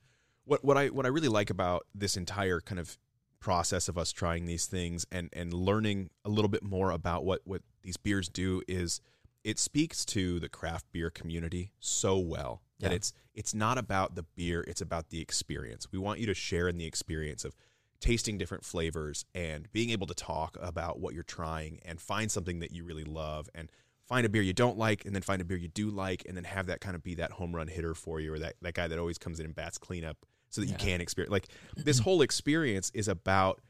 what 0.45 0.63
what 0.65 0.77
I 0.77 0.87
what 0.87 1.05
I 1.05 1.09
really 1.09 1.27
like 1.27 1.49
about 1.49 1.85
this 1.93 2.17
entire 2.17 2.59
kind 2.59 2.79
of 2.79 2.97
process 3.39 3.87
of 3.87 3.97
us 3.97 4.11
trying 4.11 4.45
these 4.45 4.65
things 4.67 5.05
and 5.11 5.29
and 5.33 5.53
learning 5.53 6.09
a 6.25 6.29
little 6.29 6.49
bit 6.49 6.63
more 6.63 6.91
about 6.91 7.23
what 7.25 7.41
what 7.45 7.61
these 7.81 7.97
beers 7.97 8.29
do 8.29 8.61
is 8.67 9.01
it 9.43 9.57
speaks 9.57 10.05
to 10.05 10.39
the 10.39 10.47
craft 10.49 10.85
beer 10.91 11.09
community 11.09 11.71
so 11.79 12.17
well 12.19 12.61
that 12.79 12.91
Yeah. 12.91 12.97
it's 12.97 13.13
it's 13.33 13.55
not 13.55 13.79
about 13.79 14.13
the 14.13 14.21
beer 14.35 14.63
it's 14.67 14.81
about 14.81 15.09
the 15.09 15.19
experience 15.21 15.87
we 15.91 15.97
want 15.97 16.19
you 16.19 16.27
to 16.27 16.35
share 16.35 16.67
in 16.67 16.77
the 16.77 16.85
experience 16.85 17.43
of 17.43 17.55
tasting 18.01 18.37
different 18.37 18.65
flavors 18.65 19.23
and 19.33 19.71
being 19.71 19.91
able 19.91 20.07
to 20.07 20.13
talk 20.13 20.57
about 20.59 20.99
what 20.99 21.13
you're 21.13 21.23
trying 21.23 21.79
and 21.85 22.01
find 22.01 22.29
something 22.31 22.59
that 22.59 22.71
you 22.71 22.83
really 22.83 23.03
love 23.05 23.47
and 23.55 23.69
find 24.07 24.25
a 24.25 24.29
beer 24.29 24.41
you 24.41 24.51
don't 24.53 24.77
like 24.77 25.05
and 25.05 25.15
then 25.15 25.21
find 25.21 25.41
a 25.41 25.45
beer 25.45 25.55
you 25.55 25.69
do 25.69 25.89
like 25.89 26.25
and 26.27 26.35
then 26.35 26.43
have 26.43 26.65
that 26.65 26.81
kind 26.81 26.95
of 26.95 27.03
be 27.03 27.15
that 27.15 27.31
home 27.31 27.55
run 27.55 27.67
hitter 27.67 27.93
for 27.93 28.19
you 28.19 28.33
or 28.33 28.39
that, 28.39 28.55
that 28.61 28.73
guy 28.73 28.87
that 28.87 28.99
always 28.99 29.17
comes 29.17 29.39
in 29.39 29.45
and 29.45 29.55
bats 29.55 29.77
cleanup 29.77 30.17
so 30.49 30.59
that 30.59 30.67
you 30.67 30.75
can 30.75 30.99
experience 30.99 31.31
like 31.31 31.47
this 31.77 31.99
whole 31.99 32.21
experience 32.21 32.91
is 32.93 33.07
about 33.07 33.61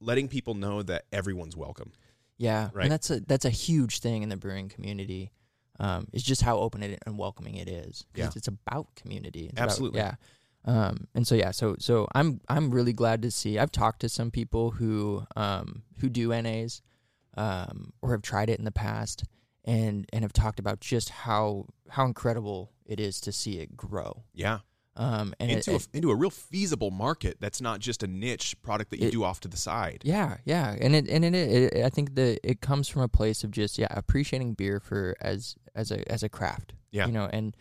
letting 0.00 0.28
people 0.28 0.54
know 0.54 0.82
that 0.82 1.04
everyone's 1.12 1.56
welcome 1.56 1.92
Yeah, 2.38 2.70
Right. 2.72 2.84
and 2.84 2.92
that's 2.92 3.10
a 3.10 3.20
that's 3.20 3.44
a 3.44 3.50
huge 3.50 3.98
thing 4.00 4.22
in 4.22 4.28
the 4.28 4.36
brewing 4.36 4.68
community. 4.68 5.30
Um, 5.80 6.06
is 6.12 6.22
just 6.22 6.42
how 6.42 6.58
open 6.58 6.82
it 6.82 6.98
and 7.06 7.18
welcoming 7.18 7.56
it 7.56 7.66
is. 7.68 8.04
Yeah. 8.14 8.26
it's, 8.26 8.36
it's 8.36 8.46
about 8.48 8.94
community. 8.94 9.44
It's 9.46 9.52
about- 9.54 9.64
Absolutely. 9.64 10.00
yeah. 10.00 10.14
Um, 10.64 11.08
and 11.14 11.26
so 11.26 11.34
yeah, 11.34 11.50
so 11.50 11.76
so 11.78 12.06
I'm 12.14 12.40
I'm 12.48 12.70
really 12.70 12.92
glad 12.92 13.22
to 13.22 13.30
see. 13.30 13.58
I've 13.58 13.72
talked 13.72 14.00
to 14.02 14.08
some 14.08 14.30
people 14.30 14.70
who 14.72 15.24
um 15.36 15.82
who 15.98 16.08
do 16.08 16.28
NAs, 16.30 16.82
um, 17.36 17.92
or 18.02 18.12
have 18.12 18.22
tried 18.22 18.48
it 18.50 18.58
in 18.58 18.64
the 18.64 18.70
past, 18.72 19.24
and 19.64 20.06
and 20.12 20.22
have 20.22 20.32
talked 20.32 20.58
about 20.60 20.80
just 20.80 21.08
how 21.10 21.66
how 21.88 22.04
incredible 22.04 22.70
it 22.86 23.00
is 23.00 23.20
to 23.22 23.32
see 23.32 23.58
it 23.58 23.76
grow. 23.76 24.22
yeah 24.34 24.60
Um, 24.96 25.34
and 25.40 25.50
into 25.50 25.74
it- 25.74 25.88
a, 25.92 25.96
into 25.96 26.10
a 26.10 26.14
real 26.16 26.30
feasible 26.30 26.90
market 26.90 27.38
that's 27.40 27.60
not 27.60 27.80
just 27.80 28.02
a 28.02 28.06
niche 28.06 28.54
product 28.62 28.90
that 28.90 29.00
you 29.00 29.08
It- 29.08 29.12
do 29.12 29.24
off 29.24 29.40
to 29.40 29.48
the 29.48 29.56
side 29.56 30.02
Yeah, 30.04 30.36
yeah, 30.44 30.76
and 30.80 30.94
it 30.94 31.08
and 31.08 31.24
it, 31.24 31.34
it 31.34 31.84
I 31.84 31.88
think 31.88 32.14
that 32.14 32.38
it 32.44 32.60
comes 32.60 32.88
from 32.88 33.02
a 33.02 33.08
place 33.08 33.42
of 33.44 33.50
just 33.50 33.78
yeah 33.78 33.88
appreciating 33.90 34.54
beer 34.54 34.78
for 34.80 35.16
as 35.20 35.56
as 35.74 35.90
a 35.90 36.10
as 36.10 36.22
a 36.22 36.28
craft. 36.28 36.74
Yeah. 36.92 37.06
you 37.06 37.12
know, 37.12 37.28
and 37.32 37.56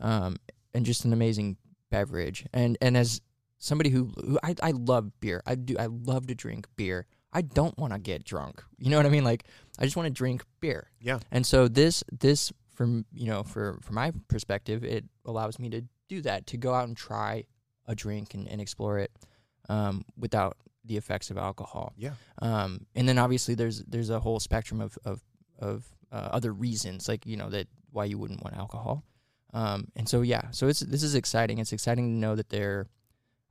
um 0.00 0.36
and 0.74 0.84
just 0.84 1.04
an 1.04 1.12
amazing 1.12 1.56
beverage. 1.92 2.44
And 2.52 2.76
and 2.80 2.96
as 2.96 3.20
somebody 3.58 3.90
who, 3.90 4.10
who 4.16 4.38
I 4.42 4.56
I 4.62 4.72
love 4.72 5.20
beer, 5.20 5.42
I 5.46 5.54
do 5.54 5.76
I 5.78 5.86
love 5.86 6.26
to 6.26 6.34
drink 6.34 6.66
beer. 6.74 7.06
I 7.32 7.42
don't 7.42 7.78
want 7.78 7.92
to 7.92 7.98
get 7.98 8.24
drunk. 8.24 8.62
You 8.78 8.90
know 8.90 8.96
what 8.96 9.06
I 9.06 9.10
mean? 9.10 9.24
Like 9.24 9.44
I 9.78 9.84
just 9.84 9.96
want 9.96 10.06
to 10.06 10.12
drink 10.12 10.44
beer. 10.60 10.90
yeah 11.00 11.20
And 11.30 11.46
so 11.46 11.68
this 11.68 12.02
this 12.10 12.52
from 12.74 13.04
you 13.12 13.26
know 13.26 13.42
for 13.44 13.78
from 13.82 13.94
my 13.94 14.12
perspective, 14.28 14.82
it 14.82 15.04
allows 15.24 15.58
me 15.58 15.68
to 15.70 15.82
do 16.08 16.22
that 16.22 16.46
to 16.48 16.56
go 16.56 16.74
out 16.74 16.88
and 16.88 16.96
try 16.96 17.44
a 17.86 17.94
drink 17.94 18.34
and, 18.34 18.48
and 18.48 18.60
explore 18.60 18.98
it 18.98 19.10
um, 19.68 20.04
without 20.16 20.56
the 20.84 20.96
effects 20.96 21.30
of 21.30 21.38
alcohol. 21.38 21.92
Yeah. 21.96 22.14
Um, 22.40 22.86
and 22.94 23.08
then 23.08 23.18
obviously 23.18 23.54
there's 23.54 23.84
there's 23.84 24.10
a 24.10 24.20
whole 24.20 24.40
spectrum 24.40 24.80
of 24.80 24.98
of 25.04 25.20
of 25.58 25.84
uh, 26.10 26.28
other 26.32 26.52
reasons, 26.52 27.08
like 27.08 27.26
you 27.26 27.36
know 27.36 27.50
that 27.50 27.68
why 27.90 28.04
you 28.04 28.18
wouldn't 28.18 28.42
want 28.42 28.56
alcohol. 28.56 29.04
Um, 29.52 29.88
and 29.96 30.08
so 30.08 30.22
yeah, 30.22 30.50
so 30.50 30.68
it's 30.68 30.80
this 30.80 31.02
is 31.02 31.14
exciting. 31.14 31.58
It's 31.58 31.72
exciting 31.72 32.06
to 32.06 32.18
know 32.18 32.34
that 32.36 32.48
there 32.48 32.88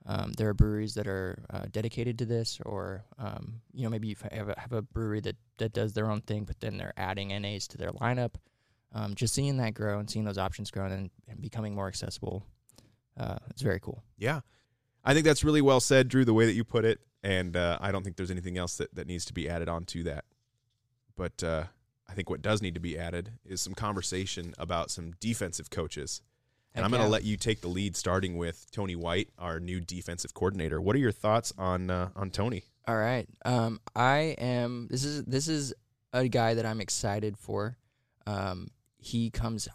um, 0.05 0.31
there 0.33 0.49
are 0.49 0.53
breweries 0.53 0.95
that 0.95 1.07
are 1.07 1.43
uh, 1.51 1.65
dedicated 1.71 2.17
to 2.19 2.25
this, 2.25 2.59
or 2.65 3.05
um, 3.19 3.61
you 3.73 3.83
know 3.83 3.89
maybe 3.89 4.07
you 4.07 4.15
have 4.31 4.49
a, 4.49 4.59
have 4.59 4.73
a 4.73 4.81
brewery 4.81 5.21
that 5.21 5.35
that 5.57 5.73
does 5.73 5.93
their 5.93 6.09
own 6.09 6.21
thing, 6.21 6.43
but 6.43 6.59
then 6.59 6.77
they're 6.77 6.93
adding 6.97 7.29
NAs 7.29 7.67
to 7.69 7.77
their 7.77 7.91
lineup. 7.91 8.35
Um, 8.93 9.15
just 9.15 9.33
seeing 9.33 9.57
that 9.57 9.73
grow 9.73 9.99
and 9.99 10.09
seeing 10.09 10.25
those 10.25 10.37
options 10.37 10.69
grow 10.69 10.85
and, 10.85 11.09
and 11.27 11.41
becoming 11.41 11.73
more 11.73 11.87
accessible, 11.87 12.45
uh, 13.17 13.37
it's 13.49 13.61
very 13.61 13.79
cool. 13.79 14.03
Yeah. 14.17 14.41
I 15.03 15.13
think 15.13 15.25
that's 15.25 15.43
really 15.43 15.61
well 15.61 15.79
said, 15.79 16.09
Drew, 16.09 16.25
the 16.25 16.33
way 16.33 16.45
that 16.45 16.53
you 16.53 16.63
put 16.63 16.85
it. 16.85 16.99
And 17.23 17.55
uh, 17.55 17.77
I 17.79 17.91
don't 17.91 18.03
think 18.03 18.17
there's 18.17 18.31
anything 18.31 18.57
else 18.57 18.77
that, 18.77 18.93
that 18.95 19.07
needs 19.07 19.25
to 19.25 19.33
be 19.33 19.47
added 19.47 19.69
on 19.69 19.85
to 19.85 20.03
that. 20.03 20.25
But 21.15 21.43
uh, 21.43 21.63
I 22.11 22.13
think 22.13 22.29
what 22.29 22.41
does 22.41 22.61
need 22.61 22.73
to 22.73 22.81
be 22.81 22.99
added 22.99 23.31
is 23.45 23.61
some 23.61 23.73
conversation 23.73 24.53
about 24.57 24.91
some 24.91 25.13
defensive 25.21 25.69
coaches. 25.69 26.21
And 26.75 26.83
I'm 26.83 26.91
going 26.91 27.03
to 27.03 27.09
let 27.09 27.23
you 27.23 27.37
take 27.37 27.61
the 27.61 27.69
lead, 27.69 27.95
starting 27.95 28.37
with 28.37 28.69
Tony 28.71 28.95
White, 28.97 29.29
our 29.37 29.59
new 29.59 29.79
defensive 29.79 30.33
coordinator. 30.33 30.81
What 30.81 30.95
are 30.95 30.99
your 30.99 31.11
thoughts 31.11 31.53
on 31.57 31.89
uh, 31.89 32.09
on 32.15 32.29
Tony? 32.29 32.63
All 32.87 32.97
right. 32.97 33.27
Um, 33.45 33.79
I 33.95 34.35
am. 34.39 34.87
This 34.89 35.03
is 35.03 35.23
this 35.23 35.47
is 35.47 35.73
a 36.13 36.27
guy 36.27 36.53
that 36.53 36.65
I'm 36.65 36.81
excited 36.81 37.37
for. 37.37 37.77
Um, 38.25 38.69
he 38.97 39.29
comes 39.29 39.67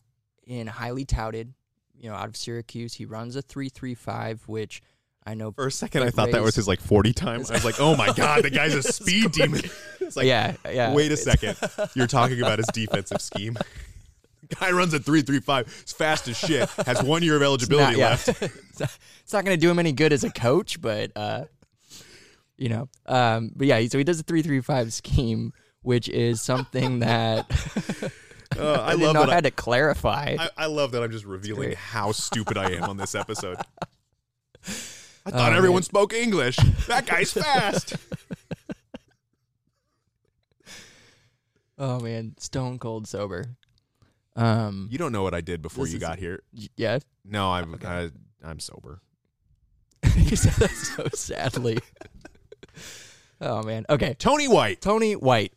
in 0.47 0.67
highly 0.67 1.05
touted, 1.05 1.53
you 1.99 2.09
know, 2.09 2.17
out 2.17 2.29
of 2.29 2.37
Syracuse. 2.37 2.95
He 2.95 3.05
runs 3.05 3.37
a 3.37 3.43
three 3.43 3.69
three 3.69 3.95
five, 3.95 4.43
which 4.47 4.83
I 5.27 5.35
know. 5.35 5.53
For 5.53 5.67
a 5.67 5.73
second, 5.73 6.05
I 6.05 6.11
thought 6.11 6.31
that 6.31 6.43
was 6.43 6.55
his 6.55 6.69
like 6.69 6.81
40 6.81 7.13
times. 7.13 7.51
I 7.51 7.55
was 7.55 7.65
like, 7.65 7.81
oh 7.81 7.97
my 7.97 8.13
God, 8.13 8.45
the 8.45 8.51
guy's 8.51 8.75
a 8.75 8.83
speed 8.93 9.33
demon. 9.33 9.63
It's 10.09 10.17
like, 10.17 10.27
yeah, 10.27 10.55
yeah. 10.71 10.93
wait 10.95 11.11
a 11.13 11.17
second. 11.17 11.57
You're 11.95 12.07
talking 12.07 12.41
about 12.41 12.59
his 12.59 12.69
defensive 12.73 13.21
scheme. 13.21 13.57
Guy 14.61 14.71
runs 14.71 14.95
a 14.95 15.01
335, 15.01 15.85
is 15.87 15.93
fast 15.93 16.29
as 16.29 16.37
shit, 16.39 16.69
has 16.87 17.03
one 17.03 17.23
year 17.25 17.35
of 17.37 17.43
eligibility 17.43 17.93
not- 17.93 17.99
yeah. 17.99 18.09
left. 18.11 18.29
it's 18.29 18.79
not, 18.81 18.99
it's 19.25 19.33
not 19.33 19.45
going 19.45 19.57
to 19.57 19.61
do 19.61 19.69
him 19.71 19.79
any 19.81 19.91
good 19.93 20.13
as 20.13 20.23
a 20.23 20.31
coach, 20.31 20.81
but 20.81 21.11
uh, 21.17 21.45
you 22.57 22.69
know, 22.69 22.89
um, 23.07 23.51
but 23.57 23.67
yeah. 23.67 23.85
So 23.89 23.99
he 23.99 24.05
does 24.05 24.21
a 24.21 24.23
three 24.23 24.43
three 24.43 24.61
five 24.61 24.93
scheme, 24.93 25.53
which 25.83 26.09
is 26.09 26.41
something 26.41 27.01
that 27.01 27.51
Uh, 28.57 28.73
I, 28.75 28.93
I, 28.93 28.95
love 28.95 29.15
know 29.15 29.21
that. 29.27 29.31
how 29.33 29.37
I, 29.39 29.41
to 29.41 29.51
clarify. 29.51 30.37
I, 30.39 30.51
I 30.57 30.67
love 30.67 30.93
that 30.93 31.03
I'm 31.03 31.11
just 31.11 31.25
revealing 31.25 31.73
how 31.73 32.13
stupid 32.13 32.57
I 32.57 32.71
am 32.71 32.85
on 32.85 32.97
this 32.97 33.17
episode. 33.17 33.57
I 35.27 35.31
thought 35.31 35.53
Oh, 35.53 35.57
everyone 35.57 35.83
spoke 35.83 36.13
English. 36.15 36.57
That 36.87 37.05
guy's 37.07 37.33
fast. 37.33 37.97
Oh 41.79 42.01
man, 42.01 42.35
stone 42.39 42.79
cold 42.79 43.07
sober. 43.07 43.45
Um, 44.35 44.89
You 44.91 44.99
don't 44.99 45.13
know 45.13 45.23
what 45.23 45.35
I 45.35 45.41
did 45.41 45.63
before 45.63 45.85
This 45.85 45.93
you 45.93 45.97
is- 45.99 46.03
got 46.03 46.19
here. 46.19 46.43
y- 46.53 46.69
yeah, 46.77 46.99
No, 47.25 47.51
I'm 47.53 47.79
I, 47.85 48.11
I'm 48.45 48.61
sober. 48.61 49.01
you 50.17 50.37
said 50.37 50.53
that 50.55 50.71
so 50.71 51.09
sadly. 51.15 51.79
oh 53.41 53.63
man. 53.63 53.85
Okay. 53.89 54.15
Tony 54.19 54.49
White. 54.49 54.81
Tony 54.81 55.15
White 55.15 55.53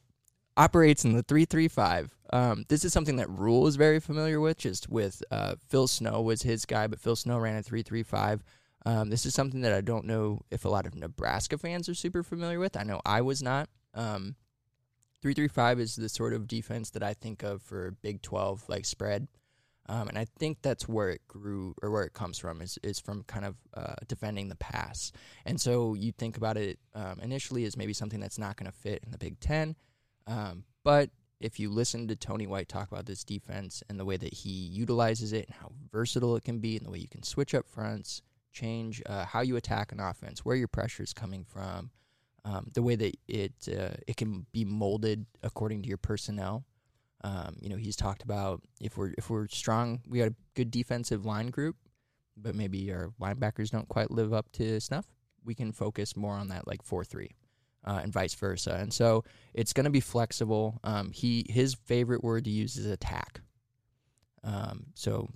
operates 0.58 1.06
in 1.06 1.14
the 1.14 1.24
three 1.24 1.46
three 1.46 1.68
five. 1.68 2.16
Um, 2.32 2.66
this 2.70 2.86
is 2.86 2.94
something 2.94 3.16
that 3.18 3.30
Rhule 3.30 3.68
is 3.68 3.76
very 3.76 4.00
familiar 4.00 4.40
with. 4.40 4.58
Just 4.58 4.90
with 4.90 5.24
uh, 5.32 5.56
Phil 5.68 5.88
Snow 5.88 6.22
was 6.22 6.42
his 6.44 6.66
guy, 6.66 6.88
but 6.88 7.00
Phil 7.00 7.16
Snow 7.16 7.38
ran 7.38 7.56
a 7.58 7.64
three 7.64 7.82
three 7.82 8.04
five. 8.04 8.44
Um, 8.86 9.10
this 9.10 9.26
is 9.26 9.34
something 9.34 9.62
that 9.62 9.74
I 9.74 9.82
don't 9.82 10.06
know 10.06 10.42
if 10.52 10.64
a 10.64 10.70
lot 10.70 10.86
of 10.86 10.96
Nebraska 10.96 11.58
fans 11.58 11.90
are 11.90 11.94
super 11.94 12.24
familiar 12.24 12.60
with. 12.60 12.78
I 12.78 12.84
know 12.84 13.02
I 13.06 13.22
was 13.22 13.42
not. 13.44 13.70
Um, 13.94 14.36
three 15.22 15.34
three 15.34 15.48
five 15.48 15.80
is 15.80 15.96
the 15.96 16.10
sort 16.10 16.34
of 16.34 16.48
defense 16.48 16.90
that 16.92 17.04
I 17.04 17.14
think 17.14 17.44
of 17.44 17.62
for 17.62 17.92
Big 18.02 18.22
Twelve 18.22 18.64
like 18.68 18.86
spread. 18.86 19.28
Um, 19.88 20.08
and 20.08 20.20
I 20.20 20.26
think 20.38 20.60
that's 20.62 20.88
where 20.88 21.10
it 21.10 21.28
grew 21.28 21.74
or 21.82 21.90
where 21.90 22.04
it 22.04 22.14
comes 22.14 22.38
from 22.38 22.62
is, 22.62 22.78
is 22.84 23.00
from 23.00 23.24
kind 23.24 23.44
of 23.44 23.56
uh, 23.74 23.96
defending 24.08 24.48
the 24.48 24.56
pass. 24.56 25.12
And 25.48 25.60
so 25.60 25.96
you 25.96 26.12
think 26.12 26.38
about 26.38 26.58
it 26.58 26.78
um, 26.94 27.20
initially 27.24 27.66
as 27.66 27.76
maybe 27.76 27.94
something 27.94 28.20
that's 28.20 28.38
not 28.38 28.56
going 28.56 28.72
to 28.72 28.78
fit 28.78 29.02
in 29.04 29.12
the 29.12 29.18
Big 29.18 29.40
Ten. 29.40 29.76
Um, 30.28 30.64
but 30.84 31.10
if 31.40 31.60
you 31.60 31.72
listen 31.72 32.08
to 32.08 32.16
Tony 32.16 32.46
White 32.46 32.70
talk 32.70 32.92
about 32.92 33.08
this 33.08 33.24
defense 33.24 33.82
and 33.90 34.00
the 34.00 34.06
way 34.06 34.18
that 34.18 34.32
he 34.32 34.52
utilizes 34.52 35.34
it 35.34 35.48
and 35.48 35.56
how 35.56 35.72
versatile 35.92 36.36
it 36.36 36.44
can 36.44 36.60
be 36.60 36.78
and 36.78 36.86
the 36.86 36.92
way 36.92 37.00
you 37.00 37.08
can 37.08 37.24
switch 37.24 37.56
up 37.56 37.66
fronts, 37.68 38.22
change 38.54 39.02
uh, 39.08 39.26
how 39.26 39.42
you 39.42 39.56
attack 39.56 39.92
an 39.92 40.00
offense, 40.00 40.46
where 40.46 40.56
your 40.56 40.68
pressure 40.68 41.02
is 41.02 41.14
coming 41.14 41.44
from, 41.44 41.90
um, 42.50 42.68
the 42.74 42.82
way 42.82 42.96
that 42.96 43.16
it 43.28 43.54
uh, 43.68 43.96
it 44.08 44.18
can 44.18 44.46
be 44.52 44.66
molded 44.66 45.26
according 45.44 45.84
to 45.84 45.88
your 45.88 45.98
personnel. 45.98 46.66
Um, 47.24 47.58
you 47.62 47.70
know, 47.70 47.76
he's 47.76 47.96
talked 47.96 48.24
about 48.24 48.62
if 48.82 48.98
we're 48.98 49.14
if 49.18 49.30
we're 49.30 49.48
strong, 49.50 50.02
we 50.08 50.20
got 50.20 50.30
a 50.30 50.36
good 50.56 50.72
defensive 50.72 51.26
line 51.26 51.48
group, 51.48 51.76
but 52.36 52.56
maybe 52.56 52.92
our 52.92 53.12
linebackers 53.22 53.70
don't 53.70 53.88
quite 53.88 54.10
live 54.10 54.34
up 54.34 54.52
to 54.54 54.80
snuff. 54.80 55.06
We 55.44 55.54
can 55.54 55.72
focus 55.72 56.16
more 56.16 56.34
on 56.34 56.48
that 56.48 56.68
like 56.68 56.82
four 56.82 57.04
three, 57.04 57.36
uh, 57.86 58.00
and 58.02 58.12
vice 58.12 58.34
versa. 58.34 58.78
And 58.80 58.92
so 58.92 59.26
it's 59.54 59.74
going 59.74 59.86
to 59.86 59.92
be 59.92 60.00
flexible. 60.00 60.80
Um, 60.84 61.12
he 61.12 61.46
his 61.50 61.76
favorite 61.76 62.24
word 62.24 62.46
to 62.46 62.52
use 62.52 62.78
is 62.78 62.88
attack. 62.88 63.42
Um, 64.44 64.88
so 64.96 65.30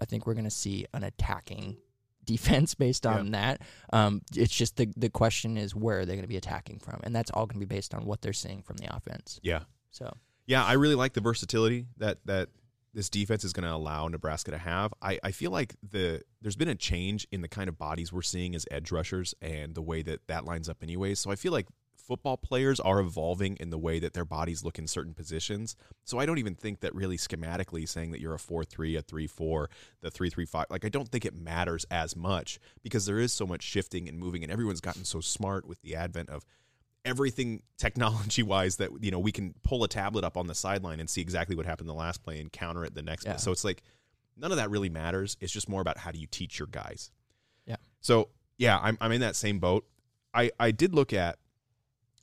I 0.00 0.06
think 0.06 0.26
we're 0.26 0.34
going 0.34 0.44
to 0.44 0.50
see 0.50 0.86
an 0.94 1.04
attacking 1.04 1.76
defense 2.24 2.74
based 2.84 3.06
on 3.06 3.32
that. 3.32 3.60
Um, 3.92 4.22
it's 4.34 4.54
just 4.54 4.76
the 4.76 4.92
the 4.96 5.10
question 5.10 5.56
is 5.56 5.74
where 5.74 6.00
are 6.00 6.06
they 6.06 6.14
going 6.14 6.22
to 6.22 6.28
be 6.28 6.36
attacking 6.36 6.78
from, 6.78 7.00
and 7.04 7.14
that's 7.14 7.30
all 7.30 7.46
going 7.46 7.60
to 7.60 7.66
be 7.66 7.74
based 7.74 7.94
on 7.94 8.04
what 8.04 8.22
they're 8.22 8.32
seeing 8.32 8.62
from 8.62 8.76
the 8.76 8.94
offense. 8.94 9.40
Yeah. 9.42 9.60
So 9.90 10.12
Yeah, 10.46 10.64
I 10.64 10.72
really 10.74 10.94
like 10.94 11.12
the 11.12 11.20
versatility 11.20 11.86
that 11.98 12.18
that 12.26 12.48
this 12.94 13.10
defense 13.10 13.44
is 13.44 13.52
going 13.52 13.64
to 13.64 13.74
allow 13.74 14.06
Nebraska 14.06 14.52
to 14.52 14.58
have. 14.58 14.94
I, 15.02 15.18
I 15.22 15.32
feel 15.32 15.50
like 15.50 15.74
the 15.82 16.22
there's 16.40 16.56
been 16.56 16.68
a 16.68 16.74
change 16.74 17.26
in 17.32 17.42
the 17.42 17.48
kind 17.48 17.68
of 17.68 17.76
bodies 17.76 18.12
we're 18.12 18.22
seeing 18.22 18.54
as 18.54 18.66
edge 18.70 18.92
rushers 18.92 19.34
and 19.42 19.74
the 19.74 19.82
way 19.82 20.02
that 20.02 20.26
that 20.28 20.44
lines 20.44 20.68
up 20.68 20.82
anyways. 20.82 21.18
So 21.18 21.30
I 21.30 21.36
feel 21.36 21.52
like 21.52 21.66
football 22.06 22.36
players 22.36 22.80
are 22.80 23.00
evolving 23.00 23.56
in 23.56 23.70
the 23.70 23.78
way 23.78 23.98
that 23.98 24.12
their 24.12 24.24
bodies 24.24 24.62
look 24.64 24.78
in 24.78 24.86
certain 24.86 25.14
positions. 25.14 25.74
So 26.04 26.18
I 26.18 26.26
don't 26.26 26.38
even 26.38 26.54
think 26.54 26.80
that 26.80 26.94
really 26.94 27.16
schematically 27.16 27.88
saying 27.88 28.10
that 28.12 28.20
you're 28.20 28.34
a 28.34 28.38
4-3, 28.38 28.98
a 28.98 29.02
3-4, 29.02 29.66
the 30.00 30.10
3-3-5, 30.10 30.66
like 30.70 30.84
I 30.84 30.88
don't 30.88 31.08
think 31.08 31.24
it 31.24 31.34
matters 31.34 31.86
as 31.90 32.14
much 32.14 32.58
because 32.82 33.06
there 33.06 33.18
is 33.18 33.32
so 33.32 33.46
much 33.46 33.62
shifting 33.62 34.08
and 34.08 34.18
moving 34.18 34.42
and 34.42 34.52
everyone's 34.52 34.80
gotten 34.80 35.04
so 35.04 35.20
smart 35.20 35.66
with 35.66 35.80
the 35.82 35.96
advent 35.96 36.28
of 36.30 36.44
everything 37.04 37.62
technology 37.78 38.42
wise 38.42 38.76
that 38.76 38.90
you 39.00 39.10
know 39.10 39.18
we 39.18 39.32
can 39.32 39.54
pull 39.62 39.84
a 39.84 39.88
tablet 39.88 40.24
up 40.24 40.36
on 40.36 40.46
the 40.46 40.54
sideline 40.54 41.00
and 41.00 41.08
see 41.10 41.20
exactly 41.20 41.54
what 41.56 41.66
happened 41.66 41.88
the 41.88 41.94
last 41.94 42.22
play 42.22 42.40
and 42.40 42.50
counter 42.52 42.84
it 42.84 42.94
the 42.94 43.02
next 43.02 43.24
Yeah. 43.24 43.32
play. 43.32 43.38
So 43.40 43.52
it's 43.52 43.64
like 43.64 43.82
none 44.36 44.50
of 44.50 44.56
that 44.56 44.70
really 44.70 44.88
matters. 44.88 45.36
It's 45.40 45.52
just 45.52 45.68
more 45.68 45.80
about 45.80 45.98
how 45.98 46.10
do 46.12 46.18
you 46.18 46.26
teach 46.26 46.58
your 46.58 46.68
guys. 46.68 47.10
Yeah. 47.66 47.76
So 48.00 48.28
yeah, 48.58 48.78
I'm 48.82 48.96
I'm 49.00 49.12
in 49.12 49.20
that 49.20 49.36
same 49.36 49.58
boat. 49.58 49.86
I 50.32 50.50
I 50.58 50.70
did 50.70 50.94
look 50.94 51.12
at 51.12 51.38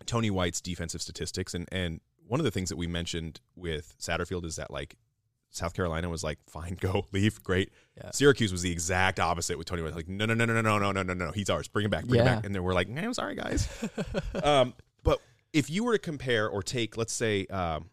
Tony 0.05 0.29
White's 0.29 0.61
defensive 0.61 1.01
statistics 1.01 1.53
and 1.53 1.67
and 1.71 2.01
one 2.27 2.39
of 2.39 2.43
the 2.43 2.51
things 2.51 2.69
that 2.69 2.77
we 2.77 2.87
mentioned 2.87 3.41
with 3.55 3.95
Satterfield 3.99 4.45
is 4.45 4.55
that 4.55 4.71
like 4.71 4.95
South 5.51 5.73
Carolina 5.73 6.09
was 6.09 6.23
like, 6.23 6.39
fine, 6.47 6.75
go, 6.79 7.05
leave, 7.11 7.43
great. 7.43 7.71
Yeah. 7.97 8.11
Syracuse 8.11 8.51
was 8.51 8.61
the 8.61 8.71
exact 8.71 9.19
opposite 9.19 9.57
with 9.57 9.67
Tony 9.67 9.81
White. 9.83 9.93
Like, 9.93 10.07
no, 10.07 10.25
no, 10.25 10.33
no, 10.33 10.45
no, 10.45 10.53
no, 10.53 10.61
no, 10.61 10.79
no, 10.79 10.91
no, 10.91 11.03
no, 11.03 11.13
no. 11.13 11.31
He's 11.31 11.49
ours. 11.49 11.67
Bring 11.67 11.85
him 11.85 11.91
back. 11.91 12.05
Bring 12.05 12.21
him 12.21 12.25
back. 12.25 12.45
And 12.45 12.55
then 12.55 12.63
we're 12.63 12.73
like, 12.73 12.87
I'm 12.89 13.13
sorry, 13.13 13.35
guys. 13.35 13.67
um, 14.43 14.73
but 15.03 15.19
if 15.53 15.69
you 15.69 15.83
were 15.83 15.93
to 15.93 15.99
compare 15.99 16.47
or 16.47 16.63
take, 16.63 16.97
let's 16.97 17.13
say, 17.13 17.45
um, 17.47 17.89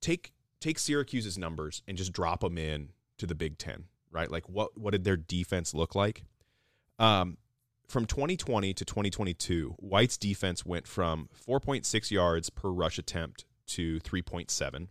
take 0.00 0.32
take 0.60 0.78
Syracuse's 0.78 1.38
numbers 1.38 1.82
and 1.86 1.96
just 1.96 2.12
drop 2.12 2.40
them 2.40 2.58
in 2.58 2.88
to 3.18 3.26
the 3.26 3.34
Big 3.34 3.58
Ten, 3.58 3.84
right? 4.10 4.30
Like, 4.30 4.48
what 4.48 4.76
what 4.78 4.92
did 4.92 5.04
their 5.04 5.16
defense 5.16 5.74
look 5.74 5.94
like? 5.94 6.24
Um, 6.98 7.36
from 7.88 8.04
2020 8.04 8.74
to 8.74 8.84
2022, 8.84 9.74
White's 9.78 10.18
defense 10.18 10.64
went 10.64 10.86
from 10.86 11.28
4.6 11.46 12.10
yards 12.10 12.50
per 12.50 12.68
rush 12.68 12.98
attempt 12.98 13.46
to 13.68 13.98
3.7, 14.00 14.88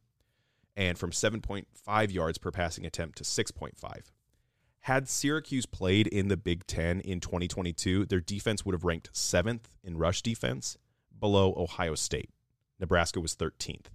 and 0.76 0.98
from 0.98 1.11
7.5 1.11 2.11
yards 2.11 2.38
per 2.38 2.52
passing 2.52 2.86
attempt 2.86 3.18
to 3.19 3.24
6.5. 3.24 4.02
Had 4.82 5.07
Syracuse 5.07 5.65
played 5.65 6.07
in 6.07 6.28
the 6.28 6.38
Big 6.38 6.65
Ten 6.65 6.99
in 7.02 7.19
2022, 7.19 8.06
their 8.06 8.19
defense 8.19 8.65
would 8.65 8.74
have 8.74 8.84
ranked 8.84 9.10
seventh 9.11 9.69
in 9.84 9.98
rush 9.98 10.22
defense, 10.22 10.78
below 11.19 11.53
Ohio 11.57 11.95
State. 11.95 12.30
Nebraska 12.80 13.19
was 13.19 13.36
13th, 13.36 13.88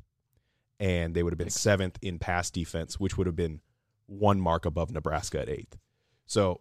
and 0.78 1.14
they 1.14 1.22
would 1.22 1.32
have 1.32 1.38
been 1.38 1.50
seventh 1.50 1.98
in 2.02 2.18
pass 2.18 2.50
defense, 2.50 3.00
which 3.00 3.16
would 3.16 3.26
have 3.26 3.36
been 3.36 3.60
one 4.06 4.40
mark 4.40 4.64
above 4.64 4.90
Nebraska 4.90 5.40
at 5.40 5.48
eighth. 5.48 5.78
So 6.26 6.60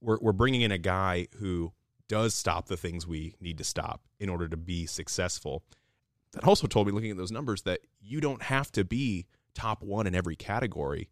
we're 0.00 0.18
we're 0.20 0.32
bringing 0.32 0.62
in 0.62 0.72
a 0.72 0.78
guy 0.78 1.26
who 1.38 1.72
does 2.08 2.34
stop 2.34 2.66
the 2.68 2.76
things 2.76 3.06
we 3.06 3.34
need 3.40 3.58
to 3.58 3.64
stop 3.64 4.02
in 4.18 4.28
order 4.28 4.48
to 4.48 4.56
be 4.56 4.86
successful. 4.86 5.62
That 6.32 6.44
also 6.44 6.66
told 6.66 6.86
me, 6.86 6.92
looking 6.92 7.10
at 7.10 7.16
those 7.16 7.32
numbers, 7.32 7.62
that 7.62 7.80
you 8.00 8.20
don't 8.20 8.42
have 8.42 8.70
to 8.72 8.84
be 8.84 9.26
top 9.54 9.82
one 9.82 10.06
in 10.06 10.14
every 10.14 10.36
category 10.36 11.08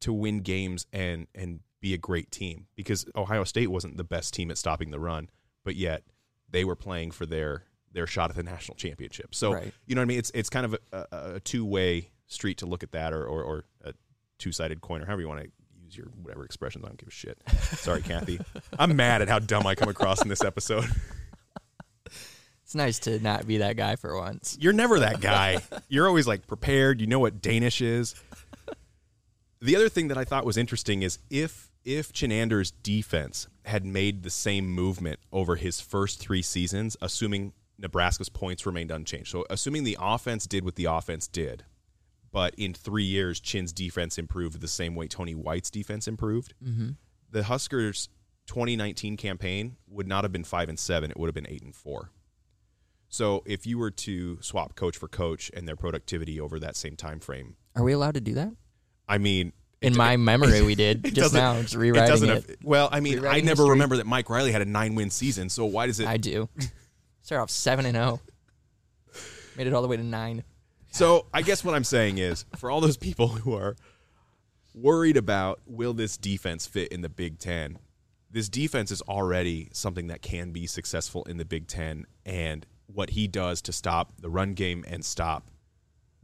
to 0.00 0.12
win 0.12 0.40
games 0.40 0.86
and 0.92 1.26
and 1.34 1.60
be 1.80 1.94
a 1.94 1.98
great 1.98 2.30
team 2.30 2.66
because 2.76 3.06
Ohio 3.16 3.44
State 3.44 3.68
wasn't 3.68 3.96
the 3.96 4.04
best 4.04 4.34
team 4.34 4.50
at 4.50 4.58
stopping 4.58 4.90
the 4.90 5.00
run, 5.00 5.28
but 5.64 5.74
yet 5.76 6.04
they 6.48 6.64
were 6.64 6.76
playing 6.76 7.10
for 7.10 7.26
their 7.26 7.64
their 7.92 8.06
shot 8.06 8.30
at 8.30 8.36
the 8.36 8.42
national 8.42 8.76
championship. 8.76 9.34
So 9.34 9.52
Right. 9.54 9.72
you 9.86 9.94
know 9.94 10.00
what 10.00 10.06
I 10.06 10.08
mean? 10.08 10.18
It's 10.18 10.30
it's 10.34 10.50
kind 10.50 10.66
of 10.66 10.74
a, 10.74 10.78
a, 10.92 11.34
a 11.34 11.40
two 11.40 11.64
way 11.64 12.10
street 12.26 12.58
to 12.58 12.66
look 12.66 12.82
at 12.82 12.92
that, 12.92 13.12
or 13.12 13.24
or, 13.24 13.42
or 13.42 13.64
a 13.84 13.94
two 14.38 14.52
sided 14.52 14.80
coin, 14.80 15.02
or 15.02 15.06
however 15.06 15.22
you 15.22 15.28
want 15.28 15.42
to 15.44 15.50
use 15.92 15.98
your 15.98 16.12
whatever 16.22 16.44
expressions. 16.44 16.84
I 16.84 16.88
don't 16.88 16.98
give 16.98 17.08
a 17.08 17.12
shit. 17.12 17.38
Sorry, 17.76 18.02
Kathy. 18.02 18.40
I'm 18.78 18.96
mad 18.96 19.22
at 19.22 19.28
how 19.28 19.38
dumb 19.38 19.66
I 19.66 19.74
come 19.74 19.88
across 19.88 20.22
in 20.22 20.28
this 20.28 20.42
episode. 20.42 20.84
It's 22.64 22.74
nice 22.74 23.00
to 23.00 23.18
not 23.18 23.46
be 23.46 23.58
that 23.58 23.76
guy 23.76 23.96
for 23.96 24.16
once. 24.16 24.56
You're 24.60 24.72
never 24.72 25.00
that 25.00 25.20
guy. 25.20 25.58
You're 25.88 26.08
always 26.08 26.26
like 26.26 26.46
prepared. 26.46 27.00
You 27.00 27.06
know 27.06 27.18
what 27.18 27.42
Danish 27.42 27.82
is. 27.82 28.14
The 29.60 29.76
other 29.76 29.88
thing 29.88 30.08
that 30.08 30.18
I 30.18 30.24
thought 30.24 30.44
was 30.44 30.56
interesting 30.56 31.02
is 31.02 31.18
if 31.30 31.70
if 31.84 32.12
Chinander's 32.12 32.70
defense 32.70 33.48
had 33.64 33.84
made 33.84 34.22
the 34.22 34.30
same 34.30 34.68
movement 34.68 35.18
over 35.32 35.56
his 35.56 35.80
first 35.80 36.20
three 36.20 36.42
seasons, 36.42 36.96
assuming 37.02 37.52
Nebraska's 37.78 38.28
points 38.28 38.64
remained 38.64 38.90
unchanged. 38.90 39.30
So 39.30 39.44
assuming 39.50 39.84
the 39.84 39.98
offense 40.00 40.46
did 40.46 40.64
what 40.64 40.76
the 40.76 40.84
offense 40.86 41.26
did, 41.26 41.64
but 42.32 42.54
in 42.56 42.74
three 42.74 43.04
years 43.04 43.38
Chin's 43.40 43.72
defense 43.72 44.18
improved 44.18 44.60
the 44.60 44.68
same 44.68 44.94
way 44.94 45.06
Tony 45.06 45.34
White's 45.34 45.70
defense 45.70 46.08
improved, 46.08 46.54
mm-hmm. 46.64 46.90
the 47.30 47.44
Huskers 47.44 48.08
2019 48.46 49.16
campaign 49.16 49.76
would 49.88 50.08
not 50.08 50.24
have 50.24 50.32
been 50.32 50.44
five 50.44 50.68
and 50.68 50.78
seven. 50.78 51.10
It 51.10 51.16
would 51.18 51.28
have 51.28 51.34
been 51.34 51.48
eight 51.48 51.62
and 51.62 51.74
four. 51.74 52.10
So 53.08 53.42
if 53.46 53.66
you 53.66 53.78
were 53.78 53.90
to 53.90 54.38
swap 54.40 54.74
coach 54.74 54.96
for 54.96 55.06
coach 55.06 55.50
and 55.54 55.68
their 55.68 55.76
productivity 55.76 56.40
over 56.40 56.58
that 56.60 56.74
same 56.76 56.96
time 56.96 57.20
frame, 57.20 57.56
Are 57.76 57.84
we 57.84 57.92
allowed 57.92 58.14
to 58.14 58.20
do 58.20 58.34
that? 58.34 58.52
I 59.06 59.18
mean, 59.18 59.52
In 59.82 59.92
it- 59.92 59.96
my 59.96 60.14
it- 60.14 60.16
memory, 60.18 60.62
we 60.62 60.74
did 60.86 61.14
just 61.14 61.34
now. 61.34 61.60
Just 61.60 61.74
rewriting 61.74 62.08
doesn't 62.08 62.30
it. 62.30 62.34
have- 62.48 62.56
well, 62.64 62.88
I 62.90 63.00
mean, 63.00 63.18
I 63.26 63.40
never 63.40 63.62
history. 63.62 63.70
remember 63.70 63.98
that 63.98 64.06
Mike 64.06 64.30
Riley 64.30 64.50
had 64.52 64.62
a 64.62 64.66
nine 64.66 64.94
win 64.94 65.10
season. 65.10 65.50
So 65.50 65.66
why 65.66 65.86
does 65.86 66.00
it? 66.00 66.08
I 66.08 66.16
do. 66.16 66.48
Start 67.22 67.42
off 67.42 67.50
seven 67.50 67.84
and 67.86 67.94
zero. 67.94 68.20
Made 69.56 69.66
it 69.66 69.74
all 69.74 69.82
the 69.82 69.88
way 69.88 69.98
to 69.98 70.02
nine. 70.02 70.42
So 70.92 71.24
I 71.32 71.40
guess 71.40 71.64
what 71.64 71.74
I'm 71.74 71.84
saying 71.84 72.18
is, 72.18 72.44
for 72.56 72.70
all 72.70 72.82
those 72.82 72.98
people 72.98 73.28
who 73.28 73.54
are 73.54 73.76
worried 74.74 75.16
about 75.16 75.60
will 75.66 75.94
this 75.94 76.18
defense 76.18 76.66
fit 76.66 76.92
in 76.92 77.00
the 77.00 77.08
Big 77.08 77.38
Ten, 77.38 77.78
this 78.30 78.50
defense 78.50 78.90
is 78.90 79.00
already 79.02 79.70
something 79.72 80.08
that 80.08 80.20
can 80.20 80.52
be 80.52 80.66
successful 80.66 81.24
in 81.24 81.38
the 81.38 81.46
Big 81.46 81.66
Ten, 81.66 82.04
and 82.26 82.66
what 82.86 83.10
he 83.10 83.26
does 83.26 83.62
to 83.62 83.72
stop 83.72 84.12
the 84.20 84.28
run 84.28 84.52
game 84.52 84.84
and 84.86 85.02
stop 85.02 85.50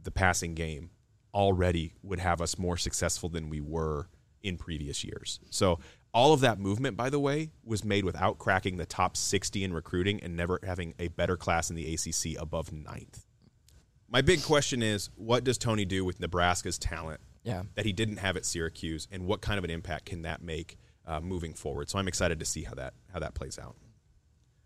the 0.03 0.11
passing 0.11 0.53
game 0.53 0.91
already 1.33 1.95
would 2.03 2.19
have 2.19 2.39
us 2.39 2.59
more 2.59 2.77
successful 2.77 3.27
than 3.27 3.49
we 3.49 3.61
were 3.61 4.07
in 4.43 4.55
previous 4.55 5.03
years. 5.03 5.39
So 5.49 5.79
all 6.13 6.31
of 6.31 6.41
that 6.41 6.59
movement, 6.59 6.95
by 6.95 7.09
the 7.09 7.19
way, 7.19 7.49
was 7.63 7.83
made 7.83 8.05
without 8.05 8.37
cracking 8.37 8.77
the 8.77 8.85
top 8.85 9.17
60 9.17 9.63
in 9.63 9.73
recruiting 9.73 10.21
and 10.21 10.37
never 10.37 10.59
having 10.63 10.93
a 10.99 11.07
better 11.07 11.37
class 11.37 11.71
in 11.71 11.75
the 11.75 11.91
ACC 11.91 12.39
above 12.39 12.71
ninth. 12.71 13.25
My 14.11 14.21
big 14.21 14.41
question 14.43 14.81
is, 14.81 15.09
what 15.15 15.43
does 15.43 15.57
Tony 15.57 15.85
do 15.85 16.03
with 16.03 16.19
Nebraska's 16.19 16.77
talent 16.79 17.21
Yeah. 17.43 17.63
that 17.75 17.85
he 17.85 17.93
didn't 17.93 18.17
have 18.17 18.35
at 18.37 18.45
Syracuse, 18.45 19.07
and 19.11 19.25
what 19.27 19.41
kind 19.41 19.57
of 19.57 19.63
an 19.63 19.69
impact 19.69 20.05
can 20.05 20.23
that 20.23 20.41
make 20.41 20.77
uh, 21.05 21.19
moving 21.19 21.53
forward? 21.53 21.89
So 21.89 21.99
I'm 21.99 22.07
excited 22.07 22.39
to 22.39 22.45
see 22.45 22.63
how 22.63 22.73
that 22.75 22.93
how 23.13 23.19
that 23.19 23.33
plays 23.35 23.59
out. 23.59 23.75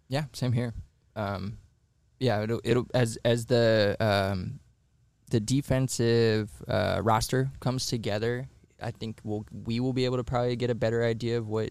Yeah, 0.07 0.25
same 0.33 0.51
here. 0.53 0.73
Um, 1.15 1.57
yeah, 2.19 2.41
it'll, 2.43 2.61
it'll 2.63 2.87
as 2.93 3.17
as 3.25 3.45
the 3.47 3.97
um, 3.99 4.59
the 5.29 5.39
defensive 5.39 6.49
uh, 6.67 7.01
roster 7.03 7.51
comes 7.59 7.85
together. 7.87 8.47
I 8.81 8.91
think 8.91 9.19
we'll 9.23 9.45
we 9.51 9.79
will 9.79 9.93
be 9.93 10.05
able 10.05 10.17
to 10.17 10.23
probably 10.23 10.55
get 10.55 10.69
a 10.69 10.75
better 10.75 11.03
idea 11.03 11.37
of 11.37 11.47
what 11.47 11.69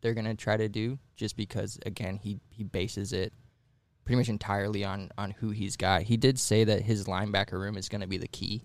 they're 0.00 0.14
gonna 0.14 0.34
try 0.34 0.56
to 0.56 0.68
do. 0.68 0.98
Just 1.16 1.36
because 1.36 1.78
again, 1.86 2.16
he 2.16 2.40
he 2.50 2.64
bases 2.64 3.12
it 3.12 3.32
pretty 4.04 4.18
much 4.18 4.28
entirely 4.28 4.84
on 4.84 5.10
on 5.18 5.30
who 5.32 5.50
he's 5.50 5.76
got. 5.76 6.02
He 6.02 6.16
did 6.16 6.38
say 6.38 6.64
that 6.64 6.82
his 6.82 7.06
linebacker 7.06 7.52
room 7.52 7.76
is 7.76 7.88
gonna 7.88 8.06
be 8.06 8.18
the 8.18 8.28
key 8.28 8.62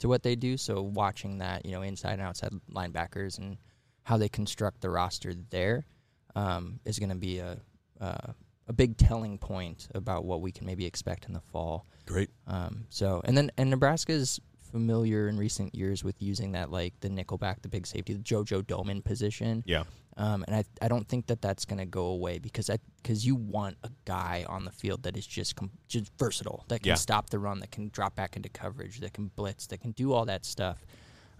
to 0.00 0.08
what 0.08 0.22
they 0.22 0.34
do. 0.34 0.56
So 0.56 0.82
watching 0.82 1.38
that, 1.38 1.64
you 1.64 1.72
know, 1.72 1.82
inside 1.82 2.14
and 2.14 2.22
outside 2.22 2.52
linebackers 2.72 3.38
and 3.38 3.58
how 4.02 4.16
they 4.16 4.28
construct 4.28 4.80
the 4.80 4.90
roster 4.90 5.34
there 5.50 5.86
um, 6.34 6.80
is 6.84 6.98
going 6.98 7.10
to 7.10 7.14
be 7.14 7.38
a 7.38 7.58
uh, 8.00 8.32
a 8.66 8.72
big 8.72 8.96
telling 8.96 9.36
point 9.36 9.88
about 9.94 10.24
what 10.24 10.40
we 10.40 10.52
can 10.52 10.64
maybe 10.64 10.86
expect 10.86 11.26
in 11.26 11.32
the 11.32 11.40
fall. 11.40 11.86
Great. 12.06 12.30
Um, 12.46 12.86
so 12.88 13.20
and 13.24 13.36
then 13.36 13.50
and 13.58 13.70
Nebraska's 13.70 14.40
familiar 14.72 15.28
in 15.28 15.36
recent 15.36 15.74
years 15.74 16.04
with 16.04 16.22
using 16.22 16.52
that 16.52 16.70
like 16.70 16.94
the 17.00 17.08
nickelback, 17.08 17.62
the 17.62 17.68
big 17.68 17.86
safety, 17.86 18.14
the 18.14 18.22
JoJo 18.22 18.62
Domann 18.62 19.04
position. 19.04 19.62
Yeah. 19.66 19.84
Um, 20.16 20.44
and 20.46 20.56
I 20.56 20.64
I 20.82 20.88
don't 20.88 21.08
think 21.08 21.26
that 21.28 21.40
that's 21.40 21.64
going 21.64 21.78
to 21.78 21.86
go 21.86 22.06
away 22.06 22.38
because 22.38 22.68
I 22.68 22.78
because 23.02 23.24
you 23.24 23.36
want 23.36 23.76
a 23.84 23.90
guy 24.04 24.44
on 24.48 24.64
the 24.64 24.72
field 24.72 25.04
that 25.04 25.16
is 25.16 25.26
just 25.26 25.56
com- 25.56 25.70
just 25.88 26.10
versatile 26.18 26.64
that 26.68 26.80
can 26.82 26.88
Yeah. 26.90 26.94
stop 26.96 27.30
the 27.30 27.38
run, 27.38 27.60
that 27.60 27.70
can 27.70 27.88
drop 27.90 28.16
back 28.16 28.36
into 28.36 28.48
coverage, 28.48 29.00
that 29.00 29.12
can 29.14 29.28
blitz, 29.28 29.66
that 29.68 29.80
can 29.80 29.92
do 29.92 30.12
all 30.12 30.24
that 30.26 30.44
stuff. 30.44 30.84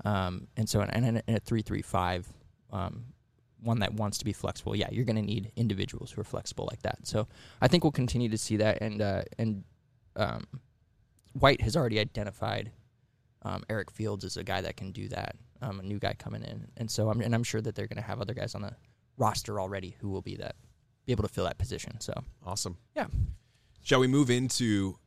Um, 0.04 0.46
and 0.56 0.68
so 0.68 0.80
and 0.80 1.22
a 1.28 1.40
three 1.40 1.62
three 1.62 1.82
five, 1.82 2.26
um, 2.72 3.06
one 3.60 3.80
that 3.80 3.92
wants 3.92 4.16
to 4.18 4.24
be 4.24 4.32
flexible, 4.32 4.74
yeah, 4.74 4.88
you're 4.90 5.04
going 5.04 5.16
to 5.16 5.22
need 5.22 5.52
individuals 5.56 6.12
who 6.12 6.20
are 6.20 6.24
flexible 6.24 6.66
like 6.70 6.80
that. 6.82 7.06
So 7.06 7.26
I 7.60 7.68
think 7.68 7.84
we'll 7.84 7.90
continue 7.92 8.28
to 8.30 8.38
see 8.38 8.56
that. 8.58 8.80
And 8.80 9.02
uh, 9.02 9.22
and 9.38 9.64
um, 10.16 10.46
White 11.32 11.60
has 11.60 11.76
already 11.76 11.98
identified 12.00 12.72
um, 13.42 13.64
Eric 13.68 13.90
Fields 13.90 14.24
as 14.24 14.36
a 14.36 14.44
guy 14.44 14.60
that 14.62 14.76
can 14.76 14.90
do 14.92 15.08
that, 15.08 15.36
um, 15.62 15.80
a 15.80 15.82
new 15.82 15.98
guy 15.98 16.14
coming 16.14 16.42
in, 16.42 16.68
and 16.76 16.90
so 16.90 17.10
I'm 17.10 17.20
and 17.20 17.34
I'm 17.34 17.44
sure 17.44 17.60
that 17.60 17.74
they're 17.74 17.86
going 17.86 17.96
to 18.02 18.06
have 18.08 18.20
other 18.20 18.34
guys 18.34 18.54
on 18.54 18.62
the 18.62 18.72
roster 19.16 19.60
already 19.60 19.96
who 20.00 20.08
will 20.10 20.22
be 20.22 20.36
that 20.36 20.56
be 21.06 21.12
able 21.12 21.22
to 21.22 21.28
fill 21.28 21.44
that 21.44 21.58
position. 21.58 22.00
So 22.00 22.12
Awesome. 22.44 22.76
yeah, 22.96 23.06
Shall 23.82 24.00
we 24.00 24.06
move 24.06 24.30
into 24.30 24.98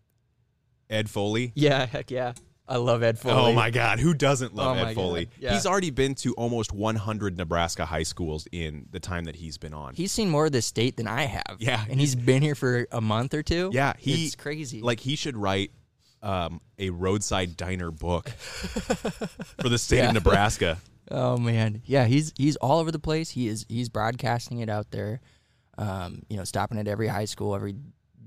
Ed 0.89 1.09
Foley? 1.09 1.51
yeah, 1.55 1.85
heck 1.85 2.11
yeah, 2.11 2.33
I 2.67 2.77
love 2.77 3.03
Ed 3.03 3.17
Foley. 3.19 3.35
Oh 3.35 3.53
my 3.53 3.69
God, 3.71 3.99
who 3.99 4.13
doesn't 4.13 4.53
love 4.55 4.77
Oh 4.77 4.81
Ed 4.85 4.93
Foley? 4.95 5.29
Yeah. 5.39 5.53
He's 5.53 5.65
already 5.65 5.89
been 5.91 6.15
to 6.15 6.33
almost 6.33 6.71
100 6.71 7.37
Nebraska 7.37 7.85
high 7.85 8.03
schools 8.03 8.47
in 8.51 8.87
the 8.91 8.99
time 8.99 9.25
that 9.25 9.35
he's 9.35 9.57
been 9.57 9.73
on. 9.73 9.93
He's 9.95 10.11
seen 10.11 10.29
more 10.29 10.45
of 10.47 10.51
this 10.51 10.65
state 10.65 10.97
than 10.97 11.07
I 11.07 11.23
have. 11.23 11.57
Yeah, 11.59 11.83
and 11.89 11.99
he's 11.99 12.15
been 12.15 12.41
here 12.41 12.55
for 12.55 12.87
a 12.91 13.01
month 13.01 13.33
or 13.33 13.43
two. 13.43 13.69
yeah, 13.73 13.93
he 13.97 14.25
it's 14.25 14.35
crazy. 14.35 14.81
Like 14.81 14.99
he 14.99 15.15
should 15.15 15.35
write 15.37 15.71
um, 16.23 16.59
a 16.79 16.89
roadside 16.89 17.55
diner 17.55 17.91
book 17.91 18.29
for 18.89 19.69
the 19.69 19.77
state 19.77 19.97
Yeah. 19.97 20.07
of 20.07 20.13
Nebraska. 20.15 20.77
Oh 21.11 21.37
man, 21.37 21.81
yeah, 21.85 22.05
he's 22.05 22.33
he's 22.37 22.55
all 22.55 22.79
over 22.79 22.91
the 22.91 22.99
place. 22.99 23.29
He 23.29 23.47
is 23.47 23.65
he's 23.69 23.89
broadcasting 23.89 24.59
it 24.59 24.69
out 24.69 24.89
there. 24.91 25.19
Um, 25.77 26.23
you 26.29 26.37
know, 26.37 26.43
stopping 26.43 26.77
at 26.79 26.87
every 26.87 27.07
high 27.07 27.25
school, 27.25 27.53
every 27.55 27.75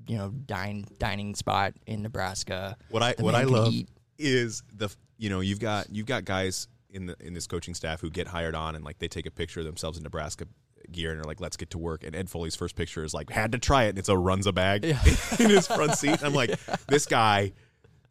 you 0.07 0.17
know 0.19 0.29
dine 0.31 0.85
dining 0.99 1.35
spot 1.35 1.73
in 1.87 2.03
Nebraska. 2.03 2.77
What 2.91 3.03
I 3.03 3.15
The 3.15 3.25
what 3.25 3.35
I 3.35 3.45
love 3.45 3.73
eat. 3.73 3.89
is 4.19 4.63
the 4.75 4.89
you 5.17 5.31
know 5.31 5.41
you've 5.41 5.59
got 5.61 5.89
you've 5.91 6.07
got 6.07 6.25
guys 6.25 6.69
in 6.91 7.07
the 7.07 7.17
in 7.21 7.33
this 7.35 7.47
coaching 7.47 7.75
staff 7.75 8.01
who 8.01 8.11
get 8.11 8.27
hired 8.29 8.55
on 8.55 8.75
and 8.77 8.85
like 8.85 8.99
they 8.99 9.09
take 9.09 9.27
a 9.27 9.31
picture 9.31 9.61
of 9.61 9.67
themselves 9.67 9.97
in 9.97 10.05
Nebraska 10.05 10.45
gear 10.93 11.11
and 11.13 11.21
are 11.21 11.25
like 11.25 11.41
let's 11.41 11.57
get 11.57 11.71
to 11.71 11.79
work 11.79 12.05
and 12.05 12.15
Ed 12.15 12.31
Foley's 12.31 12.55
first 12.55 12.77
picture 12.77 13.03
is 13.03 13.13
like 13.13 13.29
had 13.31 13.53
to 13.53 13.59
try 13.59 13.85
it 13.85 13.91
and 13.91 13.99
it's 13.99 14.09
a 14.09 14.17
runs 14.17 14.47
a 14.47 14.53
bag 14.53 14.85
in 15.39 15.51
his 15.51 15.67
front 15.67 15.95
seat. 15.95 16.23
I'm 16.23 16.33
like 16.35 16.51
this 16.89 17.07
guy 17.07 17.53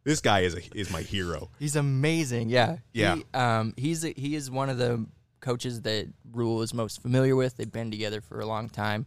this 0.06 0.20
guy 0.22 0.40
is 0.40 0.54
a, 0.54 0.60
is 0.74 0.90
my 0.90 1.02
hero. 1.02 1.50
He's 1.58 1.76
amazing. 1.76 2.48
Yeah. 2.48 2.78
Yeah. 2.94 3.16
He, 3.16 3.24
um, 3.34 3.74
he's 3.76 4.04
a, 4.04 4.14
he 4.16 4.34
is 4.36 4.50
one 4.50 4.70
of 4.70 4.78
the 4.78 5.04
coaches 5.40 5.82
that 5.82 6.06
Rhule 6.32 6.62
is 6.62 6.72
most 6.72 7.02
familiar 7.02 7.36
with. 7.36 7.56
They've 7.56 7.70
been 7.70 7.90
together 7.90 8.20
for 8.20 8.40
a 8.40 8.46
long 8.46 8.68
time. 8.70 9.04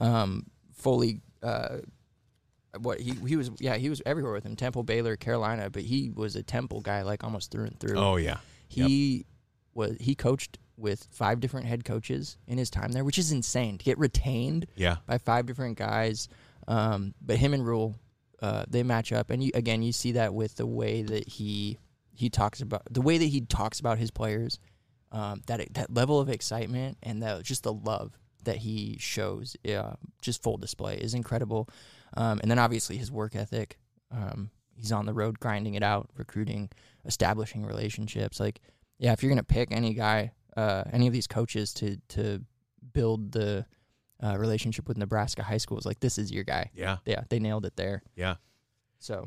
Um, 0.00 0.46
Foley, 0.74 1.20
uh, 1.42 1.78
what 2.78 3.00
he 3.00 3.12
he 3.28 3.36
was 3.36 3.50
yeah 3.60 3.76
he 3.76 3.88
was 3.90 4.00
everywhere 4.06 4.32
with 4.32 4.44
him. 4.44 4.56
Temple, 4.56 4.82
Baylor, 4.82 5.16
Carolina, 5.16 5.68
but 5.70 5.82
he 5.82 6.10
was 6.10 6.36
a 6.36 6.42
Temple 6.42 6.80
guy 6.80 7.02
like 7.02 7.24
almost 7.24 7.50
through 7.50 7.64
and 7.64 7.78
through. 7.80 7.98
Oh 7.98 8.16
yeah. 8.16 8.38
He 8.68 9.26
was 9.74 9.96
he 10.00 10.14
coached 10.14 10.58
with 10.78 11.06
five 11.10 11.40
different 11.40 11.66
head 11.66 11.84
coaches 11.84 12.38
in 12.46 12.58
his 12.58 12.70
time 12.70 12.92
there, 12.92 13.04
which 13.04 13.18
is 13.18 13.30
insane 13.32 13.78
to 13.78 13.84
get 13.84 13.98
retained 13.98 14.66
Yeah. 14.76 14.96
by 15.06 15.18
five 15.18 15.46
different 15.46 15.76
guys. 15.78 16.28
Um, 16.66 17.14
but 17.20 17.36
him 17.36 17.52
and 17.54 17.64
Rhule, 17.66 17.94
uh, 18.42 18.64
they 18.68 18.82
match 18.82 19.12
up, 19.12 19.30
and 19.30 19.42
you, 19.42 19.52
again, 19.54 19.82
you 19.82 19.92
see 19.92 20.12
that 20.12 20.34
with 20.34 20.56
the 20.56 20.66
way 20.66 21.02
that 21.02 21.28
he 21.28 21.78
he 22.14 22.28
talks 22.28 22.60
about 22.60 22.82
the 22.90 23.00
way 23.00 23.16
that 23.16 23.24
he 23.24 23.40
talks 23.42 23.78
about 23.80 23.98
his 23.98 24.10
players, 24.10 24.58
um, 25.12 25.42
that 25.46 25.72
that 25.74 25.94
level 25.94 26.18
of 26.18 26.28
excitement 26.28 26.98
and 27.02 27.22
the, 27.22 27.40
just 27.44 27.62
the 27.62 27.72
love 27.72 28.18
that 28.44 28.56
he 28.56 28.96
shows, 28.98 29.56
uh, 29.72 29.92
just 30.20 30.42
full 30.42 30.56
display 30.56 30.96
is 30.96 31.14
incredible. 31.14 31.68
Um, 32.16 32.40
and 32.42 32.50
then 32.50 32.58
obviously 32.58 32.96
his 32.96 33.12
work 33.12 33.36
ethic. 33.36 33.78
Um, 34.10 34.50
he's 34.74 34.90
on 34.92 35.06
the 35.06 35.14
road 35.14 35.38
grinding 35.38 35.74
it 35.74 35.82
out, 35.84 36.10
recruiting, 36.16 36.68
establishing 37.04 37.64
relationships. 37.64 38.40
Like, 38.40 38.60
yeah, 38.98 39.12
if 39.12 39.22
you're 39.22 39.30
gonna 39.30 39.44
pick 39.44 39.70
any 39.70 39.94
guy, 39.94 40.32
uh, 40.56 40.82
any 40.92 41.06
of 41.06 41.12
these 41.12 41.28
coaches 41.28 41.72
to 41.74 41.96
to 42.08 42.42
build 42.92 43.30
the 43.30 43.64
uh, 44.22 44.36
relationship 44.38 44.88
with 44.88 44.96
Nebraska 44.98 45.42
high 45.42 45.58
schools, 45.58 45.84
like 45.84 46.00
this 46.00 46.18
is 46.18 46.30
your 46.30 46.44
guy. 46.44 46.70
Yeah. 46.74 46.98
Yeah, 47.04 47.24
they 47.28 47.38
nailed 47.38 47.66
it 47.66 47.76
there. 47.76 48.02
Yeah. 48.14 48.36
So 48.98 49.26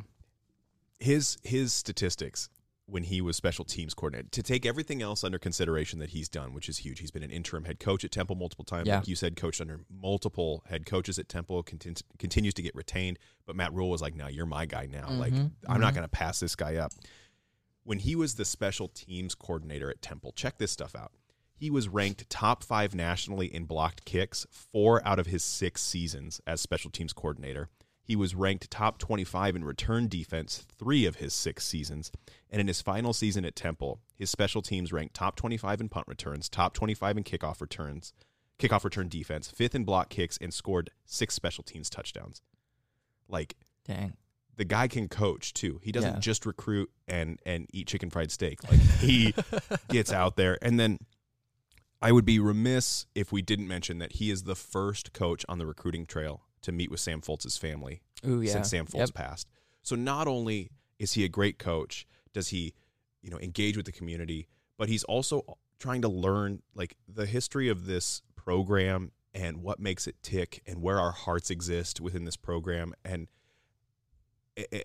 His 1.00 1.38
his 1.44 1.74
statistics 1.74 2.50
when 2.88 3.02
he 3.04 3.20
was 3.20 3.36
special 3.36 3.66
teams 3.66 3.96
coordinator 3.96 4.30
to 4.30 4.44
take 4.44 4.64
everything 4.64 5.02
else 5.02 5.24
under 5.24 5.40
consideration 5.40 5.98
that 5.98 6.10
he's 6.12 6.30
done, 6.30 6.54
which 6.54 6.70
is 6.70 6.78
huge. 6.78 7.00
He's 7.00 7.10
been 7.10 7.24
an 7.24 7.32
interim 7.32 7.64
head 7.66 7.80
coach 7.80 8.06
at 8.06 8.12
Temple 8.12 8.36
multiple 8.36 8.64
times. 8.64 8.88
Yeah. 8.88 8.98
Like 8.98 9.08
you 9.08 9.16
said, 9.16 9.36
coached 9.36 9.60
under 9.60 9.80
multiple 9.90 10.64
head 10.70 10.86
coaches 10.86 11.18
at 11.18 11.28
Temple, 11.28 11.64
contin- 11.64 12.04
continues 12.20 12.54
to 12.54 12.62
get 12.62 12.76
retained. 12.76 13.18
But 13.48 13.56
Matt 13.56 13.74
Rhule 13.74 13.90
was 13.90 14.04
like, 14.04 14.16
no, 14.16 14.28
you're 14.28 14.46
my 14.46 14.68
guy 14.68 14.88
now. 14.92 15.10
Like, 15.10 15.34
I'm 15.68 15.82
not 15.82 15.96
going 15.96 16.04
to 16.04 16.08
pass 16.08 16.40
this 16.40 16.56
guy 16.56 16.76
up. 16.76 16.94
When 17.84 17.98
he 18.00 18.16
was 18.16 18.36
the 18.36 18.46
special 18.46 18.88
teams 18.88 19.34
coordinator 19.34 19.90
at 19.90 20.02
Temple, 20.04 20.34
check 20.36 20.60
this 20.60 20.72
stuff 20.72 20.96
out. 20.96 21.12
He 21.58 21.70
was 21.70 21.88
ranked 21.88 22.30
top 22.30 22.64
five 22.64 22.94
nationally 22.94 23.48
in 23.54 23.64
blocked 23.66 24.04
kicks 24.06 24.46
four 24.52 25.06
out 25.08 25.20
of 25.20 25.28
his 25.28 25.44
six 25.44 25.82
seasons 25.82 26.42
as 26.46 26.60
special 26.62 26.92
teams 26.92 27.14
coordinator. 27.14 27.70
He 28.04 28.16
was 28.16 28.36
ranked 28.36 28.70
top 28.70 29.00
25 29.00 29.56
in 29.56 29.64
return 29.66 30.08
defense 30.08 30.64
three 30.78 31.06
of 31.06 31.16
his 31.16 31.34
six 31.34 31.66
seasons. 31.66 32.12
And 32.52 32.62
in 32.62 32.68
his 32.68 32.82
final 32.82 33.14
season 33.14 33.46
at 33.46 33.56
Temple, 33.56 34.00
his 34.14 34.30
special 34.30 34.62
teams 34.62 34.94
ranked 34.94 35.16
top 35.16 35.36
25 35.36 35.82
in 35.82 35.90
punt 35.90 36.08
returns, 36.08 36.48
top 36.50 36.74
25 36.76 37.18
in 37.18 37.24
kickoff 37.24 37.62
returns, 37.62 38.14
kickoff 38.60 38.84
return 38.84 39.08
defense, 39.10 39.50
fifth 39.50 39.74
in 39.74 39.86
block 39.86 40.10
kicks, 40.10 40.38
and 40.40 40.54
scored 40.54 40.92
six 41.06 41.34
special 41.34 41.64
teams 41.64 41.90
touchdowns. 41.90 42.42
Like, 43.28 43.56
Dang. 43.86 44.14
the 44.56 44.66
guy 44.66 44.88
can 44.88 45.08
coach 45.08 45.54
too. 45.54 45.80
He 45.82 45.92
doesn't 45.92 46.14
Yeah. 46.16 46.20
just 46.20 46.46
recruit 46.46 46.92
and 47.08 47.40
and 47.46 47.66
eat 47.74 47.88
chicken 47.88 48.12
fried 48.12 48.30
steak. 48.32 48.64
Like 48.70 48.80
he 49.00 49.34
gets 49.90 50.14
out 50.14 50.36
there 50.36 50.60
and 50.62 50.80
then 50.80 51.00
I 52.06 52.12
would 52.12 52.24
be 52.26 52.38
remiss 52.38 53.08
if 53.16 53.32
we 53.32 53.42
didn't 53.42 53.68
mention 53.68 53.98
that 53.98 54.14
he 54.14 54.30
is 54.30 54.44
the 54.44 54.56
first 54.56 55.12
coach 55.12 55.44
on 55.50 55.58
the 55.58 55.66
recruiting 55.66 56.06
trail 56.06 56.44
to 56.62 56.72
meet 56.72 56.92
with 56.92 57.00
Sam 57.00 57.20
Foltz's 57.20 57.58
family 57.58 58.04
Ooh, 58.24 58.42
yeah. 58.42 58.52
since 58.52 58.70
Sam 58.70 58.86
Foltz 58.86 59.08
Yep. 59.08 59.14
passed. 59.16 59.50
So 59.82 59.96
not 59.96 60.28
only 60.28 60.70
is 61.00 61.14
he 61.14 61.24
a 61.24 61.28
great 61.28 61.58
coach, 61.58 62.06
does 62.32 62.50
he, 62.50 62.76
you 63.24 63.32
know, 63.32 63.40
engage 63.40 63.76
with 63.76 63.88
the 63.88 63.92
community, 63.92 64.48
but 64.78 64.88
he's 64.88 65.04
also 65.06 65.58
trying 65.80 66.04
to 66.04 66.08
learn 66.08 66.62
like 66.76 66.96
the 67.08 67.26
history 67.26 67.70
of 67.70 67.88
this 67.88 68.22
program 68.36 69.12
and 69.34 69.64
what 69.64 69.80
makes 69.80 70.06
it 70.06 70.16
tick 70.22 70.62
and 70.68 70.84
where 70.84 71.00
our 71.00 71.12
hearts 71.12 71.50
exist 71.50 72.00
within 72.00 72.24
this 72.24 72.38
program 72.38 72.94
and 73.04 73.28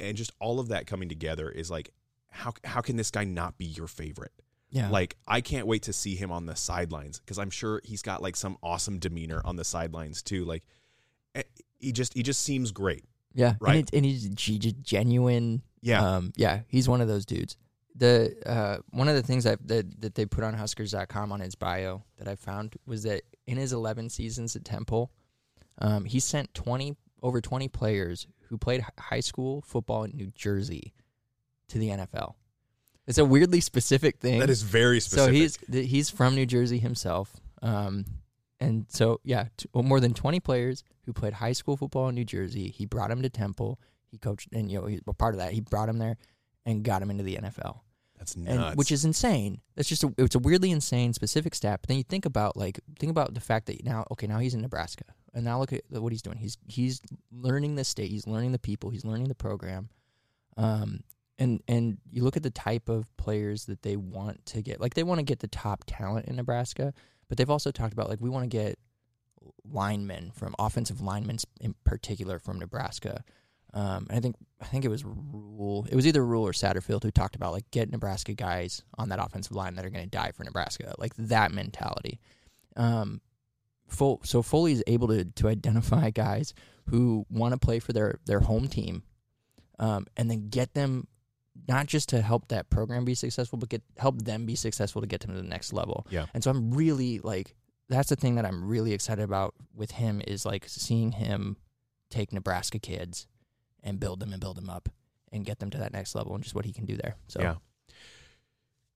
and 0.01 0.17
just 0.17 0.33
all 0.41 0.59
of 0.59 0.69
that 0.69 0.87
coming 0.87 1.09
together 1.09 1.51
is 1.51 1.71
like 1.71 1.91
how 2.31 2.55
how 2.65 2.81
can 2.81 2.97
this 2.97 3.11
guy 3.11 3.25
not 3.25 3.59
be 3.59 3.67
your 3.67 3.87
favorite? 3.89 4.33
Yeah. 4.71 4.89
Like 4.89 5.17
I 5.27 5.41
can't 5.41 5.67
wait 5.67 5.83
to 5.83 5.93
see 5.93 6.15
him 6.15 6.31
on 6.31 6.47
the 6.47 6.57
sidelines 6.57 7.19
because 7.19 7.39
I'm 7.39 7.51
sure 7.51 7.81
he's 7.85 8.03
got 8.03 8.23
like 8.23 8.37
some 8.37 8.57
awesome 8.63 8.99
demeanor 8.99 9.43
on 9.45 9.57
the 9.57 9.65
sidelines 9.65 10.23
too. 10.23 10.45
Like 10.45 10.65
eh, 11.35 11.43
he 11.79 11.93
just 11.93 12.15
he 12.15 12.23
just 12.23 12.43
seems 12.43 12.71
great. 12.71 13.05
Yeah, 13.35 13.55
Right. 13.61 13.77
And, 13.77 13.91
and 13.95 14.05
he's 14.05 14.29
genuine. 14.29 15.63
Yeah. 15.83 16.17
um, 16.17 16.33
yeah, 16.37 16.61
he's 16.69 16.89
one 16.89 17.01
of 17.01 17.09
those 17.09 17.25
dudes. 17.25 17.57
The 17.97 18.37
uh, 18.47 18.79
one 18.91 19.09
of 19.09 19.15
the 19.15 19.23
things 19.23 19.45
that, 19.45 19.67
that 19.69 20.01
that 20.03 20.15
they 20.15 20.27
put 20.27 20.45
on 20.45 20.55
Huskers.com 20.55 21.33
on 21.33 21.41
his 21.41 21.55
bio 21.55 22.05
that 22.19 22.29
I 22.29 22.37
found 22.37 22.77
was 22.87 23.03
that 23.05 23.23
in 23.47 23.57
his 23.57 23.73
11 23.73 24.11
seasons 24.11 24.55
at 24.57 24.65
Temple, 24.65 25.11
um, 25.79 26.05
he 26.05 26.21
sent 26.21 26.55
20 26.55 26.97
over 27.23 27.41
20 27.41 27.69
players 27.69 28.27
who 28.49 28.59
played 28.59 28.85
high 28.99 29.21
school 29.21 29.63
football 29.63 30.05
in 30.05 30.13
New 30.13 30.31
Jersey 30.35 30.93
to 31.69 31.79
the 31.79 31.89
NFL. 31.89 32.35
It's 33.11 33.19
a 33.19 33.25
weirdly 33.25 33.61
specific 33.61 34.19
thing. 34.21 34.39
That 34.39 34.51
is 34.51 34.63
very 34.63 35.01
specific. 35.01 35.35
So 35.59 35.77
he's 35.77 35.91
he's 35.91 36.11
from 36.11 36.37
New 36.37 36.47
Jersey 36.47 36.79
himself, 36.79 37.35
um, 37.61 38.05
and 38.61 38.87
so 38.89 39.21
yeah, 39.25 39.49
t- 39.57 39.69
well, 39.75 39.83
more 39.83 39.99
than 39.99 40.15
twenty 40.15 40.39
players 40.39 40.85
who 41.07 41.13
played 41.13 41.33
high 41.33 41.53
school 41.53 41.77
football 41.77 42.09
in 42.09 42.15
New 42.15 42.25
Jersey. 42.25 42.69
He 42.69 42.87
brought 42.87 43.11
him 43.11 43.21
to 43.23 43.29
Temple. 43.29 43.81
He 44.13 44.19
coached, 44.19 44.49
and 44.53 44.71
you 44.71 44.81
know, 44.81 44.87
he, 44.87 45.01
well, 45.05 45.15
part 45.15 45.35
of 45.35 45.41
that, 45.41 45.53
he 45.53 45.61
brought 45.61 45.89
him 45.89 45.99
there 45.99 46.19
and 46.65 46.85
got 46.85 47.03
him 47.03 47.11
into 47.11 47.25
the 47.25 47.37
NFL, 47.37 47.81
That's 48.17 48.35
and 48.35 48.45
nuts. 48.45 48.77
which 48.77 48.93
is 48.93 49.05
insane. 49.05 49.61
That's 49.75 49.89
just 49.89 50.05
a, 50.05 50.15
it's 50.17 50.37
a 50.37 50.39
weirdly 50.39 50.71
insane 50.71 51.13
specific 51.13 51.57
stat. 51.57 51.81
But 51.83 51.89
then 51.89 51.97
you 51.97 52.05
think 52.05 52.27
about 52.27 52.57
like 52.57 52.79
think 53.01 53.11
about 53.11 53.35
the 53.35 53.41
fact 53.41 53.67
that 53.67 53.85
now 53.85 54.07
okay, 54.13 54.29
now 54.29 54.39
he's 54.39 54.55
in 54.55 54.61
Nebraska, 54.61 55.05
and 55.35 55.45
now 55.45 55.59
look 55.59 55.73
at 55.73 55.83
what 55.91 56.13
he's 56.13 56.23
doing. 56.23 56.39
He's 56.39 56.59
he's 56.69 57.01
learning 57.33 57.75
the 57.75 57.83
state. 57.83 58.13
He's 58.13 58.29
learning 58.29 58.53
the 58.53 58.61
people. 58.61 58.91
He's 58.91 59.05
learning 59.05 59.27
the 59.27 59.35
program. 59.35 59.89
Um, 60.57 61.01
and 61.41 61.63
and 61.67 61.99
you 62.11 62.23
look 62.23 62.37
at 62.37 62.43
the 62.43 62.51
type 62.51 62.89
of 62.89 63.15
players 63.17 63.65
that 63.65 63.83
they 63.83 63.97
want 63.97 64.45
to 64.47 64.63
get. 64.63 64.81
Like 64.81 64.95
they 64.95 65.03
want 65.03 65.19
to 65.19 65.25
get 65.25 65.41
the 65.41 65.49
top 65.49 65.83
talent 65.87 66.27
in 66.27 66.37
Nebraska, 66.37 66.93
but 67.29 67.39
they've 67.39 67.51
also 67.51 67.73
talked 67.73 67.95
about 67.95 68.09
like 68.09 68.21
we 68.21 68.31
want 68.31 68.49
to 68.49 68.57
get 68.57 68.79
linemen 69.65 70.31
from 70.35 70.55
offensive 70.59 71.01
linemen 71.01 71.39
in 71.61 71.75
particular 71.85 72.39
from 72.39 72.59
Nebraska. 72.59 73.25
Um, 73.73 74.07
and 74.11 74.19
I 74.19 74.21
think 74.21 74.37
I 74.61 74.67
think 74.67 74.85
it 74.85 74.89
was 74.89 75.05
Rhule. 75.05 75.87
It 75.91 75.97
was 75.97 76.07
either 76.07 76.25
Rhule 76.25 76.47
or 76.47 76.53
Satterfield 76.53 77.03
who 77.03 77.11
talked 77.11 77.37
about 77.37 77.53
like 77.53 77.71
get 77.71 77.91
Nebraska 77.91 78.35
guys 78.35 78.83
on 78.99 79.09
that 79.09 79.25
offensive 79.25 79.57
line 79.57 79.77
that 79.77 79.85
are 79.85 79.91
going 79.91 80.05
to 80.05 80.11
die 80.11 80.33
for 80.33 80.45
Nebraska, 80.45 80.95
like 80.99 81.15
that 81.17 81.53
mentality. 81.53 82.21
Um, 82.77 83.21
so 83.89 84.43
Foley 84.43 84.73
is 84.73 84.85
able 84.87 85.09
to 85.09 85.25
to 85.25 85.49
identify 85.49 86.11
guys 86.11 86.53
who 86.91 87.25
want 87.31 87.55
to 87.55 87.59
play 87.59 87.79
for 87.79 87.93
their 87.93 88.19
their 88.27 88.41
home 88.41 88.69
team, 88.69 89.05
um, 89.79 90.07
and 90.17 90.31
then 90.31 90.49
get 90.49 90.75
them 90.75 91.07
not 91.69 91.87
just 91.87 92.09
to 92.11 92.21
help 92.23 92.49
that 92.49 92.71
program 92.71 93.05
be 93.05 93.15
successful, 93.15 93.59
but 93.59 93.69
get 93.69 93.83
help 93.99 94.23
them 94.23 94.47
be 94.47 94.55
successful 94.55 95.01
to 95.01 95.07
get 95.07 95.21
them 95.21 95.31
to 95.35 95.41
the 95.43 95.49
next 95.49 95.73
level. 95.73 96.07
Yeah. 96.11 96.27
And 96.35 96.43
so 96.43 96.51
I'm 96.51 96.73
really 96.73 97.19
like 97.21 97.55
that's 97.89 98.09
the 98.09 98.17
thing 98.17 98.37
that 98.37 98.45
I'm 98.47 98.65
really 98.69 98.93
excited 98.93 99.23
about 99.23 99.55
with 99.75 99.91
him 99.93 100.23
is 100.27 100.47
like 100.47 100.65
seeing 100.69 101.13
him 101.13 101.57
take 102.09 102.33
Nebraska 102.33 102.79
kids 102.79 103.27
and 103.83 103.99
build 103.99 104.21
them 104.21 104.33
and 104.33 104.41
build 104.41 104.57
them 104.57 104.71
up 104.71 104.89
and 105.33 105.45
get 105.45 105.59
them 105.59 105.71
to 105.71 105.79
that 105.79 105.93
next 105.93 106.15
level 106.15 106.35
and 106.35 106.43
just 106.43 106.55
what 106.55 106.65
he 106.65 106.73
can 106.73 106.85
do 106.87 106.97
there. 106.97 107.17
So 107.29 107.41
yeah. 107.41 107.55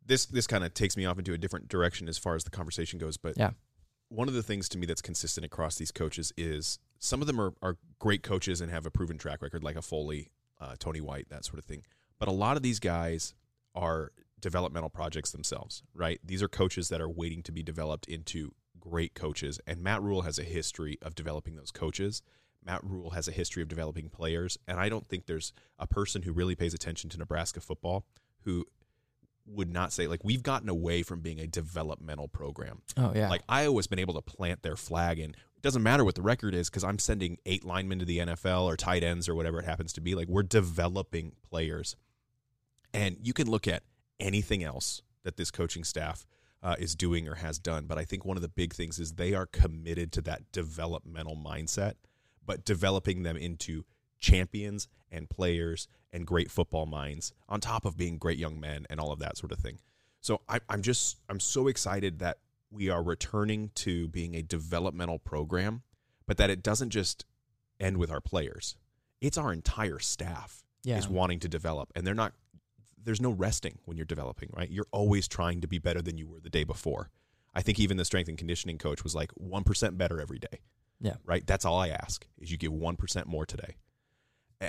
This 0.06 0.26
this 0.26 0.46
kind 0.46 0.64
of 0.64 0.74
takes 0.74 0.96
me 0.96 1.06
off 1.06 1.18
into 1.18 1.32
a 1.32 1.38
different 1.38 1.68
direction 1.68 2.08
as 2.08 2.18
far 2.18 2.34
as 2.34 2.44
the 2.44 2.50
conversation 2.50 2.98
goes, 2.98 3.16
but 3.16 3.36
Yeah. 3.38 3.50
one 4.08 4.28
of 4.28 4.34
the 4.34 4.42
things 4.42 4.68
to 4.70 4.78
me 4.78 4.86
that's 4.86 5.00
consistent 5.02 5.44
across 5.46 5.76
these 5.76 5.90
coaches 5.90 6.32
is 6.36 6.78
some 6.98 7.20
of 7.20 7.26
them 7.26 7.40
are, 7.40 7.54
are 7.62 7.78
great 7.98 8.22
coaches 8.22 8.60
and 8.60 8.70
have 8.70 8.84
a 8.86 8.90
proven 8.90 9.16
track 9.18 9.40
record, 9.42 9.64
like 9.64 9.76
a 9.76 9.82
Foley, 9.82 10.30
uh, 10.60 10.76
Tony 10.78 11.00
White, 11.00 11.28
that 11.30 11.44
sort 11.44 11.58
of 11.58 11.64
thing. 11.64 11.84
But 12.24 12.30
a 12.30 12.36
lot 12.36 12.56
of 12.56 12.62
these 12.62 12.80
guys 12.80 13.34
are 13.74 14.10
developmental 14.40 14.88
projects 14.88 15.30
themselves, 15.30 15.82
right? 15.92 16.20
These 16.24 16.42
are 16.42 16.48
coaches 16.48 16.88
that 16.88 17.02
are 17.02 17.08
waiting 17.08 17.42
to 17.42 17.52
be 17.52 17.62
developed 17.62 18.08
into 18.08 18.54
great 18.80 19.12
coaches, 19.12 19.60
and 19.66 19.82
Matt 19.82 20.00
Rhule 20.00 20.22
has 20.22 20.38
a 20.38 20.42
history 20.42 20.96
of 21.02 21.14
developing 21.14 21.56
those 21.56 21.70
coaches. 21.70 22.22
Matt 22.64 22.82
Rhule 22.82 23.10
has 23.10 23.28
a 23.28 23.30
history 23.30 23.62
of 23.62 23.68
developing 23.68 24.08
players, 24.08 24.56
and 24.66 24.80
I 24.80 24.88
don't 24.88 25.06
think 25.06 25.26
there's 25.26 25.52
a 25.78 25.86
person 25.86 26.22
who 26.22 26.32
really 26.32 26.54
pays 26.54 26.72
attention 26.72 27.10
to 27.10 27.18
Nebraska 27.18 27.60
football 27.60 28.06
who 28.44 28.64
would 29.46 29.70
not 29.70 29.92
say 29.92 30.06
like 30.06 30.24
we've 30.24 30.42
gotten 30.42 30.70
away 30.70 31.02
from 31.02 31.20
being 31.20 31.38
a 31.38 31.46
developmental 31.46 32.28
program. 32.28 32.80
Oh 32.96 33.12
yeah. 33.14 33.28
Like 33.28 33.42
Iowa's 33.50 33.86
been 33.86 33.98
able 33.98 34.14
to 34.14 34.22
plant 34.22 34.62
their 34.62 34.76
flag 34.76 35.18
and 35.18 35.34
it 35.34 35.62
doesn't 35.62 35.82
matter 35.82 36.04
what 36.04 36.14
the 36.14 36.22
record 36.22 36.54
is 36.54 36.70
because 36.70 36.84
I'm 36.84 36.98
sending 36.98 37.36
eight 37.44 37.64
linemen 37.64 37.98
to 37.98 38.06
the 38.06 38.18
NFL 38.18 38.62
or 38.64 38.76
tight 38.76 39.02
ends 39.02 39.28
or 39.28 39.34
whatever 39.34 39.58
it 39.58 39.66
happens 39.66 39.92
to 39.94 40.00
be. 40.00 40.14
Like 40.14 40.28
we're 40.28 40.42
developing 40.42 41.32
players. 41.42 41.96
And 42.94 43.16
you 43.22 43.32
can 43.32 43.50
look 43.50 43.66
at 43.68 43.82
anything 44.20 44.62
else 44.64 45.02
that 45.24 45.36
this 45.36 45.50
coaching 45.50 45.84
staff 45.84 46.26
uh, 46.62 46.76
is 46.78 46.94
doing 46.94 47.28
or 47.28 47.34
has 47.34 47.58
done. 47.58 47.86
But 47.86 47.98
I 47.98 48.04
think 48.04 48.24
one 48.24 48.36
of 48.36 48.42
the 48.42 48.48
big 48.48 48.72
things 48.72 48.98
is 48.98 49.12
they 49.12 49.34
are 49.34 49.46
committed 49.46 50.12
to 50.12 50.22
that 50.22 50.50
developmental 50.52 51.36
mindset, 51.36 51.94
but 52.46 52.64
developing 52.64 53.22
them 53.22 53.36
into 53.36 53.84
champions 54.20 54.88
and 55.10 55.28
players 55.28 55.88
and 56.12 56.26
great 56.26 56.50
football 56.50 56.86
minds 56.86 57.32
on 57.48 57.60
top 57.60 57.84
of 57.84 57.96
being 57.96 58.16
great 58.16 58.38
young 58.38 58.58
men 58.60 58.86
and 58.88 58.98
all 59.00 59.12
of 59.12 59.18
that 59.18 59.36
sort 59.36 59.52
of 59.52 59.58
thing. 59.58 59.78
So 60.20 60.40
I, 60.48 60.60
I'm 60.70 60.80
just 60.80 61.18
I'm 61.28 61.40
so 61.40 61.66
excited 61.68 62.20
that 62.20 62.38
we 62.70 62.88
are 62.88 63.02
returning 63.02 63.70
to 63.76 64.08
being 64.08 64.34
a 64.34 64.42
developmental 64.42 65.18
program, 65.18 65.82
but 66.26 66.38
that 66.38 66.48
it 66.50 66.62
doesn't 66.62 66.90
just 66.90 67.26
end 67.78 67.98
with 67.98 68.10
our 68.10 68.20
players. 68.20 68.76
It's 69.20 69.36
our 69.36 69.52
entire 69.52 69.98
staff 69.98 70.64
Yeah. 70.82 70.96
is 70.98 71.08
wanting 71.08 71.40
to 71.40 71.48
develop, 71.48 71.92
and 71.94 72.06
they're 72.06 72.14
not. 72.14 72.32
There's 73.04 73.20
no 73.20 73.30
resting 73.30 73.78
when 73.84 73.96
you're 73.96 74.06
developing, 74.06 74.50
right? 74.56 74.70
You're 74.70 74.86
always 74.90 75.28
trying 75.28 75.60
to 75.60 75.68
be 75.68 75.78
better 75.78 76.02
than 76.02 76.18
you 76.18 76.26
were 76.26 76.40
the 76.40 76.50
day 76.50 76.64
before. 76.64 77.10
I 77.54 77.62
think 77.62 77.78
even 77.78 77.96
the 77.96 78.04
strength 78.04 78.28
and 78.28 78.38
conditioning 78.38 78.78
coach 78.78 79.04
was 79.04 79.14
like 79.14 79.30
one 79.32 79.64
percent 79.64 79.96
better 79.96 80.20
every 80.20 80.38
day 80.38 80.60
yeah. 81.04 81.14
right? 81.24 81.46
That's 81.46 81.64
all 81.64 81.78
I 81.78 81.88
ask 81.88 82.26
is 82.38 82.50
you 82.50 82.56
give 82.56 82.72
one 82.72 82.96
percent 82.96 83.26
more 83.26 83.46
today. 83.46 83.76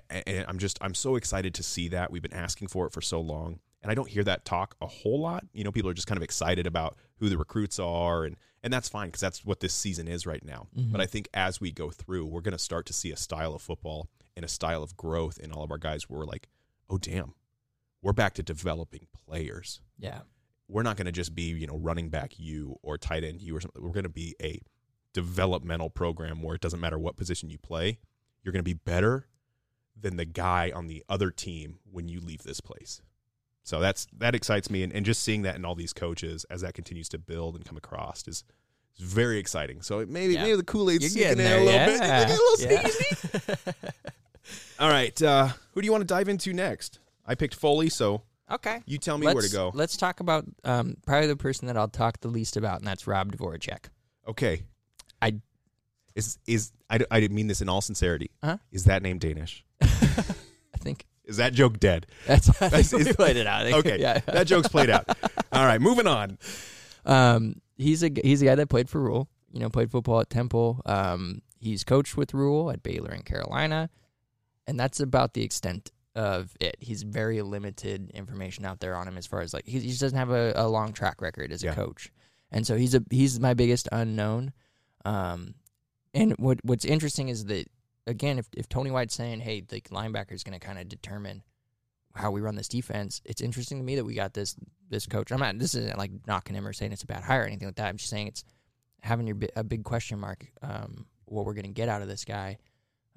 And 0.10 0.46
I'm 0.48 0.58
just 0.58 0.78
I'm 0.82 0.94
so 0.94 1.16
excited 1.16 1.54
to 1.56 1.64
see 1.64 1.88
that. 1.90 2.12
We've 2.12 2.22
been 2.22 2.34
asking 2.34 2.68
for 2.68 2.86
it 2.86 2.92
for 2.92 3.02
so 3.02 3.22
long, 3.22 3.60
and 3.82 3.92
I 3.92 3.96
don't 3.96 4.10
hear 4.10 4.24
that 4.26 4.44
talk 4.44 4.76
a 4.82 4.88
whole 4.88 5.22
lot. 5.22 5.46
You 5.54 5.64
know, 5.64 5.72
people 5.72 5.90
are 5.90 5.94
just 5.94 6.08
kind 6.08 6.18
of 6.18 6.24
excited 6.24 6.68
about 6.68 6.98
who 7.20 7.30
the 7.30 7.38
recruits 7.38 7.80
are, 7.80 8.26
and 8.26 8.36
and 8.62 8.74
that's 8.74 8.90
fine 8.90 9.08
because 9.08 9.22
that's 9.22 9.46
what 9.46 9.62
this 9.62 9.74
season 9.74 10.08
is 10.08 10.26
right 10.26 10.44
now. 10.44 10.68
Mm-hmm. 10.78 10.92
But 10.92 11.02
I 11.02 11.06
think 11.06 11.30
as 11.34 11.62
we 11.62 11.72
go 11.72 11.92
through, 11.92 12.26
we're 12.26 12.42
going 12.42 12.52
to 12.52 12.60
start 12.60 12.86
to 12.88 12.94
see 12.94 13.12
a 13.12 13.18
style 13.18 13.54
of 13.54 13.62
football 13.62 14.10
and 14.36 14.44
a 14.44 14.50
style 14.50 14.84
of 14.84 14.98
growth 14.98 15.38
in 15.38 15.54
all 15.54 15.64
of 15.64 15.72
our 15.72 15.78
guys. 15.78 16.10
Where 16.10 16.20
we're 16.20 16.26
like, 16.26 16.50
oh 16.90 16.98
damn, 16.98 17.36
we're 18.02 18.14
back 18.14 18.34
to 18.36 18.44
developing 18.44 19.08
players 19.28 19.82
Yeah. 19.98 20.20
we're 20.68 20.84
not 20.84 20.98
going 20.98 21.06
to 21.06 21.12
just 21.12 21.34
be 21.36 21.44
you 21.44 21.68
know 21.68 21.78
running 21.78 22.10
back 22.10 22.34
you 22.38 22.78
or 22.84 22.98
tight 22.98 23.24
end 23.24 23.42
you 23.42 23.56
or 23.56 23.62
something. 23.62 23.82
We're 23.82 23.90
going 23.92 24.04
to 24.04 24.10
be 24.10 24.36
a 24.42 24.60
developmental 25.14 25.90
program 25.90 26.42
where 26.42 26.56
it 26.56 26.62
doesn't 26.62 26.80
matter 26.80 27.00
what 27.00 27.16
position 27.16 27.50
you 27.50 27.58
play, 27.58 28.00
you're 28.44 28.52
going 28.52 28.60
to 28.60 28.64
be 28.64 28.74
better 28.74 29.28
than 30.00 30.18
the 30.18 30.26
guy 30.26 30.72
on 30.76 30.88
the 30.88 31.04
other 31.08 31.32
team 31.32 31.80
when 31.90 32.08
you 32.10 32.20
leave 32.20 32.44
this 32.44 32.60
place. 32.60 33.02
So 33.64 33.80
that's 33.80 34.08
that 34.18 34.36
excites 34.36 34.70
me, 34.70 34.84
and, 34.84 34.92
and 34.94 35.06
just 35.06 35.24
seeing 35.24 35.42
that 35.44 35.56
in 35.56 35.66
all 35.66 35.74
these 35.74 35.94
coaches 35.94 36.46
as 36.50 36.62
that 36.62 36.74
continues 36.74 37.08
to 37.10 37.18
build 37.18 37.56
and 37.56 37.64
come 37.66 37.78
across 37.78 38.28
is, 38.28 38.44
is 39.00 39.04
very 39.06 39.40
exciting. 39.40 39.82
So 39.82 40.06
maybe 40.06 40.34
Yeah. 40.34 40.44
maybe 40.44 40.58
the 40.58 40.64
Kool 40.64 40.92
Aid 40.92 41.02
You're 41.02 41.10
sneaking 41.10 41.38
getting 41.38 41.46
in 41.46 41.50
there 41.50 41.60
a 41.62 41.64
little 41.64 41.86
bit. 41.88 42.00
yeah. 42.02 42.28
Get 42.28 42.30
a 42.30 42.34
little 42.34 42.72
Yeah. 42.72 42.88
sneaky 42.90 43.16
sneak. 43.16 43.58
All 44.80 44.90
right, 44.90 45.20
uh, 45.22 45.48
who 45.72 45.82
do 45.82 45.86
you 45.86 45.92
want 45.92 46.02
to 46.02 46.06
dive 46.06 46.28
into 46.30 46.54
next? 46.54 47.00
I 47.26 47.36
picked 47.36 47.56
Foley, 47.56 47.90
so 47.90 48.22
Okay. 48.52 48.82
you 48.86 48.98
tell 48.98 49.18
me 49.18 49.26
where 49.26 49.42
to 49.42 49.50
go. 49.52 49.72
Let's 49.74 49.98
talk 49.98 50.20
about 50.20 50.46
um, 50.64 50.98
probably 51.06 51.28
the 51.28 51.36
person 51.36 51.68
that 51.68 51.78
I'll 51.78 51.88
talk 51.88 52.20
the 52.22 52.28
least 52.28 52.58
about, 52.58 52.80
and 52.80 52.88
that's 52.88 53.08
Rob 53.08 53.32
Dvorak. 53.36 53.86
Okay, 54.28 54.64
I 55.22 55.40
is 56.16 56.38
is 56.48 56.72
I, 56.90 57.00
I 57.12 57.20
didn't 57.20 57.36
mean 57.36 57.48
this 57.48 57.62
in 57.62 57.70
all 57.70 57.82
sincerity. 57.82 58.30
Huh? 58.44 58.58
Is 58.72 58.86
that 58.86 59.02
name 59.02 59.18
Danish? 59.18 59.66
I 59.82 60.78
think 60.80 61.06
Is 61.26 61.38
that 61.38 61.54
joke 61.54 61.80
dead? 61.80 62.06
that's 62.28 62.48
That's- 62.60 62.94
we 62.94 63.02
is- 63.02 63.16
played 63.16 63.38
it 63.38 63.48
out. 63.48 63.66
Okay, 63.74 63.98
yeah. 64.00 64.20
that 64.28 64.46
joke's 64.48 64.68
played 64.68 64.90
out. 64.90 65.06
All 65.52 65.66
right, 65.66 65.82
moving 65.82 66.06
on. 66.08 66.38
Um, 67.06 67.62
he's 67.78 68.04
a 68.04 68.12
he's 68.24 68.42
a 68.42 68.46
guy 68.46 68.56
that 68.56 68.68
played 68.70 68.90
for 68.90 69.00
Rhule. 69.02 69.28
You 69.52 69.60
know, 69.62 69.70
played 69.70 69.90
football 69.90 70.20
at 70.20 70.30
Temple. 70.30 70.82
Um, 70.86 71.42
he's 71.60 71.84
coached 71.84 72.18
with 72.18 72.34
Rhule 72.34 72.70
at 72.72 72.84
Baylor 72.84 73.12
and 73.12 73.26
Carolina, 73.26 73.90
and 74.68 74.80
that's 74.80 75.00
about 75.00 75.34
the 75.34 75.44
extent 75.44 75.92
of 76.16 76.56
it. 76.60 76.78
He's 76.80 77.04
very 77.04 77.42
limited 77.42 78.12
information 78.12 78.66
out 78.66 78.80
there 78.80 78.96
on 78.96 79.08
him 79.08 79.18
as 79.18 79.28
far 79.28 79.42
as 79.42 79.54
like 79.54 79.66
he, 79.66 79.80
he 79.80 79.90
just 79.90 80.02
doesn't 80.02 80.18
have 80.18 80.32
a, 80.32 80.54
a 80.56 80.68
long 80.68 80.94
track 80.94 81.22
record 81.22 81.52
as 81.52 81.64
a 81.64 81.72
coach, 81.74 82.12
and 82.52 82.66
so 82.66 82.76
he's 82.76 82.96
a 82.96 83.04
he's 83.10 83.40
my 83.40 83.54
biggest 83.54 83.90
unknown. 83.92 84.54
Um, 85.04 85.56
and 86.14 86.34
what 86.38 86.60
what's 86.64 86.86
interesting 86.86 87.30
is 87.30 87.46
that 87.46 87.68
again, 88.08 88.40
if 88.40 88.48
if 88.56 88.70
Tony 88.70 88.92
White's 88.92 89.16
saying, 89.16 89.42
hey, 89.42 89.62
the 89.62 89.82
linebacker 89.82 90.32
is 90.32 90.44
going 90.44 90.58
to 90.58 90.66
kind 90.66 90.80
of 90.80 90.88
determine 90.88 91.44
how 92.16 92.32
we 92.32 92.42
run 92.42 92.56
this 92.56 92.70
defense. 92.70 93.22
It's 93.26 93.42
interesting 93.42 93.78
to 93.78 93.84
me 93.84 93.96
that 93.98 94.06
we 94.06 94.16
got 94.16 94.34
this 94.34 94.56
this 94.90 95.06
coach. 95.06 95.32
I'm 95.32 95.40
not. 95.40 95.60
This 95.60 95.76
isn't 95.76 95.98
like 95.98 96.12
knocking 96.28 96.56
him 96.56 96.66
or 96.66 96.74
saying 96.74 96.94
it's 96.94 97.04
a 97.04 97.08
bad 97.08 97.24
hire 97.24 97.42
or 97.42 97.46
anything 97.46 97.68
like 97.68 97.76
that. 97.76 97.88
I'm 97.88 97.98
just 97.98 98.10
saying 98.10 98.28
it's 98.28 98.44
having 99.02 99.28
your 99.28 99.38
a 99.56 99.64
big 99.64 99.84
question 99.84 100.20
mark. 100.20 100.46
Um, 100.62 101.06
what 101.26 101.46
we're 101.46 101.54
going 101.54 101.66
to 101.66 101.72
get 101.72 101.90
out 101.90 102.02
of 102.02 102.08
this 102.08 102.24
guy 102.24 102.58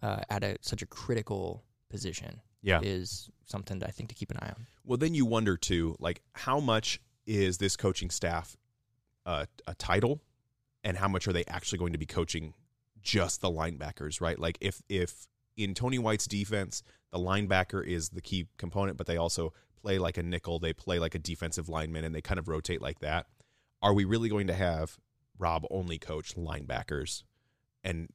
uh, 0.02 0.20
at 0.30 0.42
a 0.42 0.56
such 0.62 0.82
a 0.82 0.86
critical 0.86 1.64
position 1.90 2.40
Yeah. 2.62 2.80
is 2.82 3.30
something 3.44 3.78
that 3.78 3.88
I 3.88 3.92
think 3.92 4.08
to 4.08 4.14
keep 4.14 4.30
an 4.30 4.38
eye 4.40 4.48
on. 4.48 4.66
Well, 4.84 4.98
then 4.98 5.14
you 5.14 5.26
wonder 5.26 5.56
too, 5.56 5.96
like 5.98 6.22
how 6.32 6.60
much 6.60 7.00
is 7.26 7.58
this 7.58 7.76
coaching 7.76 8.10
staff 8.10 8.56
uh, 9.26 9.44
a 9.66 9.74
title, 9.74 10.20
and 10.82 10.96
how 10.96 11.08
much 11.08 11.28
are 11.28 11.32
they 11.32 11.44
actually 11.46 11.78
going 11.78 11.92
to 11.92 11.98
be 11.98 12.06
coaching 12.06 12.54
just 13.02 13.40
the 13.40 13.50
linebackers, 13.50 14.20
right? 14.20 14.38
Like 14.38 14.58
if 14.60 14.82
if 14.88 15.28
in 15.56 15.74
Tony 15.74 15.98
White's 15.98 16.26
defense, 16.26 16.82
the 17.12 17.18
linebacker 17.18 17.84
is 17.84 18.10
the 18.10 18.20
key 18.20 18.46
component, 18.56 18.96
but 18.96 19.06
they 19.06 19.16
also 19.16 19.52
play 19.80 19.98
like 19.98 20.16
a 20.16 20.22
nickel, 20.22 20.58
they 20.58 20.72
play 20.72 20.98
like 20.98 21.14
a 21.14 21.18
defensive 21.18 21.68
lineman, 21.68 22.04
and 22.04 22.14
they 22.14 22.20
kind 22.20 22.38
of 22.38 22.48
rotate 22.48 22.80
like 22.80 23.00
that. 23.00 23.26
Are 23.82 23.92
we 23.92 24.04
really 24.04 24.28
going 24.28 24.46
to 24.48 24.54
have 24.54 24.98
Rob 25.38 25.66
only 25.70 25.98
coach 25.98 26.34
linebackers, 26.34 27.22
and 27.84 28.08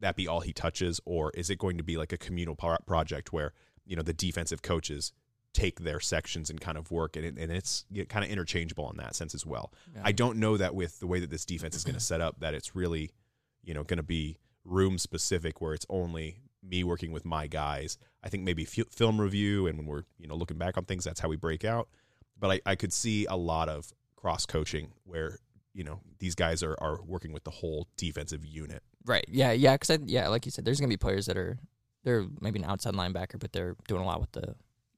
that 0.00 0.16
be 0.16 0.26
all 0.26 0.40
he 0.40 0.52
touches, 0.52 1.00
or 1.04 1.30
is 1.30 1.48
it 1.48 1.58
going 1.58 1.78
to 1.78 1.84
be 1.84 1.96
like 1.96 2.12
a 2.12 2.18
communal 2.18 2.54
pro- 2.54 2.78
project 2.86 3.32
where 3.32 3.52
you 3.86 3.96
know 3.96 4.02
the 4.02 4.12
defensive 4.12 4.62
coaches 4.62 5.12
take 5.56 5.80
their 5.80 6.00
sections 6.00 6.50
and 6.50 6.60
kind 6.60 6.76
of 6.76 6.90
work, 6.90 7.16
and, 7.16 7.38
and 7.38 7.50
it's 7.50 7.86
kind 8.10 8.24
of 8.24 8.30
interchangeable 8.30 8.90
in 8.90 8.98
that 8.98 9.14
sense 9.14 9.34
as 9.34 9.46
well. 9.46 9.72
Yeah. 9.94 10.02
I 10.04 10.12
don't 10.12 10.38
know 10.38 10.58
that 10.58 10.74
with 10.74 11.00
the 11.00 11.06
way 11.06 11.18
that 11.20 11.30
this 11.30 11.46
defense 11.46 11.74
is 11.74 11.82
going 11.82 11.94
to 11.94 12.00
set 12.00 12.20
up, 12.20 12.40
that 12.40 12.52
it's 12.52 12.76
really, 12.76 13.10
you 13.62 13.72
know, 13.72 13.82
going 13.82 13.96
to 13.96 14.02
be 14.02 14.38
room 14.66 14.98
specific 14.98 15.60
where 15.60 15.72
it's 15.72 15.86
only 15.88 16.40
me 16.62 16.84
working 16.84 17.10
with 17.10 17.24
my 17.24 17.46
guys. 17.46 17.96
I 18.22 18.28
think 18.28 18.42
maybe 18.42 18.66
fi- 18.66 18.84
film 18.90 19.20
review 19.20 19.66
and 19.66 19.78
when 19.78 19.86
we're 19.86 20.02
you 20.18 20.26
know 20.26 20.34
looking 20.34 20.58
back 20.58 20.76
on 20.76 20.84
things, 20.84 21.04
that's 21.04 21.20
how 21.20 21.28
we 21.28 21.36
break 21.36 21.64
out. 21.64 21.88
But 22.38 22.50
I, 22.50 22.72
I 22.72 22.74
could 22.74 22.92
see 22.92 23.24
a 23.26 23.36
lot 23.36 23.68
of 23.68 23.92
cross 24.14 24.44
coaching 24.44 24.92
where 25.04 25.38
you 25.72 25.84
know 25.84 26.00
these 26.18 26.34
guys 26.34 26.62
are 26.62 26.76
are 26.80 27.00
working 27.02 27.32
with 27.32 27.44
the 27.44 27.50
whole 27.50 27.88
defensive 27.96 28.44
unit. 28.44 28.82
Right. 29.06 29.24
Yeah. 29.28 29.52
Yeah. 29.52 29.76
Because 29.76 30.00
yeah, 30.04 30.28
like 30.28 30.44
you 30.44 30.50
said, 30.50 30.64
there's 30.64 30.80
going 30.80 30.90
to 30.90 30.92
be 30.92 30.98
players 30.98 31.26
that 31.26 31.38
are 31.38 31.58
they're 32.06 32.24
maybe 32.40 32.60
an 32.60 32.64
outside 32.64 32.94
linebacker, 32.94 33.38
but 33.38 33.52
they're 33.52 33.74
doing 33.88 34.00
a 34.00 34.06
lot 34.06 34.20
with 34.20 34.30
the 34.30 34.54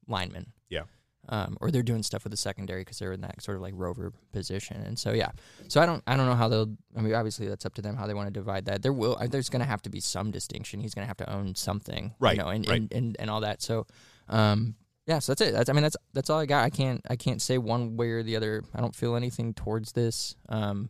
linemen. 0.07 0.53
Yeah. 0.69 0.83
Um, 1.31 1.57
or 1.61 1.71
they're 1.71 1.83
doing 1.83 2.03
stuff 2.03 2.23
with 2.25 2.31
the 2.33 2.37
secondary 2.37 2.83
because 2.83 2.99
they're 2.99 3.13
in 3.13 3.23
that 3.23 3.43
sort 3.43 3.57
of 3.57 3.63
like 3.63 3.73
rover 3.77 4.13
position, 4.33 4.83
and 4.83 4.99
so 4.99 5.13
yeah. 5.13 5.31
So 5.69 5.81
I 5.81 5.87
don't, 5.87 6.03
I 6.07 6.17
don't 6.17 6.27
know 6.27 6.35
how 6.35 6.49
they'll. 6.49 6.75
I 6.97 7.01
mean, 7.01 7.15
obviously 7.15 7.49
that's 7.49 7.67
up 7.67 7.75
to 7.75 7.83
them 7.83 7.97
how 7.97 8.07
they 8.07 8.15
want 8.15 8.29
to 8.29 8.33
divide 8.33 8.67
that. 8.67 8.83
There 8.83 8.93
will, 8.93 9.17
there's 9.31 9.49
going 9.49 9.61
to 9.61 9.67
have 9.69 9.83
to 9.83 9.91
be 9.91 10.01
some 10.01 10.31
distinction. 10.31 10.81
He's 10.81 10.95
going 10.95 11.05
to 11.05 11.09
have 11.09 11.17
to 11.19 11.31
own 11.31 11.55
something, 11.55 12.15
Right, 12.21 12.37
You 12.37 12.43
know, 12.43 12.49
and, 12.49 12.69
right. 12.69 12.81
and, 12.81 12.93
and 12.93 13.17
and 13.19 13.31
all 13.31 13.41
that. 13.41 13.61
So, 13.63 13.87
um, 14.29 14.75
yeah. 15.07 15.19
So 15.19 15.33
that's 15.33 15.41
it. 15.43 15.53
That's, 15.53 15.69
I 15.69 15.73
mean, 15.73 15.83
that's 15.83 15.97
that's 16.15 16.31
all 16.31 16.39
I 16.41 16.47
got. 16.47 16.65
I 16.65 16.71
can't, 16.71 17.01
I 17.11 17.17
can't 17.17 17.43
say 17.43 17.59
one 17.59 17.97
way 17.97 18.11
or 18.11 18.23
the 18.23 18.37
other. 18.37 18.63
I 18.75 18.81
don't 18.81 18.95
feel 18.95 19.17
anything 19.17 19.55
towards 19.55 19.93
this. 19.93 20.37
Um, 20.49 20.89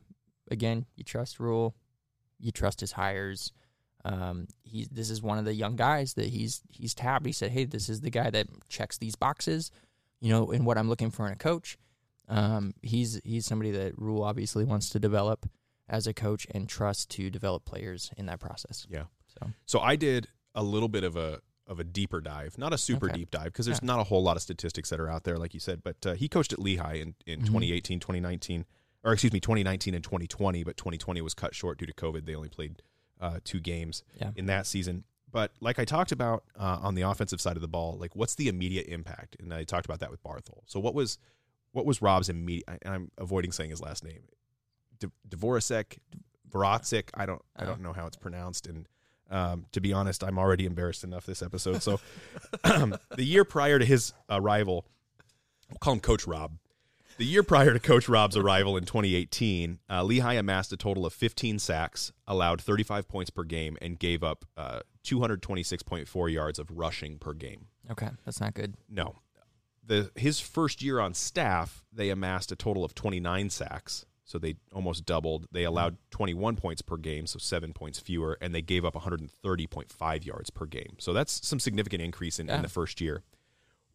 again, 0.51 0.87
you 0.97 1.05
trust 1.05 1.39
Rhule, 1.41 1.75
you 2.39 2.53
trust 2.53 2.81
his 2.81 2.93
hires. 2.93 3.53
Um, 4.05 4.47
he 4.63 4.87
this 4.91 5.11
is 5.11 5.21
one 5.23 5.39
of 5.39 5.45
the 5.45 5.55
young 5.55 5.77
guys 5.77 6.15
that 6.15 6.27
he's 6.27 6.63
he's 6.71 6.95
tapped. 6.95 7.27
He 7.27 7.33
said, 7.33 7.51
"Hey, 7.51 7.65
this 7.65 7.89
is 7.89 8.01
the 8.01 8.11
guy 8.11 8.31
that 8.31 8.47
checks 8.69 8.97
these 8.99 9.17
boxes, 9.17 9.71
you 10.21 10.31
know, 10.31 10.51
in 10.51 10.65
what 10.65 10.79
I'm 10.79 10.89
looking 10.89 11.11
for 11.11 11.27
in 11.27 11.33
a 11.33 11.37
coach." 11.37 11.77
Um, 12.29 12.75
he's 12.83 13.21
he's 13.25 13.47
somebody 13.47 13.71
that 13.73 13.99
Rhule 13.99 14.23
obviously 14.23 14.65
wants 14.65 14.91
to 14.91 14.99
develop 14.99 15.49
as 15.89 16.07
a 16.07 16.13
coach 16.15 16.47
and 16.55 16.69
trust 16.69 17.11
to 17.13 17.31
develop 17.31 17.65
players 17.65 18.11
in 18.17 18.27
that 18.27 18.39
process. 18.41 18.87
Yeah. 18.91 19.05
So 19.27 19.51
So 19.67 19.81
I 19.81 19.97
did 19.97 20.29
a 20.55 20.63
little 20.63 20.89
bit 20.89 21.05
of 21.05 21.17
a 21.17 21.41
of 21.67 21.81
a 21.81 21.85
deeper 21.85 22.21
dive, 22.21 22.57
not 22.57 22.73
a 22.73 22.79
super 22.79 23.07
Okay. 23.07 23.19
deep 23.19 23.31
dive 23.31 23.45
because 23.47 23.67
there's 23.67 23.81
Yeah. 23.83 23.87
not 23.89 24.01
a 24.01 24.05
whole 24.05 24.23
lot 24.23 24.37
of 24.37 24.43
statistics 24.43 24.89
that 24.91 25.01
are 25.01 25.09
out 25.11 25.25
there, 25.25 25.37
like 25.39 25.53
you 25.55 25.61
said. 25.61 25.83
But 25.83 26.07
uh, 26.07 26.15
he 26.15 26.27
coached 26.29 26.53
at 26.53 26.59
Lehigh 26.59 26.95
in, 26.95 27.15
in 27.27 27.41
Mhm. 27.41 27.47
2018, 27.47 28.01
2019, 28.01 28.65
or 29.05 29.13
excuse 29.13 29.33
me, 29.35 29.41
2019 29.41 29.95
and 29.95 30.03
2020. 30.03 30.65
But 30.65 30.77
2020 30.79 31.21
was 31.21 31.35
cut 31.35 31.55
short 31.55 31.79
due 31.79 31.85
to 31.87 31.93
COVID. 31.93 32.25
They 32.25 32.35
only 32.35 32.49
played 32.49 32.81
uh, 33.21 33.39
two 33.45 33.61
games 33.61 34.03
yeah, 34.21 34.31
in 34.37 34.47
that 34.47 34.67
season. 34.67 35.05
But 35.31 35.53
like 35.61 35.79
I 35.79 35.85
talked 35.85 36.13
about 36.13 36.45
uh, 36.59 36.79
on 36.81 36.95
the 36.95 37.03
offensive 37.03 37.41
side 37.41 37.57
of 37.57 37.63
the 37.63 37.69
ball, 37.69 37.97
like 37.99 38.17
what's 38.17 38.35
the 38.35 38.49
immediate 38.49 38.87
impact? 38.87 39.37
And 39.39 39.53
I 39.53 39.65
talked 39.65 39.85
about 39.85 40.01
that 40.01 40.11
with 40.11 40.23
Barthol. 40.23 40.63
So 40.67 40.81
what 40.81 40.95
was 40.95 41.19
what 41.73 41.85
was 41.85 42.01
Rob's 42.01 42.29
immediate? 42.29 42.65
And 42.83 42.95
I'm 42.95 43.11
avoiding 43.19 43.53
saying 43.53 43.71
his 43.71 43.81
last 43.81 44.05
name, 44.05 44.23
D- 44.99 45.09
Dvorak, 45.29 45.99
Dvorak. 46.51 47.11
I 47.15 47.27
don't 47.27 47.43
I 47.57 47.65
don't 47.65 47.83
know 47.83 47.93
how 47.93 48.07
it's 48.07 48.17
pronounced. 48.17 48.67
And 48.67 48.89
um, 49.31 49.67
to 49.73 49.81
be 49.81 49.93
honest, 49.93 50.25
I'm 50.25 50.39
already 50.39 50.65
embarrassed 50.65 51.05
enough 51.05 51.27
this 51.27 51.43
episode. 51.43 51.83
So 51.83 52.01
the 52.65 52.99
year 53.17 53.45
prior 53.45 53.79
to 53.79 53.85
his 53.85 54.15
arrival, 54.31 54.87
we'll 55.69 55.79
call 55.79 55.93
him 55.95 56.01
Coach 56.01 56.27
Rob. 56.27 56.53
The 57.19 57.25
year 57.25 57.43
prior 57.43 57.73
to 57.73 57.81
Coach 57.81 58.09
Rob's 58.09 58.37
arrival 58.37 58.77
in 58.77 58.85
2018, 58.85 59.81
uh, 59.91 60.05
Lehigh 60.05 60.35
amassed 60.35 60.73
a 60.73 60.77
total 60.77 61.05
of 61.05 61.13
15 61.13 61.59
sacks, 61.59 62.13
allowed 62.29 62.61
35 62.61 63.09
points 63.09 63.31
per 63.31 63.43
game, 63.43 63.77
and 63.83 63.99
gave 63.99 64.23
up 64.23 64.45
uh, 64.57 64.81
226.4 65.05 66.33
yards 66.33 66.61
of 66.61 66.71
rushing 66.71 67.19
per 67.19 67.33
game. 67.33 67.67
okay, 67.91 68.11
that's 68.25 68.41
not 68.41 68.55
good. 68.55 68.77
No. 68.89 69.17
The 69.85 70.11
his 70.15 70.39
first 70.39 70.81
year 70.81 71.01
on 71.01 71.13
staff, 71.15 71.83
they 71.93 72.11
amassed 72.11 72.53
a 72.53 72.57
total 72.57 72.85
of 72.85 72.95
29 72.95 73.51
sacks, 73.51 74.05
so 74.25 74.39
they 74.39 74.57
almost 74.73 75.07
doubled. 75.07 75.47
They 75.51 75.65
allowed 75.65 75.97
21 76.11 76.57
points 76.57 76.83
per 76.83 76.99
game, 76.99 77.27
so 77.27 77.39
7 77.39 77.73
points 77.73 77.99
fewer, 77.99 78.39
and 78.41 78.55
they 78.55 78.63
gave 78.63 78.85
up 78.85 78.95
130.5 78.95 80.27
yards 80.27 80.51
per 80.51 80.67
game. 80.67 80.97
So 80.99 81.13
that's 81.13 81.45
some 81.45 81.59
significant 81.59 82.03
increase 82.03 82.39
in, 82.39 82.49
in 82.49 82.63
the 82.63 82.69
first 82.69 83.01
year. 83.01 83.23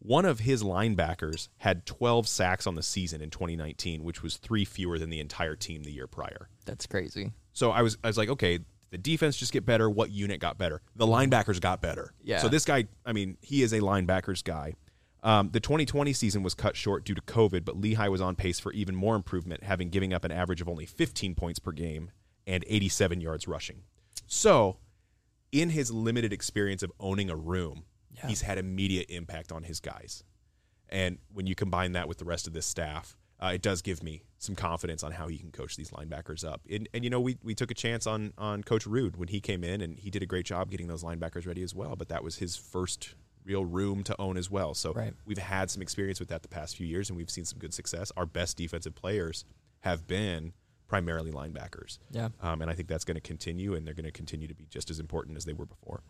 One 0.04 0.26
of 0.26 0.40
his 0.40 0.62
linebackers 0.62 1.48
had 1.56 1.86
12 1.86 2.28
sacks 2.28 2.66
on 2.66 2.74
the 2.74 2.82
season 2.82 3.22
in 3.22 3.30
2019, 3.30 4.04
which 4.04 4.22
was 4.22 4.36
3 4.36 4.66
fewer 4.66 4.98
than 4.98 5.08
the 5.08 5.18
entire 5.18 5.56
team 5.56 5.82
the 5.82 5.92
year 5.92 6.06
prior. 6.06 6.50
That's 6.66 6.86
crazy. 6.86 7.32
So 7.54 7.70
I 7.70 7.80
was 7.80 7.96
I 8.04 8.08
was 8.08 8.18
like, 8.18 8.28
okay, 8.28 8.58
the 8.90 8.98
defense 8.98 9.36
just 9.36 9.50
get 9.50 9.64
better. 9.64 9.88
What 9.88 10.10
unit 10.10 10.40
got 10.40 10.58
better? 10.58 10.82
The 10.94 11.06
linebackers 11.06 11.58
got 11.58 11.80
better. 11.80 12.12
Yeah. 12.22 12.40
So 12.40 12.48
this 12.48 12.66
guy, 12.66 12.84
I 13.06 13.14
mean, 13.14 13.38
he 13.40 13.62
is 13.62 13.72
a 13.72 13.80
linebackers 13.80 14.44
guy. 14.44 14.74
Um, 15.22 15.48
the 15.50 15.60
2020 15.60 16.12
season 16.12 16.42
was 16.42 16.52
cut 16.52 16.76
short 16.76 17.04
due 17.04 17.14
to 17.14 17.22
COVID, 17.22 17.64
but 17.64 17.80
Lehigh 17.80 18.10
was 18.10 18.20
on 18.20 18.36
pace 18.36 18.60
for 18.60 18.72
even 18.72 18.94
more 18.94 19.16
improvement, 19.16 19.64
having 19.64 19.88
giving 19.88 20.12
up 20.12 20.22
an 20.24 20.30
average 20.30 20.60
of 20.60 20.68
only 20.68 20.84
15 20.84 21.34
points 21.34 21.58
per 21.58 21.72
game 21.72 22.10
and 22.46 22.62
87 22.68 23.22
yards 23.22 23.48
rushing. 23.48 23.84
So, 24.26 24.76
in 25.50 25.70
his 25.70 25.90
limited 25.90 26.32
experience 26.32 26.82
of 26.82 26.92
owning 27.00 27.30
a 27.30 27.36
room, 27.36 27.84
Yeah. 28.14 28.28
he's 28.28 28.42
had 28.42 28.58
immediate 28.58 29.10
impact 29.10 29.52
on 29.52 29.62
his 29.64 29.80
guys. 29.80 30.22
And 30.88 31.18
when 31.32 31.46
you 31.46 31.54
combine 31.54 31.92
that 31.92 32.08
with 32.08 32.18
the 32.18 32.24
rest 32.24 32.46
of 32.46 32.52
this 32.52 32.66
staff, 32.66 33.16
uh, 33.42 33.48
it 33.54 33.62
does 33.62 33.82
give 33.82 34.02
me 34.02 34.22
some 34.38 34.54
confidence 34.54 35.02
on 35.02 35.12
how 35.12 35.26
he 35.28 35.38
can 35.38 35.50
coach 35.50 35.76
these 35.76 35.90
linebackers 35.90 36.44
up. 36.44 36.60
And, 36.70 36.88
and 36.94 37.02
you 37.02 37.10
know, 37.10 37.20
we, 37.20 37.36
we 37.42 37.54
took 37.54 37.70
a 37.70 37.74
chance 37.74 38.06
on 38.06 38.32
on 38.38 38.62
Coach 38.62 38.84
Ruud 38.84 39.16
when 39.16 39.28
he 39.28 39.40
came 39.40 39.64
in, 39.64 39.80
and 39.80 39.98
he 39.98 40.10
did 40.10 40.22
a 40.22 40.26
great 40.26 40.46
job 40.46 40.70
getting 40.70 40.86
those 40.86 41.02
linebackers 41.02 41.46
ready 41.46 41.62
as 41.62 41.74
well. 41.74 41.96
But 41.96 42.08
that 42.10 42.22
was 42.22 42.36
his 42.36 42.54
first 42.56 43.14
real 43.44 43.64
room 43.64 44.02
to 44.04 44.14
own 44.20 44.36
as 44.36 44.50
well. 44.50 44.72
So 44.74 44.92
Right. 44.92 45.12
we've 45.26 45.36
had 45.38 45.70
some 45.70 45.82
experience 45.82 46.20
with 46.20 46.28
that 46.28 46.42
the 46.42 46.48
past 46.48 46.76
few 46.76 46.86
years, 46.86 47.10
and 47.10 47.16
we've 47.16 47.30
seen 47.30 47.44
some 47.44 47.58
good 47.58 47.74
success. 47.74 48.12
Our 48.16 48.24
best 48.26 48.56
defensive 48.56 48.94
players 48.94 49.44
have 49.80 50.06
been 50.06 50.52
primarily 50.86 51.30
linebackers. 51.32 51.98
Yeah. 52.10 52.28
Um, 52.40 52.62
and 52.62 52.70
I 52.70 52.74
think 52.74 52.88
that's 52.88 53.04
going 53.04 53.16
to 53.16 53.20
continue, 53.20 53.74
and 53.74 53.86
they're 53.86 53.94
going 53.94 54.04
to 54.04 54.12
continue 54.12 54.46
to 54.48 54.54
be 54.54 54.66
just 54.70 54.90
as 54.90 55.00
important 55.00 55.36
as 55.36 55.44
they 55.44 55.52
were 55.52 55.66
before. 55.66 56.02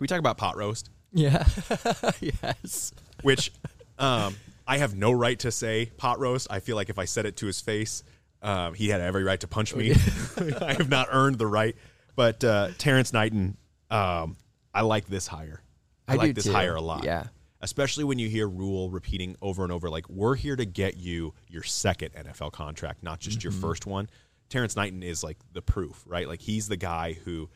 We 0.00 0.06
talk 0.06 0.18
about 0.18 0.38
pot 0.38 0.56
roast? 0.56 0.90
Yeah. 1.12 1.44
yes. 2.20 2.92
which 3.22 3.52
Um, 3.98 4.34
I 4.66 4.78
have 4.78 4.96
no 4.96 5.12
right 5.12 5.38
to 5.40 5.52
say 5.52 5.86
pot 5.96 6.18
roast. 6.18 6.48
I 6.50 6.60
feel 6.60 6.74
like 6.74 6.88
if 6.88 6.98
I 6.98 7.04
said 7.04 7.26
it 7.26 7.36
to 7.38 7.46
his 7.46 7.60
face, 7.60 8.02
um, 8.42 8.74
he 8.74 8.88
had 8.88 9.00
every 9.00 9.22
right 9.22 9.38
to 9.40 9.46
punch 9.46 9.74
me. 9.74 9.90
I 10.60 10.72
have 10.72 10.88
not 10.88 11.08
earned 11.10 11.36
the 11.36 11.46
right. 11.46 11.76
But 12.16 12.42
uh, 12.42 12.68
Terrence 12.78 13.12
Knighton, 13.12 13.56
um, 13.90 14.36
I 14.74 14.80
like 14.82 15.06
this 15.06 15.26
hire. 15.26 15.62
I, 16.08 16.14
I 16.14 16.16
like 16.16 16.34
this 16.34 16.44
too. 16.44 16.52
hire 16.52 16.74
a 16.74 16.80
lot. 16.80 17.04
Yeah. 17.04 17.24
Especially 17.60 18.04
when 18.04 18.18
you 18.18 18.28
hear 18.28 18.48
Rhule 18.48 18.90
repeating 18.90 19.36
over 19.42 19.62
and 19.64 19.70
over, 19.72 19.90
like, 19.90 20.08
we're 20.08 20.34
here 20.34 20.56
to 20.56 20.64
get 20.64 20.96
you 20.96 21.34
your 21.48 21.62
second 21.62 22.12
NFL 22.14 22.52
contract, 22.52 23.02
not 23.02 23.20
just 23.20 23.44
your 23.44 23.52
first 23.52 23.84
one. 23.84 24.08
Terrence 24.48 24.76
Knighton 24.76 25.02
is 25.02 25.22
like 25.22 25.36
the 25.52 25.60
proof, 25.60 26.02
right? 26.06 26.26
Like, 26.26 26.40
he's 26.40 26.68
the 26.68 26.78
guy 26.78 27.12
who, 27.12 27.50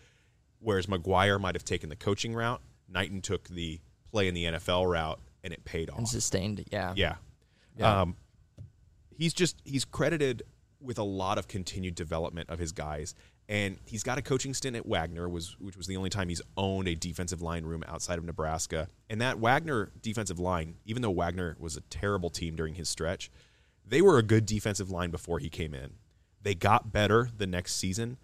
whereas 0.65 0.86
McGuire 0.86 1.41
might 1.41 1.55
have 1.55 1.65
taken 1.65 1.89
the 1.89 1.97
coaching 1.97 2.35
route, 2.35 2.61
Knighton 2.89 3.20
took 3.20 3.49
the 3.49 3.81
play 4.11 4.28
in 4.28 4.35
the 4.35 4.45
NFL 4.45 4.91
route 4.91 5.20
and 5.45 5.53
it 5.53 5.65
paid 5.65 5.91
off. 5.91 5.99
And 5.99 6.09
sustained. 6.09 6.65
Yeah. 6.73 6.95
Yeah. 6.97 7.16
Yeah. 7.77 8.03
Um, 8.03 8.16
he's 9.16 9.35
just 9.35 9.61
he's 9.65 9.85
credited 9.85 10.43
with 10.81 10.99
a 10.99 11.03
lot 11.03 11.39
of 11.39 11.49
continued 11.49 11.95
development 11.95 12.51
of 12.51 12.59
his 12.59 12.73
guys, 12.73 13.15
and 13.49 13.78
he's 13.85 14.03
got 14.03 14.16
a 14.16 14.23
coaching 14.23 14.55
stint 14.55 14.77
at 14.77 14.86
Wagner, 14.86 15.28
was 15.28 15.57
which 15.61 15.77
was 15.77 15.86
the 15.86 15.97
only 15.97 16.11
time 16.11 16.28
he's 16.28 16.43
owned 16.57 16.89
a 16.89 16.95
defensive 16.95 17.43
line 17.43 17.65
room 17.65 17.85
outside 17.86 18.19
of 18.19 18.24
Nebraska. 18.24 18.89
And 19.11 19.20
that 19.20 19.39
Wagner 19.39 19.91
defensive 20.01 20.39
line, 20.39 20.77
even 20.86 21.03
though 21.03 21.11
Wagner 21.11 21.57
was 21.59 21.77
a 21.77 21.82
terrible 21.82 22.31
team 22.31 22.57
during 22.57 22.74
his 22.74 22.89
stretch, 22.89 23.31
they 23.86 24.01
were 24.01 24.19
a 24.19 24.23
good 24.23 24.47
defensive 24.47 24.91
line 24.91 25.11
before 25.11 25.39
he 25.39 25.51
came 25.51 25.74
in. 25.74 25.95
They 26.41 26.55
got 26.55 26.93
better 26.93 27.28
the 27.36 27.47
next 27.47 27.74
season, 27.74 28.19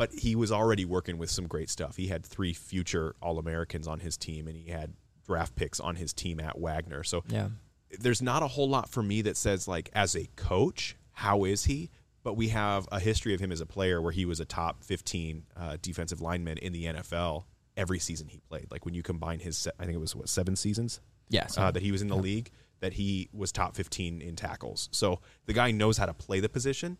but 0.00 0.10
he 0.14 0.34
was 0.34 0.50
already 0.50 0.86
working 0.86 1.18
with 1.18 1.28
some 1.30 1.46
great 1.46 1.68
stuff. 1.68 1.96
He 1.96 2.06
had 2.06 2.24
three 2.24 2.54
future 2.54 3.14
All 3.20 3.38
Americans 3.38 3.86
on 3.86 4.00
his 4.00 4.16
team, 4.16 4.48
and 4.48 4.56
he 4.56 4.70
had 4.70 4.94
draft 5.26 5.54
picks 5.56 5.78
on 5.78 5.96
his 5.96 6.14
team 6.14 6.40
at 6.40 6.58
Wagner. 6.58 7.02
So 7.04 7.22
Yeah. 7.28 7.50
there's 7.98 8.22
not 8.22 8.42
a 8.42 8.46
whole 8.46 8.66
lot 8.68 8.88
for 8.88 9.02
me 9.02 9.20
that 9.20 9.36
says 9.36 9.68
like 9.68 9.90
as 9.92 10.16
a 10.16 10.24
coach, 10.36 10.96
how 11.12 11.44
is 11.44 11.66
he? 11.66 11.90
But 12.22 12.34
we 12.34 12.48
have 12.48 12.88
a 12.90 12.98
history 12.98 13.34
of 13.34 13.40
him 13.40 13.52
as 13.52 13.60
a 13.60 13.66
player 13.66 14.00
where 14.00 14.12
he 14.12 14.24
was 14.24 14.40
a 14.40 14.46
top 14.46 14.82
15 14.84 15.44
uh, 15.54 15.76
defensive 15.82 16.22
lineman 16.22 16.56
in 16.56 16.72
the 16.72 16.86
NFL 16.86 17.44
every 17.76 17.98
season 17.98 18.28
he 18.28 18.38
played. 18.40 18.68
Like 18.70 18.86
when 18.86 18.94
you 18.94 19.02
combine 19.02 19.40
his, 19.40 19.58
se- 19.58 19.72
I 19.78 19.84
think 19.84 19.96
it 19.96 20.00
was 20.00 20.16
what 20.16 20.30
seven 20.30 20.56
seasons 20.56 21.00
Yeah. 21.28 21.46
uh, 21.58 21.70
that 21.72 21.82
he 21.82 21.92
was 21.92 22.00
in 22.00 22.08
the 22.08 22.16
league, 22.16 22.50
that 22.80 22.94
he 22.94 23.28
was 23.34 23.52
top 23.52 23.76
15 23.76 24.22
in 24.22 24.34
tackles. 24.34 24.88
So 24.92 25.20
the 25.44 25.52
guy 25.52 25.70
knows 25.72 25.98
how 25.98 26.06
to 26.06 26.14
play 26.14 26.40
the 26.40 26.48
position. 26.48 26.96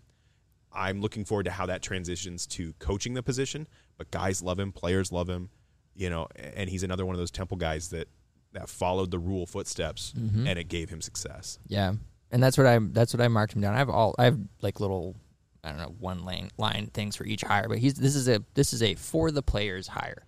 I'm 0.73 1.01
looking 1.01 1.25
forward 1.25 1.45
to 1.45 1.51
how 1.51 1.67
that 1.67 1.83
transitions 1.83 2.47
to 2.49 2.73
coaching 2.79 3.15
the 3.15 3.23
position. 3.23 3.67
But 3.99 4.11
guys 4.11 4.43
love 4.43 4.59
him, 4.59 4.73
players 4.73 5.13
love 5.13 5.29
him, 5.29 5.51
you 5.95 6.09
know, 6.11 6.27
and 6.37 6.71
he's 6.71 6.83
another 6.83 7.05
one 7.05 7.15
of 7.15 7.19
those 7.19 7.31
Temple 7.31 7.57
guys 7.57 7.89
that 7.91 8.09
that 8.53 8.69
followed 8.69 9.11
the 9.11 9.19
Rhule 9.19 9.47
footsteps 9.47 10.13
Mm-hmm. 10.19 10.47
and 10.47 10.59
it 10.59 10.65
gave 10.69 10.91
him 10.91 11.01
success. 11.01 11.59
Yeah, 11.69 11.93
and 12.31 12.43
that's 12.43 12.57
what 12.59 12.67
I 12.67 12.79
that's 12.81 13.13
what 13.15 13.21
I 13.21 13.29
marked 13.29 13.55
him 13.55 13.61
down. 13.63 13.75
I 13.75 13.79
have 13.79 13.91
all 13.91 14.15
I 14.19 14.25
have 14.25 14.39
like 14.63 14.81
little 14.81 15.17
I 15.63 15.69
don't 15.71 15.79
know 15.79 15.95
one 15.99 16.25
line 16.25 16.51
line 16.57 16.91
things 16.95 17.15
for 17.17 17.25
each 17.25 17.43
hire, 17.43 17.69
but 17.69 17.79
he's 17.79 17.95
this 17.95 18.15
is 18.17 18.29
a 18.29 18.43
this 18.55 18.73
is 18.73 18.83
a 18.83 18.95
for 18.95 19.31
the 19.31 19.43
players 19.43 19.87
hire. 19.89 20.25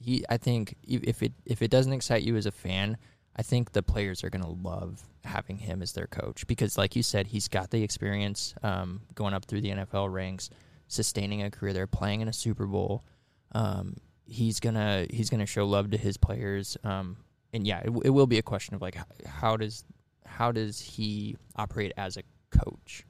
He 0.00 0.24
I 0.28 0.36
think 0.36 0.76
if 0.82 1.22
it 1.22 1.32
if 1.46 1.62
it 1.62 1.70
doesn't 1.70 1.92
excite 1.92 2.22
you 2.22 2.36
as 2.36 2.46
a 2.46 2.50
fan, 2.50 2.96
I 3.36 3.42
think 3.42 3.72
the 3.72 3.82
players 3.82 4.22
are 4.24 4.30
gonna 4.30 4.48
love 4.50 5.02
having 5.24 5.56
him 5.58 5.82
as 5.82 5.92
their 5.92 6.06
coach 6.06 6.46
because, 6.46 6.78
like 6.78 6.94
you 6.96 7.02
said, 7.02 7.26
he's 7.28 7.48
got 7.48 7.70
the 7.70 7.82
experience 7.82 8.54
um, 8.62 9.00
going 9.14 9.34
up 9.34 9.44
through 9.46 9.60
the 9.62 9.70
NFL 9.70 10.12
ranks, 10.12 10.50
sustaining 10.88 11.42
a 11.42 11.50
career 11.50 11.72
there, 11.72 11.86
playing 11.86 12.20
in 12.20 12.28
a 12.28 12.32
Super 12.32 12.66
Bowl. 12.66 13.04
Um, 13.52 13.96
he's 14.24 14.60
gonna 14.60 15.06
he's 15.10 15.30
gonna 15.30 15.46
show 15.46 15.66
love 15.66 15.90
to 15.90 15.96
his 15.96 16.16
players. 16.16 16.76
Um, 16.84 17.16
and 17.52 17.66
yeah, 17.66 17.78
it, 17.80 17.86
w- 17.86 18.02
it 18.04 18.10
will 18.10 18.26
be 18.26 18.38
a 18.38 18.42
question 18.42 18.74
of 18.74 18.82
like 18.82 18.96
how 19.26 19.56
does 19.56 19.84
how 20.26 20.52
does 20.52 20.80
he 20.80 21.36
operate 21.56 21.92
as 21.96 22.16
a 22.16 22.22
coach 22.50 23.04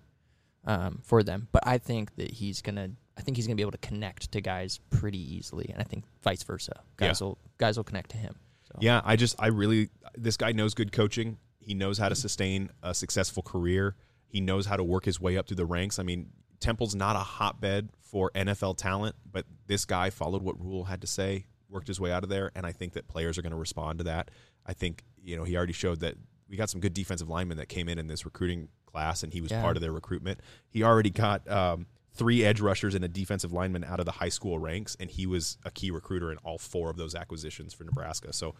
um, 0.65 1.01
for 1.03 1.23
them? 1.23 1.49
But 1.53 1.67
I 1.67 1.79
think 1.79 2.15
that 2.17 2.31
he's 2.31 2.63
gonna 2.63 2.91
I 3.17 3.21
think 3.21 3.37
he's 3.37 3.47
gonna 3.47 3.57
be 3.57 3.63
able 3.63 3.73
to 3.73 3.79
connect 3.79 4.33
to 4.33 4.41
guys 4.41 4.81
pretty 4.91 5.19
easily, 5.37 5.69
and 5.71 5.81
I 5.81 5.85
think 5.85 6.05
vice 6.23 6.43
versa. 6.43 6.81
Guys 6.97 7.21
Yeah. 7.21 7.27
will 7.27 7.39
guys 7.59 7.77
will 7.77 7.85
connect 7.85 8.11
to 8.13 8.17
him. 8.17 8.37
Yeah, 8.81 9.03
I 9.05 9.15
just 9.15 9.37
I 9.39 9.49
really 9.49 9.91
this 10.16 10.36
guy 10.36 10.53
knows 10.53 10.74
good 10.74 10.93
coaching. 10.93 11.39
He 11.61 11.74
knows 11.74 11.99
how 11.99 12.09
to 12.09 12.15
sustain 12.15 12.70
a 12.82 12.95
successful 12.95 13.43
career. 13.43 13.97
He 14.27 14.41
knows 14.41 14.66
how 14.66 14.77
to 14.77 14.85
work 14.85 15.05
his 15.05 15.20
way 15.20 15.36
up 15.36 15.47
through 15.47 15.57
the 15.57 15.66
ranks. 15.66 15.99
I 15.99 16.03
mean, 16.03 16.31
Temple's 16.61 16.95
not 16.95 17.16
a 17.16 17.20
hotbed 17.20 17.91
for 18.01 18.31
NFL 18.35 18.77
talent, 18.77 19.16
but 19.31 19.45
this 19.66 19.85
guy 19.85 20.11
followed 20.11 20.43
what 20.43 20.61
Rhule 20.61 20.85
had 20.85 21.01
to 21.03 21.07
say, 21.07 21.47
worked 21.69 21.89
his 21.89 22.01
way 22.01 22.12
out 22.12 22.23
of 22.23 22.28
there, 22.31 22.51
and 22.55 22.65
I 22.66 22.73
think 22.73 22.93
that 22.95 23.09
players 23.09 23.39
are 23.39 23.43
going 23.43 23.53
to 23.53 23.57
respond 23.59 23.99
to 23.99 24.05
that. 24.05 24.31
I 24.66 24.73
think 24.73 25.03
you 25.23 25.36
know 25.36 25.45
he 25.45 25.57
already 25.57 25.73
showed 25.73 26.01
that 26.01 26.16
we 26.49 26.57
got 26.57 26.70
some 26.70 26.81
good 26.81 26.95
defensive 26.95 27.28
linemen 27.28 27.57
that 27.59 27.69
came 27.69 27.89
in 27.89 27.99
in 27.99 28.07
this 28.07 28.24
recruiting 28.24 28.69
class, 28.86 29.23
and 29.23 29.32
he 29.32 29.41
was 29.41 29.51
Yeah. 29.51 29.62
part 29.62 29.77
of 29.77 29.81
their 29.81 29.93
recruitment. 29.93 30.41
He 30.69 30.82
already 30.82 31.11
got 31.11 31.49
um, 31.51 31.86
three 32.12 32.45
edge 32.45 32.61
rushers 32.61 32.95
and 32.95 33.05
a 33.05 33.09
defensive 33.09 33.53
lineman 33.53 33.82
out 33.85 33.99
of 33.99 34.07
the 34.07 34.12
high 34.12 34.28
school 34.28 34.59
ranks, 34.59 34.97
and 35.01 35.11
he 35.11 35.27
was 35.27 35.59
a 35.65 35.70
key 35.70 35.91
recruiter 35.91 36.31
in 36.31 36.39
all 36.39 36.59
four 36.59 36.91
of 36.91 36.97
those 36.97 37.15
acquisitions 37.15 37.74
for 37.74 37.85
Nebraska. 37.85 38.32
So 38.32 38.55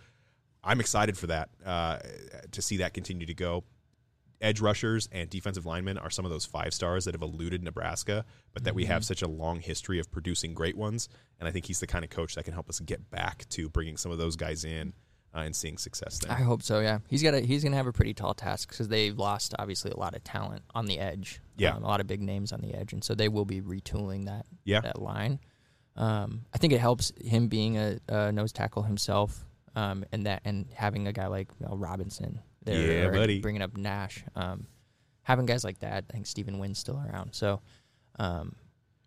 I'm 0.65 0.81
excited 0.81 1.16
for 1.19 1.27
that 1.28 1.51
uh, 1.65 1.99
to 2.53 2.62
see 2.62 2.78
that 2.78 2.95
continue 2.95 3.27
to 3.27 3.35
go. 3.35 3.65
Edge 4.41 4.61
rushers 4.61 5.09
and 5.12 5.31
defensive 5.31 5.65
linemen 5.65 5.97
are 5.97 6.11
some 6.11 6.24
of 6.24 6.31
those 6.31 6.45
five 6.45 6.74
stars 6.74 7.05
that 7.07 7.15
have 7.15 7.23
eluded 7.23 7.62
Nebraska, 7.62 8.24
but 8.53 8.65
that 8.65 8.74
we 8.74 8.85
have 8.85 9.05
such 9.05 9.23
a 9.23 9.28
long 9.28 9.61
history 9.61 9.99
of 9.99 10.11
producing 10.11 10.53
great 10.55 10.77
ones. 10.77 11.09
And 11.41 11.49
I 11.49 11.53
think 11.53 11.65
he's 11.66 11.81
the 11.81 11.86
kind 11.86 12.05
of 12.05 12.11
coach 12.11 12.35
that 12.35 12.45
can 12.45 12.53
help 12.53 12.69
us 12.69 12.81
get 12.81 13.11
back 13.11 13.49
to 13.51 13.69
bringing 13.70 13.97
some 13.97 14.12
of 14.12 14.19
those 14.19 14.36
guys 14.36 14.65
in 14.65 14.93
uh, 15.35 15.39
and 15.41 15.57
seeing 15.57 15.78
success 15.78 16.19
there. 16.19 16.32
I 16.32 16.43
hope 16.43 16.62
so. 16.62 16.81
Yeah, 16.81 16.99
he's 17.09 17.23
got 17.23 17.32
a, 17.35 17.41
he's 17.41 17.65
gonna 17.65 17.77
have 17.77 17.86
a 17.86 17.93
pretty 17.93 18.12
tall 18.12 18.35
task 18.35 18.69
because 18.70 18.89
they 18.89 19.12
lost 19.12 19.55
obviously 19.59 19.93
a 19.93 19.97
lot 19.97 20.15
of 20.15 20.23
talent 20.24 20.62
on 20.74 20.86
the 20.86 20.99
edge. 20.99 21.41
Yeah. 21.57 21.74
um, 21.77 21.82
a 21.82 21.86
lot 21.86 22.01
of 22.01 22.07
big 22.07 22.20
names 22.20 22.53
on 22.53 22.61
the 22.61 22.74
edge, 22.74 22.93
and 22.93 23.03
so 23.03 23.15
they 23.15 23.28
will 23.28 23.45
be 23.47 23.61
retooling 23.62 24.27
that 24.27 24.45
Yeah. 24.65 24.81
that 24.81 25.01
line. 25.01 25.39
Um, 25.97 26.45
I 26.53 26.59
think 26.59 26.73
it 26.73 26.81
helps 26.81 27.12
him 27.24 27.47
being 27.49 27.78
a, 27.78 27.99
a 28.09 28.32
nose 28.32 28.53
tackle 28.53 28.82
himself, 28.82 29.45
um, 29.74 30.05
and 30.12 30.26
that 30.26 30.42
and 30.44 30.66
having 30.74 31.06
a 31.06 31.12
guy 31.12 31.26
like 31.26 31.48
know, 31.60 31.76
Robinson 31.76 32.40
there, 32.64 33.05
Yeah, 33.05 33.10
buddy. 33.10 33.40
bringing 33.40 33.62
up 33.62 33.76
Nash, 33.76 34.24
um, 34.34 34.66
having 35.22 35.46
guys 35.46 35.64
like 35.64 35.80
that. 35.80 36.05
I 36.09 36.12
think 36.12 36.26
Stephen 36.26 36.59
Wynn's 36.59 36.78
still 36.78 36.96
around, 36.98 37.34
so. 37.34 37.60
Um, 38.18 38.55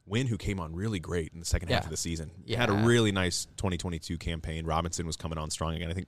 Wynn, 0.06 0.28
who 0.28 0.38
came 0.38 0.60
on 0.62 0.74
really 0.74 1.00
great 1.00 1.34
in 1.34 1.40
the 1.40 1.46
second 1.46 1.70
half 1.70 1.84
of 1.84 1.90
the 1.90 1.98
season, 1.98 2.32
He 2.46 2.54
had 2.56 2.70
a 2.70 2.74
really 2.74 3.12
nice 3.12 3.46
2022 3.58 4.18
campaign. 4.18 4.66
Robinson 4.66 5.06
was 5.06 5.18
coming 5.18 5.38
on 5.38 5.50
strong 5.50 5.76
again. 5.76 5.90
I 5.90 5.94
think 5.94 6.08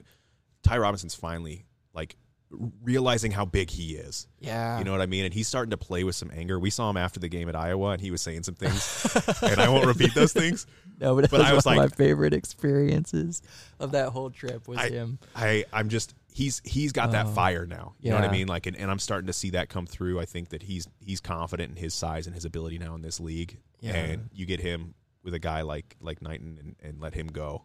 Ty 0.63 0.77
Robinson's 0.77 1.15
finally 1.15 1.65
like 1.93 2.15
realizing 2.51 3.31
how 3.31 3.45
big 3.45 3.69
he 3.69 3.95
is. 3.95 4.27
yeah, 4.39 4.79
You 4.79 4.83
know 4.83 4.91
what 4.91 5.01
I 5.01 5.05
mean? 5.05 5.25
And 5.25 5.33
he's 5.33 5.47
starting 5.47 5.69
to 5.71 5.77
play 5.77 6.03
with 6.03 6.15
some 6.15 6.31
anger. 6.33 6.59
We 6.59 6.69
saw 6.69 6.89
him 6.89 6.97
after 6.97 7.19
the 7.19 7.29
game 7.29 7.47
at 7.49 7.55
Iowa, 7.55 7.89
and 7.91 8.01
he 8.01 8.09
was 8.11 8.21
saying 8.21 8.43
some 8.43 8.55
things, 8.55 9.15
and 9.43 9.59
I 9.61 9.69
won't 9.69 9.85
repeat 9.85 10.13
those 10.15 10.33
things. 10.33 10.65
no, 10.99 11.13
but, 11.15 11.25
it 11.25 11.31
but 11.31 11.39
was 11.41 11.49
I 11.49 11.53
was 11.53 11.65
one 11.65 11.77
like- 11.77 11.85
of 11.85 11.91
my 11.91 11.95
favorite 12.03 12.33
experiences 12.33 13.41
of 13.79 13.91
that 13.91 14.09
whole 14.09 14.29
trip 14.31 14.67
was 14.67 14.79
I- 14.79 14.89
him. 14.89 15.19
I, 15.35 15.65
I'm 15.71 15.89
just 15.89 16.15
he's 16.33 16.61
he's 16.65 16.91
got 16.91 17.11
that 17.11 17.27
Oh, 17.27 17.29
fire 17.29 17.65
now. 17.65 17.93
You 17.99 18.11
know 18.11 18.15
what 18.17 18.25
I 18.27 18.31
mean? 18.31 18.47
Like, 18.47 18.65
and, 18.65 18.75
and 18.77 18.89
I'm 18.89 18.99
starting 18.99 19.27
to 19.27 19.33
see 19.33 19.51
that 19.51 19.69
come 19.69 19.85
through. 19.85 20.19
I 20.19 20.25
think 20.25 20.49
that 20.49 20.63
he's 20.63 20.87
he's 20.99 21.19
confident 21.21 21.71
in 21.71 21.75
his 21.75 21.93
size 21.93 22.25
and 22.25 22.33
his 22.35 22.45
ability 22.45 22.79
now 22.79 22.95
in 22.95 23.01
this 23.01 23.19
league. 23.19 23.59
Yeah. 23.79 23.93
And 23.95 24.29
you 24.33 24.45
get 24.45 24.59
him 24.59 24.93
with 25.23 25.33
a 25.33 25.39
guy 25.39 25.61
like 25.61 25.95
like 26.01 26.21
Knighton 26.21 26.57
and, 26.59 26.75
and 26.81 27.01
let 27.01 27.13
him 27.13 27.27
go. 27.27 27.63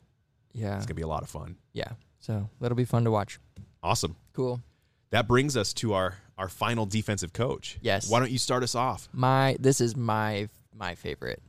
Yeah, 0.53 0.77
It's 0.77 0.87
gonna 0.87 0.95
be 0.95 1.03
a 1.03 1.09
lot 1.09 1.23
of 1.23 1.29
fun. 1.31 1.57
yeah. 1.73 1.93
So 2.21 2.49
that'll 2.61 2.77
be 2.77 2.85
fun 2.85 3.05
to 3.05 3.11
watch. 3.11 3.39
Awesome. 3.83 4.17
Cool. 4.33 4.61
That 5.11 5.29
brings 5.29 5.57
us 5.57 5.73
to 5.75 5.95
our 5.95 6.17
our 6.37 6.49
final 6.49 6.87
defensive 6.87 7.33
coach. 7.33 7.79
Yes. 7.81 8.11
Why 8.11 8.19
don't 8.19 8.31
you 8.31 8.39
start 8.39 8.63
us 8.63 8.75
off? 8.75 9.09
My 9.13 9.57
this 9.61 9.81
is 9.81 9.97
my 9.97 10.49
my 10.75 10.95
favorite. 10.95 11.43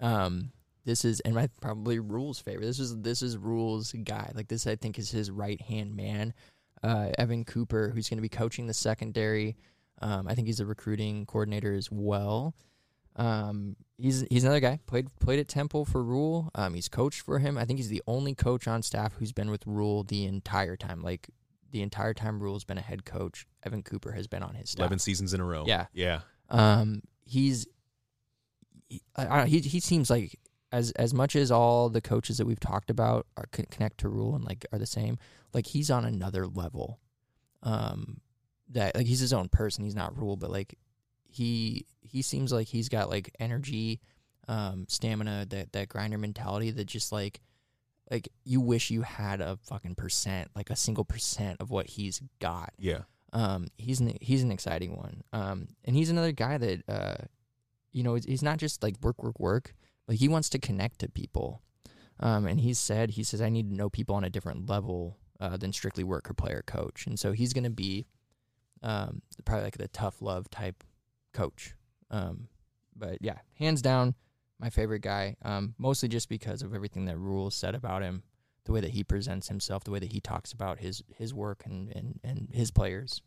Um 0.00 0.52
this 0.84 1.04
is 1.04 1.20
and 1.20 1.34
my 1.34 1.48
probably 1.60 1.98
Rhule's 1.98 2.38
favorite. 2.38 2.66
This 2.66 2.78
is 2.78 2.96
this 3.00 3.22
is 3.22 3.36
Rhule's 3.36 3.92
guy. 4.04 4.30
Like 4.34 4.48
this 4.48 4.66
I 4.66 4.76
think 4.76 4.98
is 4.98 5.10
his 5.10 5.30
right 5.30 5.60
hand 5.60 5.96
man. 5.96 6.34
Uh 6.82 7.10
Evan 7.18 7.44
Cooper, 7.44 7.90
who's 7.92 8.08
gonna 8.08 8.22
be 8.22 8.28
coaching 8.28 8.66
the 8.66 8.74
secondary. 8.74 9.56
Um 10.00 10.28
I 10.28 10.34
think 10.34 10.46
he's 10.46 10.60
a 10.60 10.66
recruiting 10.66 11.26
coordinator 11.26 11.74
as 11.74 11.90
well. 11.90 12.54
Um 13.16 13.74
he's 13.96 14.24
he's 14.30 14.44
another 14.44 14.60
guy. 14.60 14.78
Played 14.86 15.08
played 15.18 15.40
at 15.40 15.48
Temple 15.48 15.84
for 15.84 16.04
Rhule. 16.04 16.50
Um 16.54 16.74
he's 16.74 16.88
coached 16.88 17.22
for 17.22 17.40
him. 17.40 17.58
I 17.58 17.64
think 17.64 17.80
he's 17.80 17.88
the 17.88 18.02
only 18.06 18.34
coach 18.36 18.68
on 18.68 18.82
staff 18.82 19.14
who's 19.18 19.32
been 19.32 19.50
with 19.50 19.66
Rhule 19.66 20.04
the 20.04 20.24
entire 20.24 20.76
time. 20.76 21.02
Like 21.02 21.28
the 21.70 21.82
entire 21.82 22.14
time 22.14 22.40
Rhule's 22.40 22.64
been 22.64 22.78
a 22.78 22.82
head 22.82 23.04
coach. 23.04 23.46
Evan 23.64 23.82
Cooper 23.82 24.12
has 24.12 24.26
been 24.26 24.42
on 24.42 24.54
his 24.54 24.70
staff. 24.70 24.80
Eleven 24.80 24.98
seasons 24.98 25.34
in 25.34 25.40
a 25.40 25.44
row. 25.44 25.64
Yeah. 25.66 25.86
Yeah. 25.92 26.20
Um, 26.50 27.02
he's 27.24 27.66
he, 28.88 29.00
he 29.46 29.60
he 29.60 29.80
seems 29.80 30.08
like 30.10 30.38
as 30.72 30.90
as 30.92 31.14
much 31.14 31.36
as 31.36 31.50
all 31.50 31.88
the 31.88 32.00
coaches 32.00 32.38
that 32.38 32.46
we've 32.46 32.60
talked 32.60 32.90
about 32.90 33.26
are 33.36 33.46
con- 33.52 33.66
connect 33.70 33.98
to 33.98 34.08
Rhule 34.08 34.34
and 34.34 34.44
like 34.44 34.66
are 34.72 34.78
the 34.78 34.86
same. 34.86 35.18
Like 35.52 35.66
he's 35.66 35.90
on 35.90 36.04
another 36.04 36.46
level. 36.46 37.00
Um, 37.62 38.20
that 38.70 38.94
like 38.94 39.06
he's 39.06 39.20
his 39.20 39.32
own 39.32 39.48
person. 39.48 39.84
He's 39.84 39.94
not 39.94 40.16
Rhule, 40.16 40.36
but 40.36 40.50
like 40.50 40.78
he 41.28 41.86
he 42.00 42.22
seems 42.22 42.52
like 42.52 42.68
he's 42.68 42.88
got 42.88 43.10
like 43.10 43.34
energy, 43.38 44.00
um, 44.46 44.86
stamina, 44.88 45.46
that 45.50 45.72
that 45.72 45.88
grinder 45.88 46.18
mentality 46.18 46.70
that 46.70 46.86
just 46.86 47.12
like 47.12 47.40
like 48.10 48.28
you 48.44 48.60
wish 48.60 48.90
you 48.90 49.02
had 49.02 49.40
a 49.40 49.58
fucking 49.64 49.94
percent, 49.94 50.50
like 50.54 50.70
a 50.70 50.76
single 50.76 51.04
percent 51.04 51.60
of 51.60 51.70
what 51.70 51.88
he's 51.88 52.20
got. 52.40 52.72
Yeah. 52.78 53.02
Um, 53.32 53.68
he's 53.76 54.00
an, 54.00 54.16
he's 54.20 54.42
an 54.42 54.50
exciting 54.50 54.96
one. 54.96 55.22
Um, 55.32 55.68
and 55.84 55.94
he's 55.94 56.08
another 56.10 56.32
guy 56.32 56.56
that 56.58 56.82
uh, 56.88 57.24
you 57.92 58.02
know, 58.02 58.14
he's- 58.14 58.42
not 58.42 58.58
just 58.58 58.82
like 58.82 58.96
work, 59.02 59.22
work, 59.22 59.38
work. 59.38 59.74
Like 60.06 60.18
he 60.18 60.28
wants 60.28 60.48
to 60.50 60.58
connect 60.58 61.00
to 61.00 61.08
people. 61.10 61.62
Um, 62.20 62.46
and 62.46 62.58
he 62.60 62.74
said, 62.74 63.10
he 63.10 63.22
says, 63.22 63.40
I 63.40 63.48
need 63.48 63.68
to 63.70 63.76
know 63.76 63.90
people 63.90 64.16
on 64.16 64.24
a 64.24 64.30
different 64.30 64.68
level 64.68 65.18
uh, 65.40 65.56
than 65.56 65.72
strictly 65.72 66.02
worker, 66.02 66.34
player, 66.34 66.62
coach. 66.66 67.06
And 67.06 67.18
so 67.18 67.32
he's 67.32 67.52
going 67.52 67.64
to 67.64 67.70
be 67.70 68.06
um, 68.82 69.22
probably 69.44 69.64
like 69.64 69.78
the 69.78 69.88
tough 69.88 70.20
love 70.22 70.50
type 70.50 70.82
coach. 71.32 71.74
Um, 72.10 72.48
but 72.96 73.18
yeah, 73.20 73.36
hands 73.54 73.82
down, 73.82 74.14
my 74.60 74.70
favorite 74.70 75.02
guy. 75.02 75.36
Um, 75.42 75.74
mostly 75.78 76.08
just 76.08 76.28
because 76.28 76.62
of 76.62 76.74
everything 76.74 77.04
that 77.06 77.16
Rhule 77.18 77.50
said 77.50 77.74
about 77.74 78.02
him, 78.02 78.22
the 78.64 78.72
way 78.72 78.80
that 78.80 78.90
he 78.90 79.04
presents 79.04 79.48
himself, 79.48 79.84
the 79.84 79.90
way 79.90 79.98
that 79.98 80.12
he 80.12 80.20
talks 80.20 80.52
about 80.52 80.78
his 80.78 81.02
his 81.16 81.32
work 81.32 81.62
and 81.64 81.90
and, 81.94 82.20
and 82.22 82.48
his 82.52 82.70
players. 82.70 83.22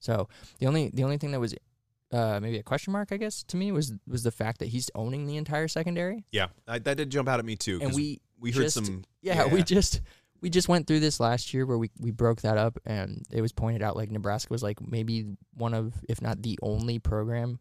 So 0.00 0.28
the 0.58 0.66
only 0.66 0.90
the 0.92 1.04
only 1.04 1.18
thing 1.18 1.32
that 1.32 1.40
was 1.40 1.54
uh, 2.12 2.40
maybe 2.40 2.58
a 2.58 2.62
question 2.62 2.92
mark, 2.92 3.12
I 3.12 3.16
guess, 3.16 3.42
to 3.44 3.56
me 3.56 3.72
was 3.72 3.92
was 4.06 4.22
the 4.22 4.30
fact 4.30 4.60
that 4.60 4.68
he's 4.68 4.90
owning 4.94 5.26
the 5.26 5.36
entire 5.36 5.68
secondary. 5.68 6.24
Yeah, 6.30 6.48
I, 6.66 6.78
that 6.78 6.96
did 6.96 7.10
jump 7.10 7.28
out 7.28 7.38
at 7.38 7.44
me 7.44 7.56
too. 7.56 7.80
And 7.82 7.94
we 7.94 8.20
we 8.38 8.52
heard 8.52 8.62
just- 8.62 8.76
some. 8.76 9.04
Yeah, 9.20 9.46
we 9.46 9.62
just 9.62 10.00
we 10.40 10.50
just 10.50 10.68
went 10.68 10.86
through 10.86 11.00
this 11.00 11.20
last 11.20 11.52
year 11.52 11.66
where 11.66 11.78
we 11.78 11.90
we 11.98 12.10
broke 12.10 12.42
that 12.42 12.56
up, 12.56 12.78
and 12.86 13.26
it 13.30 13.42
was 13.42 13.52
pointed 13.52 13.82
out 13.82 13.96
like 13.96 14.10
Nebraska 14.10 14.52
was 14.52 14.62
like 14.62 14.80
maybe 14.80 15.36
one 15.54 15.74
of, 15.74 15.92
if 16.08 16.22
not 16.22 16.42
the 16.42 16.58
only 16.62 16.98
program 16.98 17.58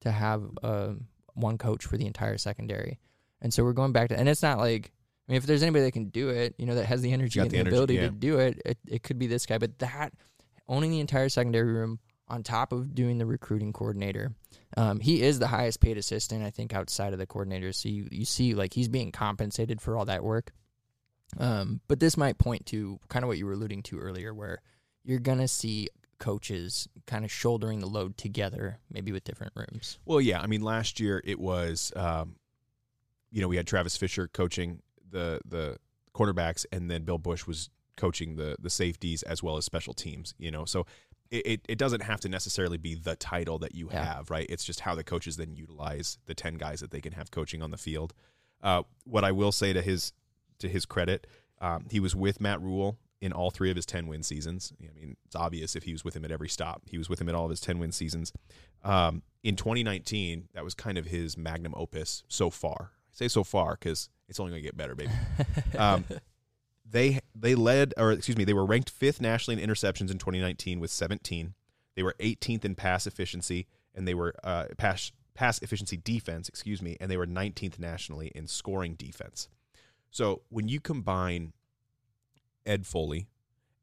to 0.00 0.10
have 0.10 0.42
uh, 0.62 0.94
one 1.34 1.58
coach 1.58 1.84
for 1.84 1.96
the 1.96 2.06
entire 2.06 2.38
secondary. 2.38 2.98
And 3.40 3.52
so 3.52 3.62
we're 3.62 3.72
going 3.74 3.92
back 3.92 4.08
to, 4.08 4.18
and 4.18 4.28
it's 4.28 4.42
not 4.42 4.58
like. 4.58 4.92
I 5.26 5.32
mean, 5.32 5.38
if 5.38 5.46
there's 5.46 5.62
anybody 5.62 5.86
that 5.86 5.92
can 5.92 6.10
do 6.10 6.28
it, 6.28 6.54
you 6.58 6.66
know, 6.66 6.74
that 6.74 6.84
has 6.84 7.00
the 7.00 7.10
energy 7.10 7.40
and 7.40 7.48
the 7.48 7.54
the, 7.54 7.60
energy, 7.60 7.74
ability 7.74 7.94
yeah. 7.94 8.00
to 8.02 8.10
do 8.10 8.38
it, 8.40 8.60
it, 8.66 8.78
it 8.86 9.02
could 9.02 9.18
be 9.18 9.26
this 9.26 9.46
guy. 9.46 9.56
But 9.56 9.78
that 9.78 10.12
owning 10.68 10.90
the 10.90 11.00
entire 11.00 11.30
secondary 11.30 11.72
room 11.72 11.98
on 12.28 12.42
top 12.42 12.72
of 12.72 12.94
doing 12.94 13.16
the 13.16 13.24
recruiting 13.24 13.72
coordinator, 13.72 14.34
um, 14.76 15.00
he 15.00 15.22
is 15.22 15.38
the 15.38 15.46
highest 15.46 15.80
paid 15.80 15.96
assistant, 15.96 16.44
I 16.44 16.50
think, 16.50 16.74
outside 16.74 17.14
of 17.14 17.18
the 17.18 17.26
coordinators. 17.26 17.76
So 17.76 17.88
you, 17.88 18.06
you 18.10 18.26
see, 18.26 18.52
like, 18.52 18.74
he's 18.74 18.88
being 18.88 19.12
compensated 19.12 19.80
for 19.80 19.96
all 19.96 20.04
that 20.04 20.22
work. 20.22 20.52
Um, 21.38 21.80
but 21.88 22.00
this 22.00 22.18
might 22.18 22.36
point 22.36 22.66
to 22.66 23.00
kind 23.08 23.24
of 23.24 23.28
what 23.28 23.38
you 23.38 23.46
were 23.46 23.52
alluding 23.52 23.82
to 23.84 23.98
earlier, 23.98 24.34
where 24.34 24.60
you're 25.04 25.20
going 25.20 25.38
to 25.38 25.48
see 25.48 25.88
coaches 26.24 26.88
kind 27.06 27.24
of 27.24 27.30
shouldering 27.30 27.80
the 27.80 27.86
load 27.86 28.16
together, 28.16 28.78
maybe 28.90 29.12
with 29.12 29.24
different 29.24 29.52
rooms. 29.54 29.98
Well, 30.06 30.20
yeah. 30.20 30.40
I 30.40 30.46
mean, 30.46 30.62
last 30.62 30.98
year 31.00 31.20
it 31.24 31.38
was, 31.38 31.92
um, 31.96 32.36
you 33.30 33.40
know, 33.42 33.48
we 33.48 33.56
had 33.56 33.66
Travis 33.66 33.96
Fisher 33.96 34.26
coaching 34.28 34.80
the 35.10 35.40
the 35.44 35.76
cornerbacks, 36.14 36.64
and 36.72 36.90
then 36.90 37.04
Bill 37.04 37.18
Busch 37.18 37.46
was 37.46 37.68
coaching 37.96 38.36
the 38.36 38.56
the 38.58 38.70
safeties 38.70 39.22
as 39.24 39.42
well 39.42 39.56
as 39.56 39.64
special 39.64 39.92
teams. 39.94 40.34
You 40.38 40.50
know, 40.50 40.64
so 40.64 40.86
it, 41.30 41.46
it, 41.46 41.60
it 41.68 41.78
doesn't 41.78 42.02
have 42.02 42.20
to 42.20 42.28
necessarily 42.28 42.78
be 42.78 42.94
the 42.94 43.16
title 43.16 43.58
that 43.58 43.74
you 43.74 43.88
Yeah. 43.90 44.04
have, 44.04 44.30
right? 44.30 44.46
It's 44.48 44.64
just 44.64 44.80
how 44.80 44.94
the 44.94 45.04
coaches 45.04 45.36
then 45.36 45.54
utilize 45.54 46.18
the 46.26 46.34
ten 46.34 46.54
guys 46.54 46.80
that 46.80 46.90
they 46.90 47.00
can 47.00 47.12
have 47.12 47.30
coaching 47.30 47.62
on 47.62 47.70
the 47.70 47.76
field. 47.78 48.14
Uh, 48.62 48.82
what 49.04 49.24
I 49.24 49.32
will 49.32 49.52
say 49.52 49.72
to 49.72 49.82
his 49.82 50.12
to 50.60 50.68
his 50.68 50.86
credit, 50.86 51.26
um, 51.60 51.86
he 51.90 52.00
was 52.00 52.14
with 52.16 52.40
Matt 52.40 52.60
Rhule 52.62 52.96
in 53.24 53.32
all 53.32 53.50
three 53.50 53.70
of 53.70 53.76
his 53.76 53.86
ten 53.86 54.06
win 54.06 54.22
seasons. 54.22 54.72
I 54.78 54.92
mean, 54.94 55.16
it's 55.24 55.34
obvious 55.34 55.74
if 55.74 55.84
he 55.84 55.92
was 55.92 56.04
with 56.04 56.14
him 56.14 56.26
at 56.26 56.30
every 56.30 56.48
stop, 56.48 56.82
he 56.86 56.98
was 56.98 57.08
with 57.08 57.22
him 57.22 57.28
at 57.30 57.34
all 57.34 57.44
of 57.44 57.50
his 57.50 57.60
ten 57.60 57.78
win 57.78 57.90
seasons. 57.90 58.34
Um, 58.82 59.22
in 59.42 59.56
2019, 59.56 60.48
that 60.52 60.62
was 60.62 60.74
kind 60.74 60.98
of 60.98 61.06
his 61.06 61.38
magnum 61.38 61.72
opus 61.74 62.22
so 62.28 62.50
far. 62.50 62.90
I 62.92 63.12
say 63.12 63.28
so 63.28 63.42
far 63.42 63.78
because 63.80 64.10
it's 64.28 64.38
only 64.38 64.52
going 64.52 64.62
to 64.62 64.68
get 64.68 64.76
better, 64.76 64.94
baby. 64.94 65.12
Um, 65.78 66.04
they 66.88 67.18
they 67.34 67.56
led, 67.56 67.94
or 67.96 68.12
excuse 68.12 68.36
me, 68.36 68.44
they 68.44 68.52
were 68.52 68.64
ranked 68.64 68.90
fifth 68.90 69.20
nationally 69.20 69.60
in 69.60 69.68
interceptions 69.68 70.10
in 70.12 70.18
2019 70.18 70.78
with 70.78 70.90
17. 70.90 71.54
They 71.96 72.02
were 72.02 72.14
18th 72.20 72.64
in 72.64 72.74
pass 72.76 73.06
efficiency, 73.06 73.66
and 73.94 74.06
they 74.06 74.14
were 74.14 74.34
uh, 74.44 74.66
pass 74.76 75.10
pass 75.34 75.58
efficiency 75.60 75.96
defense, 75.96 76.48
excuse 76.48 76.80
me, 76.82 76.96
and 77.00 77.10
they 77.10 77.16
were 77.16 77.26
19th 77.26 77.78
nationally 77.78 78.30
in 78.34 78.46
scoring 78.46 78.94
defense. 78.94 79.48
So 80.10 80.42
when 80.50 80.68
you 80.68 80.78
combine 80.78 81.54
Ed 82.66 82.86
Foley 82.86 83.28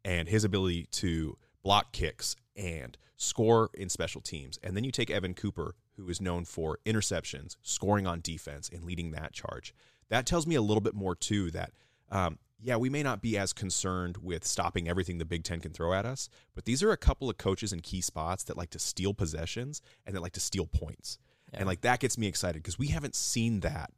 and 0.04 0.28
his 0.28 0.44
ability 0.44 0.88
to 0.92 1.38
block 1.64 1.92
kicks 1.92 2.36
and 2.56 2.98
score 3.16 3.70
in 3.74 3.90
special 3.90 4.22
teams, 4.22 4.60
and 4.64 4.76
then 4.76 4.84
you 4.84 4.92
take 4.92 5.12
Evan 5.12 5.34
Cooper, 5.34 5.76
who 5.96 6.10
is 6.10 6.20
known 6.20 6.46
for 6.46 6.80
interceptions, 6.86 7.56
scoring 7.62 8.08
on 8.08 8.20
defense, 8.22 8.70
and 8.74 8.84
leading 8.84 9.12
that 9.12 9.34
charge. 9.34 9.74
That 10.10 10.26
tells 10.26 10.48
me 10.48 10.56
a 10.56 10.62
little 10.62 10.82
bit 10.82 10.96
more 10.96 11.16
too. 11.16 11.52
That 11.52 11.72
um, 12.10 12.40
yeah, 12.60 12.78
we 12.78 12.90
may 12.90 13.04
not 13.04 13.22
be 13.22 13.38
as 13.38 13.54
concerned 13.54 14.18
with 14.18 14.46
stopping 14.46 14.88
everything 14.88 15.18
the 15.18 15.26
Big 15.26 15.44
Ten 15.44 15.60
can 15.60 15.72
throw 15.72 15.94
at 15.94 16.06
us, 16.06 16.30
but 16.54 16.66
these 16.66 16.84
are 16.84 16.92
a 16.92 16.98
couple 16.98 17.30
of 17.30 17.38
coaches 17.38 17.74
in 17.74 17.80
key 17.80 18.02
spots 18.02 18.44
that 18.44 18.58
like 18.58 18.70
to 18.72 18.80
steal 18.80 19.14
possessions 19.14 19.82
and 20.06 20.16
that 20.16 20.22
like 20.22 20.34
to 20.34 20.40
steal 20.40 20.66
points. 20.66 21.18
And 21.54 21.66
like 21.66 21.82
that 21.82 22.00
gets 22.00 22.18
me 22.18 22.28
excited 22.28 22.62
because 22.62 22.80
we 22.80 22.88
haven't 22.88 23.16
seen 23.16 23.62
that 23.62 23.92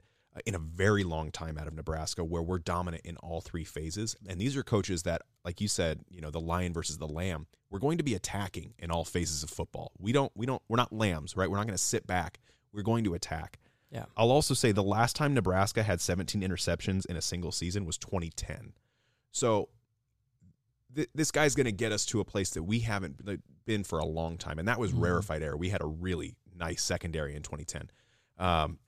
in 0.46 0.56
a 0.56 0.60
very 0.60 1.04
long 1.04 1.32
time 1.32 1.58
out 1.58 1.68
of 1.68 1.74
Nebraska 1.74 2.24
where 2.24 2.42
we're 2.42 2.60
dominant 2.60 3.06
in 3.06 3.18
all 3.18 3.42
three 3.42 3.64
phases. 3.64 4.16
And 4.28 4.40
these 4.40 4.58
are 4.58 4.64
coaches 4.64 5.04
that, 5.04 5.22
like 5.46 5.62
you 5.62 5.68
said, 5.68 6.02
you 6.10 6.22
know, 6.22 6.32
the 6.32 6.40
lion 6.40 6.74
versus 6.74 6.98
the 6.98 7.08
lamb, 7.08 7.48
we're 7.70 7.80
going 7.80 7.98
to 7.98 8.04
be 8.04 8.16
attacking 8.16 8.74
in 8.80 8.92
all 8.92 9.06
phases 9.06 9.44
of 9.44 9.50
football. 9.50 9.92
We 10.00 10.12
don't, 10.12 10.32
we 10.36 10.46
don't, 10.46 10.62
we're 10.68 10.78
not 10.78 10.92
lambs, 10.92 11.38
right? 11.38 11.50
We're 11.50 11.58
not 11.58 11.68
going 11.68 11.78
to 11.78 11.84
sit 11.84 12.08
back. 12.08 12.40
We're 12.72 12.84
going 12.84 13.04
to 13.04 13.14
attack. 13.14 13.60
Yeah. 13.92 14.06
I'll 14.18 14.32
also 14.32 14.56
say 14.56 14.72
the 14.72 14.82
last 14.82 15.16
time 15.16 15.36
Nebraska 15.36 15.84
had 15.84 16.02
17 16.02 16.42
interceptions 16.42 17.06
in 17.06 17.16
a 17.16 17.22
single 17.22 17.52
season 17.52 17.86
was 17.86 17.98
2010. 18.00 18.74
So 19.32 19.70
th- 20.96 21.10
this 21.14 21.30
guy's 21.30 21.54
going 21.54 21.66
to 21.66 21.72
get 21.72 21.92
us 21.92 22.06
to 22.08 22.20
a 22.20 22.26
place 22.26 22.50
that 22.52 22.64
we 22.64 22.80
haven't 22.80 23.22
been 23.66 23.84
for 23.84 24.00
a 24.00 24.06
long 24.06 24.38
time, 24.38 24.58
and 24.58 24.68
that 24.68 24.80
was 24.80 24.94
rarefied 24.94 25.44
air. 25.44 25.56
We 25.56 25.70
had 25.70 25.82
a 25.82 25.86
really 25.86 26.36
nice 26.58 26.84
secondary 26.84 27.36
in 27.36 27.44
2010. 27.44 27.92
Um, 28.40 28.80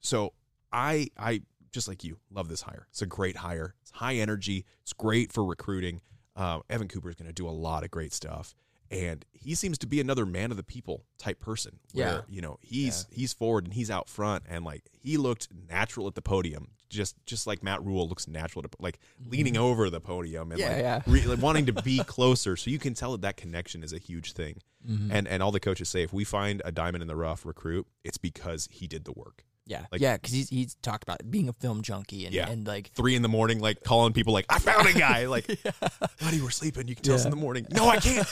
so 0.00 0.34
I 0.72 1.08
I 1.18 1.42
just 1.72 1.88
like 1.88 2.04
you 2.04 2.18
love 2.30 2.48
this 2.48 2.62
hire. 2.62 2.86
It's 2.90 3.02
a 3.02 3.06
great 3.06 3.36
hire. 3.36 3.74
It's 3.82 3.90
high 3.92 4.16
energy. 4.16 4.64
It's 4.82 4.92
great 4.92 5.32
for 5.32 5.44
recruiting. 5.44 6.00
Uh, 6.36 6.60
Evan 6.70 6.88
Cooper 6.88 7.08
is 7.10 7.14
going 7.14 7.26
to 7.28 7.32
do 7.32 7.48
a 7.48 7.50
lot 7.50 7.84
of 7.84 7.90
great 7.90 8.12
stuff, 8.12 8.54
and 8.90 9.24
he 9.32 9.54
seems 9.54 9.76
to 9.78 9.86
be 9.86 10.00
another 10.00 10.24
man 10.26 10.50
of 10.50 10.56
the 10.56 10.62
people 10.62 11.04
type 11.18 11.40
person. 11.40 11.78
Where, 11.92 12.06
Yeah. 12.06 12.20
you 12.28 12.40
know 12.40 12.58
he's 12.62 13.06
he's 13.10 13.32
forward 13.32 13.64
and 13.64 13.74
he's 13.74 13.90
out 13.90 14.08
front, 14.08 14.44
and 14.48 14.64
like 14.64 14.84
he 14.98 15.16
looked 15.18 15.48
natural 15.68 16.06
at 16.08 16.14
the 16.14 16.22
podium, 16.22 16.68
just 16.88 17.16
just 17.26 17.46
like 17.46 17.62
Matt 17.62 17.82
Rhule 17.84 18.08
looks 18.08 18.26
natural, 18.26 18.62
to, 18.62 18.68
like 18.78 18.98
leaning 19.26 19.56
over 19.58 19.90
the 19.90 20.00
podium 20.00 20.52
and 20.52 20.60
Mm-hmm. 20.60 20.80
Yeah, 20.80 20.94
like, 20.94 21.06
yeah. 21.06 21.12
re- 21.12 21.26
like 21.26 21.42
wanting 21.42 21.66
to 21.66 21.72
be 21.82 21.98
closer. 22.04 22.56
So 22.56 22.70
you 22.70 22.78
can 22.78 22.94
tell 22.94 23.12
that 23.12 23.20
that 23.22 23.36
connection 23.36 23.82
is 23.82 23.92
a 23.92 23.98
huge 23.98 24.32
thing. 24.32 24.60
Mm-hmm. 24.88 25.12
And 25.12 25.28
and 25.28 25.42
all 25.42 25.52
the 25.52 25.60
coaches 25.60 25.88
say 25.90 26.02
if 26.02 26.12
we 26.14 26.24
find 26.24 26.60
a 26.64 26.72
diamond 26.72 27.02
in 27.02 27.08
the 27.08 27.16
rough 27.16 27.44
recruit, 27.46 27.86
it's 28.04 28.18
because 28.18 28.68
he 28.70 28.86
did 28.86 29.04
the 29.04 29.12
work. 29.12 29.44
Yeah, 29.64 29.86
Like- 29.92 30.00
yeah, 30.00 30.16
because 30.16 30.32
he's 30.32 30.48
he's 30.48 30.74
talked 30.82 31.04
about 31.04 31.18
being 31.30 31.48
a 31.48 31.52
film 31.52 31.82
junkie 31.82 32.26
and 32.26 32.34
Yeah. 32.34 32.48
and 32.50 32.66
like 32.66 32.90
Three 32.94 33.14
in 33.14 33.22
the 33.22 33.28
morning, 33.28 33.60
like 33.60 33.84
calling 33.84 34.12
people 34.12 34.32
like, 34.32 34.44
I 34.48 34.58
found 34.58 34.88
a 34.88 34.92
guy. 34.92 35.26
Like, 35.26 35.46
buddy, 36.20 36.40
we're 36.42 36.50
sleeping. 36.50 36.88
You 36.88 36.96
can 36.96 37.04
tell 37.04 37.14
us 37.14 37.24
in 37.24 37.30
the 37.30 37.36
morning. 37.36 37.66
No, 37.70 37.88
I 37.88 37.98
can't. 37.98 38.26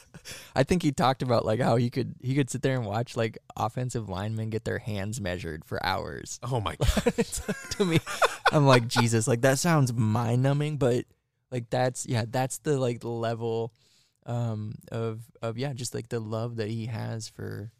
I 0.56 0.62
think 0.62 0.82
he 0.82 0.90
talked 0.90 1.22
about 1.22 1.44
like 1.44 1.60
how 1.60 1.76
he 1.76 1.90
could 1.90 2.14
he 2.22 2.34
could 2.34 2.48
sit 2.48 2.62
there 2.62 2.76
and 2.76 2.86
watch 2.86 3.14
like 3.14 3.36
offensive 3.56 4.08
linemen 4.08 4.48
get 4.48 4.64
their 4.64 4.78
hands 4.78 5.20
measured 5.20 5.66
for 5.66 5.84
hours. 5.84 6.40
Oh 6.42 6.60
my 6.60 6.76
god. 6.80 7.14
to 7.72 7.84
me, 7.84 8.00
I'm 8.50 8.66
like 8.66 8.88
Jesus, 8.88 9.28
like 9.28 9.42
that 9.42 9.58
sounds 9.58 9.92
mind 9.92 10.42
numbing, 10.42 10.78
but 10.78 11.04
like 11.50 11.68
that's 11.68 12.06
yeah, 12.06 12.24
that's 12.26 12.56
the 12.58 12.78
like 12.78 13.00
the 13.00 13.08
level 13.10 13.74
um 14.24 14.74
of 14.90 15.20
of 15.42 15.58
yeah, 15.58 15.74
just 15.74 15.94
like 15.94 16.08
the 16.08 16.20
love 16.20 16.56
that 16.56 16.68
he 16.68 16.86
has 16.86 17.28
for 17.28 17.70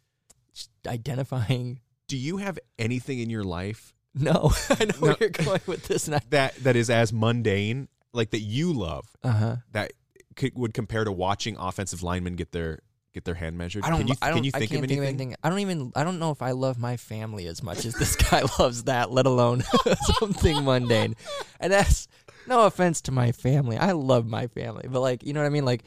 identifying. 0.87 1.79
Do 2.11 2.17
you 2.17 2.35
have 2.37 2.59
anything 2.77 3.19
in 3.19 3.29
your 3.29 3.45
life 3.45 3.93
No, 4.13 4.51
I 4.69 4.83
know 4.83 4.91
No. 4.95 4.99
where 4.99 5.15
you're 5.21 5.29
going 5.29 5.61
with 5.65 5.87
this. 5.87 6.09
That 6.29 6.55
that 6.63 6.75
is 6.75 6.89
as 6.89 7.13
mundane, 7.13 7.87
like 8.11 8.31
that 8.31 8.41
you 8.41 8.73
love, 8.73 9.07
uh 9.23 9.31
huh. 9.31 9.55
that 9.71 9.93
could, 10.35 10.51
would 10.55 10.73
compare 10.73 11.05
to 11.05 11.11
watching 11.13 11.55
offensive 11.57 12.03
linemen 12.03 12.35
get 12.35 12.51
their 12.51 12.79
get 13.13 13.23
their 13.23 13.35
hand 13.35 13.57
measured? 13.57 13.85
I 13.85 13.89
don't. 13.91 13.99
Can 13.99 14.07
you, 14.09 14.15
I 14.21 14.27
don't. 14.27 14.35
can 14.39 14.43
you 14.43 14.51
I 14.53 14.59
think, 14.59 14.71
can't 14.71 14.83
of 14.83 14.89
think 14.89 14.99
of 14.99 15.07
anything. 15.07 15.35
I 15.41 15.49
don't 15.49 15.59
even. 15.59 15.93
I 15.95 16.03
don't 16.03 16.19
know 16.19 16.31
if 16.31 16.41
I 16.41 16.51
love 16.51 16.77
my 16.77 16.97
family 16.97 17.47
as 17.47 17.63
much 17.63 17.85
as 17.85 17.93
this 17.95 18.17
guy 18.17 18.43
loves 18.59 18.83
that. 18.83 19.09
Let 19.09 19.25
alone 19.25 19.63
something 20.19 20.65
mundane. 20.65 21.15
And 21.61 21.71
that's 21.71 22.09
no 22.45 22.65
offense 22.65 22.99
to 23.03 23.13
my 23.13 23.31
family. 23.31 23.77
I 23.77 23.93
love 23.93 24.25
my 24.27 24.47
family, 24.47 24.87
but 24.89 24.99
like 24.99 25.23
you 25.25 25.31
know 25.31 25.39
what 25.39 25.47
I 25.47 25.51
mean. 25.51 25.63
Like, 25.63 25.85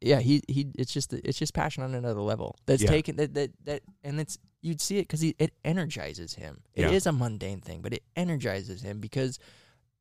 yeah, 0.00 0.20
he 0.20 0.42
he. 0.48 0.68
It's 0.78 0.92
just 0.92 1.12
it's 1.12 1.38
just 1.38 1.54
passion 1.54 1.82
on 1.82 1.94
another 1.94 2.20
level. 2.22 2.56
That's 2.66 2.82
Yeah. 2.82 2.90
taken 2.90 3.16
that 3.16 3.34
that 3.34 3.50
that, 3.64 3.82
and 4.02 4.20
it's 4.20 4.38
you'd 4.62 4.80
see 4.80 4.98
it 4.98 5.02
because 5.02 5.22
it 5.22 5.52
energizes 5.64 6.34
him. 6.34 6.62
It 6.74 6.86
is 6.92 7.06
Yeah. 7.06 7.10
a 7.10 7.12
mundane 7.12 7.60
thing, 7.60 7.80
but 7.82 7.92
it 7.92 8.02
energizes 8.16 8.82
him 8.82 9.00
because. 9.00 9.38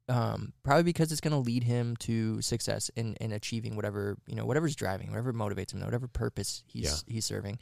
Um, 0.07 0.53
probably 0.63 0.81
because 0.81 1.11
it's 1.11 1.21
going 1.21 1.33
to 1.33 1.37
lead 1.37 1.63
him 1.63 1.95
to 1.97 2.41
success 2.41 2.89
in, 2.95 3.13
in 3.21 3.31
achieving 3.31 3.75
whatever 3.75 4.17
you 4.25 4.33
know, 4.33 4.43
whatever's 4.43 4.75
driving, 4.75 5.09
whatever 5.11 5.31
motivates 5.33 5.71
him, 5.71 5.81
whatever 5.81 6.07
purpose 6.07 6.63
he's 6.65 7.03
he's 7.07 7.25
serving. 7.25 7.59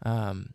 Um, 0.00 0.54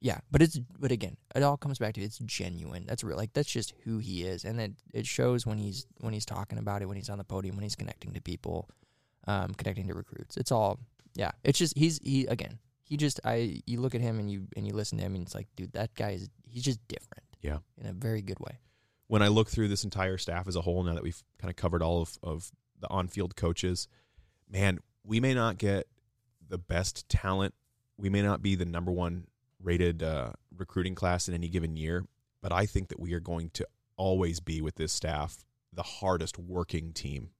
yeah, 0.00 0.18
but 0.32 0.42
it's 0.42 0.58
but 0.76 0.90
again, 0.90 1.16
it 1.36 1.44
all 1.44 1.56
comes 1.56 1.78
back 1.78 1.94
to 1.94 2.00
it's 2.00 2.18
genuine. 2.18 2.86
That's 2.86 3.04
real. 3.04 3.16
Like 3.16 3.34
that's 3.34 3.48
just 3.48 3.72
who 3.84 3.98
he 3.98 4.24
is, 4.24 4.44
and 4.44 4.60
it 4.60 4.72
it 4.92 5.06
shows 5.06 5.46
when 5.46 5.58
he's 5.58 5.86
when 6.00 6.12
he's 6.12 6.26
talking 6.26 6.58
about 6.58 6.82
it, 6.82 6.86
when 6.86 6.96
he's 6.96 7.08
on 7.08 7.18
the 7.18 7.24
podium, 7.24 7.54
when 7.54 7.62
he's 7.62 7.76
connecting 7.76 8.12
to 8.14 8.20
people, 8.20 8.68
um, 9.28 9.54
connecting 9.54 9.86
to 9.86 9.94
recruits. 9.94 10.36
It's 10.36 10.50
all 10.50 10.80
yeah. 11.14 11.30
It's 11.44 11.58
just 11.58 11.76
he's 11.78 12.00
he 12.02 12.26
again. 12.26 12.58
He 12.82 12.96
just 12.96 13.20
I 13.24 13.60
you 13.66 13.80
look 13.80 13.94
at 13.94 14.00
him 14.00 14.18
and 14.18 14.30
you 14.30 14.48
and 14.56 14.66
you 14.66 14.72
listen 14.72 14.98
to 14.98 15.04
him 15.04 15.14
and 15.14 15.24
it's 15.24 15.34
like, 15.34 15.46
dude, 15.54 15.72
that 15.74 15.94
guy 15.94 16.10
is 16.12 16.28
he's 16.48 16.64
just 16.64 16.80
different. 16.88 17.22
Yeah. 17.40 17.58
in 17.80 17.86
a 17.86 17.92
very 17.92 18.20
good 18.20 18.40
way. 18.40 18.58
when 19.06 19.22
I 19.22 19.28
look 19.28 19.48
through 19.48 19.68
this 19.68 19.84
entire 19.84 20.18
staff 20.18 20.48
as 20.48 20.56
a 20.56 20.60
whole, 20.60 20.82
now 20.82 20.94
that 20.94 21.04
we've 21.04 21.22
kind 21.38 21.50
of 21.50 21.56
covered 21.56 21.82
all 21.82 22.02
of, 22.02 22.18
of 22.22 22.50
the 22.80 22.88
on 22.88 23.06
field 23.06 23.36
coaches, 23.36 23.86
man, 24.50 24.80
we 25.04 25.20
may 25.20 25.34
not 25.34 25.56
get 25.56 25.86
the 26.48 26.58
best 26.58 27.08
talent. 27.08 27.54
We 27.96 28.10
may 28.10 28.22
not 28.22 28.42
be 28.42 28.56
the 28.56 28.64
number 28.64 28.90
one 28.90 29.28
rated 29.62 30.02
uh, 30.02 30.32
recruiting 30.56 30.96
class 30.96 31.28
in 31.28 31.34
any 31.34 31.48
given 31.48 31.76
year, 31.76 32.06
but 32.42 32.52
I 32.52 32.66
think 32.66 32.88
that 32.88 32.98
we 32.98 33.12
are 33.14 33.20
going 33.20 33.50
to 33.50 33.66
always 33.96 34.40
be 34.40 34.60
with 34.60 34.74
this 34.74 34.92
staff 34.92 35.44
the 35.72 35.82
hardest 35.82 36.38
working 36.38 36.92
team. 36.92 37.30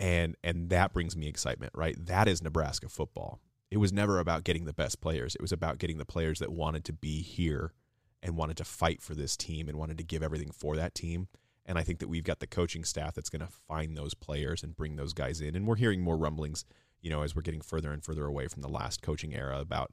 And 0.00 0.34
and 0.42 0.70
that 0.70 0.94
brings 0.94 1.14
me 1.14 1.28
excitement, 1.28 1.72
right? 1.76 1.94
That 2.06 2.26
is 2.26 2.42
Nebraska 2.42 2.88
football. 2.88 3.38
It 3.70 3.76
was 3.76 3.92
never 3.92 4.18
about 4.18 4.44
getting 4.44 4.64
the 4.64 4.72
best 4.72 5.00
players. 5.00 5.34
It 5.34 5.42
was 5.42 5.52
about 5.52 5.78
getting 5.78 5.98
the 5.98 6.06
players 6.06 6.38
that 6.38 6.50
wanted 6.50 6.84
to 6.86 6.92
be 6.94 7.20
here 7.20 7.74
and 8.22 8.34
wanted 8.34 8.56
to 8.56 8.64
fight 8.64 9.02
for 9.02 9.14
this 9.14 9.36
team 9.36 9.68
and 9.68 9.78
wanted 9.78 9.98
to 9.98 10.04
give 10.04 10.22
everything 10.22 10.50
for 10.50 10.74
that 10.76 10.94
team. 10.94 11.28
And 11.66 11.78
I 11.78 11.82
think 11.82 11.98
that 11.98 12.08
we've 12.08 12.24
got 12.24 12.40
the 12.40 12.46
coaching 12.46 12.82
staff 12.82 13.14
that's 13.14 13.28
going 13.28 13.46
to 13.46 13.52
find 13.68 13.96
those 13.96 14.14
players 14.14 14.62
and 14.62 14.74
bring 14.74 14.96
those 14.96 15.12
guys 15.12 15.40
in. 15.40 15.54
And 15.54 15.66
we're 15.66 15.76
hearing 15.76 16.00
more 16.00 16.16
rumblings, 16.16 16.64
you 17.02 17.10
know, 17.10 17.22
as 17.22 17.36
we're 17.36 17.42
getting 17.42 17.60
further 17.60 17.92
and 17.92 18.02
further 18.02 18.24
away 18.24 18.48
from 18.48 18.62
the 18.62 18.68
last 18.68 19.02
coaching 19.02 19.34
era 19.34 19.60
about 19.60 19.92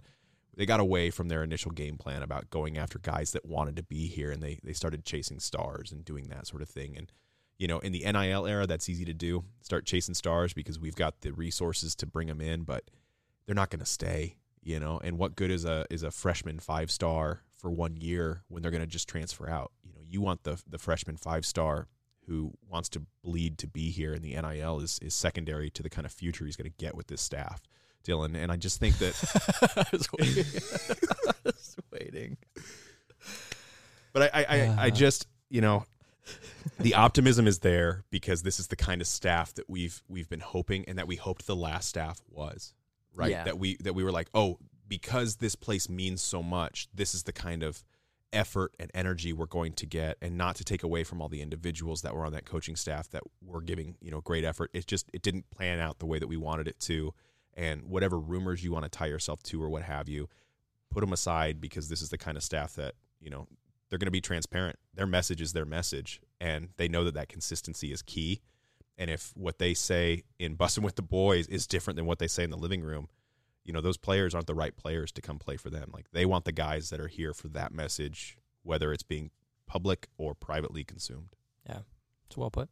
they 0.55 0.65
got 0.65 0.79
away 0.79 1.11
from 1.11 1.27
their 1.27 1.43
initial 1.43 1.71
game 1.71 1.97
plan 1.97 2.23
about 2.23 2.49
going 2.49 2.77
after 2.77 2.97
guys 2.97 3.31
that 3.31 3.45
wanted 3.45 3.75
to 3.75 3.84
be 3.84 4.07
here 4.07 4.31
and 4.31 4.41
they 4.41 4.59
they 4.63 4.73
started 4.73 5.05
chasing 5.05 5.39
stars 5.39 5.91
and 5.91 6.03
doing 6.03 6.29
that 6.29 6.47
sort 6.47 6.61
of 6.61 6.69
thing. 6.69 6.97
And 6.97 7.11
you 7.57 7.67
know, 7.67 7.79
in 7.79 7.91
the 7.91 8.03
NIL 8.05 8.45
era, 8.45 8.67
that's 8.67 8.89
easy 8.89 9.05
to 9.05 9.13
do. 9.13 9.43
Start 9.61 9.85
chasing 9.85 10.13
stars 10.13 10.53
because 10.53 10.79
we've 10.79 10.95
got 10.95 11.21
the 11.21 11.31
resources 11.31 11.95
to 11.95 12.05
bring 12.05 12.27
them 12.27 12.41
in, 12.41 12.63
but 12.63 12.84
they're 13.45 13.55
not 13.55 13.69
going 13.69 13.79
to 13.79 13.85
stay. 13.85 14.38
You 14.61 14.79
know, 14.79 14.99
and 15.01 15.17
what 15.17 15.35
good 15.35 15.49
is 15.49 15.63
a 15.63 15.85
is 15.89 16.03
a 16.03 16.11
freshman 16.11 16.59
five 16.59 16.91
star 16.91 17.41
for 17.55 17.71
one 17.71 17.95
year 17.95 18.43
when 18.49 18.61
they're 18.61 18.71
going 18.71 18.81
to 18.81 18.88
just 18.88 19.07
transfer 19.07 19.49
out? 19.49 19.71
You 19.84 19.93
know, 19.93 20.01
you 20.05 20.19
want 20.19 20.43
the 20.43 20.61
the 20.67 20.77
freshman 20.77 21.15
five 21.15 21.45
star 21.45 21.88
who 22.27 22.51
wants 22.69 22.89
to 22.89 23.03
bleed 23.23 23.57
to 23.59 23.67
be 23.67 23.91
here, 23.91 24.13
and 24.13 24.21
the 24.21 24.35
NIL 24.35 24.81
is 24.81 24.99
is 25.01 25.13
secondary 25.13 25.69
to 25.69 25.81
the 25.81 25.89
kind 25.89 26.05
of 26.05 26.11
future 26.11 26.45
he's 26.45 26.57
going 26.57 26.69
to 26.69 26.77
get 26.77 26.95
with 26.95 27.07
this 27.07 27.21
staff, 27.21 27.61
Dylan. 28.03 28.35
And 28.35 28.51
I 28.51 28.57
just 28.57 28.79
think 28.79 28.97
that 28.97 29.15
I 29.77 29.85
was 29.91 30.09
waiting. 30.19 30.45
I 31.29 31.34
was 31.45 31.75
waiting. 31.91 32.38
But 34.11 34.35
I, 34.35 34.43
I, 34.43 34.57
I, 34.57 34.75
I 34.85 34.89
just, 34.89 35.27
you 35.49 35.61
know, 35.61 35.85
the 36.79 36.93
optimism 36.93 37.47
is 37.47 37.59
there 37.59 38.03
because 38.09 38.43
this 38.43 38.59
is 38.59 38.67
the 38.67 38.75
kind 38.75 39.01
of 39.01 39.07
staff 39.07 39.53
that 39.55 39.69
we've 39.69 40.01
we've 40.07 40.29
been 40.29 40.39
hoping 40.39 40.85
and 40.87 40.97
that 40.97 41.07
we 41.07 41.15
hoped 41.15 41.47
the 41.47 41.55
last 41.55 41.89
staff 41.89 42.21
was, 42.29 42.73
right? 43.13 43.31
Yeah. 43.31 43.43
That 43.43 43.57
we 43.57 43.77
that 43.77 43.93
we 43.93 44.03
were 44.03 44.11
like, 44.11 44.29
oh, 44.33 44.57
because 44.87 45.37
this 45.37 45.55
place 45.55 45.89
means 45.89 46.21
so 46.21 46.41
much, 46.41 46.87
this 46.93 47.13
is 47.13 47.23
the 47.23 47.33
kind 47.33 47.63
of 47.63 47.83
effort 48.33 48.75
and 48.79 48.91
energy 48.93 49.33
we're 49.33 49.45
going 49.45 49.73
to 49.73 49.85
get, 49.85 50.17
and 50.21 50.37
not 50.37 50.55
to 50.57 50.63
take 50.63 50.83
away 50.83 51.03
from 51.03 51.21
all 51.21 51.29
the 51.29 51.41
individuals 51.41 52.01
that 52.01 52.13
were 52.13 52.25
on 52.25 52.33
that 52.33 52.45
coaching 52.45 52.75
staff 52.75 53.09
that 53.09 53.23
were 53.41 53.61
giving, 53.61 53.95
you 54.01 54.11
know, 54.11 54.21
great 54.21 54.43
effort. 54.43 54.69
It 54.73 54.85
just 54.87 55.09
it 55.13 55.21
didn't 55.21 55.49
plan 55.49 55.79
out 55.79 55.99
the 55.99 56.05
way 56.05 56.19
that 56.19 56.27
we 56.27 56.37
wanted 56.37 56.67
it 56.67 56.79
to, 56.81 57.13
and 57.53 57.85
whatever 57.85 58.19
rumors 58.19 58.63
you 58.63 58.71
want 58.71 58.83
to 58.83 58.89
tie 58.89 59.07
yourself 59.07 59.41
to 59.43 59.61
or 59.61 59.69
what 59.69 59.83
have 59.83 60.09
you, 60.09 60.29
put 60.89 61.01
them 61.01 61.13
aside 61.13 61.59
because 61.61 61.89
this 61.89 62.01
is 62.01 62.09
the 62.09 62.17
kind 62.17 62.37
of 62.37 62.43
staff 62.43 62.75
that 62.75 62.95
you 63.19 63.29
know 63.29 63.47
they're 63.89 63.99
going 63.99 64.07
to 64.07 64.11
be 64.11 64.22
transparent. 64.22 64.77
Their 64.93 65.07
message 65.07 65.41
is 65.41 65.53
their 65.53 65.65
message, 65.65 66.22
and 66.39 66.69
they 66.77 66.88
know 66.88 67.03
that 67.03 67.14
that 67.14 67.30
consistency 67.30 67.91
is 67.91 68.01
key. 68.01 68.41
And 68.97 69.09
if 69.09 69.31
what 69.35 69.59
they 69.59 69.73
say 69.73 70.23
in 70.39 70.57
Bussin' 70.57 70.84
with 70.84 70.95
the 70.95 71.01
Boys 71.01 71.47
is 71.47 71.68
different 71.68 71.97
than 71.97 72.05
what 72.05 72.19
they 72.19 72.27
say 72.27 72.43
in 72.43 72.49
the 72.49 72.57
living 72.57 72.81
room, 72.81 73.07
you 73.64 73.73
know 73.73 73.81
those 73.81 73.97
players 73.97 74.34
aren't 74.34 74.47
the 74.47 74.55
right 74.55 74.76
players 74.76 75.11
to 75.11 75.22
come 75.22 75.38
play 75.38 75.57
for 75.57 75.69
them. 75.69 75.91
Like 75.93 76.11
they 76.11 76.26
want 76.26 76.45
the 76.45 76.51
guys 76.51 76.89
that 76.89 76.99
are 76.99 77.09
here 77.09 77.34
for 77.34 77.49
that 77.49 77.73
message, 77.73 78.38
whether 78.64 78.93
it's 78.93 79.03
being 79.03 79.30
public 79.68 80.07
or 80.18 80.34
privately 80.34 80.84
consumed. 80.84 81.35
Yeah, 81.68 81.81
it's 82.26 82.38
well 82.38 82.49
put. 82.49 82.69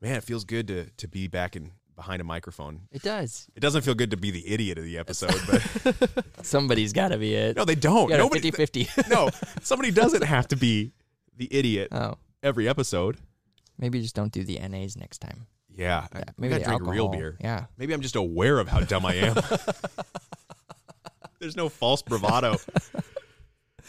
Man, 0.00 0.16
it 0.16 0.24
feels 0.24 0.44
good 0.44 0.66
to 0.68 0.90
to 0.90 1.08
be 1.08 1.28
back 1.28 1.54
in 1.56 1.72
behind 1.98 2.20
a 2.20 2.24
microphone. 2.24 2.82
It 2.92 3.02
does. 3.02 3.48
It 3.56 3.60
doesn't 3.60 3.82
feel 3.82 3.94
good 3.94 4.12
to 4.12 4.16
be 4.16 4.30
the 4.30 4.48
idiot 4.48 4.78
of 4.78 4.84
the 4.84 4.98
episode, 4.98 5.34
but 5.50 6.24
Somebody's 6.46 6.92
got 6.92 7.08
to 7.08 7.18
be 7.18 7.34
it. 7.34 7.56
no, 7.56 7.64
they 7.64 7.74
don't. 7.74 8.08
Nobody, 8.08 8.52
50-50. 8.52 9.10
no, 9.10 9.30
somebody 9.62 9.90
doesn't 9.90 10.22
have 10.22 10.46
to 10.48 10.56
be 10.56 10.92
the 11.36 11.48
idiot 11.50 11.88
oh, 11.90 12.14
every 12.40 12.68
episode. 12.68 13.18
maybe 13.78 14.00
just 14.00 14.14
don't 14.14 14.30
do 14.30 14.44
the 14.44 14.60
NAs 14.60 14.96
next 14.96 15.18
time. 15.18 15.48
Yeah, 15.76 16.06
Yeah, 16.14 16.20
I 16.20 16.32
maybe 16.38 16.54
the 16.54 16.60
drink 16.60 16.86
real 16.86 17.08
beer. 17.08 17.36
Yeah. 17.40 17.64
Maybe 17.76 17.92
I'm 17.92 18.00
just 18.00 18.16
aware 18.16 18.60
of 18.60 18.68
how 18.68 18.78
dumb 18.80 19.04
I 19.04 19.14
am. 19.14 19.36
There's 21.40 21.56
no 21.56 21.68
false 21.68 22.02
bravado. 22.02 22.58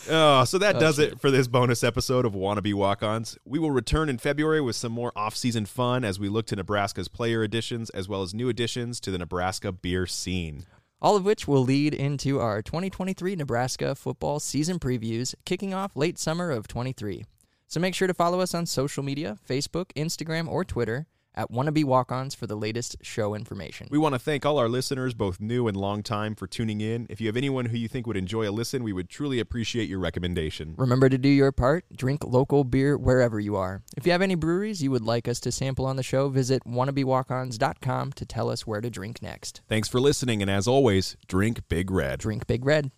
Oh, 0.10 0.44
so 0.46 0.58
that 0.58 0.78
Oh, 0.78 0.80
does 0.80 0.96
shit. 0.96 1.14
it 1.14 1.20
for 1.20 1.30
this 1.32 1.48
bonus 1.48 1.84
episode 1.84 2.26
of 2.26 2.34
Wannabe 2.34 2.74
Walk-Ons. 2.74 3.38
We 3.46 3.60
will 3.60 3.72
return 3.72 4.08
in 4.10 4.18
February 4.18 4.62
with 4.62 4.76
some 4.76 4.92
more 4.92 5.12
off-season 5.16 5.66
fun 5.66 6.04
as 6.06 6.20
we 6.20 6.30
look 6.30 6.46
to 6.48 6.56
Nebraska's 6.56 7.08
player 7.08 7.44
additions 7.44 7.90
as 7.90 8.08
well 8.08 8.22
as 8.22 8.34
new 8.34 8.50
additions 8.50 9.00
to 9.02 9.12
the 9.12 9.18
Nebraska 9.18 9.72
beer 9.72 10.06
scene. 10.06 10.66
All 11.02 11.16
of 11.16 11.26
which 11.26 11.48
will 11.48 11.64
lead 11.64 11.94
into 11.94 12.40
our 12.40 12.62
2023 12.62 13.36
Nebraska 13.36 13.96
football 13.96 14.40
season 14.40 14.80
previews 14.80 15.34
kicking 15.46 15.74
off 15.74 15.96
late 15.96 16.18
summer 16.18 16.52
of 16.52 16.68
23. 16.68 17.26
So 17.68 17.80
make 17.80 17.94
sure 17.96 18.08
to 18.08 18.14
follow 18.14 18.40
us 18.42 18.54
on 18.54 18.66
social 18.66 19.04
media 19.04 19.38
Facebook, 19.48 19.92
Instagram, 19.96 20.48
or 20.48 20.64
Twitter 20.66 21.08
at 21.40 21.50
Wannabe 21.50 21.86
Walk 21.86 22.12
Ons 22.12 22.36
for 22.36 22.48
the 22.48 22.58
latest 22.58 22.98
show 23.02 23.34
information. 23.34 23.88
We 23.90 23.98
want 23.98 24.14
to 24.14 24.20
thank 24.20 24.46
all 24.46 24.58
our 24.58 24.68
listeners, 24.68 25.14
both 25.14 25.40
new 25.40 25.70
and 25.70 25.78
long 25.78 26.04
time, 26.04 26.36
for 26.36 26.48
tuning 26.48 26.82
in. 26.82 27.08
If 27.10 27.22
you 27.22 27.28
have 27.28 27.38
anyone 27.38 27.68
who 27.68 27.78
you 27.78 27.88
think 27.88 28.06
would 28.08 28.18
enjoy 28.18 28.50
a 28.50 28.52
listen, 28.52 28.84
we 28.84 28.92
would 28.92 29.10
truly 29.10 29.40
appreciate 29.40 29.88
your 29.88 30.00
recommendation. 30.00 30.76
Remember 30.78 31.08
to 31.08 31.18
do 31.18 31.30
your 31.30 31.54
part. 31.54 31.86
Drink 31.96 32.26
local 32.26 32.66
beer 32.66 32.98
wherever 32.98 33.40
you 33.40 33.56
are. 33.56 33.84
If 33.96 34.06
you 34.06 34.12
have 34.12 34.22
any 34.22 34.36
breweries 34.36 34.84
you 34.84 34.92
would 34.92 35.06
like 35.06 35.30
us 35.30 35.40
to 35.42 35.52
sample 35.52 35.86
on 35.86 35.96
the 35.96 36.04
show, 36.04 36.28
visit 36.28 36.66
wannabewalkons.com 36.66 38.12
to 38.12 38.26
tell 38.26 38.50
us 38.50 38.68
where 38.68 38.82
to 38.82 38.90
drink 38.90 39.22
next. 39.22 39.62
Thanks 39.70 39.88
for 39.88 40.02
listening, 40.02 40.42
and 40.42 40.52
as 40.52 40.68
always, 40.68 41.16
drink 41.28 41.70
Big 41.70 41.90
Red. 41.90 42.20
Drink 42.20 42.48
Big 42.48 42.66
Red. 42.66 42.92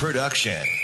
Production. 0.00 0.79